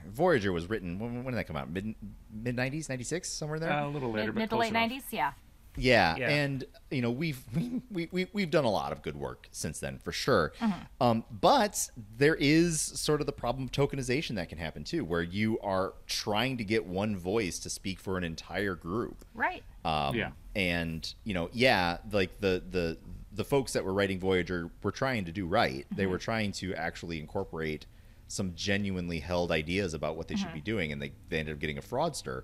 voyager 0.08 0.52
was 0.52 0.68
written 0.68 0.98
when, 0.98 1.22
when 1.22 1.32
did 1.32 1.38
that 1.38 1.46
come 1.46 1.56
out? 1.56 1.70
Mid 1.70 1.94
mid 2.32 2.56
90s 2.56 2.88
96 2.88 3.28
somewhere 3.30 3.60
there? 3.60 3.72
Uh, 3.72 3.86
a 3.86 3.88
little 3.88 4.10
later, 4.10 4.32
mid, 4.32 4.34
but 4.34 4.40
mid 4.40 4.50
to 4.50 4.56
late 4.56 4.72
nineties, 4.72 5.04
yeah 5.12 5.30
yeah, 5.76 6.16
Yeah. 6.16 6.28
and 6.30 6.64
you 6.90 7.02
know 7.02 7.10
we've 7.10 7.42
we, 7.90 8.08
we 8.12 8.26
we've 8.32 8.50
done 8.50 8.64
a 8.64 8.70
lot 8.70 8.92
of 8.92 9.02
good 9.02 9.16
work 9.16 9.48
since 9.52 9.80
then 9.80 9.98
for 9.98 10.12
sure. 10.12 10.52
Um, 11.00 11.24
but 11.30 11.88
there 12.16 12.36
is 12.36 12.80
sort 12.80 13.20
of 13.20 13.26
the 13.26 13.32
problem 13.32 13.64
of 13.64 13.72
tokenization 13.72 14.36
that 14.36 14.48
can 14.48 14.58
happen 14.58 14.84
too, 14.84 15.04
where 15.04 15.22
you 15.22 15.58
are 15.60 15.94
trying 16.06 16.56
to 16.58 16.64
get 16.64 16.86
one 16.86 17.16
voice 17.16 17.58
to 17.60 17.70
speak 17.70 17.98
for 18.00 18.16
an 18.18 18.24
entire 18.24 18.74
group. 18.74 19.24
right 19.34 19.62
Um, 19.84 20.14
Yeah. 20.14 20.30
And 20.56 21.12
you 21.24 21.34
know, 21.34 21.50
yeah, 21.52 21.98
like 22.12 22.40
the 22.40 22.62
the 22.70 22.98
the 23.32 23.44
folks 23.44 23.72
that 23.72 23.84
were 23.84 23.92
writing 23.92 24.20
Voyager 24.20 24.70
were 24.84 24.92
trying 24.92 25.24
to 25.24 25.32
do 25.32 25.44
right. 25.46 25.84
They 25.90 26.06
were 26.06 26.18
trying 26.18 26.52
to 26.52 26.72
actually 26.76 27.18
incorporate 27.18 27.86
some 28.28 28.52
genuinely 28.54 29.18
held 29.18 29.50
ideas 29.50 29.92
about 29.94 30.16
what 30.16 30.28
they 30.28 30.36
should 30.36 30.52
be 30.54 30.60
doing, 30.60 30.92
and 30.92 31.02
they 31.02 31.10
they 31.28 31.40
ended 31.40 31.54
up 31.54 31.60
getting 31.60 31.76
a 31.78 31.82
fraudster. 31.82 32.42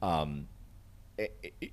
Um, 0.00 0.48
it- 1.18 1.54
it- 1.60 1.72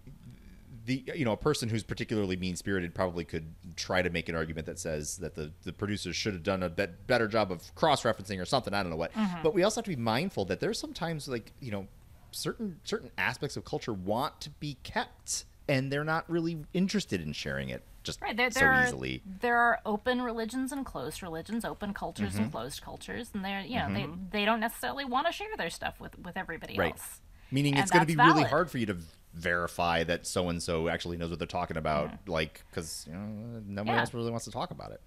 the 0.85 1.03
you 1.15 1.25
know 1.25 1.31
a 1.33 1.37
person 1.37 1.69
who's 1.69 1.83
particularly 1.83 2.35
mean 2.37 2.55
spirited 2.55 2.93
probably 2.95 3.23
could 3.25 3.53
try 3.75 4.01
to 4.01 4.09
make 4.09 4.29
an 4.29 4.35
argument 4.35 4.65
that 4.67 4.79
says 4.79 5.17
that 5.17 5.35
the 5.35 5.51
the 5.63 5.73
producers 5.73 6.15
should 6.15 6.33
have 6.33 6.43
done 6.43 6.63
a 6.63 6.69
bet- 6.69 7.05
better 7.07 7.27
job 7.27 7.51
of 7.51 7.73
cross 7.75 8.03
referencing 8.03 8.39
or 8.41 8.45
something. 8.45 8.73
I 8.73 8.81
don't 8.83 8.89
know 8.89 8.95
what, 8.97 9.11
but 9.43 9.53
we 9.53 9.63
also 9.63 9.81
have 9.81 9.85
to 9.85 9.89
be 9.95 9.95
mindful 10.01 10.45
that 10.45 10.59
there's 10.59 10.79
sometimes 10.79 11.27
like 11.27 11.51
you 11.59 11.71
know 11.71 11.87
certain 12.31 12.79
certain 12.83 13.11
aspects 13.17 13.57
of 13.57 13.65
culture 13.65 13.93
want 13.93 14.39
to 14.41 14.49
be 14.51 14.77
kept 14.83 15.45
and 15.67 15.91
they're 15.91 16.03
not 16.03 16.29
really 16.29 16.57
interested 16.73 17.21
in 17.21 17.31
sharing 17.33 17.69
it 17.69 17.83
just 18.03 18.21
Right. 18.21 18.35
There, 18.37 18.49
so 18.49 18.59
there 18.61 18.71
are 18.71 18.83
easily. 18.85 19.21
there 19.41 19.57
are 19.57 19.79
open 19.85 20.21
religions 20.21 20.71
and 20.71 20.85
closed 20.85 21.21
religions, 21.21 21.65
open 21.65 21.93
cultures 21.93 22.33
Mm-hmm. 22.33 22.43
and 22.43 22.51
closed 22.51 22.81
cultures, 22.81 23.29
and 23.33 23.43
they're 23.43 23.61
you 23.61 23.75
know 23.77 23.93
they 23.93 24.07
they 24.31 24.45
don't 24.45 24.59
necessarily 24.61 25.03
want 25.05 25.27
to 25.27 25.33
share 25.33 25.47
their 25.57 25.69
stuff 25.69 25.99
with 25.99 26.17
with 26.19 26.37
everybody 26.37 26.77
Right. 26.77 26.93
else. 26.93 27.19
Meaning 27.51 27.73
And 27.73 27.81
it's 27.81 27.91
going 27.91 28.05
to 28.05 28.07
be 28.07 28.15
really 28.15 28.43
hard 28.43 28.69
for 28.69 28.77
you 28.77 28.85
to 28.85 28.97
verify 29.33 30.03
that 30.03 30.25
so 30.25 30.49
and 30.49 30.61
so 30.61 30.89
actually 30.89 31.17
knows 31.17 31.29
what 31.29 31.39
they're 31.39 31.47
talking 31.47 31.77
about, 31.77 32.11
like 32.27 32.63
because 32.69 33.05
you 33.07 33.13
know 33.13 33.61
nobody 33.65 33.91
Yeah. 33.95 33.99
else 34.01 34.13
really 34.13 34.31
wants 34.31 34.45
to 34.45 34.51
talk 34.51 34.71
about 34.71 34.91
it. 34.91 35.01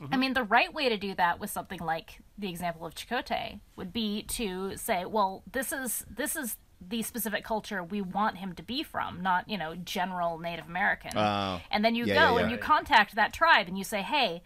Mm-hmm. 0.00 0.14
I 0.14 0.16
mean, 0.16 0.32
the 0.34 0.44
right 0.44 0.72
way 0.72 0.88
to 0.88 0.96
do 0.96 1.14
that 1.16 1.40
with 1.40 1.50
something 1.50 1.80
like 1.80 2.20
the 2.38 2.48
example 2.48 2.86
of 2.86 2.94
Chakotay 2.94 3.58
would 3.76 3.92
be 3.92 4.22
to 4.28 4.76
say, 4.76 5.04
well, 5.04 5.42
this 5.50 5.72
is 5.72 6.04
this 6.08 6.36
is 6.36 6.56
the 6.80 7.02
specific 7.02 7.42
culture 7.44 7.82
we 7.82 8.00
want 8.00 8.36
him 8.38 8.52
to 8.54 8.62
be 8.62 8.84
from, 8.84 9.20
not 9.22 9.48
you 9.48 9.58
know 9.58 9.74
general 9.74 10.38
Native 10.38 10.66
American. 10.66 11.12
Oh. 11.16 11.60
and 11.70 11.84
then 11.84 11.94
you 11.94 12.04
Yeah, 12.04 12.14
go 12.14 12.36
yeah, 12.36 12.42
and 12.42 12.50
yeah. 12.50 12.56
you 12.56 12.62
contact 12.62 13.16
that 13.16 13.32
tribe 13.32 13.66
and 13.68 13.76
you 13.76 13.84
say, 13.84 14.02
hey, 14.02 14.42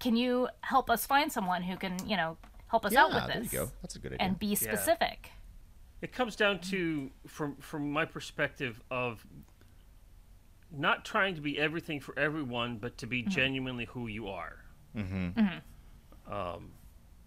can 0.00 0.16
you 0.16 0.48
help 0.62 0.90
us 0.90 1.06
find 1.06 1.30
someone 1.30 1.62
who 1.62 1.76
can 1.76 1.96
you 2.08 2.16
know 2.16 2.36
help 2.66 2.84
us 2.84 2.94
out 2.94 3.10
Yeah, 3.10 3.14
with 3.16 3.26
there 3.32 3.42
this? 3.42 3.52
you 3.52 3.58
go. 3.60 3.70
That's 3.82 3.94
a 3.96 3.98
good 4.00 4.12
idea. 4.14 4.26
And 4.26 4.38
be 4.38 4.54
specific. 4.56 5.30
It 6.02 6.12
comes 6.12 6.34
down 6.36 6.60
to, 6.60 7.10
from 7.26 7.56
from 7.56 7.90
my 7.90 8.04
perspective, 8.04 8.80
of 8.90 9.26
not 10.72 11.04
trying 11.04 11.34
to 11.34 11.40
be 11.40 11.58
everything 11.58 12.00
for 12.00 12.18
everyone, 12.18 12.78
but 12.78 12.96
to 12.98 13.06
be 13.06 13.22
genuinely 13.22 13.86
who 13.86 14.06
you 14.06 14.28
are. 14.28 14.56
Mm-hmm. 14.96 16.32
Um, 16.32 16.70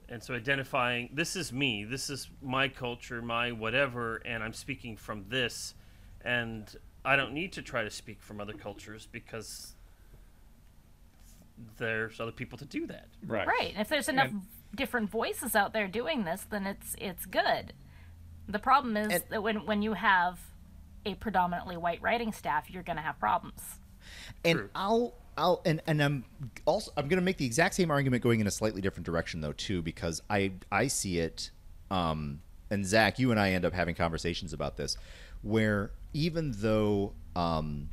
and 0.10 0.24
so 0.24 0.34
identifying 0.34 1.10
this 1.14 1.36
is 1.36 1.52
me, 1.54 1.84
this 1.84 2.10
is 2.10 2.30
my 2.42 2.68
culture, 2.68 3.22
my 3.22 3.52
whatever, 3.52 4.18
and 4.26 4.44
I'm 4.44 4.54
speaking 4.54 4.98
from 4.98 5.26
this, 5.30 5.76
and 6.22 6.74
I 7.06 7.16
don't 7.16 7.34
need 7.34 7.54
to 7.54 7.62
try 7.62 7.84
to 7.84 7.90
speak 7.90 8.22
from 8.22 8.40
other 8.40 8.54
cultures 8.54 9.08
because 9.12 9.76
there's 11.78 12.20
other 12.20 12.32
people 12.32 12.58
to 12.58 12.66
do 12.66 12.88
that. 12.88 13.08
Right. 13.26 13.48
Right. 13.48 13.72
And 13.72 13.82
if 13.82 13.90
there's 13.90 14.10
enough 14.10 14.30
And- 14.30 14.42
different 14.76 15.10
voices 15.10 15.56
out 15.56 15.74
there 15.74 15.88
doing 15.88 16.24
this, 16.24 16.48
then 16.50 16.66
it's 16.66 16.96
it's 16.98 17.26
good. 17.26 17.74
The 18.48 18.60
problem 18.60 18.98
is 18.98 19.12
And- 19.12 19.24
that 19.30 19.42
when 19.44 19.66
when 19.66 19.82
you 19.82 19.94
have 19.94 20.40
a 21.06 21.16
predominantly 21.16 21.78
white 21.78 22.02
writing 22.02 22.32
staff, 22.32 22.70
you're 22.70 22.84
going 22.84 22.96
to 22.98 23.02
have 23.02 23.20
problems. 23.20 23.62
and 24.46 24.60
True. 24.60 24.70
I'll 24.76 25.14
I'll 25.38 25.62
and 25.66 25.82
and 25.88 26.02
I'm 26.04 26.26
also 26.66 26.92
I'm 26.98 27.08
going 27.08 27.20
to 27.20 27.24
make 27.26 27.38
the 27.38 27.46
exact 27.46 27.76
same 27.76 27.90
argument 27.90 28.22
going 28.22 28.40
in 28.42 28.48
a 28.48 28.52
slightly 28.52 28.82
different 28.82 29.06
direction 29.06 29.42
though 29.42 29.54
too 29.54 29.82
because 29.82 30.22
I 30.30 30.52
I 30.72 30.88
see 30.88 31.20
it 31.20 31.52
um 31.90 32.42
and 32.70 32.86
Zach 32.86 33.18
you 33.20 33.32
and 33.32 33.40
I 33.40 33.52
end 33.52 33.64
up 33.66 33.74
having 33.74 33.96
conversations 33.96 34.52
about 34.54 34.76
this 34.78 34.98
where 35.42 35.92
even 36.14 36.52
though 36.58 37.14
um 37.36 37.90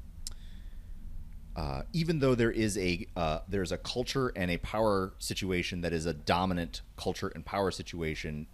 uh, 1.56 1.82
even 1.92 2.20
though 2.20 2.34
there 2.34 2.50
is 2.50 2.78
a 2.78 3.06
uh, 3.16 3.40
there's 3.48 3.72
a 3.72 3.78
culture 3.78 4.32
and 4.36 4.50
a 4.50 4.56
power 4.58 5.12
situation 5.18 5.80
that 5.80 5.92
is 5.92 6.06
a 6.06 6.14
dominant 6.14 6.80
culture 6.96 7.28
and 7.34 7.44
power 7.44 7.70
situation, 7.70 8.46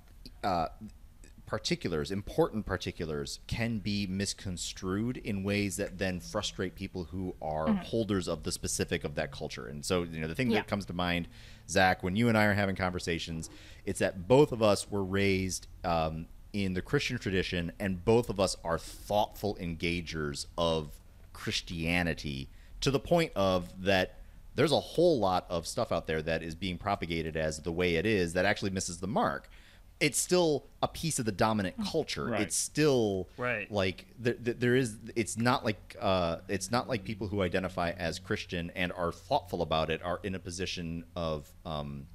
uh, 0.42 0.68
particulars, 1.46 2.10
important 2.10 2.66
particulars, 2.66 3.38
can 3.46 3.78
be 3.78 4.06
misconstrued 4.06 5.16
in 5.16 5.44
ways 5.44 5.76
that 5.76 5.98
then 5.98 6.20
frustrate 6.20 6.74
people 6.74 7.04
who 7.04 7.34
are 7.40 7.72
holders 7.72 8.26
of 8.28 8.42
the 8.42 8.52
specific 8.52 9.04
of 9.04 9.14
that 9.14 9.30
culture. 9.30 9.66
And 9.66 9.84
so, 9.84 10.02
you 10.02 10.20
know, 10.20 10.26
the 10.28 10.34
thing 10.34 10.50
Yeah. 10.50 10.58
that 10.58 10.66
comes 10.66 10.84
to 10.86 10.92
mind, 10.92 11.28
Zach, 11.68 12.02
when 12.02 12.16
you 12.16 12.28
and 12.28 12.36
I 12.36 12.44
are 12.46 12.54
having 12.54 12.76
conversations, 12.76 13.48
it's 13.84 14.00
that 14.00 14.26
both 14.26 14.52
of 14.52 14.62
us 14.62 14.90
were 14.90 15.04
raised 15.04 15.68
um, 15.84 16.26
in 16.52 16.74
the 16.74 16.82
Christian 16.82 17.18
tradition, 17.18 17.70
and 17.78 18.04
both 18.04 18.28
of 18.28 18.40
us 18.40 18.56
are 18.64 18.78
thoughtful 18.78 19.56
engagers 19.60 20.46
of 20.58 20.90
Christianity 21.32 22.48
to 22.80 22.90
the 22.90 22.98
point 23.00 23.32
of 23.36 23.82
that 23.84 24.18
there's 24.54 24.72
a 24.72 24.80
whole 24.80 25.18
lot 25.18 25.46
of 25.50 25.66
stuff 25.66 25.92
out 25.92 26.06
there 26.06 26.22
that 26.22 26.42
is 26.42 26.54
being 26.54 26.78
propagated 26.78 27.36
as 27.36 27.58
the 27.60 27.72
way 27.72 27.96
it 27.96 28.06
is 28.06 28.32
that 28.32 28.46
actually 28.46 28.70
misses 28.70 28.98
the 28.98 29.06
mark. 29.06 29.50
It's 29.98 30.18
still 30.18 30.66
a 30.82 30.88
piece 30.88 31.18
of 31.18 31.24
the 31.24 31.32
dominant 31.32 31.76
culture. 31.90 32.26
Right. 32.26 32.42
It's 32.42 32.56
still 32.56 33.28
Right. 33.38 33.70
like 33.70 34.06
there, 34.18 34.34
there 34.34 34.76
is. 34.76 34.96
It's 35.14 35.38
not 35.38 35.64
like 35.64 35.96
uh, 35.98 36.38
it's 36.48 36.70
not 36.70 36.86
like 36.88 37.04
people 37.04 37.28
who 37.28 37.40
identify 37.42 37.92
as 37.92 38.18
Christian 38.18 38.70
and 38.76 38.92
are 38.92 39.10
thoughtful 39.10 39.62
about 39.62 39.88
it 39.90 40.02
are 40.02 40.20
in 40.22 40.34
a 40.34 40.38
position 40.38 41.04
of 41.16 41.50
um, 41.64 42.08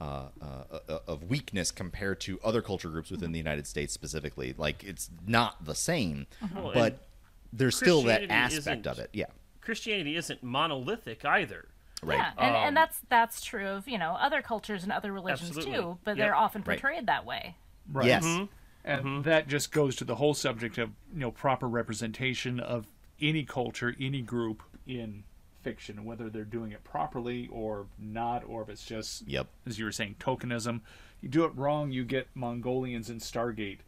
uh, 0.00 0.26
uh, 0.42 0.78
uh, 0.88 0.98
of 1.06 1.22
weakness 1.30 1.70
compared 1.70 2.20
to 2.22 2.40
other 2.44 2.60
culture 2.60 2.88
groups 2.88 3.10
within 3.10 3.30
the 3.32 3.38
United 3.38 3.66
States 3.68 3.92
specifically. 3.94 4.54
Like 4.58 4.82
it's 4.82 5.08
not 5.26 5.64
the 5.64 5.74
same, 5.76 6.26
Well, 6.54 6.72
but 6.74 7.06
there's 7.52 7.76
still 7.76 8.02
that 8.02 8.30
aspect 8.30 8.86
of 8.88 8.98
it. 8.98 9.10
Yeah, 9.12 9.26
Christianity 9.60 10.16
isn't 10.16 10.42
monolithic 10.42 11.24
either. 11.24 11.68
Right. 12.02 12.18
Yeah, 12.18 12.32
and, 12.38 12.56
Um, 12.56 12.62
and 12.68 12.76
that's 12.76 13.00
that's 13.08 13.40
true 13.42 13.66
of 13.68 13.88
you 13.88 13.98
know 13.98 14.12
other 14.20 14.42
cultures 14.42 14.82
and 14.82 14.92
other 14.92 15.12
religions 15.12 15.50
Absolutely. 15.56 15.74
too, 15.74 15.98
but 16.04 16.16
Yep. 16.16 16.24
they're 16.24 16.34
often 16.34 16.62
Right. 16.66 16.80
portrayed 16.80 17.06
that 17.06 17.24
way. 17.24 17.56
Right. 17.92 18.06
Yes. 18.06 18.24
Mm-hmm. 18.24 18.42
Mm-hmm. 18.42 18.52
And 18.84 19.04
mm-hmm. 19.04 19.22
that 19.22 19.48
just 19.48 19.72
goes 19.72 19.96
to 19.96 20.04
the 20.04 20.14
whole 20.16 20.34
subject 20.34 20.78
of 20.78 20.90
you 21.12 21.20
know 21.20 21.30
proper 21.30 21.68
representation 21.68 22.60
of 22.60 22.86
any 23.20 23.44
culture, 23.44 23.94
any 24.00 24.22
group 24.22 24.62
in 24.86 25.24
fiction, 25.62 26.04
whether 26.04 26.28
they're 26.30 26.44
doing 26.44 26.70
it 26.70 26.84
properly 26.84 27.48
or 27.50 27.86
not, 27.98 28.44
or 28.46 28.62
if 28.62 28.68
it's 28.68 28.84
just 28.84 29.26
Yep. 29.26 29.48
as 29.66 29.78
you 29.78 29.84
were 29.84 29.92
saying, 29.92 30.16
tokenism. 30.20 30.80
You 31.20 31.28
do 31.28 31.44
it 31.44 31.52
wrong, 31.56 31.90
you 31.90 32.04
get 32.04 32.28
Mongolians 32.34 33.10
in 33.10 33.18
Stargate. 33.18 33.78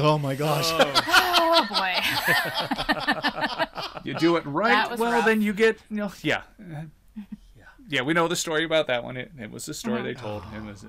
Oh 0.00 0.18
my 0.18 0.34
gosh. 0.34 0.66
Oh, 0.72 0.92
oh 1.08 1.66
boy. 1.68 1.94
You 4.04 4.14
do 4.14 4.36
it 4.36 4.46
right, 4.46 4.98
well 4.98 5.12
rough. 5.12 5.26
then 5.26 5.42
you 5.42 5.52
get 5.52 5.78
you 5.90 5.96
know 5.98 6.12
yeah. 6.22 6.42
Yeah, 7.90 8.02
we 8.02 8.14
know 8.14 8.28
the 8.28 8.36
story 8.36 8.64
about 8.64 8.86
that 8.86 9.02
one. 9.02 9.16
It, 9.16 9.32
it 9.36 9.50
was 9.50 9.66
the 9.66 9.74
story 9.74 10.00
they 10.02 10.14
told. 10.14 10.44
It 10.54 10.62
was, 10.62 10.86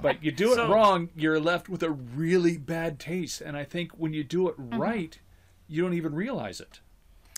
but 0.00 0.24
you 0.24 0.32
do 0.32 0.52
it 0.52 0.56
So- 0.56 0.68
wrong, 0.70 1.10
you're 1.14 1.38
left 1.38 1.68
with 1.68 1.82
a 1.82 1.90
really 1.90 2.56
bad 2.56 2.98
taste. 2.98 3.42
And 3.42 3.54
I 3.54 3.64
think 3.64 3.92
when 3.92 4.14
you 4.14 4.24
do 4.24 4.48
it 4.48 4.54
right, 4.56 5.18
you 5.68 5.82
don't 5.82 5.92
even 5.94 6.14
realize 6.14 6.58
it 6.60 6.80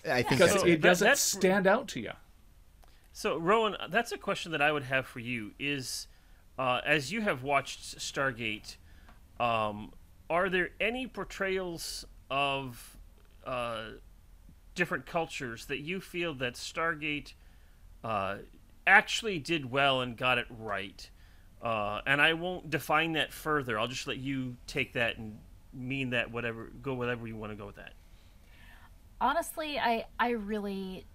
I 0.05 0.23
think 0.23 0.29
because 0.31 0.39
that's 0.53 0.61
So 0.63 0.67
it 0.67 0.71
it. 0.75 0.83
that- 0.83 0.89
doesn't 0.89 1.05
that's- 1.07 1.21
stand 1.21 1.67
out 1.67 1.89
to 1.89 2.01
you. 2.01 2.13
So, 3.13 3.37
Rowan, 3.37 3.77
that's 3.91 4.13
a 4.13 4.19
question 4.19 4.53
that 4.53 4.63
I 4.63 4.71
would 4.73 4.85
have 4.85 5.07
for 5.07 5.19
you: 5.21 5.53
is 5.59 6.07
uh, 6.59 6.81
as 6.85 7.11
you 7.13 7.21
have 7.23 7.43
watched 7.43 7.99
Stargate, 7.99 8.77
um, 9.41 9.93
are 10.31 10.49
there 10.49 10.71
any 10.81 11.07
portrayals 11.09 12.05
of 12.31 12.97
uh, 13.45 13.85
different 14.77 15.05
cultures 15.07 15.67
that 15.67 15.79
you 15.81 16.01
feel 16.01 16.35
that 16.35 16.55
Stargate 16.55 17.35
uh, 18.03 18.39
actually 18.87 19.39
did 19.39 19.71
well 19.71 20.01
and 20.01 20.17
got 20.17 20.39
it 20.39 20.47
right? 20.51 21.09
Uh, 21.63 22.01
and 22.07 22.21
I 22.21 22.35
won't 22.35 22.71
define 22.71 23.13
that 23.13 23.33
further. 23.33 23.79
I'll 23.79 23.89
just 23.89 24.07
let 24.07 24.19
you 24.19 24.57
take 24.67 24.93
that 24.95 25.17
and 25.19 25.39
mean 25.73 26.11
that 26.11 26.31
whatever, 26.31 26.71
go 26.83 26.95
whatever 26.95 27.27
you 27.27 27.37
want 27.37 27.53
to 27.53 27.57
go 27.57 27.67
with 27.67 27.77
that. 27.77 27.95
Honestly, 29.21 29.79
I 29.79 30.07
I 30.19 30.31
really 30.31 31.07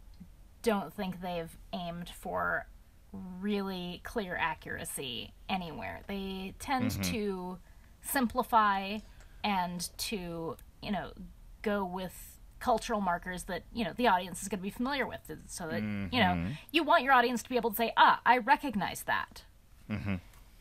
don't 0.63 0.93
think 0.93 1.21
they've 1.21 1.55
aimed 1.73 2.09
for 2.09 2.67
really 3.13 4.01
clear 4.03 4.37
accuracy 4.39 5.33
anywhere. 5.49 6.01
They 6.07 6.55
tend 6.59 6.91
Mm-hmm. 6.91 7.01
to 7.03 7.59
simplify 8.01 8.99
and 9.43 9.89
to, 9.99 10.57
you 10.81 10.91
know, 10.91 11.13
go 11.61 11.85
with 11.85 12.38
cultural 12.59 13.01
markers 13.01 13.43
that, 13.43 13.63
you 13.73 13.83
know, 13.85 13.93
the 13.95 14.07
audience 14.07 14.41
is 14.41 14.47
going 14.47 14.59
to 14.59 14.63
be 14.63 14.69
familiar 14.69 15.07
with 15.07 15.31
so 15.47 15.67
that, 15.67 15.81
you 15.81 16.19
know, 16.19 16.33
Mm-hmm. 16.35 16.51
you 16.71 16.83
want 16.83 17.03
your 17.03 17.13
audience 17.13 17.41
to 17.43 17.49
be 17.49 17.55
able 17.55 17.69
to 17.71 17.75
say, 17.75 17.93
"Ah, 17.97 18.21
I 18.25 18.37
recognize 18.37 19.03
that." 19.03 19.43
Mm-hmm. 19.89 20.15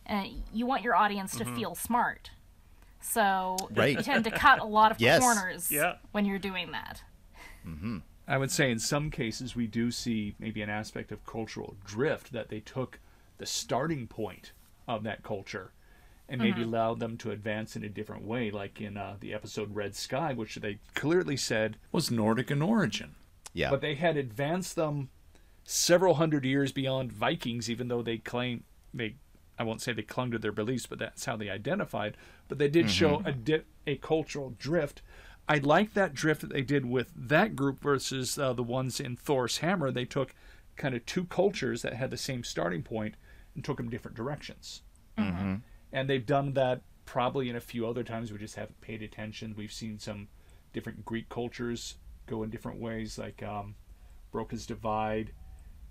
And 0.06 0.42
you 0.52 0.64
want 0.66 0.82
your 0.82 0.94
audience 0.94 1.36
to 1.36 1.44
feel 1.44 1.74
smart. 1.74 2.30
So 3.00 3.56
Right. 3.70 3.96
you 3.96 4.02
tend 4.02 4.24
to 4.24 4.30
cut 4.30 4.58
a 4.58 4.64
lot 4.64 4.90
of 4.92 5.00
Yes. 5.08 5.20
corners 5.20 5.70
Yeah. 5.70 5.96
when 6.12 6.24
you're 6.24 6.38
doing 6.38 6.70
that. 6.72 7.02
I 8.26 8.36
would 8.38 8.50
say 8.50 8.70
in 8.70 8.78
some 8.78 9.10
cases 9.10 9.54
we 9.56 9.66
do 9.66 9.90
see 9.90 10.34
maybe 10.38 10.62
an 10.62 10.70
aspect 10.70 11.12
of 11.12 11.24
cultural 11.26 11.76
drift 11.84 12.32
that 12.32 12.48
they 12.48 12.60
took 12.60 12.98
the 13.38 13.46
starting 13.46 14.06
point 14.06 14.52
of 14.86 15.02
that 15.04 15.22
culture 15.22 15.72
and 16.28 16.40
maybe 16.40 16.62
allowed 16.62 17.00
them 17.00 17.16
to 17.16 17.30
advance 17.30 17.74
in 17.74 17.84
a 17.84 17.88
different 17.88 18.24
way, 18.24 18.50
like 18.50 18.80
in 18.80 18.96
uh, 18.96 19.16
the 19.20 19.32
episode 19.32 19.74
Red 19.74 19.96
Sky, 19.96 20.32
which 20.34 20.56
they 20.56 20.78
clearly 20.94 21.36
said 21.36 21.78
was 21.90 22.10
Nordic 22.10 22.50
in 22.50 22.60
origin. 22.60 23.14
Yeah. 23.54 23.70
But 23.70 23.80
they 23.80 23.94
had 23.94 24.16
advanced 24.16 24.76
them 24.76 25.08
several 25.64 26.14
hundred 26.14 26.44
years 26.44 26.72
beyond 26.72 27.12
Vikings, 27.12 27.70
even 27.70 27.88
though 27.88 28.02
they 28.02 28.18
claim 28.18 28.64
they. 28.92 29.16
I 29.58 29.64
won't 29.64 29.82
say 29.82 29.92
they 29.92 30.02
clung 30.02 30.30
to 30.30 30.38
their 30.38 30.52
beliefs, 30.52 30.86
but 30.86 31.00
that's 31.00 31.24
how 31.24 31.36
they 31.36 31.50
identified. 31.50 32.16
But 32.46 32.58
they 32.58 32.68
did 32.68 32.90
show 32.90 33.22
a 33.24 33.32
di- 33.32 33.62
a 33.86 33.96
cultural 33.96 34.54
drift. 34.58 35.02
I 35.48 35.58
like 35.58 35.94
that 35.94 36.14
drift 36.14 36.42
that 36.42 36.52
they 36.52 36.62
did 36.62 36.86
with 36.86 37.10
that 37.16 37.56
group 37.56 37.82
versus 37.82 38.38
uh, 38.38 38.52
the 38.52 38.62
ones 38.62 39.00
in 39.00 39.16
Thor's 39.16 39.58
Hammer. 39.58 39.90
They 39.90 40.04
took 40.04 40.34
kind 40.76 40.94
of 40.94 41.04
two 41.06 41.24
cultures 41.24 41.82
that 41.82 41.94
had 41.94 42.10
the 42.10 42.16
same 42.16 42.44
starting 42.44 42.82
point 42.82 43.16
and 43.54 43.64
took 43.64 43.78
them 43.78 43.88
different 43.90 44.16
directions. 44.16 44.82
And 45.92 46.08
they've 46.08 46.24
done 46.24 46.52
that 46.54 46.82
probably 47.04 47.48
in 47.48 47.56
a 47.56 47.60
few 47.60 47.86
other 47.86 48.02
times. 48.02 48.30
We 48.32 48.38
just 48.38 48.56
haven't 48.56 48.80
paid 48.80 49.02
attention. 49.02 49.54
We've 49.56 49.72
seen 49.72 49.98
some 49.98 50.28
different 50.72 51.04
Greek 51.04 51.28
cultures 51.28 51.96
go 52.26 52.42
in 52.42 52.50
different 52.50 52.78
ways, 52.80 53.18
like 53.18 53.42
um, 53.42 53.74
Broca's 54.32 54.66
Divide 54.66 55.32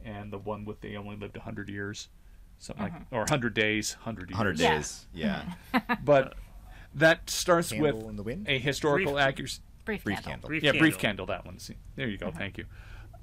and 0.06 0.32
the 0.32 0.38
one 0.38 0.64
with 0.66 0.82
they 0.82 0.96
only 0.96 1.16
lived 1.16 1.36
100 1.36 1.70
years. 1.70 2.10
Something 2.60 2.84
like, 2.86 2.94
or 3.12 3.20
100 3.20 3.54
days, 3.54 3.94
100 3.96 4.30
years. 4.30 4.38
100 4.38 4.58
days. 4.58 5.06
Yeah. 5.14 5.44
But 6.04 6.36
that 6.96 7.30
starts 7.30 7.70
Candle 7.70 7.98
with 8.00 8.10
in 8.10 8.16
the 8.16 8.24
wind? 8.24 8.48
a 8.50 8.58
historical 8.58 9.14
Brief- 9.14 9.24
accuracy. 9.24 9.62
Brief, 9.86 10.04
Brief 10.04 10.16
candle. 10.18 10.32
candle. 10.32 10.48
Brief 10.50 10.64
Yeah, 10.64 10.72
brief 10.72 10.98
candle. 10.98 11.00
candle. 11.00 11.26
That 11.28 11.46
one. 11.46 11.60
See, 11.60 11.76
there 11.96 12.08
you 12.08 12.18
go. 12.18 12.32
Thank 12.32 12.58
you. 12.58 12.66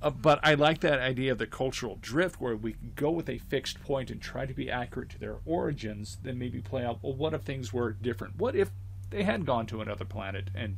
Uh, 0.05 0.11
but 0.11 0.39
I 0.43 0.53
like 0.53 0.81
that 0.81 1.01
idea 1.01 1.33
of 1.33 1.39
the 1.39 1.47
cultural 1.47 1.99
drift, 2.03 2.39
where 2.39 2.55
we 2.55 2.75
can 2.75 2.93
go 2.95 3.11
with 3.11 3.29
a 3.31 3.39
fixed 3.39 3.81
point 3.83 4.11
and 4.11 4.21
try 4.21 4.45
to 4.45 4.53
be 4.53 4.71
accurate 4.71 5.09
to 5.11 5.19
their 5.19 5.37
origins, 5.47 6.19
then 6.23 6.39
maybe 6.39 6.61
play 6.61 6.85
out. 6.85 6.99
Well, 7.03 7.15
what 7.15 7.33
if 7.33 7.41
things 7.41 7.73
were 7.73 7.93
different? 7.93 8.37
What 8.39 8.55
if 8.55 8.71
they 9.09 9.23
had 9.23 9.47
gone 9.47 9.65
to 9.67 9.81
another 9.81 10.05
planet 10.05 10.51
and 10.55 10.77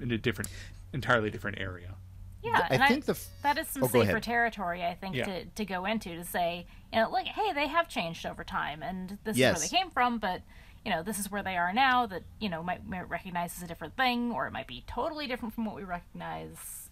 in 0.00 0.10
a 0.10 0.16
different, 0.16 0.50
entirely 0.94 1.28
different 1.30 1.58
area? 1.60 1.94
Yeah, 2.42 2.66
I 2.70 2.74
and 2.76 2.82
think 2.88 3.04
the 3.04 3.12
f- 3.12 3.28
that 3.42 3.58
is 3.58 3.68
some 3.68 3.84
Oh, 3.84 3.86
safer 3.86 4.20
territory, 4.20 4.82
I 4.82 4.94
think, 4.94 5.14
Yeah. 5.14 5.24
to, 5.26 5.44
to 5.44 5.64
go 5.66 5.84
into 5.84 6.14
to 6.16 6.24
say, 6.24 6.66
you 6.92 7.00
know, 7.00 7.10
like, 7.10 7.26
hey, 7.26 7.52
they 7.52 7.68
have 7.68 7.88
changed 7.88 8.24
over 8.24 8.44
time, 8.44 8.82
and 8.82 9.18
this 9.24 9.36
Yes. 9.36 9.56
is 9.56 9.60
where 9.60 9.68
they 9.68 9.76
came 9.84 9.90
from, 9.90 10.18
but 10.18 10.40
you 10.84 10.90
know, 10.90 11.02
this 11.02 11.18
is 11.18 11.30
where 11.30 11.42
they 11.42 11.56
are 11.56 11.72
now. 11.72 12.06
That 12.06 12.22
you 12.40 12.48
know 12.50 12.62
might, 12.62 12.86
might 12.86 13.08
recognize 13.08 13.56
as 13.56 13.62
a 13.62 13.66
different 13.66 13.96
thing, 13.96 14.32
or 14.32 14.46
it 14.46 14.52
might 14.52 14.66
be 14.66 14.84
totally 14.86 15.26
different 15.26 15.54
from 15.54 15.64
what 15.64 15.74
we 15.74 15.84
recognize. 15.84 16.83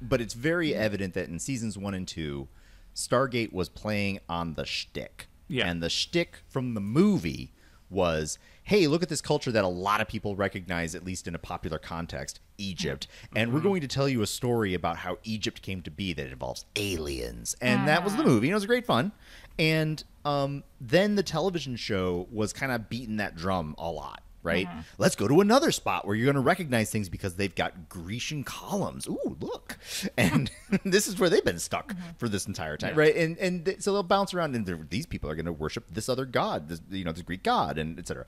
But 0.00 0.20
it's 0.20 0.34
very 0.34 0.70
mm-hmm. 0.70 0.82
evident 0.82 1.14
that 1.14 1.28
in 1.28 1.38
seasons 1.38 1.76
one 1.76 1.94
and 1.94 2.06
two, 2.06 2.48
Stargate 2.94 3.52
was 3.52 3.68
playing 3.68 4.20
on 4.28 4.54
the 4.54 4.66
shtick. 4.66 5.28
Yeah. 5.48 5.68
And 5.68 5.82
the 5.82 5.90
shtick 5.90 6.38
from 6.48 6.74
the 6.74 6.80
movie 6.80 7.52
was, 7.88 8.38
hey, 8.62 8.86
look 8.86 9.02
at 9.02 9.08
this 9.08 9.20
culture 9.20 9.50
that 9.50 9.64
a 9.64 9.68
lot 9.68 10.00
of 10.00 10.06
people 10.06 10.36
recognize, 10.36 10.94
at 10.94 11.04
least 11.04 11.26
in 11.26 11.34
a 11.34 11.38
popular 11.38 11.78
context, 11.78 12.38
Egypt. 12.56 13.08
Mm-hmm. 13.08 13.38
And 13.38 13.52
we're 13.52 13.58
mm-hmm. 13.58 13.68
going 13.68 13.80
to 13.80 13.88
tell 13.88 14.08
you 14.08 14.22
a 14.22 14.26
story 14.26 14.74
about 14.74 14.98
how 14.98 15.18
Egypt 15.24 15.60
came 15.62 15.82
to 15.82 15.90
be 15.90 16.12
that 16.12 16.28
involves 16.28 16.64
aliens. 16.76 17.56
And 17.60 17.88
that 17.88 18.04
was 18.04 18.14
the 18.14 18.22
ah. 18.22 18.26
movie. 18.26 18.46
And 18.46 18.52
it 18.52 18.54
was 18.54 18.66
great 18.66 18.86
fun. 18.86 19.12
And 19.58 20.02
um, 20.24 20.62
then 20.80 21.16
the 21.16 21.22
television 21.22 21.76
show 21.76 22.28
was 22.30 22.52
kind 22.52 22.70
of 22.70 22.88
beating 22.88 23.16
that 23.16 23.34
drum 23.34 23.74
a 23.76 23.90
lot 23.90 24.22
right? 24.42 24.68
Let's 24.98 25.16
go 25.16 25.28
to 25.28 25.40
another 25.40 25.70
spot 25.72 26.06
where 26.06 26.16
you're 26.16 26.24
going 26.26 26.34
to 26.34 26.40
recognize 26.40 26.90
things 26.90 27.08
because 27.08 27.34
they've 27.36 27.54
got 27.54 27.88
Grecian 27.88 28.44
columns. 28.44 29.06
Ooh, 29.08 29.36
look. 29.40 29.76
And 30.16 30.50
this 30.84 31.06
is 31.08 31.18
where 31.18 31.28
they've 31.30 31.44
been 31.44 31.58
stuck 31.58 31.94
for 32.18 32.28
this 32.28 32.46
entire 32.46 32.76
time, 32.76 32.94
right? 32.94 33.14
And 33.14 33.36
and 33.38 33.64
th- 33.64 33.80
so 33.82 33.92
they'll 33.92 34.02
bounce 34.02 34.34
around 34.34 34.54
and 34.54 34.88
these 34.90 35.06
people 35.06 35.28
are 35.30 35.34
going 35.34 35.46
to 35.46 35.52
worship 35.52 35.84
this 35.92 36.08
other 36.08 36.24
god, 36.24 36.68
this, 36.68 36.80
you 36.90 37.04
know, 37.04 37.12
this 37.12 37.22
Greek 37.22 37.42
god 37.42 37.78
and 37.78 37.98
etc. 37.98 38.26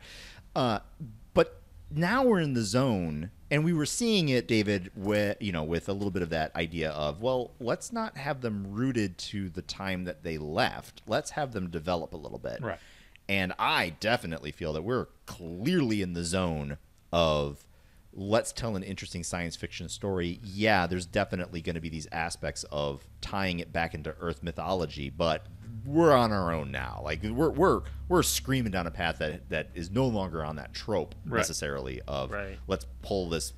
Uh, 0.54 0.80
but 1.34 1.60
now 1.90 2.22
we're 2.24 2.40
in 2.40 2.54
the 2.54 2.62
zone 2.62 3.30
and 3.50 3.64
we 3.64 3.72
were 3.72 3.86
seeing 3.86 4.28
it 4.30 4.48
David 4.48 4.90
with 4.96 5.36
you 5.40 5.52
know 5.52 5.62
with 5.62 5.88
a 5.88 5.92
little 5.92 6.10
bit 6.10 6.22
of 6.22 6.30
that 6.30 6.54
idea 6.56 6.90
of 6.90 7.20
well 7.20 7.50
let's 7.60 7.92
not 7.92 8.16
have 8.16 8.40
them 8.40 8.66
rooted 8.70 9.18
to 9.18 9.50
the 9.50 9.60
time 9.62 10.04
that 10.04 10.22
they 10.22 10.38
left 10.38 11.02
let's 11.06 11.30
have 11.32 11.52
them 11.52 11.68
develop 11.68 12.14
a 12.14 12.16
little 12.16 12.38
bit 12.38 12.60
Right. 12.62 12.78
And 13.32 13.52
I 13.58 13.90
definitely 14.00 14.52
feel 14.52 14.72
that 14.74 14.82
we're 14.82 15.06
clearly 15.26 16.02
in 16.02 16.12
the 16.12 16.24
zone 16.24 16.76
of 17.12 17.64
let's 18.12 18.52
tell 18.52 18.76
an 18.76 18.82
interesting 18.82 19.22
science 19.24 19.56
fiction 19.56 19.88
story. 19.88 20.38
Yeah, 20.44 20.86
there's 20.86 21.06
definitely 21.06 21.62
going 21.62 21.74
to 21.76 21.80
be 21.80 21.88
these 21.88 22.06
aspects 22.12 22.64
of 22.70 23.06
tying 23.20 23.58
it 23.60 23.72
back 23.72 23.94
into 23.94 24.14
Earth 24.20 24.42
mythology, 24.42 25.08
but 25.08 25.46
we're 25.86 26.12
on 26.12 26.30
our 26.30 26.52
own 26.52 26.70
now. 26.70 27.00
Like 27.02 27.22
we're 27.22 27.50
we're 27.50 27.80
we're 28.08 28.22
screaming 28.22 28.70
down 28.72 28.86
a 28.86 28.90
path 28.90 29.18
that 29.18 29.48
that 29.48 29.70
is 29.74 29.90
no 29.90 30.06
longer 30.06 30.44
on 30.44 30.56
that 30.56 30.74
trope 30.74 31.14
Right. 31.24 31.38
necessarily 31.38 32.00
of 32.06 32.30
Right. 32.32 32.58
let's 32.66 32.86
pull 33.02 33.28
this 33.30 33.54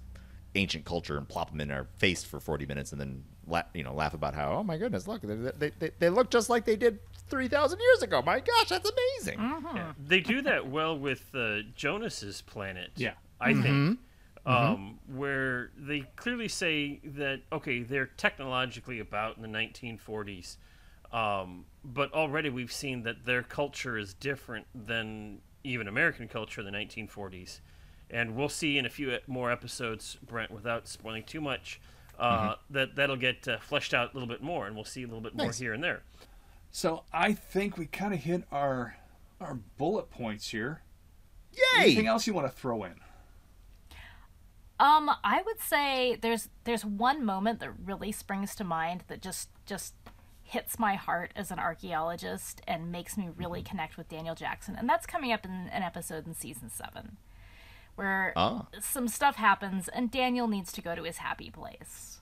ancient 0.55 0.85
culture 0.85 1.19
and 1.19 1.29
plop 1.29 1.51
them 1.51 1.61
in 1.61 1.71
our 1.73 1.89
face 1.99 2.23
for 2.23 2.39
40 2.39 2.65
minutes 2.67 2.93
and 2.93 3.01
then 3.01 3.25
la- 3.47 3.62
you 3.75 3.83
know 3.83 3.93
laugh 3.95 4.15
about 4.15 4.35
how 4.35 4.53
oh 4.53 4.62
my 4.65 4.77
goodness 4.79 5.07
look 5.09 5.23
they 5.23 5.35
they, 5.35 5.71
they, 5.79 5.91
they 5.99 6.09
look 6.11 6.31
just 6.31 6.49
like 6.51 6.65
they 6.65 6.77
did 6.77 6.99
three 7.29 7.49
thousand 7.49 7.81
years 7.81 8.03
ago. 8.03 8.21
My 8.23 8.41
gosh, 8.41 8.69
that's 8.69 8.91
amazing. 8.91 9.95
They 9.99 10.21
do 10.21 10.43
that 10.43 10.69
well 10.69 10.99
with 10.99 11.35
uh, 11.35 11.59
Jonas's 11.75 12.43
planet. 12.43 12.91
Yeah. 12.97 13.12
I 13.41 13.53
Mm-hmm. 13.53 13.62
think. 13.62 13.99
Um, 14.47 14.99
where 15.07 15.71
they 15.75 16.01
clearly 16.16 16.49
say 16.49 17.01
that 17.03 17.41
okay, 17.51 17.83
they're 17.83 18.11
technologically 18.19 19.01
about 19.01 19.39
in 19.39 19.43
the 19.43 19.49
1940s, 19.49 20.59
um, 21.12 21.65
but 21.83 22.12
already 22.12 22.51
we've 22.51 22.71
seen 22.73 23.05
that 23.05 23.25
their 23.25 23.43
culture 23.43 23.97
is 23.97 24.12
different 24.12 24.66
than 24.75 25.39
even 25.62 25.89
American 25.89 26.29
culture 26.29 26.61
in 26.61 26.66
the 26.66 26.73
1940s, 26.79 27.61
and 28.11 28.37
we'll 28.37 28.51
see 28.51 28.77
in 28.77 28.85
a 28.85 28.91
few 28.91 29.16
more 29.27 29.51
episodes, 29.51 30.19
Brent, 30.27 30.51
without 30.51 30.89
spoiling 30.89 31.23
too 31.23 31.41
much, 31.41 31.81
uh, 32.19 32.55
that 32.70 32.97
that'll 32.97 33.16
get 33.16 33.47
uh, 33.49 33.59
fleshed 33.59 33.95
out 33.95 34.11
a 34.12 34.15
little 34.15 34.28
bit 34.28 34.43
more, 34.43 34.66
and 34.66 34.74
we'll 34.74 34.85
see 34.85 35.03
a 35.03 35.07
little 35.07 35.20
bit 35.23 35.35
more 35.35 35.47
Nice. 35.47 35.59
here 35.59 35.73
and 35.73 35.82
there. 35.82 36.03
So 36.70 37.05
I 37.12 37.32
think 37.32 37.77
we 37.78 37.86
kind 37.86 38.12
of 38.15 38.20
hit 38.20 38.45
our 38.51 38.97
our 39.41 39.55
bullet 39.78 40.11
points 40.11 40.49
here. 40.51 40.82
Yay! 41.53 41.85
Anything 41.85 42.07
else 42.07 42.27
you 42.27 42.35
want 42.35 42.47
to 42.47 42.53
throw 42.53 42.85
in? 42.85 42.95
Um, 44.81 45.09
I 45.23 45.41
would 45.47 45.61
say 45.61 46.16
there's 46.20 46.49
there's 46.65 46.85
one 46.85 47.24
moment 47.24 47.61
that 47.61 47.70
really 47.85 48.11
springs 48.11 48.55
to 48.57 48.65
mind 48.65 49.05
that 49.07 49.23
just 49.23 49.49
just 49.66 49.95
hits 50.43 50.78
my 50.78 50.95
heart 50.95 51.32
as 51.36 51.51
an 51.51 51.59
archaeologist 51.59 52.61
and 52.66 52.91
makes 52.93 53.16
me 53.16 53.31
really 53.35 53.62
connect 53.62 53.97
with 53.97 54.09
Daniel 54.09 54.35
Jackson, 54.35 54.74
and 54.77 54.89
that's 54.89 55.07
coming 55.07 55.32
up 55.32 55.45
in 55.45 55.53
an 55.73 55.82
episode 55.82 56.27
in 56.27 56.35
season 56.35 56.69
seven, 56.70 57.16
where 57.97 58.33
Ah. 58.37 58.66
some 58.81 59.09
stuff 59.09 59.37
happens 59.37 59.89
and 59.89 60.11
Daniel 60.11 60.49
needs 60.49 60.73
to 60.73 60.83
go 60.83 60.95
to 60.95 61.03
his 61.05 61.19
happy 61.19 61.51
place, 61.51 62.19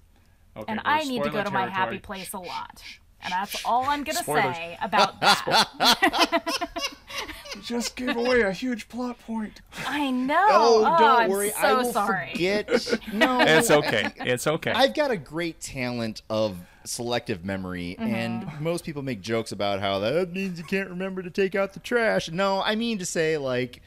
Okay, 0.57 0.70
and 0.70 0.81
I 0.85 1.05
need 1.05 1.23
to 1.24 1.31
go 1.31 1.43
to 1.43 1.51
my 1.51 1.69
happy 1.69 1.99
place 1.99 2.32
a 2.32 2.39
lot. 2.39 2.82
And 3.24 3.31
that's 3.32 3.65
all 3.65 3.85
I'm 3.85 4.03
gonna 4.03 4.24
say 4.24 4.77
about 4.82 5.20
that. 5.20 6.43
Just 7.62 7.94
gave 7.97 8.16
away 8.16 8.40
a 8.40 8.51
huge 8.53 8.89
plot 8.89 9.19
point. 9.20 9.61
I 9.86 10.11
know. 10.11 10.47
Oh, 10.51 10.97
don't 10.99 11.20
I'm 11.20 11.31
worry, 11.31 11.51
So 11.51 11.57
I 11.59 11.73
will 11.74 11.93
sorry. 11.93 12.32
forget. 12.32 12.69
No, 13.12 13.40
It's 13.40 13.70
okay. 13.70 14.09
It's 14.16 14.47
okay. 14.47 14.73
I've 14.73 14.94
got 14.94 15.11
a 15.11 15.16
great 15.16 15.61
talent 15.61 16.23
of 16.31 16.57
selective 16.85 17.44
memory, 17.44 17.94
and 17.99 18.49
most 18.61 18.85
people 18.85 19.03
make 19.03 19.20
jokes 19.20 19.53
about 19.53 19.78
how 19.81 19.99
that 20.01 20.32
means 20.32 20.59
you 20.59 20.65
can't 20.65 20.89
remember 20.90 21.23
to 21.23 21.31
take 21.31 21.55
out 21.55 21.74
the 21.74 21.81
trash. 21.81 22.28
No, 22.31 22.61
I 22.62 22.74
mean 22.74 22.99
to 22.99 23.07
say 23.07 23.36
like 23.39 23.82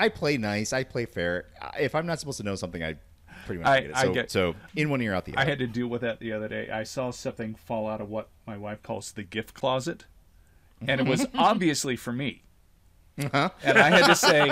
I 0.00 0.08
play 0.08 0.36
nice, 0.36 0.72
I 0.72 0.84
play 0.84 1.04
fair. 1.06 1.46
If 1.78 1.94
I'm 1.94 2.06
not 2.06 2.18
supposed 2.20 2.38
to 2.38 2.44
know 2.44 2.54
something, 2.56 2.82
I 2.82 2.96
pretty 3.46 3.62
much 3.62 3.68
I- 3.68 3.76
forget 3.82 3.90
it. 3.90 3.96
I 3.96 4.02
So, 4.04 4.12
get- 4.14 4.30
so 4.30 4.54
in 4.76 4.90
one 4.90 5.00
ear, 5.02 5.14
out 5.14 5.24
the 5.24 5.32
other. 5.36 5.40
I 5.42 5.44
had 5.44 5.58
to 5.60 5.66
deal 5.66 5.86
with 5.88 6.00
that 6.00 6.18
the 6.20 6.32
other 6.32 6.48
day. 6.48 6.70
I 6.70 6.82
saw 6.84 7.10
something 7.10 7.54
fall 7.54 7.88
out 7.88 8.00
of 8.00 8.08
what 8.08 8.28
my 8.46 8.56
wife 8.56 8.82
calls 8.82 9.12
the 9.12 9.22
gift 9.22 9.54
closet, 9.54 10.04
and 10.86 11.00
it 11.00 11.06
was 11.06 11.26
obviously 11.34 11.96
for 11.96 12.12
me. 12.12 12.42
Uh-huh. 13.22 13.50
And 13.62 13.78
I 13.78 13.90
had 13.90 14.06
to 14.06 14.14
say, 14.16 14.50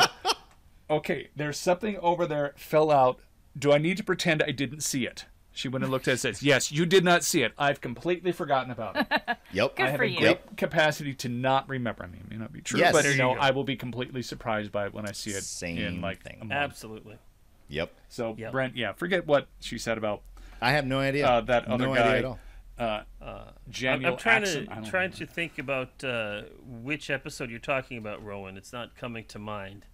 okay, 0.90 1.28
there's 1.36 1.58
something 1.58 1.96
over 1.98 2.26
there 2.26 2.52
fell 2.56 2.90
out. 2.90 3.20
Do 3.58 3.72
I 3.72 3.78
need 3.78 3.96
to 3.96 4.04
pretend 4.04 4.42
I 4.42 4.50
didn't 4.52 4.82
see 4.82 5.06
it? 5.06 5.24
She 5.58 5.66
went 5.68 5.82
and 5.82 5.90
looked 5.90 6.06
at 6.06 6.10
it 6.10 6.12
and 6.12 6.20
says, 6.20 6.42
Yes, 6.42 6.70
you 6.70 6.86
did 6.86 7.02
not 7.04 7.24
see 7.24 7.42
it. 7.42 7.52
I've 7.58 7.80
completely 7.80 8.30
forgotten 8.30 8.70
about 8.70 8.96
it. 8.96 9.06
Yep. 9.52 9.76
Good 9.76 9.86
I 9.86 9.90
have 9.90 9.98
for 9.98 10.04
a 10.04 10.08
you. 10.08 10.18
great 10.20 10.56
capacity 10.58 11.14
to 11.14 11.28
not 11.28 11.68
remember. 11.68 12.04
I 12.04 12.06
mean, 12.06 12.20
it 12.24 12.30
may 12.30 12.36
not 12.36 12.52
be 12.52 12.60
true, 12.60 12.78
Yes. 12.78 12.92
but 12.92 13.02
There 13.02 13.10
you 13.12 13.16
you 13.16 13.22
know, 13.24 13.34
go. 13.34 13.40
I 13.40 13.50
will 13.50 13.64
be 13.64 13.76
completely 13.76 14.20
surprised 14.22 14.70
by 14.70 14.86
it 14.86 14.92
when 14.94 15.06
I 15.08 15.12
see 15.12 15.30
it 15.30 15.42
Same 15.42 15.78
in 15.78 16.00
like 16.00 16.22
thing. 16.22 16.36
a 16.40 16.44
month. 16.44 16.52
Absolutely. 16.52 17.16
Yep. 17.68 17.92
So 18.08 18.34
Yep. 18.38 18.52
Brent, 18.52 18.76
yeah, 18.76 18.92
forget 18.92 19.26
what 19.26 19.48
she 19.60 19.78
said 19.78 19.98
about 19.98 20.22
I 20.60 20.70
have 20.72 20.86
no 20.86 21.00
idea. 21.00 21.26
uh, 21.26 21.40
that 21.42 21.66
other 21.66 21.86
no 21.86 21.94
guy. 21.94 22.00
idea 22.02 22.18
at 22.18 22.24
all. 22.24 22.38
Uh, 22.78 23.02
I'm, 23.20 23.44
Daniel 23.72 24.12
I'm 24.12 24.18
trying 24.18 24.42
Axon? 24.42 24.68
I 24.70 24.74
to 24.76 24.80
don't 24.82 24.90
trying 24.90 25.10
know. 25.10 25.16
to 25.16 25.26
think 25.26 25.58
about 25.58 26.04
uh, 26.04 26.42
which 26.64 27.10
episode 27.10 27.50
you're 27.50 27.58
talking 27.58 27.98
about, 27.98 28.22
Rowan. 28.24 28.56
It's 28.56 28.72
not 28.72 28.94
coming 28.96 29.24
to 29.28 29.38
mind. 29.40 29.86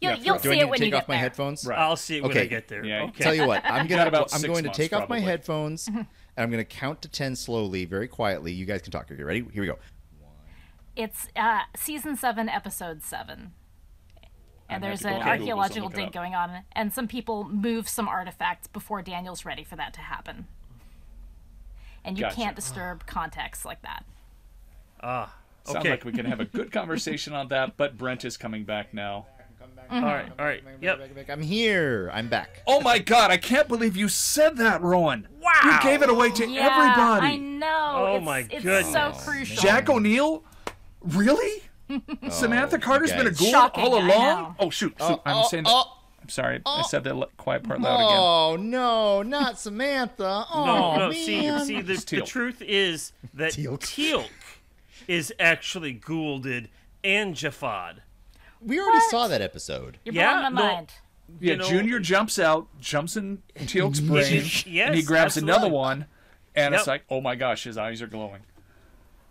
You'll, 0.00 0.12
Yeah, 0.12 0.18
you'll 0.18 0.38
Do 0.38 0.38
I 0.38 0.42
see 0.42 0.48
need 0.50 0.56
it 0.56 0.60
to 0.60 0.66
when 0.68 0.78
take 0.78 0.86
you 0.86 0.90
get 0.92 1.02
off 1.02 1.08
my 1.08 1.14
there. 1.14 1.20
headphones? 1.20 1.66
Right. 1.66 1.78
I'll 1.78 1.96
see 1.96 2.18
it 2.18 2.22
when 2.22 2.36
I 2.36 2.46
get 2.46 2.68
there. 2.68 2.84
Yeah. 2.84 3.02
Okay. 3.04 3.24
Tell 3.24 3.34
you 3.34 3.46
what, 3.46 3.62
I'm 3.68 3.86
gonna 3.86 4.06
about 4.06 4.32
I'm 4.34 4.42
going 4.42 4.58
to 4.62 4.68
months, 4.68 4.76
take 4.78 4.92
off 4.92 5.08
my 5.08 5.18
headphones 5.20 5.88
and 5.88 6.06
I'm 6.36 6.50
going 6.50 6.64
to 6.64 6.64
count 6.64 7.02
to 7.02 7.08
ten 7.08 7.34
slowly, 7.34 7.84
very 7.84 8.06
quietly. 8.08 8.52
You 8.52 8.64
guys 8.64 8.82
can 8.82 8.92
talk. 8.92 9.10
Okay, 9.10 9.22
ready? 9.22 9.44
Here 9.52 9.62
we 9.62 9.66
go. 9.66 9.78
It's 10.94 11.28
uh, 11.36 11.60
season 11.76 12.16
seven, 12.16 12.48
episode 12.48 13.02
seven. 13.02 13.52
And 14.70 14.76
I'm 14.76 14.80
gonna 14.82 14.90
have 14.90 15.00
there's 15.00 15.02
an 15.02 15.08
on 15.08 15.14
Google 15.14 15.24
to 15.24 15.30
archaeological 15.30 15.88
dig 15.88 16.12
going 16.12 16.34
on, 16.34 16.64
and 16.72 16.92
some 16.92 17.08
people 17.08 17.44
move 17.44 17.88
some 17.88 18.06
artifacts 18.06 18.66
before 18.66 19.00
Daniel's 19.02 19.44
ready 19.44 19.64
for 19.64 19.76
that 19.76 19.94
to 19.94 20.00
happen. 20.00 20.46
And 22.04 22.18
you 22.18 22.22
Gotcha. 22.24 22.36
can't 22.36 22.56
disturb 22.56 23.06
context 23.06 23.64
like 23.64 23.82
that. 23.82 24.04
Ah. 25.02 25.34
Sounds 25.64 25.78
Okay. 25.78 25.90
like 25.90 26.04
we 26.04 26.12
can 26.12 26.24
have 26.26 26.40
a 26.40 26.44
good 26.46 26.72
conversation 26.72 27.32
on 27.34 27.48
that, 27.48 27.76
but 27.76 27.96
Brent 27.98 28.24
is 28.24 28.36
coming 28.36 28.64
back 28.64 28.92
now. 28.94 29.26
Mm-hmm. 29.90 30.04
all 30.04 30.12
right. 30.14 30.32
All 30.38 30.44
right. 30.44 30.62
Yep. 30.80 31.28
I'm 31.30 31.40
here. 31.42 32.10
I'm 32.12 32.28
back. 32.28 32.62
Oh 32.66 32.80
my 32.80 32.98
god, 32.98 33.30
I 33.30 33.36
can't 33.38 33.68
believe 33.68 33.96
you 33.96 34.08
said 34.08 34.56
that, 34.58 34.82
Rowan. 34.82 35.26
Wow. 35.40 35.52
You 35.64 35.80
gave 35.82 36.02
it 36.02 36.10
away 36.10 36.30
to 36.30 36.46
Yeah, 36.46 36.66
everybody. 36.66 37.26
I 37.26 37.36
know. 37.36 37.92
Oh 37.96 38.16
it's, 38.16 38.24
my 38.24 38.38
it's 38.50 38.62
goodness. 38.64 38.92
so 38.92 39.12
crucial. 39.24 39.62
Jack 39.62 39.88
O'Neill? 39.88 40.44
Really? 41.00 41.62
Samantha 42.28 42.76
oh, 42.76 42.78
you 42.78 42.82
Carter's 42.84 43.12
been 43.12 43.26
a 43.26 43.30
guys. 43.30 43.38
ghoul 43.40 43.50
Shocking, 43.50 43.84
all 43.84 43.98
along? 43.98 44.56
Oh 44.58 44.68
shoot, 44.70 44.94
oh, 45.00 45.08
shoot. 45.08 45.20
I'm 45.24 45.36
oh, 45.36 45.48
saying 45.48 45.64
that. 45.64 45.72
oh, 45.72 45.96
I'm 46.22 46.28
sorry. 46.28 46.60
I 46.66 46.82
said 46.82 47.04
that 47.04 47.28
quiet 47.38 47.62
part 47.64 47.80
loud 47.80 47.94
again. 47.94 48.18
oh 48.18 48.56
no, 48.56 49.22
not 49.22 49.58
Samantha. 49.58 50.44
Oh 50.52 50.66
No, 50.66 50.96
no. 50.98 51.08
man. 51.08 51.14
See, 51.14 51.58
see, 51.64 51.80
the, 51.80 51.94
the 52.16 52.20
truth 52.22 52.60
is 52.60 53.12
that 53.32 53.52
Teal'c. 53.52 53.80
Teal'c 53.80 54.28
is 55.06 55.32
actually 55.40 55.92
Goulded 55.94 56.68
and 57.02 57.34
Jafad. 57.34 58.00
We 58.60 58.78
already 58.78 58.98
What? 58.98 59.10
saw 59.10 59.28
that 59.28 59.40
episode. 59.42 59.98
You're 60.04 60.14
Yeah, 60.14 60.38
blowing 60.40 60.54
my 60.54 60.60
no. 60.62 60.66
mind. 60.74 60.92
Yeah, 61.40 61.52
you 61.52 61.56
know- 61.58 61.68
Junior 61.68 61.98
jumps 62.00 62.38
out, 62.38 62.68
jumps 62.80 63.16
in 63.16 63.42
Teal'c's 63.54 64.00
brain, 64.00 64.42
Yes, 64.66 64.86
and 64.88 64.94
he 64.94 65.02
grabs 65.02 65.36
absolutely. 65.36 65.52
another 65.52 65.68
one, 65.72 66.06
and 66.54 66.74
it's 66.74 66.86
like, 66.86 67.04
oh 67.10 67.20
my 67.20 67.34
gosh, 67.36 67.64
his 67.64 67.76
eyes 67.76 68.00
are 68.02 68.06
glowing. 68.06 68.40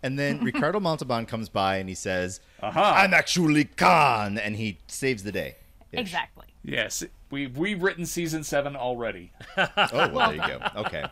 And 0.04 0.18
then 0.20 0.40
Ricardo 0.44 0.80
Montalban 0.80 1.26
comes 1.26 1.50
by 1.50 1.78
and 1.78 1.90
he 1.90 1.96
says, 1.96 2.40
Aha. 2.62 3.02
"I'm 3.04 3.14
actually 3.16 3.66
Khan," 3.66 4.38
and 4.38 4.56
he 4.56 4.78
saves 4.88 5.24
the 5.24 5.32
day. 5.32 5.56
Exactly. 5.92 6.46
Yes, 6.64 7.04
we've 7.32 7.58
we've 7.58 7.82
written 7.82 8.06
season 8.06 8.44
seven 8.44 8.76
already. 8.76 9.32
Oh, 9.58 10.10
well, 10.10 10.30
there 10.32 10.34
you 10.36 10.42
go. 10.48 10.60
Okay. 10.82 11.04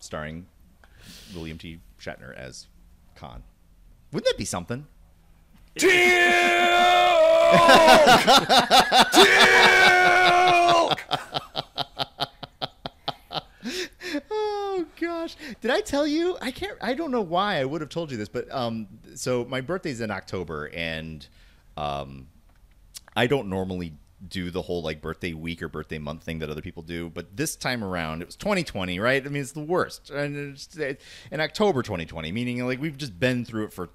Starring 0.00 0.46
William 1.34 1.58
T. 1.58 1.78
Shatner 2.00 2.34
as 2.34 2.66
Khan. 3.14 3.42
Wouldn't 4.12 4.26
that 4.26 4.38
be 4.38 4.44
something? 4.44 4.86
Oh 14.30 14.86
gosh. 15.00 15.36
Did 15.60 15.70
I 15.70 15.80
tell 15.80 16.06
you? 16.06 16.36
I 16.40 16.50
can't 16.50 16.76
I 16.80 16.94
don't 16.94 17.10
know 17.10 17.20
why 17.22 17.56
I 17.56 17.64
would 17.64 17.80
have 17.80 17.90
told 17.90 18.10
you 18.10 18.16
this, 18.16 18.28
but 18.28 18.50
um 18.52 18.86
so 19.14 19.44
my 19.44 19.60
birthday's 19.60 20.00
in 20.00 20.10
October 20.10 20.70
and 20.74 21.26
um 21.76 22.28
I 23.16 23.26
don't 23.26 23.48
normally 23.48 23.94
do 24.28 24.50
the 24.50 24.62
whole 24.62 24.82
like 24.82 25.00
birthday 25.00 25.32
week 25.32 25.62
or 25.62 25.68
birthday 25.68 25.98
month 25.98 26.22
thing 26.22 26.38
that 26.40 26.50
other 26.50 26.62
people 26.62 26.82
do, 26.82 27.10
but 27.10 27.36
this 27.36 27.54
time 27.56 27.84
around 27.84 28.22
it 28.22 28.26
was 28.26 28.36
2020, 28.36 28.98
right? 28.98 29.24
I 29.24 29.28
mean, 29.28 29.42
it's 29.42 29.52
the 29.52 29.60
worst. 29.60 30.10
And 30.10 30.36
it's 30.54 30.76
in 31.30 31.40
October 31.40 31.82
2020, 31.82 32.32
meaning 32.32 32.64
like 32.66 32.80
we've 32.80 32.96
just 32.96 33.18
been 33.18 33.44
through 33.44 33.64
it 33.64 33.72
for 33.72 33.90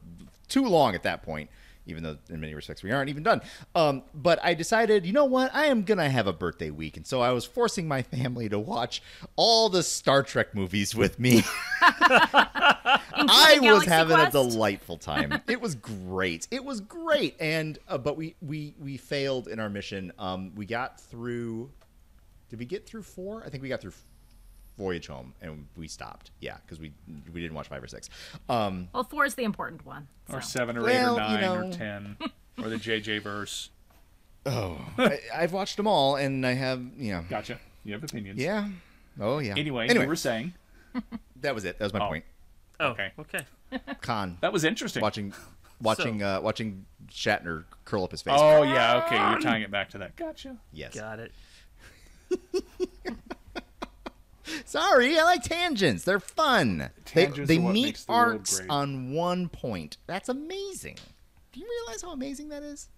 too 0.47 0.65
long 0.65 0.95
at 0.95 1.03
that 1.03 1.23
point. 1.23 1.49
Even 1.85 2.03
though 2.03 2.17
in 2.29 2.39
many 2.39 2.53
respects 2.53 2.83
we 2.83 2.91
aren't 2.91 3.09
even 3.09 3.23
done, 3.23 3.41
um, 3.75 4.03
but 4.13 4.39
I 4.43 4.53
decided, 4.53 5.05
you 5.05 5.13
know 5.13 5.25
what, 5.25 5.49
I 5.53 5.65
am 5.65 5.83
gonna 5.83 6.09
have 6.09 6.27
a 6.27 6.33
birthday 6.33 6.69
week, 6.69 6.95
and 6.97 7.05
so 7.07 7.21
I 7.21 7.31
was 7.31 7.43
forcing 7.45 7.87
my 7.87 8.01
family 8.01 8.47
to 8.49 8.59
watch 8.59 9.01
all 9.35 9.67
the 9.69 9.83
Star 9.83 10.21
Trek 10.23 10.53
movies 10.53 10.95
with 10.95 11.19
me. 11.19 11.43
I 11.81 13.59
was 13.61 13.85
having 13.85 14.15
Quest? 14.17 14.29
a 14.29 14.31
delightful 14.31 14.97
time. 14.97 15.41
it 15.47 15.59
was 15.59 15.75
great. 15.75 16.47
It 16.51 16.63
was 16.63 16.81
great, 16.81 17.35
and 17.39 17.77
uh, 17.87 17.97
but 17.97 18.17
we 18.17 18.35
we 18.41 18.75
we 18.79 18.97
failed 18.97 19.47
in 19.47 19.59
our 19.59 19.69
mission. 19.69 20.11
Um, 20.19 20.53
we 20.55 20.65
got 20.65 20.99
through. 20.99 21.71
Did 22.49 22.59
we 22.59 22.65
get 22.65 22.85
through 22.85 23.03
four? 23.03 23.43
I 23.45 23.49
think 23.49 23.63
we 23.63 23.69
got 23.69 23.81
through 23.81 23.93
Voyage 24.81 25.07
Home, 25.07 25.33
and 25.41 25.67
we 25.77 25.87
stopped. 25.87 26.31
Yeah, 26.39 26.57
because 26.65 26.79
we 26.79 26.91
we 27.33 27.39
didn't 27.39 27.53
watch 27.53 27.67
five 27.67 27.83
or 27.83 27.87
six. 27.87 28.09
Um, 28.49 28.87
Well, 28.93 29.03
four 29.03 29.25
is 29.25 29.35
the 29.35 29.43
important 29.43 29.85
one. 29.85 30.07
Or 30.33 30.41
seven 30.41 30.75
or 30.77 30.81
Well, 30.83 31.19
eight 31.19 31.21
or 31.21 31.31
you 31.31 31.41
nine 31.41 31.57
or 31.69 31.71
ten. 31.71 32.17
Or 32.61 32.67
the 32.69 32.77
JJ 32.77 33.21
verse. 33.21 33.69
oh, 34.47 34.79
I, 34.97 35.19
I've 35.35 35.53
watched 35.53 35.77
them 35.77 35.85
all, 35.87 36.15
and 36.15 36.45
I 36.45 36.53
have 36.53 36.81
you 36.97 37.13
know. 37.13 37.23
Gotcha. 37.29 37.59
You 37.83 37.93
have 37.93 38.03
opinions. 38.03 38.39
Yeah. 38.39 38.69
Oh 39.19 39.37
yeah. 39.39 39.53
Anyway, 39.55 39.87
anyway, 39.87 40.03
you 40.05 40.09
were 40.09 40.15
saying. 40.15 40.53
that 41.41 41.53
was 41.53 41.63
it. 41.65 41.77
That 41.77 41.85
was 41.85 41.93
my 41.93 41.99
Oh. 42.05 42.09
point. 42.09 42.25
Oh, 42.79 42.87
Okay. 42.89 43.11
okay. 43.19 43.45
Con 44.01 44.37
That 44.41 44.51
was 44.51 44.63
interesting. 44.63 45.01
watching 45.01 45.33
watching 45.81 46.23
uh, 46.23 46.41
watching 46.41 46.85
Shatner 47.11 47.65
curl 47.85 48.03
up 48.03 48.11
his 48.11 48.21
face. 48.23 48.33
Oh 48.37 48.63
yeah, 48.63 49.03
okay. 49.05 49.17
You're 49.17 49.39
tying 49.41 49.61
it 49.61 49.69
back 49.71 49.89
to 49.91 49.99
that. 49.99 50.15
Gotcha. 50.15 50.57
yes. 50.73 50.95
Got 50.95 51.19
it. 51.19 51.31
Sorry, 54.65 55.17
I 55.19 55.23
like 55.23 55.43
tangents. 55.43 56.03
They're 56.03 56.19
fun. 56.19 56.89
Tangents 57.05 57.47
they 57.47 57.57
they 57.57 57.59
meet 57.59 57.97
the 58.07 58.13
arcs 58.13 58.61
on 58.69 59.13
one 59.13 59.49
point. 59.49 59.97
That's 60.07 60.29
amazing. 60.29 60.97
Do 61.51 61.59
you 61.59 61.67
realize 61.85 62.01
how 62.01 62.11
amazing 62.11 62.49
that 62.49 62.63
is? 62.63 62.89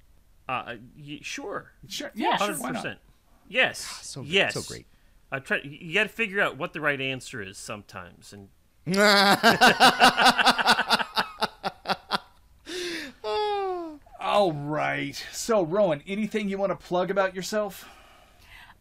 Uh, 0.48 0.76
y- 0.98 1.20
sure. 1.22 1.72
Sure, 1.88 2.12
Yeah, 2.14 2.30
yeah, 2.32 2.38
sure, 2.38 2.46
Hundred 2.48 2.60
why 2.62 2.70
not? 2.72 2.84
percent. 2.84 3.00
Yes. 3.48 3.80
So 3.80 4.22
good, 4.22 4.32
yes. 4.32 4.54
so 4.54 4.62
great. 4.62 4.86
I 5.32 5.40
try. 5.40 5.60
You 5.64 5.94
got 5.94 6.04
to 6.04 6.10
figure 6.10 6.40
out 6.42 6.58
what 6.58 6.74
the 6.74 6.82
right 6.82 7.00
answer 7.02 7.42
is 7.42 7.58
sometimes, 7.58 8.34
and 8.34 8.50
All 14.20 14.52
right. 14.54 15.22
So, 15.32 15.64
Rowan, 15.64 16.02
anything 16.08 16.50
you 16.50 16.58
want 16.58 16.72
to 16.72 16.76
plug 16.88 17.12
about 17.12 17.36
yourself? 17.36 17.88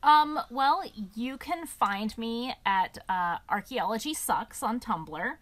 Um, 0.03 0.41
well, 0.51 0.83
you 1.15 1.37
can 1.39 1.67
find 1.67 2.17
me 2.19 2.55
at 2.67 2.99
uh, 3.09 3.39
Archaeology 3.49 4.15
Sucks 4.15 4.63
on 4.63 4.81
Tumblr, 4.81 5.35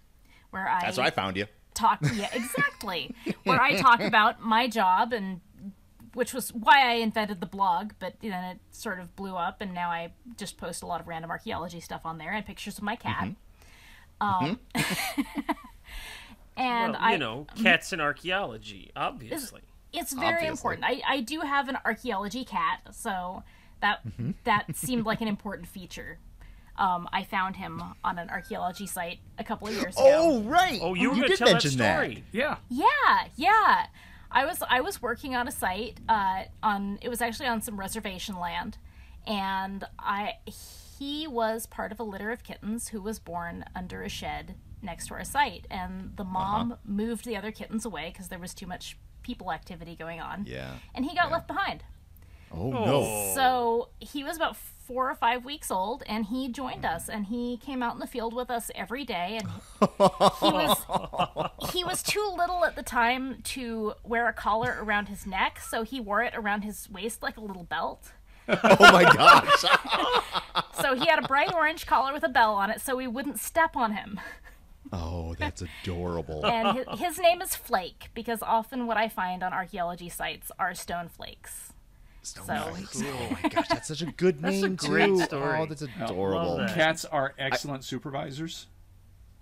where 0.50 0.68
I 0.68 0.80
That's 0.82 0.98
where 0.98 1.06
I 1.06 1.10
found 1.10 1.36
you. 1.36 1.46
talk. 1.74 2.00
Yeah, 2.14 2.28
exactly. 2.32 3.14
where 3.44 3.60
I 3.60 3.76
talk 3.76 4.00
about 4.00 4.42
my 4.42 4.68
job 4.68 5.12
and 5.12 5.40
which 6.14 6.34
was 6.34 6.52
why 6.52 6.90
I 6.90 6.94
invented 6.94 7.40
the 7.40 7.46
blog, 7.46 7.92
but 7.98 8.14
then 8.20 8.32
it 8.44 8.58
sort 8.72 8.98
of 8.98 9.14
blew 9.14 9.36
up, 9.36 9.60
and 9.60 9.72
now 9.72 9.90
I 9.90 10.12
just 10.36 10.56
post 10.56 10.82
a 10.82 10.86
lot 10.86 11.00
of 11.00 11.06
random 11.08 11.30
archaeology 11.30 11.80
stuff 11.80 12.02
on 12.04 12.18
there 12.18 12.32
and 12.32 12.44
pictures 12.44 12.78
of 12.78 12.82
my 12.84 12.96
cat. 12.96 13.28
Um, 14.20 14.58
and 16.56 16.92
well, 16.92 16.96
I, 17.00 17.12
you 17.12 17.18
know, 17.18 17.46
cats 17.62 17.92
and 17.92 18.02
archaeology, 18.02 18.90
obviously. 18.96 19.62
it's 19.92 20.12
very 20.12 20.32
Obviously. 20.34 20.48
important. 20.48 20.84
I, 20.84 21.00
I 21.06 21.20
do 21.20 21.40
have 21.40 21.68
an 21.68 21.78
archaeology 21.84 22.44
cat, 22.44 22.80
so 22.90 23.42
that 23.80 24.00
that 24.44 24.66
seemed 24.76 25.04
like 25.06 25.20
an 25.20 25.28
important 25.28 25.68
feature. 25.68 26.18
Um, 26.76 27.08
I 27.12 27.24
found 27.24 27.56
him 27.56 27.82
on 28.02 28.18
an 28.18 28.30
archaeology 28.30 28.86
site 28.86 29.18
a 29.38 29.44
couple 29.44 29.68
of 29.68 29.74
years 29.74 29.96
ago. 29.96 30.04
Oh 30.06 30.42
right. 30.42 30.78
Oh, 30.82 30.94
you 30.94 31.10
were 31.10 31.16
going 31.16 31.22
to 31.24 31.28
did 31.28 31.38
tell 31.38 31.48
that 31.48 31.52
mention 31.54 31.70
story. 31.72 32.24
Yeah. 32.32 32.56
Yeah, 32.70 33.26
yeah. 33.36 33.86
I 34.30 34.46
was 34.46 34.62
I 34.68 34.80
was 34.80 35.02
working 35.02 35.34
on 35.34 35.48
a 35.48 35.50
site 35.50 35.98
uh, 36.08 36.44
on 36.62 36.98
it 37.02 37.08
was 37.08 37.20
actually 37.20 37.46
on 37.48 37.60
some 37.60 37.78
reservation 37.78 38.38
land, 38.38 38.78
and 39.26 39.84
I 39.98 40.34
he 40.46 41.26
was 41.26 41.66
part 41.66 41.92
of 41.92 41.98
a 42.00 42.02
litter 42.04 42.30
of 42.30 42.44
kittens 42.44 42.88
who 42.88 43.00
was 43.02 43.18
born 43.18 43.64
under 43.74 44.02
a 44.02 44.08
shed 44.08 44.54
next 44.82 45.08
to 45.08 45.14
our 45.14 45.24
site, 45.24 45.66
and 45.70 46.12
the 46.16 46.24
mom 46.24 46.76
moved 46.84 47.24
the 47.24 47.36
other 47.36 47.50
kittens 47.50 47.84
away 47.84 48.10
because 48.12 48.28
there 48.28 48.38
was 48.38 48.54
too 48.54 48.66
much 48.66 48.96
people 49.22 49.52
activity 49.52 49.94
going 49.96 50.20
on. 50.20 50.44
Yeah. 50.46 50.74
and 50.94 51.04
he 51.04 51.14
got 51.14 51.30
left 51.30 51.46
behind. 51.48 51.82
Oh, 52.52 52.72
oh 52.72 52.84
no. 52.84 53.32
So 53.34 53.88
he 54.00 54.24
was 54.24 54.36
about 54.36 54.56
four 54.56 55.08
or 55.08 55.14
five 55.14 55.44
weeks 55.44 55.70
old, 55.70 56.02
and 56.06 56.26
he 56.26 56.48
joined 56.48 56.84
us, 56.84 57.08
and 57.08 57.26
he 57.26 57.58
came 57.58 57.82
out 57.82 57.94
in 57.94 58.00
the 58.00 58.06
field 58.06 58.34
with 58.34 58.50
us 58.50 58.70
every 58.74 59.04
day. 59.04 59.38
And 59.40 59.48
he 59.80 60.50
was 60.50 60.78
he 61.72 61.84
was 61.84 62.02
too 62.02 62.34
little 62.36 62.64
at 62.64 62.76
the 62.76 62.82
time 62.82 63.40
to 63.44 63.94
wear 64.02 64.28
a 64.28 64.32
collar 64.32 64.78
around 64.82 65.06
his 65.06 65.26
neck, 65.26 65.60
so 65.60 65.82
he 65.82 66.00
wore 66.00 66.22
it 66.22 66.34
around 66.34 66.62
his 66.62 66.88
waist 66.90 67.22
like 67.22 67.36
a 67.36 67.40
little 67.40 67.64
belt. 67.64 68.12
Oh 68.48 68.92
my 68.92 69.04
gosh. 69.04 69.64
So 70.80 70.94
he 70.94 71.06
had 71.06 71.22
a 71.22 71.28
bright 71.28 71.52
orange 71.52 71.86
collar 71.86 72.12
with 72.12 72.22
a 72.22 72.28
bell 72.28 72.54
on 72.54 72.70
it, 72.70 72.80
so 72.80 72.96
we 72.96 73.06
wouldn't 73.06 73.38
step 73.38 73.76
on 73.76 73.92
him. 73.92 74.18
Oh, 74.92 75.34
that's 75.38 75.62
adorable. 75.62 76.44
And 76.44 76.78
his, 76.78 76.86
his 76.98 77.18
name 77.18 77.42
is 77.42 77.54
Flake 77.54 78.08
because 78.14 78.42
often 78.42 78.86
what 78.86 78.96
I 78.96 79.08
find 79.08 79.42
on 79.42 79.52
archaeology 79.52 80.08
sites 80.08 80.50
are 80.58 80.74
stone 80.74 81.08
flakes. 81.08 81.74
So 82.22 82.42
Oh 82.48 83.36
my 83.42 83.48
gosh, 83.48 83.68
that's 83.68 83.88
such 83.88 84.02
a 84.02 84.06
good 84.06 84.38
That's 84.42 84.62
a 84.62 84.68
name 84.68 84.76
great 84.76 85.08
too. 85.08 85.22
story. 85.22 85.58
Oh, 85.60 85.66
that's 85.66 85.82
adorable. 85.82 86.56
that. 86.58 86.74
Cats 86.74 87.04
are 87.04 87.34
excellent 87.38 87.84
supervisors. 87.84 88.66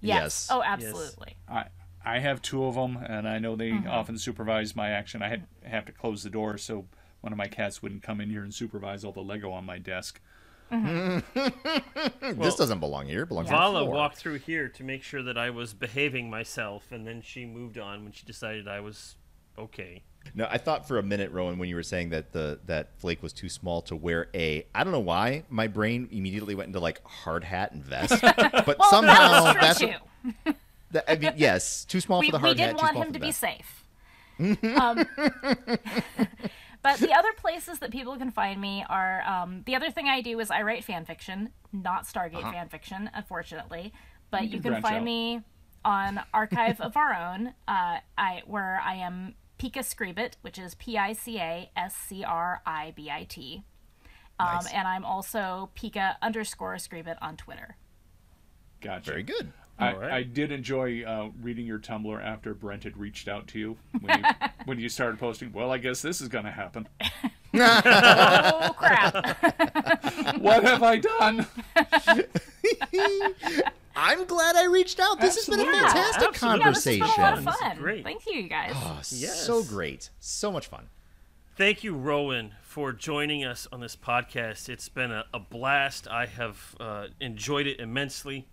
yes. 0.00 0.16
Yes. 0.16 0.48
Oh, 0.50 0.62
absolutely. 0.62 1.36
I 1.48 1.66
I 2.04 2.20
have 2.20 2.40
two 2.40 2.64
of 2.64 2.74
them, 2.76 2.96
and 2.96 3.28
I 3.28 3.38
know 3.38 3.56
they 3.56 3.70
Mm-hmm. 3.70 3.88
often 3.88 4.16
supervise 4.18 4.74
my 4.76 4.90
action. 4.90 5.22
I 5.22 5.28
had 5.28 5.46
have 5.64 5.84
to 5.86 5.92
close 5.92 6.22
the 6.22 6.30
door 6.30 6.56
so 6.56 6.86
one 7.20 7.32
of 7.32 7.36
my 7.36 7.48
cats 7.48 7.82
wouldn't 7.82 8.02
come 8.02 8.20
in 8.20 8.30
here 8.30 8.42
and 8.44 8.54
supervise 8.54 9.04
all 9.04 9.12
the 9.12 9.20
Lego 9.20 9.50
on 9.50 9.64
my 9.66 9.78
desk. 9.78 10.20
this 10.70 12.54
doesn't 12.56 12.80
belong 12.80 13.06
here. 13.06 13.22
It 13.22 13.28
belongs 13.28 13.50
on 13.50 13.56
Vala 13.56 13.80
the 13.80 13.86
floor. 13.86 13.94
walked 13.96 14.16
through 14.18 14.38
here 14.38 14.68
to 14.68 14.84
make 14.84 15.02
sure 15.02 15.22
that 15.22 15.36
I 15.38 15.50
was 15.50 15.74
behaving 15.74 16.30
myself, 16.30 16.92
and 16.92 17.06
then 17.06 17.22
she 17.22 17.44
moved 17.46 17.78
on 17.78 18.04
when 18.04 18.12
she 18.12 18.24
decided 18.26 18.68
I 18.68 18.80
was 18.80 19.16
okay. 19.58 20.02
No, 20.34 20.46
I 20.50 20.58
thought 20.58 20.86
for 20.88 20.98
a 20.98 21.02
minute, 21.02 21.30
Rowan, 21.32 21.58
when 21.58 21.68
you 21.68 21.74
were 21.76 21.82
saying 21.82 22.10
that 22.10 22.32
the 22.32 22.58
that 22.66 22.98
flake 22.98 23.22
was 23.22 23.32
too 23.32 23.48
small 23.48 23.82
to 23.82 23.96
wear 23.96 24.28
a. 24.34 24.66
I 24.74 24.84
don't 24.84 24.92
know 24.92 25.00
why 25.00 25.44
my 25.48 25.66
brain 25.66 26.08
immediately 26.10 26.54
went 26.54 26.68
into 26.68 26.80
like 26.80 27.00
hard 27.06 27.44
hat 27.44 27.72
and 27.72 27.84
vest, 27.84 28.14
but 28.22 28.78
Well, 28.78 28.90
somehow 28.90 29.14
that 29.30 29.42
was 29.42 29.56
that's 29.60 29.78
true 29.80 29.88
what- 29.88 30.34
too. 30.46 30.54
that- 30.92 31.10
I 31.10 31.16
mean, 31.16 31.32
yes, 31.36 31.84
too 31.84 32.00
small 32.00 32.20
we, 32.20 32.26
for 32.30 32.32
the 32.32 32.38
we 32.38 32.42
hard 32.48 32.56
did 32.56 32.62
hat. 32.66 32.78
too 32.78 32.82
want 32.84 32.96
him 32.96 33.12
to 33.12 33.18
be 33.18 33.26
vest. 33.32 33.40
safe. 33.40 33.84
um, 34.80 35.04
but 36.82 37.00
the 37.00 37.12
other 37.12 37.32
places 37.36 37.80
that 37.80 37.90
people 37.90 38.16
can 38.16 38.30
find 38.30 38.60
me 38.60 38.84
are 38.88 39.22
um, 39.22 39.62
the 39.66 39.74
other 39.74 39.90
thing 39.90 40.06
I 40.08 40.20
do 40.20 40.38
is 40.38 40.50
I 40.50 40.62
write 40.62 40.84
fan 40.84 41.04
fiction, 41.04 41.50
not 41.72 42.04
Stargate 42.04 42.36
Uh-huh. 42.36 42.52
fan 42.52 42.68
fiction, 42.68 43.10
unfortunately. 43.14 43.92
But 44.30 44.44
you, 44.44 44.60
can 44.60 44.74
can 44.74 44.82
find 44.82 44.96
out. 44.98 45.04
me 45.04 45.40
on 45.84 46.20
Archive 46.34 46.80
of 46.80 46.96
Our 46.96 47.14
Own, 47.14 47.48
uh, 47.66 47.98
I 48.16 48.42
where 48.46 48.80
I 48.84 48.96
am 48.96 49.34
Pica 49.58 49.80
Scribit, 49.80 50.36
which 50.40 50.58
is 50.58 50.74
P 50.76 50.96
I 50.96 51.12
C 51.12 51.38
A 51.38 51.70
S 51.76 51.94
C 51.94 52.24
R 52.24 52.62
I 52.64 52.92
B 52.96 53.10
I 53.10 53.24
T. 53.28 53.64
Um, 54.40 54.46
Nice. 54.54 54.72
And 54.72 54.86
I'm 54.86 55.04
also 55.04 55.70
Pica 55.74 56.16
underscore 56.22 56.76
Scribit 56.76 57.16
on 57.20 57.36
Twitter. 57.36 57.76
Gotcha. 58.80 59.10
Very 59.10 59.24
good. 59.24 59.52
I, 59.80 59.92
All 59.92 59.98
right. 60.00 60.10
I 60.10 60.22
did 60.24 60.50
enjoy 60.50 61.04
uh, 61.04 61.28
reading 61.40 61.66
your 61.66 61.78
Tumblr 61.78 62.24
after 62.24 62.52
Brent 62.54 62.82
had 62.84 62.96
reached 62.96 63.28
out 63.28 63.46
to 63.48 63.58
you 63.58 63.76
when 64.00 64.18
you, 64.18 64.24
when 64.64 64.78
you 64.80 64.88
started 64.88 65.18
posting. 65.20 65.52
Well, 65.52 65.70
I 65.70 65.78
guess 65.78 66.02
this 66.02 66.20
is 66.20 66.28
going 66.28 66.44
to 66.44 66.50
happen. 66.50 66.88
Oh 67.54 68.74
crap! 68.76 69.14
What 70.38 70.62
have 70.64 70.82
I 70.82 70.98
done? 70.98 71.46
I'm 74.00 74.24
glad 74.26 74.54
I 74.56 74.66
reached 74.66 75.00
out. 75.00 75.20
This 75.20 75.34
has 75.34 75.46
been 75.46 75.60
a 75.60 75.62
Absolutely. 75.64 75.88
fantastic 75.90 76.28
absolutely. 76.28 76.60
yeah, 76.60 76.70
this 76.70 76.84
has 76.84 76.98
conversation. 76.98 77.06
been 77.16 77.24
a 77.24 77.30
lot 77.30 77.38
of 77.38 77.44
fun. 77.60 77.76
great. 77.78 78.04
Thank 78.04 78.26
you, 78.26 78.32
you 78.34 78.48
guys. 78.48 78.72
Oh, 78.76 79.00
Yes. 79.10 79.44
So 79.44 79.62
great. 79.64 80.10
So 80.20 80.52
much 80.52 80.66
fun. 80.68 80.88
Thank 81.56 81.82
you, 81.82 81.94
Rowan, 81.96 82.54
for 82.62 82.92
joining 82.92 83.44
us 83.44 83.66
on 83.72 83.80
this 83.80 83.96
podcast. 83.96 84.68
It's 84.68 84.88
been 84.88 85.10
a, 85.10 85.24
a 85.34 85.40
blast. 85.40 86.06
I 86.06 86.26
have 86.26 86.76
uh, 86.78 87.06
enjoyed 87.20 87.66
it 87.66 87.80
immensely. 87.80 88.46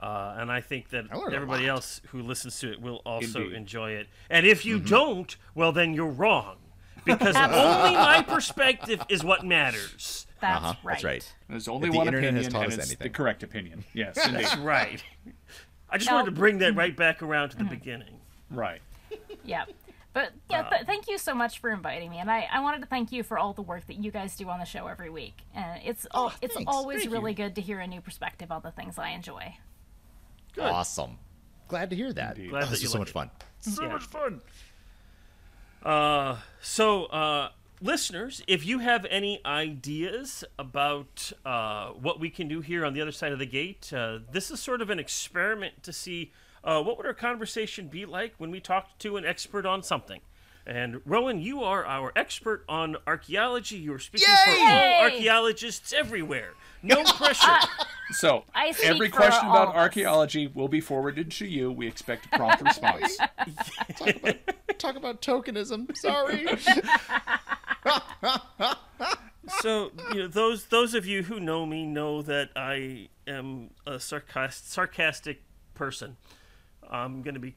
Uh, 0.00 0.36
and 0.38 0.50
I 0.50 0.60
think 0.60 0.90
that 0.90 1.06
I 1.12 1.32
everybody 1.34 1.66
else 1.68 2.00
who 2.08 2.22
listens 2.22 2.58
to 2.60 2.70
it 2.72 2.80
will 2.80 3.00
also 3.06 3.40
Indeed. 3.42 3.56
enjoy 3.56 3.90
it. 3.92 4.08
And 4.30 4.46
if 4.46 4.64
you 4.64 4.78
Mm-hmm. 4.78 4.86
don't, 4.88 5.36
well, 5.54 5.72
then 5.72 5.94
you're 5.94 6.06
wrong. 6.10 6.56
Because 7.04 7.34
only 7.36 7.94
my 7.96 8.24
perspective 8.26 9.00
is 9.08 9.24
what 9.24 9.44
matters. 9.44 10.26
That's 10.40 10.64
Uh-huh, 10.64 10.74
right. 10.84 10.92
that's 10.94 11.04
right. 11.04 11.34
There's 11.48 11.68
only 11.68 11.88
If 11.88 11.92
the 11.92 11.98
one 11.98 12.06
internet 12.08 12.34
has 12.34 12.46
opinion, 12.46 12.52
taught 12.62 12.72
and 12.72 12.80
us 12.82 12.90
it's 12.92 13.02
the 13.02 13.10
correct 13.10 13.42
opinion. 13.42 13.84
Yes, 13.92 14.16
indeed. 14.24 14.44
That's 14.44 14.56
right. 14.58 15.02
I 15.90 15.98
just 15.98 16.08
Now- 16.10 16.16
wanted 16.16 16.26
to 16.34 16.36
bring 16.36 16.58
that 16.58 16.74
right 16.74 16.94
back 17.04 17.22
around 17.22 17.50
to 17.50 17.56
the 17.56 17.64
beginning. 17.64 18.20
right. 18.50 18.80
Yeah. 19.44 19.64
But 20.14 20.32
yeah, 20.50 20.68
th- 20.68 20.82
thank 20.86 21.06
you 21.08 21.16
so 21.18 21.34
much 21.34 21.60
for 21.60 21.70
inviting 21.70 22.10
me, 22.10 22.18
and 22.18 22.30
I, 22.30 22.48
I 22.50 22.60
wanted 22.60 22.80
to 22.80 22.86
thank 22.86 23.12
you 23.12 23.22
for 23.22 23.38
all 23.38 23.52
the 23.52 23.62
work 23.62 23.86
that 23.86 24.02
you 24.02 24.10
guys 24.10 24.36
do 24.36 24.48
on 24.48 24.58
the 24.58 24.64
show 24.64 24.86
every 24.86 25.10
week. 25.10 25.42
And 25.54 25.80
it's 25.84 26.06
al- 26.14 26.32
it's 26.42 26.54
thanks. 26.54 26.72
always 26.72 27.00
Thank 27.02 27.12
really 27.12 27.32
you. 27.32 27.36
good 27.36 27.54
to 27.56 27.60
hear 27.60 27.78
a 27.78 27.86
new 27.86 28.00
perspective 28.00 28.50
on 28.50 28.62
the 28.62 28.70
things 28.72 28.98
I 28.98 29.10
enjoy. 29.10 29.54
Awesome. 30.60 31.18
Glad 31.68 31.90
to 31.90 31.96
hear 31.96 32.12
that. 32.14 32.36
Indeed. 32.36 32.50
Glad 32.50 32.62
Oh, 32.62 32.64
that 32.66 32.70
this 32.72 32.80
you 32.82 32.86
is 32.86 32.92
so 32.92 32.98
much 32.98 33.10
it. 33.10 33.12
fun. 33.12 33.30
so 33.60 33.88
much 33.88 34.04
fun. 34.06 34.40
Uh, 35.84 36.36
so, 36.60 37.04
uh, 37.06 37.50
listeners, 37.80 38.42
if 38.46 38.66
you 38.66 38.78
have 38.80 39.06
any 39.10 39.40
ideas 39.44 40.44
about 40.58 41.32
uh, 41.44 41.88
what 41.90 42.20
we 42.20 42.30
can 42.30 42.48
do 42.48 42.60
here 42.60 42.84
on 42.84 42.94
the 42.94 43.00
other 43.00 43.12
side 43.12 43.32
of 43.32 43.38
the 43.38 43.46
gate, 43.46 43.92
uh, 43.92 44.18
this 44.32 44.50
is 44.50 44.60
sort 44.60 44.80
of 44.82 44.90
an 44.90 44.98
experiment 44.98 45.82
to 45.82 45.92
see 45.92 46.32
uh, 46.64 46.82
what 46.82 46.96
would 46.96 47.06
our 47.06 47.14
conversation 47.14 47.88
be 47.88 48.04
like 48.04 48.34
when 48.38 48.50
we 48.50 48.60
talked 48.60 48.98
to 49.00 49.16
an 49.16 49.24
expert 49.24 49.64
on 49.64 49.82
something. 49.82 50.20
And 50.66 51.00
Rowan, 51.06 51.40
you 51.40 51.62
are 51.62 51.86
our 51.86 52.12
expert 52.14 52.64
on 52.68 52.96
archaeology. 53.06 53.76
You're 53.76 53.98
speaking 53.98 54.28
for 54.44 54.50
Yay! 54.50 54.60
all 54.60 54.68
Yay! 54.68 54.98
archaeologists 55.00 55.94
everywhere. 55.94 56.52
No 56.82 57.02
pressure. 57.04 57.46
So, 58.10 58.44
I 58.54 58.72
every 58.82 59.10
question 59.10 59.46
about 59.46 59.74
archaeology 59.74 60.46
will 60.46 60.68
be 60.68 60.80
forwarded 60.80 61.30
to 61.32 61.46
you. 61.46 61.70
We 61.70 61.86
expect 61.86 62.24
a 62.24 62.38
prompt 62.38 62.62
response. 62.62 63.18
Talk 63.98 64.16
about, 64.16 64.36
talk 64.78 64.96
about 64.96 65.20
tokenism. 65.20 65.94
Sorry. 65.94 66.46
so 69.60 69.90
you 70.12 70.20
know 70.20 70.26
those 70.26 70.64
those 70.66 70.94
of 70.94 71.04
you 71.04 71.22
who 71.22 71.38
know 71.38 71.66
me 71.66 71.84
know 71.84 72.22
that 72.22 72.48
I 72.56 73.08
am 73.26 73.72
a 73.86 73.92
sarcast, 73.96 74.68
sarcastic 74.68 75.42
person. 75.74 76.16
I'm 76.90 77.20
gonna 77.20 77.40
be, 77.40 77.56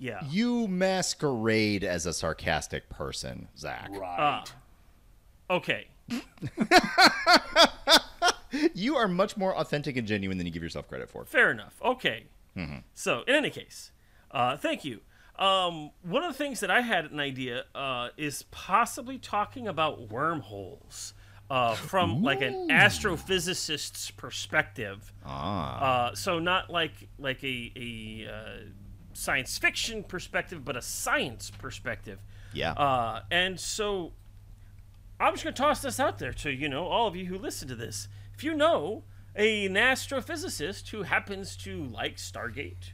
yeah. 0.00 0.22
you 0.28 0.66
masquerade 0.66 1.84
as 1.84 2.04
a 2.04 2.12
sarcastic 2.12 2.88
person, 2.90 3.46
Zach. 3.56 3.90
Right. 3.92 4.16
Ah. 4.18 4.44
Okay. 5.50 5.86
You 8.74 8.96
are 8.96 9.08
much 9.08 9.36
more 9.36 9.56
authentic 9.56 9.96
and 9.96 10.06
genuine 10.06 10.38
than 10.38 10.46
you 10.46 10.52
give 10.52 10.62
yourself 10.62 10.88
credit 10.88 11.08
for. 11.10 11.24
Fair 11.24 11.50
enough. 11.50 11.74
Okay. 11.82 12.24
So, 12.94 13.22
in 13.26 13.34
any 13.34 13.50
case, 13.50 13.90
uh, 14.30 14.56
thank 14.56 14.84
you. 14.84 15.00
Um, 15.38 15.90
one 16.02 16.22
of 16.22 16.32
the 16.32 16.38
things 16.38 16.60
that 16.60 16.70
I 16.70 16.82
had 16.82 17.06
an 17.06 17.18
idea 17.18 17.64
uh, 17.74 18.10
is 18.16 18.44
possibly 18.52 19.18
talking 19.18 19.66
about 19.66 20.08
wormholes 20.10 21.14
uh, 21.50 21.74
from 21.74 22.22
like 22.22 22.40
an 22.40 22.68
astrophysicist's 22.70 24.12
perspective. 24.12 25.12
Ah. 25.26 26.10
Uh, 26.10 26.14
so 26.14 26.38
not 26.38 26.70
like 26.70 27.08
like 27.18 27.42
a, 27.42 27.72
a 27.76 28.28
uh, 28.32 28.60
science 29.12 29.58
fiction 29.58 30.04
perspective, 30.04 30.64
but 30.64 30.76
a 30.76 30.82
science 30.82 31.50
perspective. 31.50 32.20
Yeah. 32.52 32.72
Uh, 32.72 33.22
and 33.30 33.58
so 33.58 34.12
I'm 35.18 35.32
just 35.32 35.44
going 35.44 35.54
to 35.54 35.62
toss 35.62 35.82
this 35.82 36.00
out 36.00 36.18
there 36.18 36.32
to, 36.32 36.50
you 36.50 36.68
know, 36.68 36.86
all 36.86 37.06
of 37.06 37.16
you 37.16 37.26
who 37.26 37.38
listen 37.38 37.68
to 37.68 37.74
this. 37.74 38.08
If 38.36 38.44
you 38.44 38.54
know 38.54 39.04
a, 39.36 39.66
an 39.66 39.74
astrophysicist 39.74 40.88
who 40.90 41.02
happens 41.02 41.56
to 41.58 41.84
like 41.84 42.16
Stargate, 42.16 42.92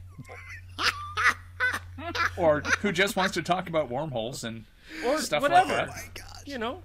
or 2.37 2.61
who 2.81 2.91
just 2.91 3.15
wants 3.15 3.33
to 3.35 3.41
talk 3.41 3.67
about 3.69 3.89
wormholes 3.89 4.43
and 4.43 4.65
or 5.05 5.19
stuff 5.19 5.41
whatever, 5.41 5.87
like 5.87 6.15
that. 6.15 6.43
you 6.45 6.57
know, 6.57 6.81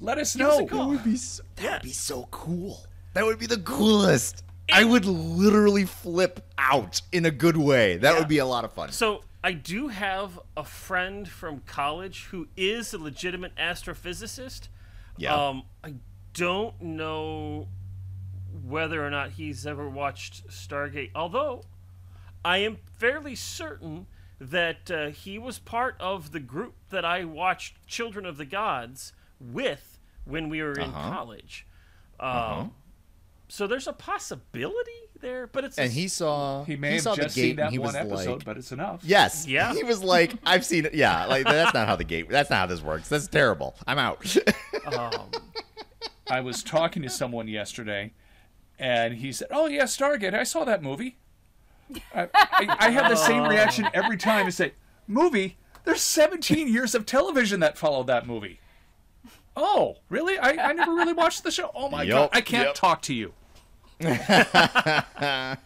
Let 0.00 0.18
us 0.18 0.34
Give 0.36 0.46
us 0.46 0.58
a 0.58 0.64
know. 0.74 0.98
be 0.98 1.16
so, 1.16 1.42
Yeah. 1.58 1.70
that'd 1.70 1.82
be 1.82 1.92
so 1.92 2.28
cool. 2.30 2.80
That 3.14 3.24
would 3.24 3.38
be 3.38 3.46
the 3.46 3.58
coolest. 3.58 4.44
I 4.70 4.84
would 4.84 5.06
literally 5.06 5.86
flip 5.86 6.40
out 6.58 7.00
in 7.10 7.24
a 7.24 7.30
good 7.30 7.56
way. 7.56 7.96
That 7.96 8.18
would 8.18 8.28
be 8.28 8.38
a 8.38 8.44
lot 8.46 8.64
of 8.64 8.72
fun. 8.72 8.92
So 8.92 9.24
I 9.42 9.52
do 9.52 9.88
have 9.88 10.38
a 10.56 10.64
friend 10.64 11.26
from 11.26 11.60
college 11.66 12.24
who 12.26 12.48
is 12.56 12.92
a 12.92 12.98
legitimate 12.98 13.56
astrophysicist. 13.56 14.68
Yeah. 15.16 15.34
Um, 15.34 15.62
I 15.82 15.94
don't 16.34 16.80
know 16.82 17.68
whether 18.66 19.04
or 19.04 19.10
not 19.10 19.30
he's 19.32 19.66
ever 19.66 19.88
watched 19.88 20.46
Stargate, 20.48 21.10
although 21.14 21.62
I 22.44 22.58
am 22.58 22.78
fairly 22.98 23.34
certain 23.34 24.06
that 24.40 24.90
uh, 24.90 25.08
he 25.08 25.38
was 25.38 25.58
part 25.58 25.96
of 26.00 26.32
the 26.32 26.40
group 26.40 26.74
that 26.90 27.04
I 27.04 27.24
watched 27.24 27.86
Children 27.86 28.24
of 28.26 28.36
the 28.36 28.44
Gods 28.44 29.12
with 29.40 29.98
when 30.24 30.48
we 30.48 30.62
were 30.62 30.72
in 30.74 30.90
Uh-huh. 30.90 31.10
college. 31.10 31.66
Um, 32.20 32.72
So 33.48 33.66
there's 33.66 33.86
a 33.88 33.92
possibility 33.94 34.90
there, 35.20 35.46
but 35.46 35.64
it's 35.64 35.78
a 35.78 35.82
and 35.82 35.92
he 35.92 36.06
saw 36.06 36.64
He 36.64 36.76
may 36.76 36.98
saw 36.98 37.10
have 37.10 37.16
the 37.18 37.22
just 37.24 37.36
gate 37.36 37.42
seen 37.42 37.50
and 37.50 37.58
that 37.60 37.70
he 37.72 37.78
one 37.78 37.86
was 37.86 37.94
episode, 37.96 38.32
like, 38.36 38.44
but 38.44 38.56
it's 38.58 38.72
enough. 38.72 39.00
Yes. 39.02 39.46
Yeah. 39.48 39.72
He 39.74 39.82
was 39.84 40.02
like, 40.02 40.34
I've 40.44 40.64
seen 40.66 40.84
it. 40.84 40.94
Yeah. 40.94 41.24
Like 41.26 41.44
that's 41.44 41.72
not 41.74 41.88
how 41.88 41.96
the 41.96 42.04
gate. 42.04 42.28
That's 42.28 42.50
not 42.50 42.56
how 42.60 42.66
this 42.66 42.82
works. 42.82 43.08
That's 43.08 43.26
terrible. 43.26 43.74
I'm 43.86 43.98
out. 43.98 44.36
um, 44.86 45.30
I 46.30 46.40
was 46.40 46.62
talking 46.62 47.02
to 47.02 47.08
someone 47.08 47.48
yesterday, 47.48 48.12
and 48.78 49.14
he 49.14 49.32
said, 49.32 49.48
"Oh 49.50 49.66
yeah, 49.66 49.84
Stargate. 49.84 50.34
I 50.34 50.44
saw 50.44 50.64
that 50.64 50.82
movie." 50.82 51.16
I, 52.14 52.28
I, 52.34 52.76
I 52.80 52.90
had 52.90 53.10
the 53.10 53.16
same 53.16 53.44
reaction 53.44 53.88
every 53.94 54.16
time. 54.18 54.46
I 54.46 54.50
say, 54.50 54.72
"Movie? 55.06 55.56
There's 55.84 56.02
17 56.02 56.68
years 56.72 56.94
of 56.94 57.06
television 57.06 57.60
that 57.60 57.78
followed 57.78 58.06
that 58.08 58.26
movie." 58.26 58.60
Oh, 59.56 59.96
really? 60.08 60.38
I, 60.38 60.70
I 60.70 60.72
never 60.72 60.94
really 60.94 61.12
watched 61.14 61.42
the 61.42 61.50
show. 61.50 61.70
Oh 61.74 61.88
my 61.88 62.06
god, 62.06 62.30
I 62.32 62.40
can't 62.40 62.66
yep. 62.68 62.74
talk 62.74 63.02
to 63.02 63.14
you. 63.14 63.32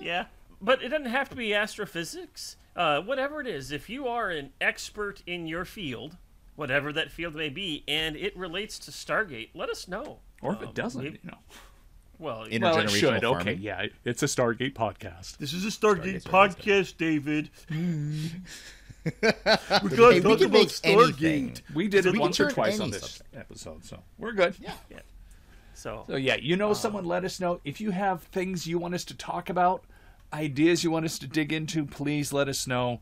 Yeah, 0.00 0.26
but 0.60 0.82
it 0.82 0.90
doesn't 0.90 1.06
have 1.06 1.28
to 1.30 1.36
be 1.36 1.52
astrophysics. 1.54 2.56
Uh, 2.76 3.00
whatever 3.00 3.40
it 3.40 3.46
is, 3.46 3.72
if 3.72 3.88
you 3.88 4.06
are 4.06 4.30
an 4.30 4.52
expert 4.60 5.22
in 5.26 5.46
your 5.46 5.64
field, 5.64 6.16
whatever 6.54 6.92
that 6.92 7.10
field 7.10 7.34
may 7.34 7.48
be, 7.48 7.82
and 7.88 8.14
it 8.14 8.36
relates 8.36 8.78
to 8.80 8.90
Stargate, 8.90 9.48
let 9.54 9.68
us 9.70 9.88
know. 9.88 10.18
Or 10.42 10.52
if 10.52 10.58
Um, 10.58 10.64
it 10.68 10.74
doesn't, 10.74 11.02
we- 11.02 11.10
you 11.10 11.18
know. 11.24 11.38
Well, 12.18 12.44
In- 12.44 12.62
Well, 12.62 12.78
it 12.78 12.86
Intergenerational 12.86 12.90
should. 13.20 13.24
Okay, 13.24 13.54
yeah, 13.54 13.86
it's 14.04 14.22
a 14.22 14.26
Stargate 14.26 14.74
podcast. 14.74 15.36
this 15.38 15.52
is 15.52 15.64
a 15.64 15.68
Stargate, 15.68 16.22
Stargate, 16.22 16.56
Stargate, 16.56 16.56
podcast, 16.56 16.96
David. 16.96 17.50
we 17.70 19.10
Hey, 19.10 19.32
gotta 19.96 20.14
we 20.14 20.20
talk 20.20 20.38
can 20.38 20.46
about 20.46 20.52
make 20.52 20.68
Stargate. 20.68 20.84
anything. 20.84 21.56
We 21.74 21.88
did 21.88 22.06
it 22.06 22.12
we 22.12 22.18
once 22.18 22.40
or 22.40 22.50
twice 22.50 22.80
on 22.80 22.90
this 22.90 23.02
subject. 23.02 23.36
episode, 23.36 23.84
so 23.84 24.02
we're 24.18 24.32
good. 24.32 24.54
Yeah. 24.60 24.72
So, 25.74 26.04
So 26.08 26.16
yeah, 26.16 26.36
you 26.40 26.56
know 26.56 26.70
uh, 26.70 26.74
someone, 26.74 27.04
let 27.04 27.24
us 27.24 27.38
know. 27.38 27.60
If 27.64 27.80
you 27.80 27.90
have 27.92 28.22
things 28.24 28.66
you 28.66 28.78
want 28.78 28.94
us 28.94 29.04
to 29.04 29.14
talk 29.16 29.48
about, 29.50 29.84
ideas 30.32 30.82
you 30.82 30.90
want 30.90 31.04
us 31.04 31.18
to 31.20 31.26
dig 31.26 31.52
into, 31.52 31.84
please 31.84 32.32
let 32.32 32.48
us 32.48 32.66
know. 32.66 33.00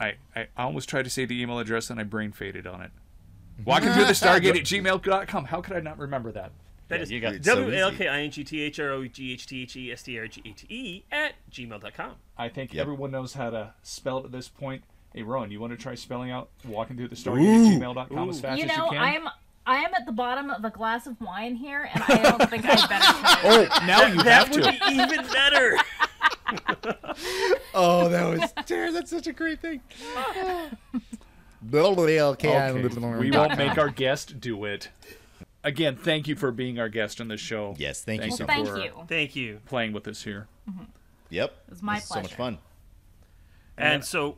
I, 0.00 0.14
I 0.34 0.48
almost 0.56 0.88
tried 0.88 1.04
to 1.04 1.10
say 1.10 1.24
the 1.26 1.40
email 1.40 1.58
address 1.58 1.88
and 1.90 2.00
I 2.00 2.02
brain 2.04 2.32
faded 2.32 2.66
on 2.66 2.80
it. 2.80 2.90
Walking 3.64 3.92
through 3.92 4.06
the 4.06 4.12
Stargate 4.14 4.56
at 4.56 4.64
gmail.com. 4.64 5.44
How 5.44 5.60
could 5.60 5.76
I 5.76 5.80
not 5.80 5.98
remember 5.98 6.32
that? 6.32 6.50
That 6.92 6.98
Yeah, 6.98 7.02
is 7.02 7.10
you 7.10 7.20
got 7.20 7.34
It's 7.34 7.46
W 7.46 7.74
A 7.74 7.78
L 7.80 7.92
K 7.92 8.06
I 8.08 8.20
N 8.20 8.30
G 8.30 8.44
T 8.44 8.60
H 8.62 8.78
R 8.80 8.90
O 8.90 9.06
G 9.06 9.32
H 9.32 9.46
T 9.46 9.62
H 9.62 9.76
E 9.76 9.90
S 9.92 10.02
T 10.02 10.18
R 10.18 10.26
G 10.28 10.40
A 10.44 10.50
T 10.52 10.66
E 10.68 11.04
at 11.10 11.34
gmail.com. 11.50 12.12
I 12.38 12.48
think 12.48 12.72
Yep. 12.74 12.82
everyone 12.82 13.10
knows 13.10 13.34
how 13.34 13.50
to 13.50 13.74
spell 13.82 14.18
it 14.18 14.26
at 14.26 14.32
this 14.32 14.48
point. 14.48 14.84
Hey, 15.14 15.22
Rowan, 15.22 15.50
you 15.50 15.60
want 15.60 15.72
to 15.72 15.76
try 15.76 15.94
spelling 15.94 16.30
out 16.30 16.48
walking 16.64 16.96
through 16.96 17.08
the 17.08 17.16
Stargate 17.16 17.72
at 17.74 17.80
gmail.com 17.80 18.30
as 18.30 18.40
fast 18.40 18.58
You 18.58 18.64
as 18.68 18.76
you 18.76 18.84
can? 18.90 18.98
I'm 18.98 19.28
I 19.64 19.76
am 19.76 19.94
at 19.94 20.06
the 20.06 20.12
bottom 20.12 20.50
of 20.50 20.64
a 20.64 20.70
glass 20.70 21.06
of 21.06 21.20
wine 21.20 21.54
here, 21.54 21.88
and 21.94 22.02
I 22.08 22.16
don't 22.22 22.50
think 22.50 22.64
I 22.64 22.74
better 22.74 22.88
try. 22.88 23.40
Oh, 23.44 23.86
now 23.86 24.06
you 24.06 24.22
That 24.24 24.48
have 24.48 24.50
would 24.56 24.64
to. 24.64 24.72
be 24.72 24.94
even 24.94 25.24
better. 25.32 25.78
Oh, 27.74 28.08
that 28.08 28.24
was 28.28 28.52
terrible. 28.66 28.94
That's 28.94 29.10
such 29.10 29.26
a 29.26 29.32
great 29.32 29.60
thing. 29.62 29.80
okay, 30.30 30.68
Okay, 31.72 32.82
we 33.18 33.30
won't 33.30 33.56
make 33.56 33.78
our 33.78 33.88
guest 33.88 34.40
do 34.40 34.64
it. 34.64 34.90
Again, 35.64 35.96
thank 35.96 36.26
you 36.26 36.34
for 36.34 36.50
being 36.50 36.78
our 36.80 36.88
guest 36.88 37.20
on 37.20 37.28
the 37.28 37.36
show. 37.36 37.74
Yes, 37.78 38.02
thank 38.02 38.22
you 38.22 38.28
Thank 38.30 38.38
so 38.38 38.46
Thank 38.46 38.68
for 38.68 38.78
you. 38.78 38.92
Thank 39.06 39.36
you. 39.36 39.60
playing 39.66 39.92
with 39.92 40.08
us 40.08 40.22
here. 40.22 40.48
Yep. 41.30 41.50
It 41.66 41.70
was 41.70 41.82
my 41.82 41.94
pleasure. 41.94 42.06
so 42.06 42.14
much 42.16 42.22
pleasure. 42.24 42.36
fun. 42.36 42.58
And 43.78 44.04
so, 44.04 44.36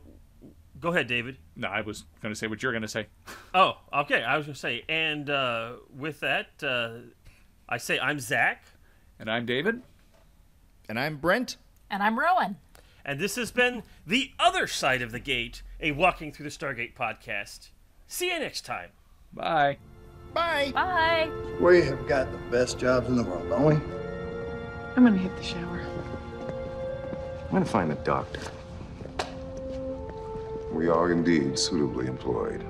go 0.79 0.89
ahead, 0.89 1.07
David. 1.07 1.37
No, 1.55 1.67
I 1.67 1.81
was 1.81 2.03
going 2.21 2.33
to 2.33 2.37
say 2.39 2.47
what 2.47 2.61
you're 2.63 2.71
going 2.71 2.83
to 2.83 2.87
say. 2.87 3.07
Oh, 3.53 3.77
okay. 3.93 4.23
I 4.23 4.37
was 4.37 4.45
going 4.45 4.53
to 4.53 4.59
say, 4.59 4.83
and 4.87 5.29
uh, 5.29 5.73
with 5.97 6.19
that, 6.21 6.47
uh, 6.63 6.99
I 7.67 7.77
say 7.77 7.99
I'm 7.99 8.19
Zach, 8.19 8.63
And 9.19 9.29
I'm 9.29 9.45
David. 9.45 9.81
And 10.87 10.99
I'm 10.99 11.17
Brent. 11.17 11.57
And 11.89 12.03
I'm 12.03 12.19
Rowan. 12.19 12.57
and 13.03 13.19
this 13.19 13.35
has 13.35 13.51
been 13.51 13.81
The 14.05 14.31
Other 14.39 14.67
Side 14.67 15.01
of 15.01 15.11
the 15.11 15.19
Gate, 15.19 15.63
a 15.81 15.91
Walking 15.91 16.31
Through 16.31 16.49
the 16.49 16.55
Stargate 16.55 16.93
podcast. 16.95 17.69
See 18.07 18.31
you 18.31 18.39
next 18.39 18.61
time. 18.65 18.89
Bye. 19.33 19.77
Bye. 20.35 20.71
Bye. 20.73 21.31
We 21.61 21.81
have 21.83 22.05
got 22.09 22.29
the 22.29 22.37
best 22.51 22.77
jobs 22.77 23.07
in 23.07 23.15
the 23.15 23.23
world, 23.23 23.47
don't 23.49 23.63
we? 23.63 23.75
I'm 24.97 25.05
gonna 25.05 25.17
hit 25.17 25.35
the 25.37 25.43
shower. 25.43 25.81
I'm 27.45 27.51
gonna 27.51 27.63
find 27.65 27.89
the 27.89 27.95
doctor. 27.95 28.41
We 30.73 30.89
are 30.89 31.13
indeed 31.13 31.57
suitably 31.57 32.07
employed. 32.07 32.65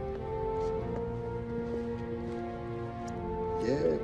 Yeah, 3.63 3.97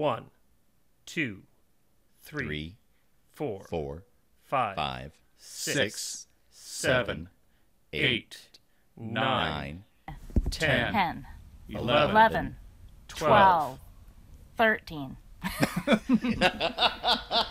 One, 0.00 0.30
two, 1.04 1.42
three, 2.22 2.46
Three, 2.46 2.76
four, 3.32 3.64
four, 3.68 4.04
five, 4.46 4.74
five, 4.74 5.12
six, 5.36 5.76
six, 5.76 6.26
seven, 6.50 7.28
eight, 7.92 8.48
nine, 8.96 9.84
nine, 10.08 10.16
ten, 10.48 10.92
10, 10.94 11.26
eleven, 11.68 12.10
11, 12.16 12.56
twelve. 13.08 13.78
12, 14.56 14.58
13. 14.86 15.16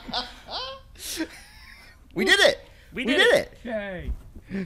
We 2.15 2.26
did 2.26 2.39
it. 2.39 2.59
We 2.91 3.05
We 3.05 3.13
did 3.13 3.17
did 3.17 3.35
it. 3.35 3.53
it. 3.63 3.67
Yay. 3.67 4.11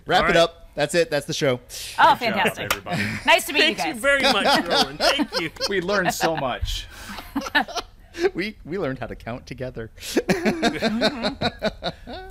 Wrap 0.05 0.23
All 0.23 0.29
it 0.29 0.29
right. 0.29 0.37
up. 0.37 0.69
That's 0.75 0.95
it. 0.95 1.11
That's 1.11 1.25
the 1.25 1.33
show. 1.33 1.59
Oh, 1.99 2.15
Good 2.17 2.19
job, 2.19 2.19
fantastic. 2.19 2.73
everybody. 2.73 3.03
Nice 3.25 3.45
to 3.47 3.53
meet 3.53 3.67
you 3.67 3.75
guys. 3.75 3.83
Thank 3.83 3.95
you 3.95 4.01
very 4.01 4.21
much, 4.23 4.65
Rowan. 4.67 4.97
Thank 4.97 5.39
you. 5.41 5.51
we 5.69 5.81
learned 5.81 6.13
so 6.13 6.35
much. 6.37 6.87
we 8.33 8.57
we 8.65 8.77
learned 8.77 8.99
how 8.99 9.07
to 9.07 9.15
count 9.15 9.45
together. 9.45 9.91
mm-hmm. 9.97 11.39